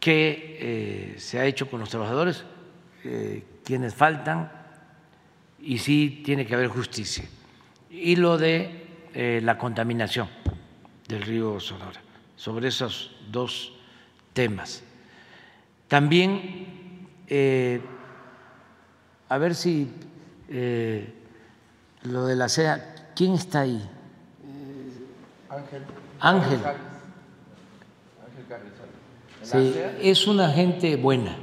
Qué 0.00 0.58
eh, 0.60 1.14
se 1.18 1.38
ha 1.38 1.44
hecho 1.44 1.68
con 1.68 1.80
los 1.80 1.90
trabajadores, 1.90 2.44
eh, 3.04 3.44
quienes 3.64 3.94
faltan 3.94 4.50
y 5.60 5.78
sí 5.78 6.22
tiene 6.24 6.46
que 6.46 6.54
haber 6.54 6.68
justicia. 6.68 7.24
Y 7.90 8.16
lo 8.16 8.38
de 8.38 8.86
eh, 9.14 9.40
la 9.42 9.58
contaminación 9.58 10.28
del 11.08 11.22
río 11.22 11.58
Sonora, 11.58 12.00
sobre 12.36 12.68
esos 12.68 13.16
dos 13.30 13.72
temas. 14.32 14.82
También, 15.88 17.08
a 19.28 19.38
ver 19.38 19.54
si 19.54 19.90
lo 22.02 22.26
de 22.26 22.36
la 22.36 22.48
SEA, 22.48 23.12
¿quién 23.16 23.34
está 23.34 23.60
ahí? 23.60 23.90
Ángel. 25.48 25.82
Ángel. 26.20 26.60
Sí, 29.42 29.74
es 30.00 30.26
una 30.26 30.50
gente 30.50 30.96
buena, 30.96 31.36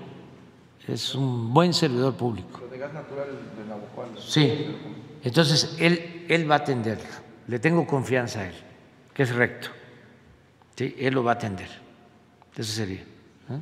es 0.88 1.16
un 1.16 1.52
buen 1.54 1.74
servidor 1.74 2.14
público. 2.14 2.62
de 2.70 2.78
gas 2.78 2.94
natural 2.94 3.30
de 3.30 4.22
Sí, 4.22 4.76
entonces 5.24 5.76
él, 5.80 6.26
él 6.30 6.50
va 6.50 6.56
a 6.56 6.58
atenderlo, 6.60 7.10
le 7.48 7.58
tengo 7.58 7.88
confianza 7.88 8.42
a 8.42 8.48
él, 8.48 8.56
que 9.16 9.24
es 9.24 9.34
recto. 9.34 9.70
Sí, 10.76 10.94
él 11.00 11.16
lo 11.16 11.24
va 11.24 11.32
a 11.32 11.36
atender. 11.36 11.70
Eso 12.56 12.72
sería. 12.72 13.00
¿eh? 13.00 13.62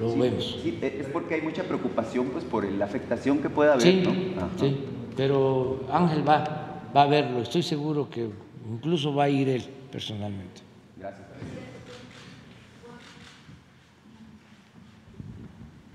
Lo, 0.00 0.16
vemos. 0.16 0.58
Sí, 0.62 0.78
es 0.82 1.06
porque 1.06 1.34
hay 1.34 1.42
mucha 1.42 1.62
preocupación 1.62 2.30
pues, 2.30 2.42
por 2.42 2.64
la 2.64 2.86
afectación 2.86 3.38
que 3.38 3.50
pueda 3.50 3.74
haber. 3.74 3.82
Sí, 3.82 4.02
sí, 4.58 4.84
pero 5.16 5.86
Ángel 5.92 6.26
va, 6.26 6.82
va 6.96 7.02
a 7.02 7.06
verlo, 7.06 7.42
estoy 7.42 7.62
seguro 7.62 8.08
que 8.08 8.28
incluso 8.68 9.14
va 9.14 9.24
a 9.24 9.28
ir 9.28 9.48
él 9.50 9.64
personalmente. 9.92 10.62
Gracias. 10.98 11.26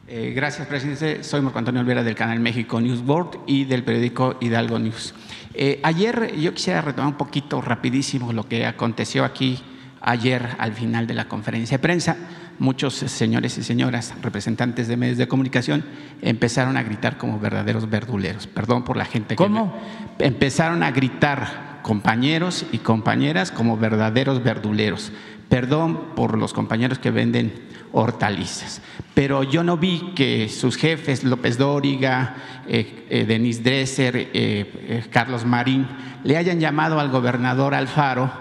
Eh, 0.07 0.33
gracias, 0.35 0.67
presidente. 0.67 1.23
Soy 1.23 1.41
Marco 1.41 1.57
Antonio 1.57 1.81
Olvera 1.81 2.03
del 2.03 2.15
canal 2.15 2.39
México 2.39 2.79
News 2.79 3.03
Board 3.03 3.39
y 3.47 3.65
del 3.65 3.83
periódico 3.83 4.35
Hidalgo 4.41 4.77
News. 4.77 5.15
Eh, 5.53 5.79
ayer 5.83 6.35
yo 6.37 6.53
quisiera 6.53 6.81
retomar 6.81 7.11
un 7.11 7.17
poquito 7.17 7.61
rapidísimo 7.61 8.33
lo 8.33 8.47
que 8.47 8.65
aconteció 8.65 9.25
aquí 9.25 9.61
ayer 10.01 10.55
al 10.57 10.73
final 10.73 11.07
de 11.07 11.13
la 11.13 11.27
conferencia 11.27 11.77
de 11.77 11.81
prensa. 11.81 12.17
Muchos 12.59 12.93
señores 12.93 13.57
y 13.57 13.63
señoras, 13.63 14.13
representantes 14.21 14.87
de 14.87 14.95
medios 14.97 15.17
de 15.17 15.27
comunicación, 15.27 15.83
empezaron 16.21 16.77
a 16.77 16.83
gritar 16.83 17.17
como 17.17 17.39
verdaderos 17.39 17.89
verduleros. 17.89 18.45
Perdón 18.47 18.83
por 18.83 18.97
la 18.97 19.05
gente 19.05 19.29
que... 19.29 19.37
¿Cómo? 19.37 19.79
Empezaron 20.19 20.83
a 20.83 20.91
gritar 20.91 21.70
compañeros 21.81 22.65
y 22.71 22.79
compañeras 22.79 23.51
como 23.51 23.77
verdaderos 23.77 24.43
verduleros. 24.43 25.11
Perdón 25.49 26.15
por 26.15 26.37
los 26.37 26.53
compañeros 26.53 26.99
que 26.99 27.11
venden 27.11 27.53
hortalizas. 27.91 28.81
Pero 29.13 29.43
yo 29.43 29.63
no 29.63 29.77
vi 29.77 30.13
que 30.15 30.47
sus 30.47 30.77
jefes, 30.77 31.23
López 31.23 31.57
Dóriga, 31.57 32.35
eh, 32.67 33.05
eh, 33.09 33.25
Denis 33.25 33.63
Dresser, 33.63 34.29
eh, 34.33 35.05
Carlos 35.11 35.45
Marín, 35.45 35.87
le 36.23 36.37
hayan 36.37 36.59
llamado 36.59 36.99
al 36.99 37.09
gobernador 37.09 37.73
Alfaro 37.73 38.31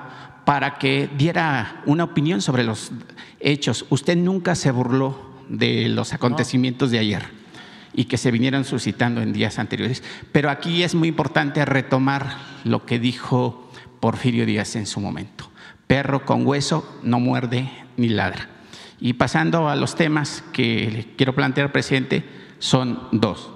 para 0.44 0.78
que 0.78 1.08
diera 1.16 1.82
una 1.86 2.04
opinión 2.04 2.40
sobre 2.40 2.62
los 2.62 2.92
hechos. 3.40 3.86
Usted 3.90 4.16
nunca 4.16 4.54
se 4.54 4.70
burló 4.70 5.30
de 5.48 5.88
los 5.88 6.12
acontecimientos 6.12 6.92
de 6.92 7.00
ayer 7.00 7.39
y 7.92 8.04
que 8.04 8.16
se 8.16 8.30
vinieron 8.30 8.64
suscitando 8.64 9.20
en 9.20 9.32
días 9.32 9.58
anteriores. 9.58 10.02
Pero 10.32 10.50
aquí 10.50 10.82
es 10.82 10.94
muy 10.94 11.08
importante 11.08 11.64
retomar 11.64 12.36
lo 12.64 12.86
que 12.86 12.98
dijo 12.98 13.70
Porfirio 14.00 14.46
Díaz 14.46 14.76
en 14.76 14.86
su 14.86 15.00
momento. 15.00 15.50
Perro 15.86 16.24
con 16.24 16.46
hueso 16.46 17.00
no 17.02 17.20
muerde 17.20 17.70
ni 17.96 18.08
ladra. 18.08 18.48
Y 19.00 19.14
pasando 19.14 19.68
a 19.68 19.76
los 19.76 19.94
temas 19.94 20.44
que 20.52 21.14
quiero 21.16 21.34
plantear, 21.34 21.72
presidente, 21.72 22.24
son 22.58 23.08
dos. 23.12 23.50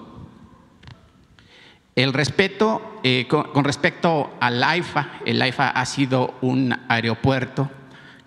El 1.95 2.13
respeto, 2.13 2.99
eh, 3.05 3.27
con, 3.29 3.45
con 3.53 3.65
respecto 3.65 4.35
al 4.41 4.63
AIFA, 4.65 5.21
el 5.27 5.41
AIFA 5.41 5.69
ha 5.69 5.87
sido 5.87 6.35
un 6.41 6.75
aeropuerto 6.89 7.71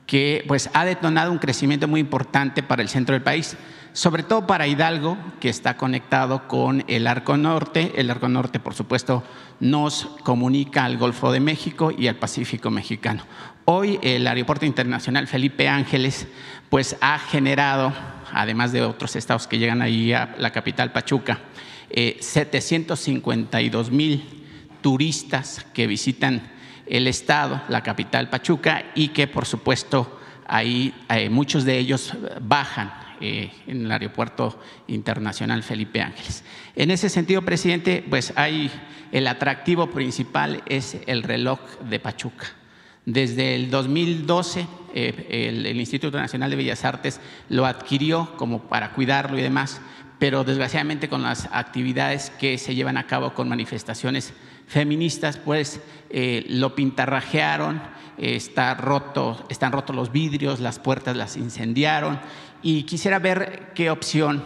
que 0.08 0.46
pues, 0.48 0.70
ha 0.74 0.86
detonado 0.86 1.32
un 1.32 1.38
crecimiento 1.38 1.88
muy 1.88 2.00
importante 2.00 2.64
para 2.64 2.82
el 2.82 2.90
centro 2.90 3.14
del 3.14 3.22
país, 3.22 3.58
sobre 3.98 4.22
todo 4.22 4.46
para 4.46 4.68
Hidalgo, 4.68 5.18
que 5.40 5.50
está 5.50 5.76
conectado 5.76 6.48
con 6.48 6.84
el 6.88 7.08
Arco 7.08 7.36
Norte. 7.36 7.94
El 7.96 8.12
Arco 8.12 8.30
Norte, 8.30 8.60
por 8.60 8.76
supuesto, 8.76 9.24
nos 9.60 10.06
comunica 10.24 10.86
al 10.86 11.00
Golfo 11.00 11.32
de 11.32 11.40
México 11.40 11.92
y 11.92 12.08
al 12.08 12.18
Pacífico 12.18 12.70
mexicano. 12.70 13.24
Hoy 13.66 13.98
el 14.04 14.28
Aeropuerto 14.28 14.68
Internacional 14.68 15.26
Felipe 15.26 15.68
Ángeles 15.68 16.28
pues, 16.70 16.96
ha 17.02 17.18
generado, 17.18 17.92
además 18.32 18.72
de 18.72 18.84
otros 18.84 19.16
estados 19.16 19.48
que 19.48 19.58
llegan 19.58 19.82
ahí 19.82 20.14
a 20.14 20.36
la 20.38 20.52
capital 20.52 20.92
Pachuca, 20.92 21.40
eh, 21.90 22.18
752 22.20 23.90
mil 23.90 24.24
turistas 24.82 25.66
que 25.74 25.88
visitan 25.88 26.52
el 26.86 27.08
estado, 27.08 27.64
la 27.68 27.82
capital 27.82 28.30
Pachuca, 28.30 28.92
y 28.94 29.08
que 29.08 29.26
por 29.26 29.48
supuesto 29.48 30.20
ahí 30.46 30.94
eh, 31.10 31.32
muchos 31.32 31.66
de 31.66 31.80
ellos 31.80 32.14
bajan 32.42 33.07
eh, 33.22 33.52
en 33.68 33.86
el 33.86 33.92
aeropuerto 33.92 34.60
internacional 34.88 35.64
Felipe 35.64 36.02
Ángeles. 36.02 36.44
En 36.76 36.92
ese 36.92 37.10
sentido, 37.10 37.42
presidente, 37.42 38.06
pues 38.10 38.34
hay 38.36 38.72
el 39.12 39.28
atractivo 39.28 39.88
principal 39.92 40.64
es 40.66 40.98
el 41.08 41.24
reloj 41.24 41.60
de 41.90 42.00
Pachuca. 42.00 42.48
Desde 43.06 43.56
el 43.56 43.70
2012, 43.70 44.68
eh, 44.94 45.48
el, 45.50 45.66
el 45.66 45.80
Instituto 45.80 46.18
Nacional 46.18 46.50
de 46.50 46.58
Bellas 46.58 46.84
Artes 46.84 47.22
lo 47.50 47.66
adquirió 47.66 48.36
como 48.36 48.64
para 48.64 48.92
cuidarlo 48.92 49.40
y 49.40 49.42
demás, 49.42 49.80
pero 50.20 50.44
desgraciadamente 50.44 51.10
con 51.10 51.22
las 51.22 51.48
actividades 51.52 52.32
que 52.32 52.58
se 52.58 52.76
llevan 52.76 52.98
a 52.98 53.08
cabo 53.08 53.34
con 53.34 53.48
manifestaciones 53.48 54.34
feministas, 54.68 55.38
pues 55.38 55.80
eh, 56.10 56.46
lo 56.50 56.76
pintarrajearon, 56.76 57.82
eh, 58.18 58.36
está 58.36 58.74
roto, 58.74 59.46
están 59.50 59.72
rotos 59.72 59.96
los 59.96 60.12
vidrios, 60.12 60.60
las 60.60 60.80
puertas 60.80 61.16
las 61.16 61.38
incendiaron 61.38 62.20
y 62.62 62.84
quisiera 62.84 63.20
ver 63.20 63.72
qué 63.76 63.90
opción 63.90 64.44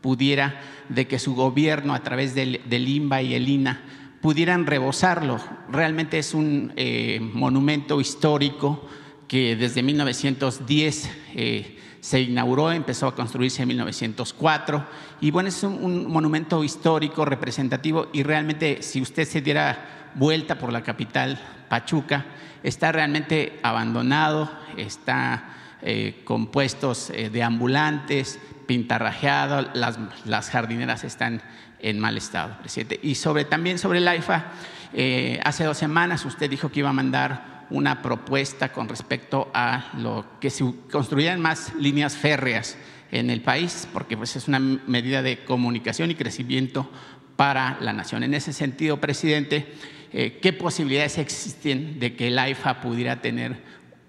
pudiera 0.00 0.60
de 0.88 1.06
que 1.06 1.18
su 1.18 1.34
gobierno 1.34 1.94
a 1.94 2.02
través 2.02 2.34
del, 2.34 2.60
del 2.66 2.88
INBA 2.88 3.22
y 3.22 3.34
el 3.34 3.48
INA 3.48 3.82
pudieran 4.20 4.66
rebosarlo. 4.66 5.38
Realmente 5.70 6.18
es 6.18 6.34
un 6.34 6.72
eh, 6.76 7.20
monumento 7.20 8.00
histórico 8.00 8.88
que 9.26 9.56
desde 9.56 9.82
1910 9.82 11.10
eh, 11.34 11.78
se 12.00 12.20
inauguró, 12.20 12.72
empezó 12.72 13.06
a 13.06 13.14
construirse 13.14 13.62
en 13.62 13.68
1904 13.68 14.86
y 15.20 15.30
bueno, 15.30 15.48
es 15.48 15.62
un, 15.62 15.84
un, 15.84 16.10
monumento 16.10 16.64
histórico, 16.64 17.24
representativo 17.24 18.08
y 18.12 18.22
realmente 18.22 18.82
si 18.82 19.02
usted 19.02 19.26
se 19.26 19.42
diera 19.42 20.12
vuelta 20.14 20.58
por 20.58 20.72
la 20.72 20.82
capital, 20.82 21.38
Pachuca, 21.68 22.24
está 22.62 22.92
realmente 22.92 23.60
abandonado, 23.62 24.50
está 24.76 25.57
eh, 25.82 26.24
eh, 26.24 27.30
de 27.30 27.42
ambulantes, 27.42 28.38
pintarrajeado, 28.66 29.70
las, 29.74 29.98
las, 30.24 30.50
jardineras 30.50 31.04
están 31.04 31.42
en 31.80 31.98
mal 31.98 32.16
estado, 32.16 32.58
presidente. 32.58 32.98
Y 33.02 33.14
sobre, 33.14 33.44
también 33.44 33.78
sobre 33.78 33.98
el 33.98 34.08
AIFA, 34.08 34.46
eh, 34.92 35.40
hace 35.44 35.64
dos 35.64 35.78
semanas 35.78 36.24
usted 36.24 36.48
dijo 36.48 36.70
que 36.70 36.80
iba 36.80 36.90
a 36.90 36.94
mandar 36.94 37.66
una 37.70 38.00
propuesta 38.00 38.72
con 38.72 38.88
respecto 38.88 39.50
a 39.52 39.90
lo 39.98 40.24
que 40.40 40.50
se 40.50 40.64
construyeran 40.90 41.40
más 41.40 41.74
líneas 41.74 42.16
férreas 42.16 42.76
en 43.10 43.30
el 43.30 43.42
país, 43.42 43.88
porque 43.92 44.16
pues, 44.16 44.36
es 44.36 44.48
una 44.48 44.58
medida 44.58 45.22
de 45.22 45.44
comunicación 45.44 46.10
y 46.10 46.14
crecimiento 46.14 46.90
para 47.36 47.78
la 47.80 47.92
nación. 47.92 48.22
En 48.22 48.34
ese 48.34 48.52
sentido, 48.52 49.00
presidente, 49.00 49.72
eh, 50.12 50.38
¿qué 50.40 50.52
posibilidades 50.52 51.18
existen 51.18 52.00
de 52.00 52.16
que 52.16 52.28
el 52.28 52.38
AIFA 52.38 52.80
pudiera 52.80 53.20
tener 53.20 53.62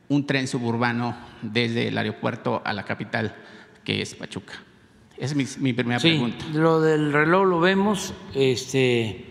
un 0.09 0.25
tren 0.25 0.47
suburbano 0.47 1.15
desde 1.41 1.87
el 1.87 1.97
aeropuerto 1.97 2.61
a 2.65 2.73
la 2.73 2.83
capital, 2.83 3.35
que 3.83 4.01
es 4.01 4.15
Pachuca? 4.15 4.53
Esa 5.17 5.35
es 5.35 5.57
mi, 5.57 5.63
mi 5.63 5.73
primera 5.73 5.99
sí, 5.99 6.09
pregunta. 6.09 6.45
Lo 6.53 6.81
del 6.81 7.13
reloj 7.13 7.45
lo 7.47 7.59
vemos, 7.59 8.13
este, 8.33 9.29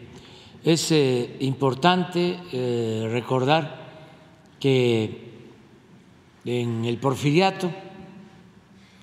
es 0.64 0.92
eh, 0.92 1.36
importante 1.40 2.38
eh, 2.52 3.08
recordar 3.10 3.88
que 4.60 5.28
en 6.44 6.84
el 6.84 6.98
porfiriato 6.98 7.70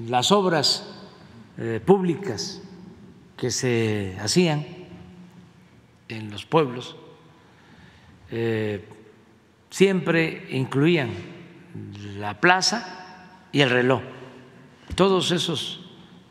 las 0.07 0.31
obras 0.31 0.87
eh, 1.57 1.79
públicas 1.83 2.61
que 3.37 3.51
se 3.51 4.17
hacían 4.19 4.65
en 6.07 6.29
los 6.31 6.45
pueblos 6.45 6.95
siempre 9.69 10.47
incluían 10.51 11.09
la 12.17 12.39
plaza 12.39 13.47
y 13.51 13.61
el 13.61 13.69
reloj. 13.69 14.01
Todos 14.95 15.31
esos 15.31 15.81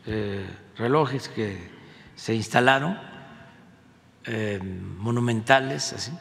eh, 0.06 0.46
relojes 0.76 1.28
que 1.28 1.70
se 2.14 2.34
instalaron, 2.34 2.98
eh, 4.24 4.58
monumentales, 4.62 5.92
así, 5.92 6.12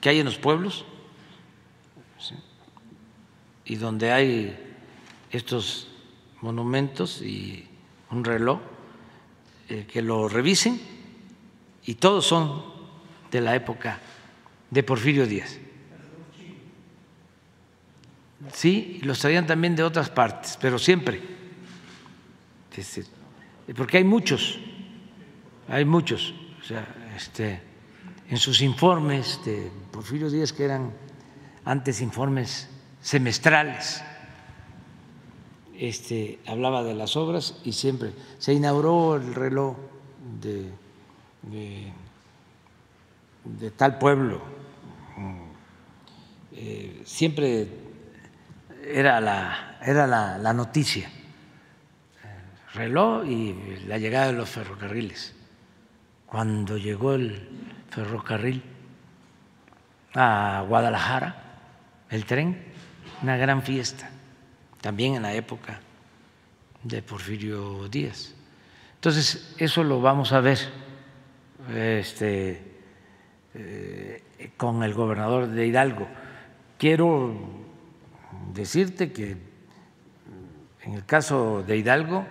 que 0.00 0.08
hay 0.08 0.20
en 0.20 0.26
los 0.26 0.38
pueblos, 0.38 0.84
y 3.64 3.76
donde 3.76 4.12
hay 4.12 4.56
estos 5.30 5.88
monumentos 6.40 7.20
y 7.20 7.66
un 8.10 8.24
reloj, 8.24 8.60
eh, 9.68 9.86
que 9.90 10.00
lo 10.00 10.28
revisen, 10.28 10.80
y 11.84 11.94
todos 11.96 12.26
son 12.26 12.64
de 13.30 13.40
la 13.40 13.56
época 13.56 13.98
de 14.70 14.82
Porfirio 14.82 15.26
Díaz. 15.26 15.58
Sí, 18.52 19.00
los 19.02 19.18
traían 19.18 19.46
también 19.46 19.76
de 19.76 19.82
otras 19.82 20.10
partes, 20.10 20.58
pero 20.60 20.78
siempre. 20.78 21.20
Porque 23.76 23.98
hay 23.98 24.04
muchos, 24.04 24.58
hay 25.68 25.84
muchos. 25.84 26.34
O 26.60 26.64
sea, 26.64 26.86
este, 27.16 27.60
en 28.28 28.36
sus 28.36 28.60
informes 28.60 29.40
de 29.44 29.70
Porfirio 29.90 30.30
Díaz, 30.30 30.52
que 30.52 30.64
eran 30.64 30.92
antes 31.64 32.00
informes 32.00 32.68
semestrales, 33.00 34.02
este, 35.78 36.38
hablaba 36.46 36.82
de 36.82 36.94
las 36.94 37.16
obras 37.16 37.60
y 37.64 37.72
siempre 37.72 38.12
se 38.38 38.54
inauguró 38.54 39.16
el 39.16 39.34
reloj 39.34 39.76
de, 40.40 40.70
de, 43.44 43.70
tal 43.72 43.98
pueblo. 43.98 44.40
Eh, 46.52 47.02
siempre 47.04 47.85
era 48.86 49.20
la, 49.20 49.78
era 49.82 50.06
la, 50.06 50.38
la 50.38 50.52
noticia, 50.52 51.10
el 52.22 52.74
reloj 52.74 53.26
y 53.26 53.84
la 53.86 53.98
llegada 53.98 54.28
de 54.28 54.32
los 54.34 54.48
ferrocarriles. 54.48 55.34
Cuando 56.26 56.76
llegó 56.76 57.14
el 57.14 57.48
ferrocarril 57.90 58.62
a 60.14 60.64
Guadalajara, 60.68 61.42
el 62.10 62.24
tren, 62.24 62.64
una 63.22 63.36
gran 63.36 63.62
fiesta, 63.62 64.10
también 64.80 65.14
en 65.14 65.22
la 65.22 65.34
época 65.34 65.80
de 66.82 67.02
Porfirio 67.02 67.88
Díaz. 67.88 68.34
Entonces, 68.94 69.54
eso 69.58 69.82
lo 69.82 70.00
vamos 70.00 70.32
a 70.32 70.40
ver 70.40 70.58
este, 71.74 72.62
eh, 73.54 74.22
con 74.56 74.82
el 74.82 74.94
gobernador 74.94 75.48
de 75.48 75.66
Hidalgo. 75.66 76.08
Quiero 76.78 77.55
decirte 78.54 79.12
que 79.12 79.36
en 80.82 80.92
el 80.94 81.04
caso 81.04 81.64
de 81.66 81.76
Hidalgo 81.76 82.24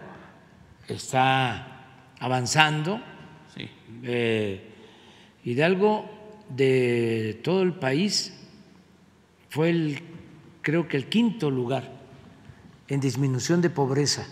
está 0.88 1.86
avanzando. 2.20 3.02
Sí. 3.56 3.70
Eh, 4.04 4.72
Hidalgo 5.44 6.10
de 6.50 7.40
todo 7.44 7.62
el 7.62 7.74
país 7.74 8.34
fue 9.50 9.70
el, 9.70 10.00
creo 10.62 10.88
que 10.88 10.98
el 10.98 11.08
quinto 11.08 11.52
lugar 11.52 11.92
en 12.88 13.00
disminución 13.00 13.62
de 13.62 13.70
pobreza. 13.70 14.26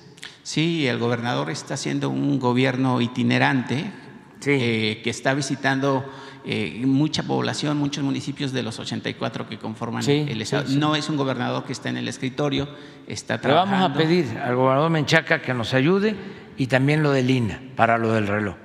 Sí, 0.44 0.88
el 0.88 1.00
gobernador 1.00 1.50
está 1.50 1.76
haciendo 1.76 2.10
un 2.10 2.40
gobierno 2.40 3.02
itinerante 3.02 3.92
Sí. 4.40 4.52
eh, 4.52 5.02
que 5.04 5.10
está 5.10 5.34
visitando 5.34 6.04
eh, 6.46 6.82
mucha 6.86 7.24
población, 7.24 7.78
muchos 7.78 8.04
municipios 8.04 8.52
de 8.52 8.64
los 8.64 8.80
84 8.80 9.48
que 9.48 9.58
conforman 9.58 10.04
Sí, 10.04 10.26
el 10.28 10.42
Estado. 10.42 10.66
sí, 10.68 10.74
sí. 10.74 10.80
No 10.80 10.96
es 10.96 11.10
un 11.10 11.18
gobernador 11.18 11.64
que 11.64 11.72
está 11.74 11.90
en 11.90 11.98
el 11.98 12.08
escritorio, 12.08 12.68
está 13.08 13.36
Le 13.36 13.40
trabajando. 13.42 13.76
vamos 13.76 13.92
a 13.92 13.94
pedir 13.98 14.38
al 14.38 14.56
gobernador 14.56 14.90
Menchaca 14.90 15.42
que 15.42 15.54
nos 15.54 15.74
ayude 15.74 16.16
y 16.58 16.68
también 16.68 17.02
lo 17.04 17.12
del 17.12 17.30
INA 17.30 17.62
para 17.76 17.98
lo 17.98 18.12
del 18.14 18.28
reloj. 18.28 18.56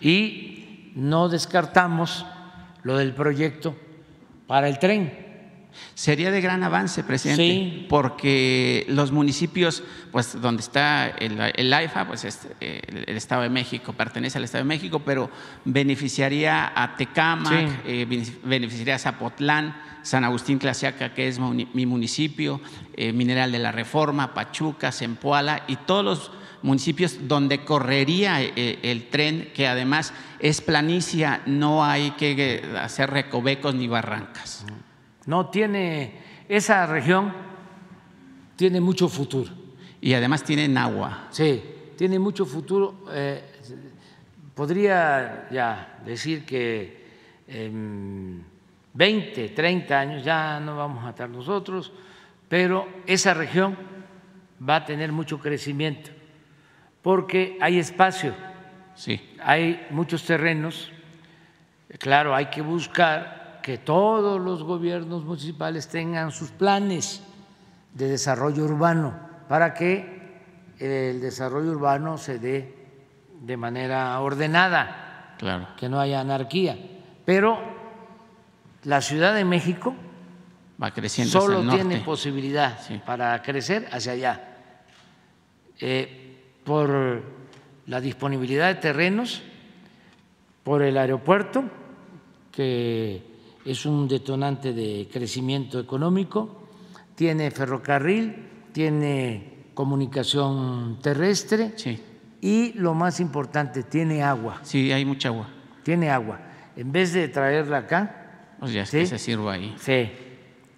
Y 0.00 0.92
no 0.94 1.28
descartamos 1.28 2.26
lo 2.82 2.96
del 2.98 3.12
proyecto 3.14 3.74
para 4.46 4.68
el 4.68 4.78
tren, 4.78 5.25
Sería 5.94 6.30
de 6.30 6.40
gran 6.40 6.62
avance, 6.62 7.02
presidente, 7.04 7.42
Sí. 7.42 7.86
porque 7.88 8.84
los 8.88 9.12
municipios, 9.12 9.82
pues 10.12 10.40
donde 10.40 10.60
está 10.62 11.08
el, 11.08 11.38
el 11.54 11.72
AIFA, 11.72 12.06
pues 12.06 12.24
es, 12.24 12.46
eh, 12.60 12.82
el, 12.88 13.04
el 13.08 13.16
Estado 13.16 13.42
de 13.42 13.48
México, 13.50 13.92
pertenece 13.94 14.36
al 14.38 14.44
Estado 14.44 14.64
de 14.64 14.68
México, 14.68 15.00
pero 15.04 15.30
beneficiaría 15.64 16.72
a 16.74 16.96
Tecámac, 16.96 17.68
Sí. 17.68 17.76
eh, 17.86 18.06
bene- 18.08 18.32
beneficiaría 18.44 18.96
a 18.96 18.98
Zapotlán, 18.98 19.76
San 20.02 20.24
Agustín 20.24 20.58
Tlaxiaca, 20.58 21.14
que 21.14 21.28
es 21.28 21.38
mi 21.38 21.86
municipio, 21.86 22.60
eh, 22.96 23.12
Mineral 23.12 23.50
de 23.52 23.58
la 23.58 23.72
Reforma, 23.72 24.34
Pachuca, 24.34 24.92
Zempoala 24.92 25.64
y 25.66 25.76
todos 25.76 26.04
los 26.04 26.30
municipios 26.62 27.28
donde 27.28 27.64
correría 27.64 28.40
el 28.40 29.08
tren, 29.10 29.50
que 29.54 29.68
además 29.68 30.12
es 30.40 30.60
planicia, 30.60 31.42
no 31.46 31.84
hay 31.84 32.12
que 32.12 32.62
hacer 32.80 33.10
recovecos 33.10 33.74
ni 33.74 33.86
barrancas. 33.88 34.64
No 35.26 35.50
tiene, 35.50 36.12
esa 36.48 36.86
región 36.86 37.32
tiene 38.56 38.80
mucho 38.80 39.08
futuro. 39.08 39.50
Y 40.00 40.14
además 40.14 40.42
tienen 40.44 40.76
agua. 40.78 41.26
Sí, 41.30 41.62
tiene 41.96 42.18
mucho 42.18 42.46
futuro. 42.46 43.04
Eh, 43.12 43.42
podría 44.54 45.48
ya 45.50 45.98
decir 46.04 46.44
que 46.44 47.06
en 47.48 48.44
20, 48.94 49.48
30 49.50 49.98
años 50.00 50.24
ya 50.24 50.58
no 50.60 50.76
vamos 50.76 51.04
a 51.04 51.10
estar 51.10 51.28
nosotros, 51.28 51.92
pero 52.48 52.88
esa 53.06 53.34
región 53.34 53.76
va 54.66 54.76
a 54.76 54.84
tener 54.84 55.12
mucho 55.12 55.38
crecimiento 55.38 56.10
porque 57.02 57.58
hay 57.60 57.78
espacio, 57.78 58.34
Sí. 58.94 59.20
hay 59.42 59.86
muchos 59.90 60.24
terrenos. 60.24 60.90
Claro, 61.98 62.34
hay 62.34 62.46
que 62.46 62.62
buscar 62.62 63.45
que 63.66 63.78
todos 63.78 64.40
los 64.40 64.62
gobiernos 64.62 65.24
municipales 65.24 65.88
tengan 65.88 66.30
sus 66.30 66.52
planes 66.52 67.20
de 67.94 68.06
desarrollo 68.06 68.62
urbano 68.62 69.12
para 69.48 69.74
que 69.74 70.38
el 70.78 71.20
desarrollo 71.20 71.72
urbano 71.72 72.16
se 72.16 72.38
dé 72.38 72.72
de 73.40 73.56
manera 73.56 74.20
ordenada, 74.20 75.34
Claro. 75.36 75.66
que 75.76 75.88
no 75.88 75.98
haya 75.98 76.20
anarquía. 76.20 76.78
Pero 77.24 77.58
la 78.84 79.00
Ciudad 79.00 79.34
de 79.34 79.44
México 79.44 79.96
Va 80.80 80.92
creciendo 80.92 81.32
solo 81.40 81.58
el 81.58 81.66
norte. 81.66 81.84
tiene 81.84 82.04
posibilidad 82.04 82.78
Sí. 82.78 83.00
para 83.04 83.42
crecer 83.42 83.88
hacia 83.90 84.12
allá. 84.12 84.56
Eh, 85.80 86.36
por 86.62 87.20
la 87.86 88.00
disponibilidad 88.00 88.68
de 88.68 88.76
terrenos, 88.76 89.42
por 90.62 90.82
el 90.82 90.96
aeropuerto, 90.96 91.64
que 92.52 93.34
es 93.66 93.84
un 93.84 94.06
detonante 94.08 94.72
de 94.72 95.08
crecimiento 95.12 95.80
económico, 95.80 96.62
tiene 97.14 97.50
ferrocarril, 97.50 98.46
tiene 98.72 99.70
comunicación 99.74 100.98
terrestre 101.02 101.72
Sí. 101.76 101.98
y 102.40 102.72
lo 102.74 102.94
más 102.94 103.18
importante, 103.20 103.82
tiene 103.82 104.22
agua, 104.22 104.60
Sí, 104.62 104.92
hay 104.92 105.04
mucha 105.04 105.28
agua. 105.28 105.48
tiene 105.82 106.10
agua. 106.10 106.40
En 106.76 106.92
vez 106.92 107.12
de 107.12 107.28
traerla 107.28 107.78
acá, 107.78 108.22
Pues 108.58 108.72
ya 108.72 108.82
es 108.84 108.88
Sí. 108.88 108.98
que 109.00 109.06
se 109.06 109.18
sirva 109.18 109.52
ahí. 109.52 109.74
Sí, 109.78 110.08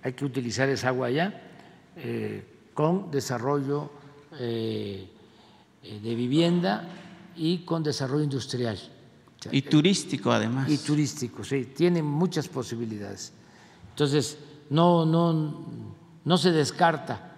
hay 0.02 0.12
que 0.16 0.24
utilizar 0.24 0.68
esa 0.68 0.88
agua 0.88 1.06
allá 1.06 1.42
eh, 1.96 2.44
con 2.74 3.10
desarrollo 3.12 3.92
eh, 4.40 5.08
eh, 5.84 6.00
de 6.02 6.14
vivienda 6.16 6.88
y 7.36 7.58
con 7.58 7.82
desarrollo 7.84 8.24
industrial. 8.24 8.76
Y 9.52 9.62
turístico 9.62 10.32
además. 10.32 10.68
y 10.68 10.78
turístico, 10.78 11.44
sí, 11.44 11.66
tiene 11.66 12.02
muchas 12.02 12.48
posibilidades. 12.48 13.32
Entonces, 13.90 14.38
no, 14.70 15.06
no, 15.06 15.54
no 16.24 16.38
se 16.38 16.50
descarta 16.50 17.36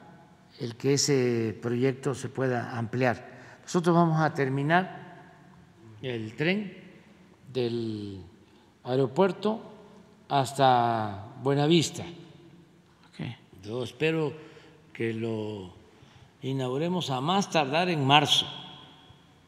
el 0.59 0.77
que 0.77 0.95
ese 0.95 1.59
proyecto 1.61 2.15
se 2.15 2.29
pueda 2.29 2.77
ampliar. 2.77 3.59
Nosotros 3.62 3.95
vamos 3.95 4.20
a 4.20 4.35
terminar 4.35 5.33
el 6.03 6.35
tren 6.37 6.77
del 7.53 8.23
aeropuerto 8.85 9.61
hasta 10.29 11.35
Buenavista. 11.43 12.03
Ok. 12.03 13.27
Yo 13.62 13.83
espero 13.83 14.33
que 14.93 15.12
lo 15.12 15.73
inauguremos 16.43 17.11
a 17.11 17.20
más 17.20 17.51
tardar 17.51 17.89
en 17.89 18.07
marzo 18.07 18.47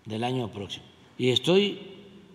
del 0.04 0.24
año 0.24 0.50
próximo. 0.50 0.84
Y 1.18 1.30
estoy 1.30 1.91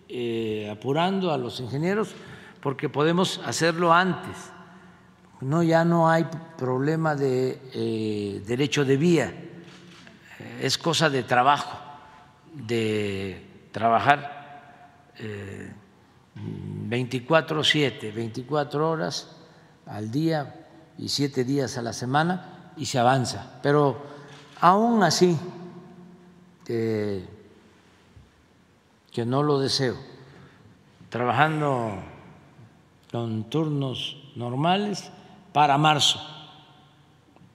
eh, 0.08 0.68
apurando 0.70 1.32
a 1.32 1.38
los 1.38 1.60
ingenieros 1.60 2.14
porque 2.60 2.88
podemos 2.88 3.40
hacerlo 3.44 3.92
antes. 3.92 4.36
No, 5.40 5.62
ya 5.62 5.84
no 5.84 6.10
hay 6.10 6.26
problema 6.56 7.14
de 7.14 7.60
eh, 7.72 8.42
derecho 8.46 8.84
de 8.84 8.96
vía, 8.96 9.32
Eh, 10.38 10.66
es 10.66 10.78
cosa 10.78 11.10
de 11.10 11.24
trabajo, 11.24 11.76
de 12.54 13.68
trabajar 13.72 15.10
eh, 15.18 15.72
24/7, 16.88 18.14
24 18.14 18.88
horas 18.88 19.36
al 19.86 20.10
día 20.10 20.54
y 20.96 21.08
siete 21.08 21.42
días 21.44 21.76
a 21.76 21.82
la 21.82 21.92
semana 21.92 22.72
y 22.76 22.86
se 22.86 22.98
avanza. 22.98 23.58
Pero 23.62 24.00
aún 24.60 25.02
así, 25.02 25.36
eh, 26.68 27.26
que 29.12 29.24
no 29.24 29.42
lo 29.42 29.58
deseo, 29.58 29.96
trabajando 31.08 31.98
con 33.10 33.48
turnos 33.48 34.16
normales 34.36 35.10
para 35.52 35.78
marzo, 35.78 36.20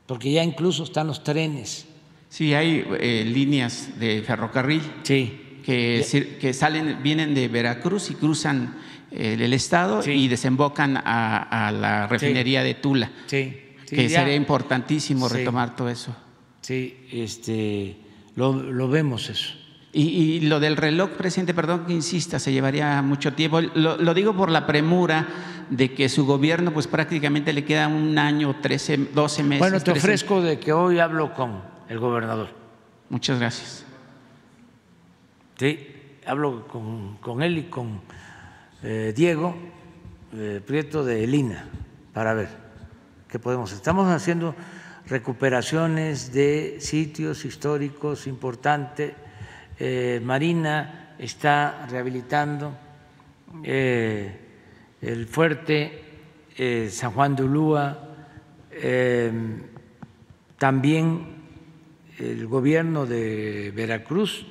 porque 0.06 0.32
ya 0.32 0.43
incluso 0.43 0.83
están 0.83 1.07
los 1.07 1.23
trenes. 1.23 1.88
Sí, 2.30 2.53
hay 2.53 2.83
eh, 2.99 3.23
líneas 3.25 3.99
de 3.99 4.23
ferrocarril 4.23 4.82
Sí, 5.03 5.59
que, 5.64 6.38
que 6.41 6.53
salen, 6.53 7.01
vienen 7.03 7.35
de 7.35 7.48
Veracruz 7.48 8.09
y 8.09 8.15
cruzan 8.15 8.75
eh, 9.11 9.38
el 9.40 9.53
estado 9.53 10.01
Sí. 10.01 10.11
y 10.11 10.27
desembocan 10.27 10.98
a, 10.98 11.67
a 11.67 11.72
la 11.72 12.07
refinería 12.07 12.64
de 12.64 12.73
Tula. 12.73 13.11
sí. 13.27 13.53
sí, 13.85 13.95
que 13.95 14.07
ya- 14.09 14.22
sería 14.22 14.35
importantísimo 14.35 15.30
Sí. 15.30 15.38
retomar 15.38 15.75
todo 15.75 15.90
eso. 15.90 16.15
Sí, 16.61 17.06
este, 17.11 17.98
lo, 18.35 18.53
lo 18.53 18.88
vemos 18.88 19.30
eso. 19.30 19.53
Y, 19.95 20.01
y 20.01 20.39
lo 20.41 20.59
del 20.59 20.75
reloj, 20.75 21.11
presidente, 21.11 21.53
perdón 21.53 21.85
que 21.85 21.93
insista, 21.93 22.39
se 22.39 22.51
llevaría 22.51 23.01
mucho 23.03 23.33
tiempo. 23.33 23.61
Lo, 23.61 23.95
lo 23.95 24.13
digo 24.15 24.35
por 24.35 24.49
la 24.49 24.65
premura 24.65 25.27
de 25.69 25.93
que 25.93 26.09
su 26.09 26.25
gobierno, 26.25 26.73
pues 26.73 26.88
prácticamente 26.88 27.53
le 27.53 27.63
queda 27.63 27.88
un 27.88 28.17
año, 28.17 28.55
13, 28.59 28.97
12 29.13 29.43
meses. 29.43 29.59
Bueno, 29.59 29.77
te 29.77 29.91
13. 29.91 29.99
ofrezco 29.99 30.41
de 30.41 30.59
que 30.59 30.73
hoy 30.73 30.99
hablo 30.99 31.33
con 31.33 31.61
el 31.89 31.99
gobernador. 31.99 32.49
Muchas 33.09 33.39
gracias. 33.39 33.85
Sí, 35.57 35.88
hablo 36.25 36.67
con, 36.67 37.17
con 37.17 37.43
él 37.43 37.57
y 37.59 37.63
con 37.63 38.01
eh, 38.81 39.13
Diego 39.15 39.55
eh, 40.33 40.61
Prieto 40.65 41.05
de 41.05 41.23
Elina 41.23 41.65
para 42.13 42.33
ver 42.33 42.49
qué 43.27 43.39
podemos. 43.39 43.72
Estamos 43.72 44.09
haciendo 44.09 44.55
recuperaciones 45.07 46.33
de 46.33 46.77
sitios 46.80 47.45
históricos 47.45 48.25
importantes. 48.25 49.13
Eh, 49.85 50.21
Marina 50.23 51.13
está 51.19 51.85
rehabilitando 51.89 52.71
eh, 53.65 54.39
el 55.01 55.27
fuerte 55.27 56.03
eh, 56.55 56.87
San 56.89 57.11
Juan 57.11 57.35
de 57.35 57.43
Ulúa. 57.43 57.99
también 60.57 61.35
el 62.17 62.47
gobierno 62.47 63.05
de 63.05 63.73
Veracruz 63.75 64.45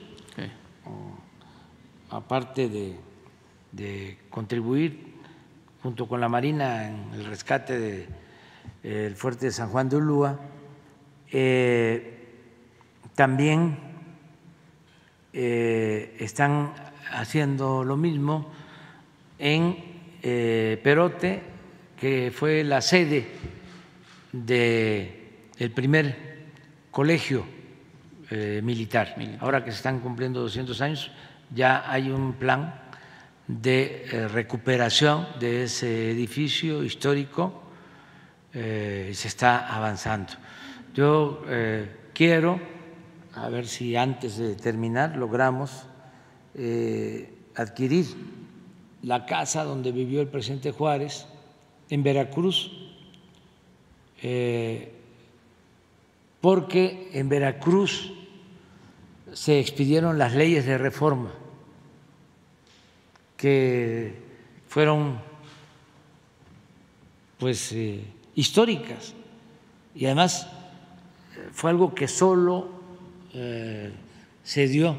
aparte 2.10 2.68
de, 2.68 2.96
de 3.72 4.18
contribuir 4.28 5.14
junto 5.82 6.06
con 6.06 6.20
la 6.20 6.28
Marina 6.28 6.88
en 6.90 7.14
el 7.14 7.24
rescate 7.24 8.06
del 8.82 9.16
fuerte 9.16 9.46
de 9.46 9.52
San 9.52 9.70
Juan 9.70 9.88
de 9.88 9.96
Ulúa, 9.96 10.38
también 13.14 13.91
eh, 15.34 16.16
están 16.18 16.74
haciendo 17.10 17.84
lo 17.84 17.96
mismo 17.96 18.52
en 19.38 19.76
eh, 20.22 20.78
Perote, 20.82 21.40
que 21.98 22.30
fue 22.34 22.62
la 22.64 22.82
sede 22.82 23.26
del 24.30 25.70
primer 25.74 26.48
colegio 26.90 27.46
eh, 28.30 28.60
militar. 28.62 29.16
Ahora 29.40 29.64
que 29.64 29.70
se 29.70 29.78
están 29.78 30.00
cumpliendo 30.00 30.40
200 30.40 30.80
años, 30.82 31.10
ya 31.54 31.90
hay 31.90 32.10
un 32.10 32.34
plan 32.34 32.74
de 33.48 34.28
recuperación 34.32 35.26
de 35.40 35.64
ese 35.64 36.10
edificio 36.10 36.84
histórico 36.84 37.62
y 38.54 39.14
se 39.14 39.28
está 39.28 39.74
avanzando. 39.74 40.32
Yo 40.94 41.42
quiero, 42.14 42.60
a 43.34 43.48
ver 43.48 43.66
si 43.66 43.96
antes 43.96 44.36
de 44.36 44.54
terminar 44.54 45.16
logramos 45.16 45.86
eh, 46.54 47.32
adquirir 47.54 48.06
la 49.02 49.24
casa 49.26 49.64
donde 49.64 49.90
vivió 49.90 50.20
el 50.20 50.28
presidente 50.28 50.70
Juárez 50.70 51.26
en 51.88 52.02
Veracruz, 52.02 52.70
eh, 54.22 54.92
porque 56.40 57.10
en 57.12 57.28
Veracruz 57.28 58.12
se 59.32 59.58
expidieron 59.58 60.18
las 60.18 60.34
leyes 60.34 60.66
de 60.66 60.76
reforma 60.76 61.32
que 63.36 64.14
fueron 64.68 65.20
pues 67.38 67.72
eh, 67.72 68.04
históricas. 68.34 69.14
Y 69.94 70.06
además 70.06 70.48
fue 71.52 71.70
algo 71.70 71.94
que 71.94 72.06
solo 72.06 72.81
eh, 73.34 73.92
se 74.42 74.68
dio 74.68 74.96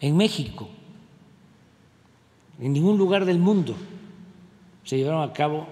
en 0.00 0.16
México, 0.16 0.68
en 2.60 2.72
ningún 2.72 2.98
lugar 2.98 3.24
del 3.24 3.38
mundo 3.38 3.74
se 4.84 4.98
llevaron 4.98 5.28
a 5.28 5.32
cabo 5.32 5.66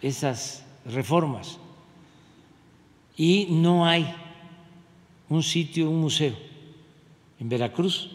esas 0.00 0.64
reformas. 0.84 1.58
Y 3.16 3.48
no 3.50 3.86
hay 3.86 4.14
un 5.28 5.42
sitio, 5.42 5.90
un 5.90 6.00
museo 6.00 6.34
en 7.40 7.48
Veracruz 7.48 8.10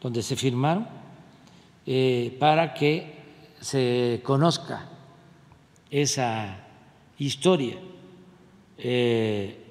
donde 0.00 0.22
se 0.22 0.34
firmaron 0.34 0.88
eh, 1.84 2.36
para 2.40 2.74
que 2.74 3.16
se 3.60 4.20
conozca 4.24 4.88
esa 5.90 6.66
historia 7.18 7.76
eh, 8.78 9.65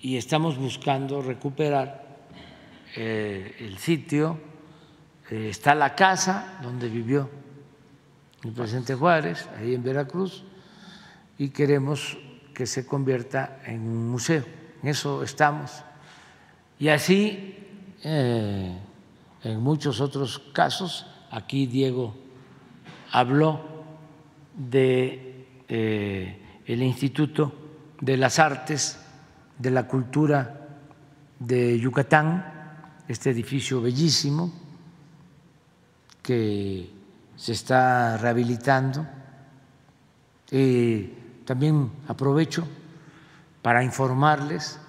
y 0.00 0.16
estamos 0.16 0.56
buscando 0.56 1.22
recuperar 1.22 2.18
eh, 2.96 3.56
el 3.60 3.78
sitio. 3.78 4.38
está 5.30 5.74
la 5.76 5.94
casa 5.94 6.58
donde 6.62 6.88
vivió 6.88 7.28
el 8.42 8.52
presidente 8.52 8.94
Juárez, 8.94 9.48
ahí 9.58 9.74
en 9.74 9.82
Veracruz, 9.82 10.42
y 11.38 11.50
queremos 11.50 12.16
que 12.54 12.66
se 12.66 12.86
convierta 12.86 13.60
en 13.64 13.82
un 13.82 14.08
museo. 14.08 14.44
En 14.82 14.88
eso 14.88 15.22
estamos. 15.22 15.82
Y 16.78 16.88
así, 16.88 17.54
eh, 18.02 18.78
en 19.44 19.60
muchos 19.60 20.00
otros 20.00 20.38
casos, 20.52 21.06
aquí 21.30 21.66
Diego 21.66 22.14
habló 23.12 23.60
de 24.56 25.46
eh, 25.68 26.38
el 26.66 26.82
Instituto 26.82 27.52
de 28.00 28.16
las 28.16 28.38
Artes, 28.38 28.98
de 29.60 29.70
la 29.70 29.86
Cultura 29.86 30.68
de 31.38 31.78
Yucatán, 31.78 32.94
este 33.06 33.30
edificio 33.30 33.82
bellísimo 33.82 34.50
que 36.22 36.90
se 37.36 37.52
está 37.52 38.16
rehabilitando. 38.16 39.06
también 41.44 41.90
aprovecho 42.08 42.66
para 43.60 43.84
informarles 43.84 44.80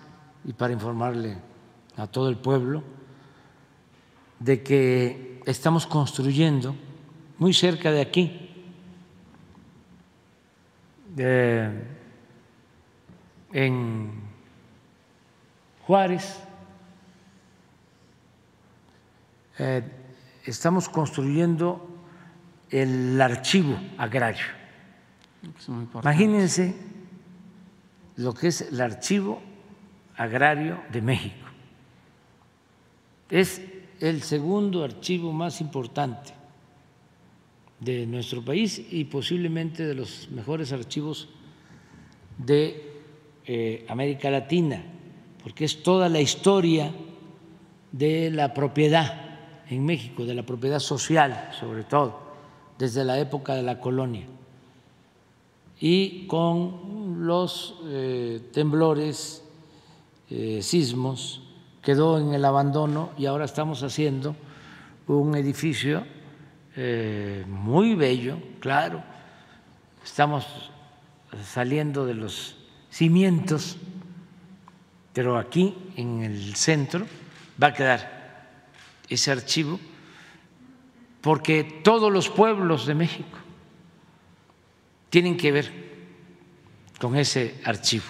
y 0.46 0.54
para 0.54 0.72
informarle 0.72 1.38
a 1.98 2.08
todo 2.08 2.30
el 2.30 2.38
pueblo 2.38 2.82
de 4.40 4.64
que 4.64 5.42
estamos 5.46 5.86
construyendo 5.86 6.76
muy 7.40 7.54
cerca 7.54 7.92
de 7.92 8.02
aquí, 8.02 8.48
en 13.54 14.31
Juárez, 15.92 16.40
eh, 19.60 19.84
estamos 20.46 20.88
construyendo 20.88 21.86
el 22.70 23.20
archivo 23.20 23.78
agrario. 23.98 24.46
Imagínense 26.02 26.74
lo 28.16 28.34
que 28.34 28.48
es 28.48 28.62
el 28.62 28.80
archivo 28.80 29.42
agrario 30.16 30.80
de 30.94 31.02
México. 31.02 31.46
Es 33.30 33.62
el 34.00 34.22
segundo 34.22 34.86
archivo 34.86 35.34
más 35.34 35.60
importante 35.60 36.32
de 37.82 38.06
nuestro 38.08 38.42
país 38.46 38.82
y 38.90 39.04
posiblemente 39.04 39.86
de 39.86 39.96
los 39.96 40.30
mejores 40.32 40.72
archivos 40.72 41.28
de 42.38 42.94
eh, 43.46 43.86
América 43.90 44.32
Latina, 44.32 44.82
porque 45.44 45.66
es 45.66 45.84
toda 45.84 46.10
la 46.10 46.22
historia 46.22 46.92
de 47.92 48.32
la 48.32 48.54
propiedad 48.54 49.40
en 49.70 49.86
México, 49.86 50.26
de 50.26 50.36
la 50.36 50.44
propiedad 50.44 50.80
social 50.80 51.50
sobre 51.60 51.84
todo 51.84 52.32
desde 52.82 53.06
la 53.06 53.20
época 53.20 53.54
de 53.54 53.62
la 53.62 53.80
colonia. 53.80 54.26
Y 55.80 56.26
con 56.26 57.26
los 57.26 57.76
eh, 57.86 58.42
temblores, 58.52 59.44
eh, 60.32 60.62
sismos, 60.64 61.44
quedó 61.84 62.18
en 62.18 62.34
el 62.34 62.44
abandono 62.44 63.12
y 63.20 63.28
ahora 63.28 63.46
estamos 63.46 63.84
haciendo 63.84 64.36
un 65.06 65.36
edificio 65.36 66.04
eh, 66.76 67.46
muy 67.48 67.94
bello, 67.94 68.38
claro, 68.60 69.04
estamos 70.04 70.46
saliendo 71.44 72.06
de 72.06 72.16
los 72.16 72.56
cimientos, 72.90 73.78
pero 75.14 75.38
aquí 75.38 75.76
en 75.96 76.24
el 76.24 76.56
centro 76.56 77.06
va 77.62 77.68
a 77.68 77.74
quedar 77.74 78.22
ese 79.10 79.32
archivo 79.32 79.80
porque 81.22 81.64
todos 81.84 82.12
los 82.12 82.30
pueblos 82.30 82.86
de 82.86 82.96
México 82.96 83.38
tienen 85.10 85.38
que 85.38 85.52
ver 85.52 85.72
con 87.00 87.16
ese 87.16 87.60
archivo, 87.66 88.06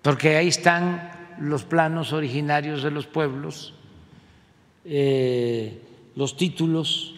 porque 0.00 0.36
ahí 0.36 0.48
están 0.48 1.34
los 1.38 1.64
planos 1.64 2.12
originarios 2.12 2.82
de 2.82 2.90
los 2.90 3.06
pueblos, 3.06 3.74
eh, 4.84 5.80
los 6.16 6.36
títulos 6.36 7.14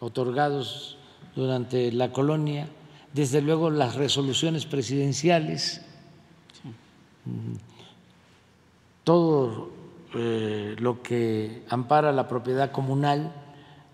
otorgados 0.00 0.98
durante 1.34 1.92
la 1.92 2.12
colonia, 2.12 2.68
desde 3.12 3.40
luego 3.40 3.70
las 3.70 3.94
resoluciones 3.94 4.66
presidenciales, 4.66 5.85
todo 9.04 9.70
eh, 10.14 10.74
lo 10.78 11.02
que 11.02 11.64
ampara 11.68 12.10
la 12.10 12.26
propiedad 12.26 12.72
comunal, 12.72 13.32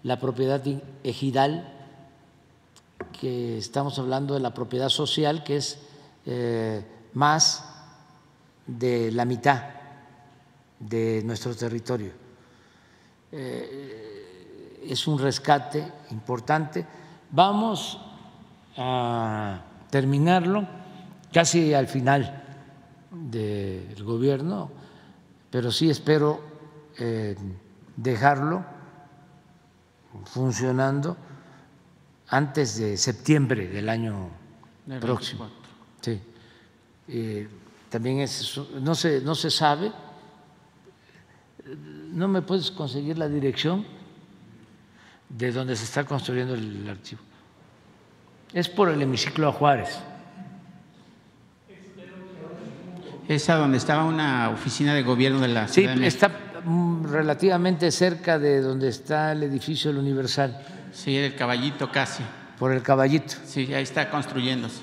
la 0.03 0.19
propiedad 0.19 0.63
ejidal, 1.05 1.69
que 3.21 3.59
estamos 3.59 3.99
hablando 3.99 4.35
de 4.35 4.41
la 4.41 4.55
propiedad 4.55 4.89
social, 4.89 5.45
que 5.45 5.57
es 5.57 5.79
eh, 6.27 6.85
más 7.15 7.65
de 8.67 9.13
la 9.13 9.25
mitad 9.25 9.65
de 10.79 11.23
nuestro 11.25 11.55
territorio. 11.55 12.13
Eh, 13.31 14.87
es 14.89 15.07
un 15.07 15.19
rescate 15.19 15.93
importante. 16.11 16.87
Vamos 17.31 18.01
a 18.77 19.61
terminarlo 19.91 20.67
casi 21.33 21.75
al 21.75 21.87
final 21.87 22.42
del 23.13 24.03
gobierno 24.05 24.71
pero 25.53 25.71
sí 25.71 25.91
espero 25.91 26.41
eh, 26.99 27.37
dejarlo 27.95 28.65
funcionando 30.25 31.15
antes 32.29 32.79
de 32.79 32.97
septiembre 32.97 33.69
del 33.69 33.91
año 33.91 34.31
próximo. 34.99 35.51
Sí. 36.01 36.19
Eh, 37.07 37.49
también 37.91 38.21
es, 38.21 38.59
no 38.81 38.95
se, 38.95 39.21
no 39.21 39.35
se 39.35 39.51
sabe, 39.51 39.93
no 42.13 42.29
me 42.29 42.41
puedes 42.41 42.71
conseguir 42.71 43.19
la 43.19 43.29
dirección 43.29 43.85
de 45.29 45.53
donde 45.53 45.77
se 45.77 45.85
está 45.85 46.05
construyendo 46.05 46.55
el 46.55 46.89
archivo. 46.89 47.21
Es 48.55 48.71
por 48.71 48.89
el 48.89 49.03
hemiciclo 49.03 49.49
a 49.49 49.53
Juárez. 49.53 50.01
Esa 53.29 53.57
donde 53.57 53.79
estaba 53.79 54.05
una 54.05 54.51
oficina 54.51 54.95
de 54.95 55.03
gobierno 55.03 55.41
de 55.41 55.49
la 55.49 55.69
ciudad. 55.69 55.97
Sí, 55.97 56.05
está 56.05 56.31
relativamente 57.11 57.91
cerca 57.91 58.39
de 58.39 58.61
donde 58.61 58.89
está 58.89 59.33
el 59.33 59.43
edificio 59.45 59.91
del 59.91 60.01
Universal. 60.01 60.63
Sí, 60.93 61.17
el 61.17 61.35
caballito 61.35 61.91
casi. 61.91 62.23
Por 62.59 62.73
el 62.73 62.83
caballito. 62.83 63.35
Sí, 63.45 63.73
ahí 63.75 63.83
está 63.83 64.09
construyéndose. 64.11 64.81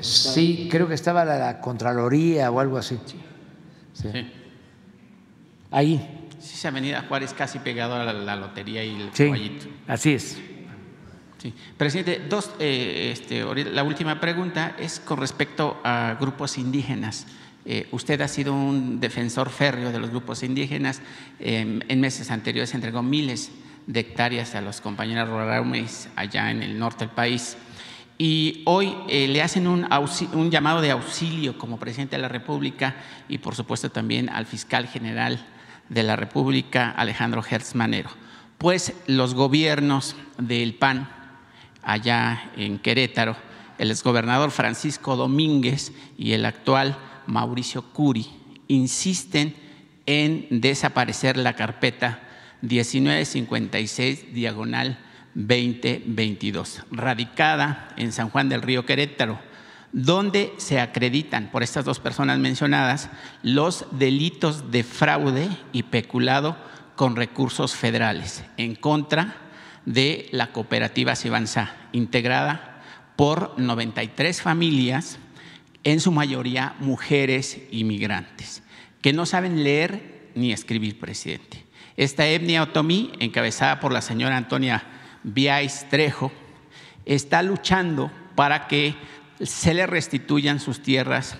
Sí, 0.00 0.68
creo 0.70 0.88
que 0.88 0.94
estaba 0.94 1.24
la, 1.24 1.60
Contraloría 1.60 2.50
o 2.50 2.60
algo 2.60 2.78
así. 2.78 2.98
Sí. 3.92 4.08
Ahí. 5.70 6.28
Sí, 6.38 6.54
esa 6.54 6.68
avenida 6.68 7.04
Juárez 7.06 7.34
casi 7.34 7.58
pegado 7.58 7.96
a 7.96 8.12
la, 8.12 8.36
lotería 8.36 8.82
y 8.82 8.94
el 8.98 9.10
caballito. 9.10 9.66
Así 9.86 10.14
es. 10.14 10.38
Presidente, 11.76 12.22
dos, 12.28 12.50
eh, 12.58 13.10
este, 13.12 13.44
la 13.64 13.82
última 13.82 14.20
pregunta 14.20 14.76
es 14.78 15.00
con 15.00 15.18
respecto 15.18 15.80
a 15.84 16.16
grupos 16.20 16.58
indígenas. 16.58 17.26
Eh, 17.64 17.88
usted 17.92 18.20
ha 18.20 18.28
sido 18.28 18.54
un 18.54 19.00
defensor 19.00 19.50
férreo 19.50 19.92
de 19.92 19.98
los 19.98 20.10
grupos 20.10 20.42
indígenas. 20.42 21.00
Em, 21.38 21.80
en 21.88 22.00
meses 22.00 22.30
anteriores 22.30 22.74
entregó 22.74 23.02
miles 23.02 23.50
de 23.86 24.00
hectáreas 24.00 24.54
a 24.54 24.60
los 24.60 24.80
compañeros 24.80 25.28
rurales 25.28 26.08
allá 26.16 26.50
en 26.50 26.62
el 26.62 26.78
norte 26.78 27.06
del 27.06 27.14
país. 27.14 27.56
y 28.22 28.62
hoy 28.66 28.94
eh, 29.08 29.28
le 29.28 29.40
hacen 29.40 29.66
un, 29.66 29.88
un, 30.34 30.50
llamado 30.50 30.82
de 30.82 30.90
auxilio 30.90 31.56
como 31.56 31.78
presidente 31.78 32.16
de 32.16 32.22
la 32.22 32.28
República 32.28 32.96
y 33.30 33.38
por 33.38 33.54
supuesto 33.54 33.90
también 33.90 34.28
al 34.28 34.44
fiscal 34.44 34.86
general 34.86 35.46
de 35.88 36.02
la 36.02 36.16
República, 36.16 36.90
Alejandro 36.90 37.42
Hertz 37.42 37.74
Manero. 37.74 38.10
Pues 38.58 38.92
los 39.06 39.32
gobiernos 39.32 40.16
del 40.36 40.74
PAN 40.74 41.08
allá 41.82 42.50
en 42.56 42.78
Querétaro, 42.78 43.36
el 43.78 43.90
exgobernador 43.90 44.50
Francisco 44.50 45.16
Domínguez 45.16 45.92
y 46.18 46.32
el 46.32 46.44
actual 46.44 46.98
Mauricio 47.26 47.82
Curi, 47.92 48.28
insisten 48.68 49.54
en 50.06 50.46
desaparecer 50.50 51.36
la 51.36 51.54
carpeta 51.54 52.20
1956 52.62 54.34
diagonal 54.34 54.98
2022, 55.34 56.82
radicada 56.90 57.88
en 57.96 58.12
San 58.12 58.30
Juan 58.30 58.48
del 58.48 58.62
Río 58.62 58.84
Querétaro, 58.84 59.38
donde 59.92 60.52
se 60.58 60.80
acreditan 60.80 61.50
por 61.50 61.62
estas 61.62 61.84
dos 61.84 62.00
personas 62.00 62.38
mencionadas 62.38 63.10
los 63.42 63.86
delitos 63.92 64.70
de 64.70 64.84
fraude 64.84 65.48
y 65.72 65.84
peculado 65.84 66.56
con 66.96 67.16
recursos 67.16 67.74
federales 67.74 68.44
en 68.56 68.74
contra 68.74 69.49
de 69.86 70.28
la 70.32 70.52
cooperativa 70.52 71.16
Cibanza, 71.16 71.74
integrada 71.92 72.82
por 73.16 73.58
93 73.58 74.40
familias, 74.40 75.18
en 75.84 76.00
su 76.00 76.12
mayoría 76.12 76.74
mujeres 76.80 77.58
inmigrantes, 77.70 78.62
que 79.00 79.12
no 79.12 79.26
saben 79.26 79.64
leer 79.64 80.30
ni 80.34 80.52
escribir, 80.52 80.98
presidente. 80.98 81.64
Esta 81.96 82.26
etnia 82.26 82.62
otomí, 82.62 83.12
encabezada 83.18 83.80
por 83.80 83.92
la 83.92 84.02
señora 84.02 84.36
Antonia 84.36 84.84
Viais 85.22 85.88
Trejo, 85.88 86.32
está 87.04 87.42
luchando 87.42 88.10
para 88.34 88.68
que 88.68 88.94
se 89.42 89.74
le 89.74 89.86
restituyan 89.86 90.60
sus 90.60 90.82
tierras 90.82 91.36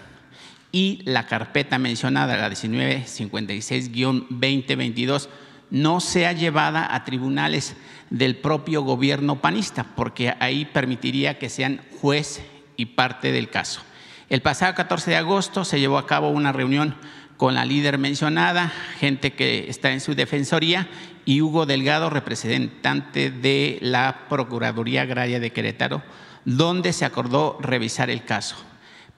y 0.73 1.01
la 1.05 1.27
carpeta 1.27 1.79
mencionada, 1.79 2.37
la 2.37 2.51
1956-2022, 2.51 5.29
no 5.71 6.01
sea 6.01 6.33
llevada 6.33 6.95
a 6.95 7.05
tribunales 7.05 7.75
del 8.11 8.37
propio 8.37 8.83
gobierno 8.83 9.41
panista, 9.41 9.85
porque 9.97 10.35
ahí 10.41 10.65
permitiría 10.65 11.39
que 11.39 11.49
sean 11.49 11.81
juez 12.01 12.43
y 12.77 12.87
parte 12.87 13.33
del 13.33 13.49
caso. 13.49 13.81
El 14.29 14.43
pasado 14.43 14.75
14 14.75 15.11
de 15.11 15.17
agosto 15.17 15.65
se 15.65 15.81
llevó 15.81 15.99
a 15.99 16.07
cabo 16.07 16.31
una 16.31 16.53
reunión 16.53 16.97
con 17.37 17.55
la 17.55 17.65
líder 17.65 17.99
mencionada, 17.99 18.73
gente 18.99 19.33
que 19.33 19.71
está 19.71 19.93
en 19.93 20.01
su 20.01 20.15
defensoría, 20.15 20.89
y 21.25 21.41
Hugo 21.41 21.67
Delgado, 21.67 22.11
representante 22.11 23.31
de 23.31 23.79
la 23.81 24.27
Procuraduría 24.29 25.03
Agraria 25.03 25.41
de 25.41 25.53
Querétaro, 25.53 26.03
donde 26.45 26.93
se 26.93 27.05
acordó 27.05 27.59
revisar 27.61 28.11
el 28.11 28.25
caso. 28.25 28.57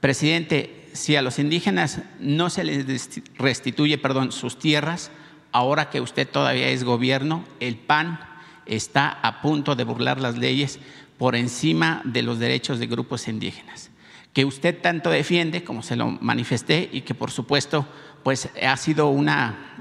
Presidente, 0.01 0.89
si 0.93 1.17
a 1.17 1.23
los 1.23 1.39
indígenas 1.39 2.01
no 2.21 2.51
se 2.51 2.65
les 2.65 3.21
restituye 3.39 3.99
perdón, 3.99 4.33
sus 4.33 4.59
tierras, 4.59 5.11
ahora 5.53 5.91
que 5.91 6.01
usted 6.01 6.29
todavía 6.29 6.69
es 6.69 6.85
gobierno, 6.85 7.45
el 7.61 7.77
PAN 7.77 8.19
está 8.77 9.09
a 9.09 9.41
punto 9.43 9.75
de 9.75 9.85
burlar 9.85 10.21
las 10.21 10.39
leyes 10.39 10.79
por 11.19 11.37
encima 11.37 12.03
de 12.05 12.23
los 12.23 12.39
derechos 12.39 12.79
de 12.79 12.87
grupos 12.87 13.29
indígenas, 13.29 13.91
que 14.33 14.45
usted 14.45 14.81
tanto 14.81 15.11
defiende, 15.11 15.63
como 15.63 15.83
se 15.83 15.97
lo 15.97 16.07
manifesté, 16.09 16.89
y 16.93 17.03
que 17.03 17.15
por 17.15 17.31
supuesto 17.31 17.87
pues 18.23 18.49
ha 18.63 18.77
sido 18.77 19.09
un 19.09 19.29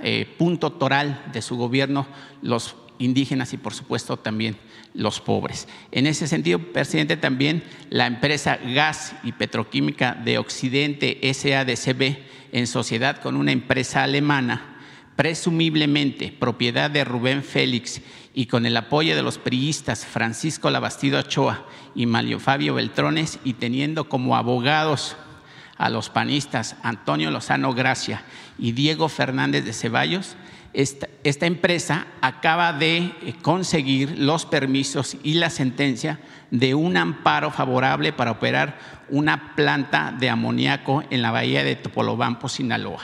eh, 0.01 0.27
punto 0.37 0.71
toral 0.71 1.23
de 1.31 1.41
su 1.41 1.57
gobierno 1.57 2.07
los 2.41 2.75
indígenas 2.99 3.53
y 3.53 3.57
por 3.57 3.73
supuesto 3.73 4.17
también 4.17 4.57
los 4.93 5.19
pobres. 5.19 5.67
En 5.91 6.05
ese 6.05 6.27
sentido, 6.27 6.59
presidente, 6.59 7.17
también 7.17 7.63
la 7.89 8.07
empresa 8.07 8.57
Gas 8.57 9.15
y 9.23 9.31
Petroquímica 9.31 10.13
de 10.13 10.37
Occidente 10.37 11.19
SADCB 11.33 12.17
en 12.51 12.67
sociedad 12.67 13.17
con 13.21 13.35
una 13.35 13.51
empresa 13.51 14.03
alemana, 14.03 14.77
presumiblemente 15.15 16.31
propiedad 16.37 16.91
de 16.91 17.03
Rubén 17.03 17.43
Félix 17.43 18.01
y 18.33 18.45
con 18.45 18.65
el 18.65 18.77
apoyo 18.77 19.15
de 19.15 19.23
los 19.23 19.37
priistas 19.37 20.05
Francisco 20.05 20.69
Labastido 20.69 21.19
Ochoa 21.19 21.65
y 21.95 22.05
Mario 22.05 22.39
Fabio 22.39 22.75
Beltrones 22.75 23.39
y 23.43 23.53
teniendo 23.53 24.07
como 24.07 24.35
abogados 24.35 25.17
a 25.77 25.89
los 25.89 26.09
panistas 26.09 26.75
Antonio 26.83 27.31
Lozano 27.31 27.73
Gracia 27.73 28.23
y 28.57 28.71
Diego 28.71 29.09
Fernández 29.09 29.65
de 29.65 29.73
Ceballos, 29.73 30.37
esta, 30.73 31.09
esta, 31.25 31.47
empresa 31.47 32.07
acaba 32.21 32.71
de 32.71 32.97
eh, 32.97 33.33
conseguir 33.41 34.17
los 34.17 34.45
permisos 34.45 35.17
y 35.21 35.33
la 35.33 35.49
sentencia 35.49 36.19
de 36.49 36.75
un 36.75 36.95
amparo 36.95 37.51
favorable 37.51 38.13
para 38.13 38.31
operar 38.31 38.79
una 39.09 39.53
planta 39.55 40.15
de 40.17 40.29
amoníaco 40.29 41.03
en 41.09 41.21
la 41.21 41.31
bahía 41.31 41.65
de 41.65 41.75
Topolobampo, 41.75 42.47
Sinaloa, 42.47 43.01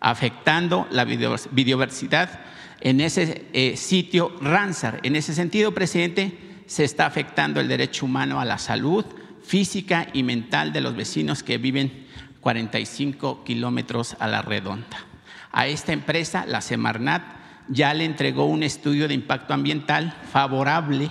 afectando 0.00 0.88
la 0.90 1.04
biodiversidad 1.04 2.40
en 2.82 3.00
ese 3.00 3.46
eh, 3.52 3.76
sitio 3.76 4.36
Ransar. 4.40 5.00
En 5.04 5.14
ese 5.14 5.34
sentido, 5.34 5.72
presidente, 5.72 6.36
se 6.66 6.84
está 6.84 7.06
afectando 7.06 7.60
el 7.60 7.68
derecho 7.68 8.06
humano 8.06 8.40
a 8.40 8.44
la 8.44 8.58
salud 8.58 9.04
física 9.42 10.08
y 10.12 10.22
mental 10.22 10.72
de 10.72 10.80
los 10.80 10.96
vecinos 10.96 11.42
que 11.42 11.58
viven 11.58 12.06
45 12.40 13.44
kilómetros 13.44 14.16
a 14.18 14.26
la 14.26 14.42
redonda. 14.42 15.06
A 15.52 15.68
esta 15.68 15.92
empresa, 15.92 16.44
la 16.46 16.60
Semarnat, 16.60 17.22
ya 17.68 17.94
le 17.94 18.04
entregó 18.04 18.46
un 18.46 18.64
estudio 18.64 19.06
de 19.06 19.14
impacto 19.14 19.54
ambiental 19.54 20.16
favorable 20.32 21.10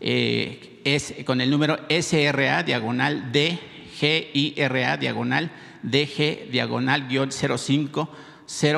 eh, 0.00 0.80
es, 0.84 1.14
con 1.24 1.40
el 1.40 1.50
número 1.50 1.78
SRA 1.88 2.62
diagonal 2.62 3.30
DGIRA 3.32 4.96
diagonal 4.96 5.50
DG 5.82 6.50
diagonal 6.50 7.08
05 7.08 8.10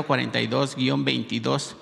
042 0.06 0.76
22 0.76 1.76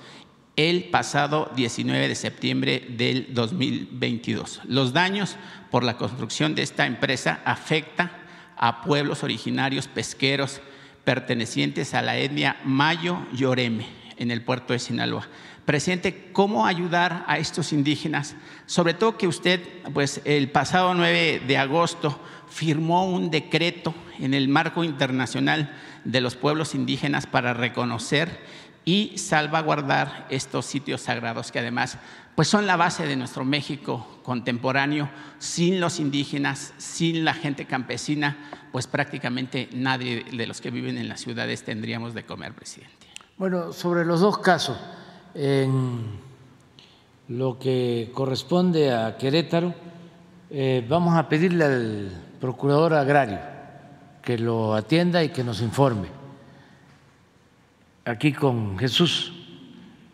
el 0.58 0.86
pasado 0.90 1.52
19 1.54 2.08
de 2.08 2.14
septiembre 2.16 2.84
del 2.88 3.32
2022. 3.32 4.62
Los 4.64 4.92
daños 4.92 5.36
por 5.70 5.84
la 5.84 5.96
construcción 5.96 6.56
de 6.56 6.62
esta 6.62 6.84
empresa 6.84 7.40
afectan 7.44 8.10
a 8.56 8.82
pueblos 8.82 9.22
originarios 9.22 9.86
pesqueros 9.86 10.60
pertenecientes 11.04 11.94
a 11.94 12.02
la 12.02 12.18
etnia 12.18 12.56
Mayo 12.64 13.20
y 13.32 13.44
Oreme 13.44 13.86
en 14.16 14.32
el 14.32 14.42
puerto 14.42 14.72
de 14.72 14.80
Sinaloa. 14.80 15.28
Presidente, 15.64 16.30
¿cómo 16.32 16.66
ayudar 16.66 17.24
a 17.28 17.38
estos 17.38 17.72
indígenas? 17.72 18.34
Sobre 18.66 18.94
todo 18.94 19.16
que 19.16 19.28
usted, 19.28 19.60
pues 19.94 20.22
el 20.24 20.50
pasado 20.50 20.92
9 20.92 21.42
de 21.46 21.56
agosto, 21.56 22.20
firmó 22.48 23.08
un 23.08 23.30
decreto 23.30 23.94
en 24.18 24.34
el 24.34 24.48
marco 24.48 24.82
internacional 24.82 25.72
de 26.04 26.20
los 26.20 26.34
pueblos 26.34 26.74
indígenas 26.74 27.28
para 27.28 27.54
reconocer 27.54 28.40
y 28.88 29.18
salvaguardar 29.18 30.26
estos 30.30 30.64
sitios 30.64 31.02
sagrados 31.02 31.52
que 31.52 31.58
además 31.58 31.98
pues 32.34 32.48
son 32.48 32.66
la 32.66 32.78
base 32.78 33.06
de 33.06 33.16
nuestro 33.16 33.44
México 33.44 34.20
contemporáneo. 34.22 35.10
Sin 35.38 35.78
los 35.78 36.00
indígenas, 36.00 36.72
sin 36.78 37.22
la 37.22 37.34
gente 37.34 37.66
campesina, 37.66 38.38
pues 38.72 38.86
prácticamente 38.86 39.68
nadie 39.74 40.24
de 40.32 40.46
los 40.46 40.62
que 40.62 40.70
viven 40.70 40.96
en 40.96 41.06
las 41.06 41.20
ciudades 41.20 41.64
tendríamos 41.64 42.14
de 42.14 42.24
comer, 42.24 42.54
presidente. 42.54 43.08
Bueno, 43.36 43.74
sobre 43.74 44.06
los 44.06 44.20
dos 44.20 44.38
casos, 44.38 44.78
en 45.34 46.06
lo 47.28 47.58
que 47.58 48.10
corresponde 48.14 48.90
a 48.90 49.18
Querétaro, 49.18 49.74
eh, 50.48 50.82
vamos 50.88 51.14
a 51.14 51.28
pedirle 51.28 51.64
al 51.66 52.22
procurador 52.40 52.94
agrario 52.94 53.38
que 54.22 54.38
lo 54.38 54.74
atienda 54.74 55.22
y 55.22 55.28
que 55.28 55.44
nos 55.44 55.60
informe 55.60 56.17
aquí 58.08 58.32
con 58.32 58.78
Jesús, 58.78 59.32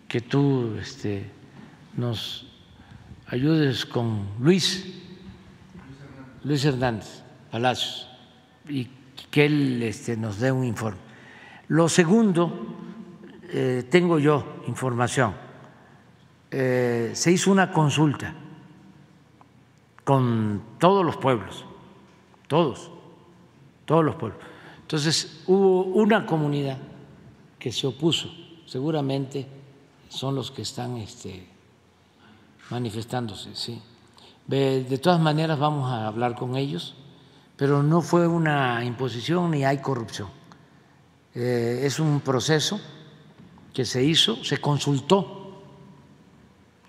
que 0.08 0.20
tú 0.20 0.76
este, 0.80 1.30
nos 1.96 2.46
ayudes 3.28 3.86
con 3.86 4.26
Luis, 4.40 5.00
Luis 6.42 6.64
Hernández 6.64 7.22
Palacios, 7.50 8.08
y 8.68 8.88
que 9.30 9.46
él 9.46 9.82
este, 9.82 10.16
nos 10.16 10.40
dé 10.40 10.50
un 10.50 10.64
informe. 10.64 10.98
Lo 11.68 11.88
segundo, 11.88 12.66
eh, 13.48 13.86
tengo 13.88 14.18
yo 14.18 14.62
información, 14.66 15.34
eh, 16.50 17.12
se 17.14 17.30
hizo 17.30 17.50
una 17.50 17.70
consulta 17.70 18.34
con 20.02 20.62
todos 20.78 21.04
los 21.04 21.16
pueblos, 21.16 21.64
todos, 22.48 22.90
todos 23.84 24.04
los 24.04 24.16
pueblos. 24.16 24.40
Entonces 24.82 25.42
hubo 25.46 25.84
una 25.84 26.26
comunidad 26.26 26.78
que 27.64 27.72
se 27.72 27.86
opuso, 27.86 28.28
seguramente 28.66 29.46
son 30.10 30.34
los 30.34 30.50
que 30.50 30.60
están 30.60 30.98
este, 30.98 31.48
manifestándose, 32.68 33.56
sí. 33.56 33.80
De 34.46 34.98
todas 34.98 35.18
maneras 35.18 35.58
vamos 35.58 35.90
a 35.90 36.06
hablar 36.06 36.34
con 36.34 36.56
ellos, 36.56 36.94
pero 37.56 37.82
no 37.82 38.02
fue 38.02 38.28
una 38.28 38.84
imposición 38.84 39.50
ni 39.50 39.64
hay 39.64 39.78
corrupción. 39.78 40.28
Eh, 41.34 41.80
es 41.84 41.98
un 42.00 42.20
proceso 42.20 42.78
que 43.72 43.86
se 43.86 44.04
hizo, 44.04 44.44
se 44.44 44.58
consultó 44.58 45.62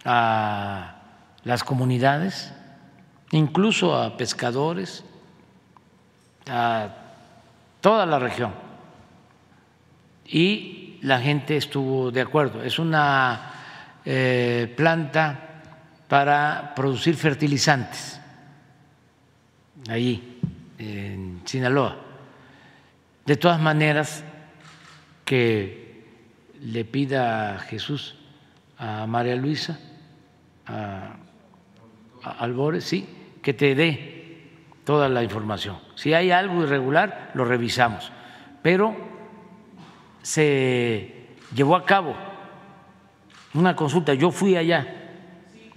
a 0.04 0.98
las 1.45 1.64
comunidades 1.64 2.52
incluso 3.32 3.95
a 3.95 4.18
pescadores, 4.18 5.06
a 6.50 6.90
toda 7.80 8.06
la 8.06 8.20
región. 8.20 8.65
Y 10.28 11.00
la 11.02 11.20
gente 11.20 11.58
estuvo 11.58 12.12
de 12.12 12.22
acuerdo. 12.22 12.64
Es 12.64 12.80
una 12.80 13.52
eh, 14.04 14.74
planta 14.76 15.40
para 16.08 16.74
producir 16.76 17.16
fertilizantes 17.16 18.20
allí, 19.90 20.40
en 20.78 21.42
Sinaloa. 21.45 21.98
De 23.26 23.36
todas 23.38 23.60
maneras, 23.60 24.24
que 25.24 26.06
le 26.62 26.86
pida 26.86 27.56
a 27.56 27.60
Jesús 27.60 28.16
a 28.78 29.08
María 29.08 29.36
Luisa, 29.36 29.80
a, 30.68 31.16
a 32.24 32.32
Albores, 32.40 32.84
sí, 32.84 33.08
que 33.42 33.54
te 33.54 33.74
dé 33.74 34.52
toda 34.84 35.10
la 35.10 35.24
información. 35.24 35.78
Si 35.95 36.14
hay 36.14 36.32
algo 36.32 36.64
irregular, 36.64 37.32
lo 37.34 37.45
revisamos. 37.45 38.12
Pero 38.62 38.95
se 40.26 41.14
llevó 41.54 41.76
a 41.76 41.86
cabo 41.86 42.16
una 43.54 43.76
consulta, 43.76 44.16
yo 44.16 44.32
fui 44.32 44.56
allá 44.56 44.88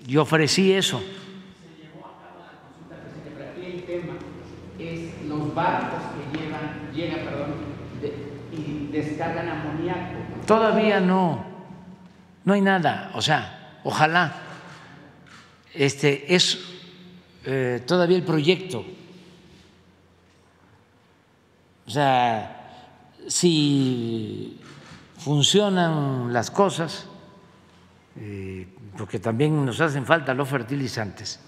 y 0.06 0.16
ofrecí 0.16 0.72
eso. 0.72 0.98
Se 1.00 1.82
llevó 1.82 2.06
a 2.06 2.12
cabo 2.22 2.40
la 2.40 2.56
consulta, 2.58 2.96
presidente, 2.96 3.30
pero 3.36 3.50
aquí 3.50 3.66
el 3.76 3.82
tema 3.84 4.14
es 4.78 5.28
los 5.28 5.54
barcos 5.54 6.00
que 6.14 6.38
llevan, 6.38 6.90
llegan, 6.94 7.24
perdón, 7.26 7.54
de- 8.00 8.56
y 8.56 8.88
descargan 8.90 9.48
amoníaco. 9.50 10.14
Todavía 10.46 10.98
no, 10.98 11.44
no 12.44 12.54
hay 12.54 12.62
nada. 12.62 13.10
O 13.14 13.20
sea, 13.20 13.80
ojalá. 13.84 14.32
Este 15.74 16.34
es 16.34 16.58
eh, 17.44 17.82
todavía 17.86 18.16
el 18.16 18.22
proyecto. 18.24 18.82
O 21.86 21.90
sea, 21.90 22.57
si 23.28 24.58
funcionan 25.18 26.32
las 26.32 26.50
cosas, 26.50 27.06
eh, 28.16 28.66
porque 28.96 29.20
también 29.20 29.64
nos 29.64 29.80
hacen 29.80 30.04
falta 30.04 30.34
los 30.34 30.48
fertilizantes. 30.48 31.40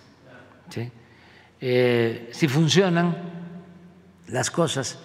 Eh, 1.63 2.31
si 2.33 2.49
funcionan 2.49 3.17
las 4.29 4.51
cosas, 4.51 4.99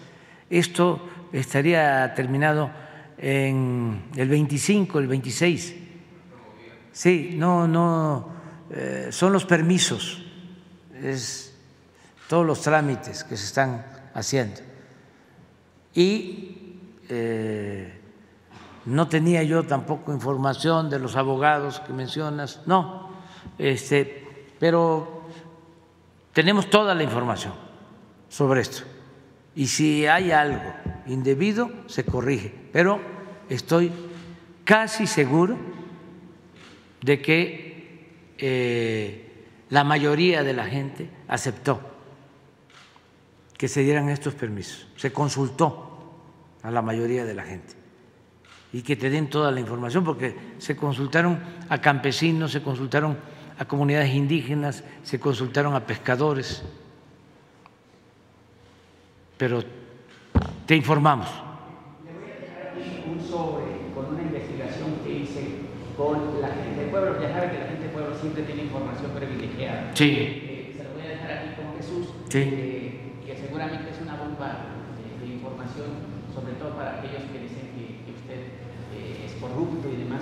esto 0.49 1.09
estaría 1.33 2.13
terminado 2.13 2.69
en 3.17 4.03
el 4.15 4.29
25, 4.29 4.99
el 4.99 5.07
26. 5.07 5.75
Sí, 6.91 7.31
no, 7.35 7.67
no, 7.67 8.29
eh, 8.69 9.07
son 9.11 9.33
los 9.33 9.45
permisos, 9.45 10.23
es 11.01 11.53
todos 12.29 12.45
los 12.45 12.61
trámites 12.61 13.23
que 13.23 13.35
se 13.35 13.45
están 13.45 13.85
haciendo. 14.13 14.61
Y 15.93 16.54
eh, 17.09 17.99
no 18.85 19.07
tenía 19.07 19.43
yo 19.43 19.63
tampoco 19.63 20.13
información 20.13 20.89
de 20.89 20.99
los 20.99 21.15
abogados 21.15 21.79
que 21.79 21.93
mencionas, 21.93 22.61
no, 22.65 23.09
este, 23.57 24.47
pero 24.59 25.23
tenemos 26.33 26.69
toda 26.69 26.93
la 26.93 27.03
información 27.03 27.53
sobre 28.29 28.61
esto. 28.61 28.83
Y 29.55 29.67
si 29.67 30.05
hay 30.05 30.31
algo 30.31 30.73
indebido, 31.07 31.71
se 31.87 32.03
corrige. 32.03 32.53
Pero 32.73 32.99
estoy 33.49 33.91
casi 34.65 35.07
seguro 35.07 35.57
de 37.01 37.21
que 37.21 38.35
eh, 38.37 39.45
la 39.69 39.83
mayoría 39.83 40.43
de 40.43 40.53
la 40.53 40.65
gente 40.65 41.09
aceptó 41.27 41.79
que 43.57 43.67
se 43.69 43.81
dieran 43.81 44.09
estos 44.09 44.33
permisos. 44.33 44.87
Se 44.97 45.13
consultó 45.13 45.84
a 46.65 46.71
la 46.71 46.81
mayoría 46.81 47.25
de 47.25 47.33
la 47.35 47.43
gente 47.43 47.73
y 48.73 48.81
que 48.81 48.95
te 48.95 49.09
den 49.09 49.29
toda 49.29 49.51
la 49.51 49.59
información, 49.59 50.03
porque 50.03 50.35
se 50.57 50.75
consultaron 50.75 51.39
a 51.69 51.79
campesinos, 51.79 52.51
se 52.51 52.61
consultaron 52.61 53.17
a 53.57 53.65
comunidades 53.65 54.13
indígenas, 54.13 54.83
se 55.03 55.19
consultaron 55.19 55.75
a 55.75 55.85
pescadores, 55.85 56.63
pero 59.37 59.63
te 60.65 60.75
informamos. 60.75 61.29
un 63.07 63.21
sobre 63.21 63.93
con 63.93 64.07
una 64.15 64.23
investigación 64.23 64.95
que 65.05 65.19
hice 65.19 65.41
con 65.95 66.41
la 66.41 66.49
gente 66.49 66.81
del 66.81 66.89
pueblo. 66.89 67.21
Ya 67.21 67.29
sabe 67.31 67.51
que 67.51 67.59
la 67.59 67.65
gente 67.67 67.83
del 67.83 67.91
pueblo 67.91 68.15
siempre 68.19 68.43
tiene 68.43 68.63
información 68.63 69.11
privilegiada. 69.11 69.91
Sí. 69.93 70.09
Eh, 70.17 70.73
se 70.75 70.83
lo 70.83 70.89
voy 70.93 71.03
a 71.03 71.09
dejar 71.09 71.31
aquí 71.31 71.49
con 71.55 71.77
Jesús, 71.77 72.13
Sí. 72.29 72.39
eh, 72.39 73.13
que 73.25 73.37
seguramente 73.37 73.91
es 73.91 74.01
una 74.01 74.15
bomba 74.17 74.65
de, 74.97 75.25
de 75.25 75.33
información, 75.33 76.15
sobre 76.33 76.53
todo 76.65 76.75
para 76.77 76.97
aquellos 76.97 77.21
que 77.31 77.39
dicen 77.39 77.69
que, 77.77 78.01
que 78.05 78.11
usted 78.17 78.39
eh, 78.95 79.25
es 79.25 79.33
corrupto 79.41 79.87
y 79.89 79.97
demás. 80.03 80.21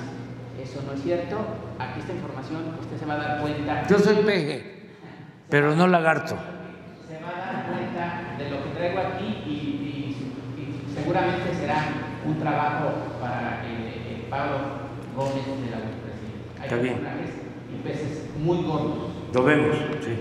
Eso 0.61 0.81
no 0.85 0.93
es 0.93 1.01
cierto. 1.01 1.38
Aquí 1.80 1.99
esta 2.01 2.13
información, 2.13 2.75
usted 2.80 2.97
se 2.99 3.05
va 3.05 3.13
a 3.15 3.17
dar 3.17 3.41
cuenta. 3.41 3.88
Yo 3.88 3.99
soy 3.99 4.15
peje, 4.17 4.89
pero 5.49 5.75
no 5.75 5.88
lagarto. 5.88 6.35
se 7.07 7.19
va 7.23 7.30
a 7.30 7.53
dar 7.53 7.65
cuenta 7.67 8.35
de 8.38 8.49
lo 8.49 8.63
que 8.63 8.69
traigo 8.72 8.99
aquí 8.99 9.25
y, 9.45 9.49
y- 9.49 10.17
y 10.61 10.93
seguramente 10.93 11.53
será 11.55 11.85
un 12.25 12.39
trabajo 12.39 12.91
para 13.19 13.61
eh, 13.65 14.27
Pablo 14.30 14.57
Gómez 15.15 15.45
de 15.45 15.72
la. 15.72 15.77
Hay 15.77 16.63
Está 16.63 16.75
bien. 16.77 16.97
y 17.73 17.83
peces 17.88 18.30
muy 18.39 18.57
gordos. 18.63 19.11
Lo 19.33 19.43
vemos, 19.43 19.75
sí. 20.01 20.17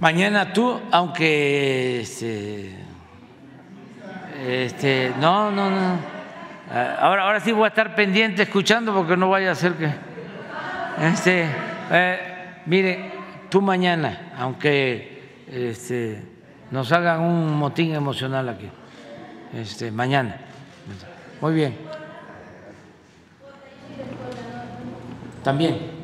Mañana 0.00 0.52
tú, 0.52 0.78
aunque 0.90 2.00
este, 2.00 2.74
este, 4.42 5.12
no, 5.20 5.50
no, 5.50 5.70
no. 5.70 5.96
Ah, 6.70 6.96
Ahora, 7.00 7.24
ahora 7.24 7.40
sí 7.40 7.52
voy 7.52 7.64
a 7.64 7.68
estar 7.68 7.94
pendiente 7.94 8.42
escuchando 8.42 8.92
porque 8.92 9.16
no 9.16 9.30
vaya 9.30 9.52
a 9.52 9.54
ser 9.54 9.74
que, 9.74 9.90
este, 11.00 11.46
eh, 11.90 12.18
mire, 12.66 13.12
tú 13.48 13.60
mañana, 13.60 14.32
aunque 14.38 15.44
este, 15.46 16.22
nos 16.70 16.90
hagan 16.92 17.20
un 17.20 17.56
motín 17.56 17.94
emocional 17.94 18.48
aquí, 18.48 18.68
este, 19.54 19.90
mañana. 19.90 20.36
Muy 21.40 21.54
bien. 21.54 21.76
También. 25.42 26.02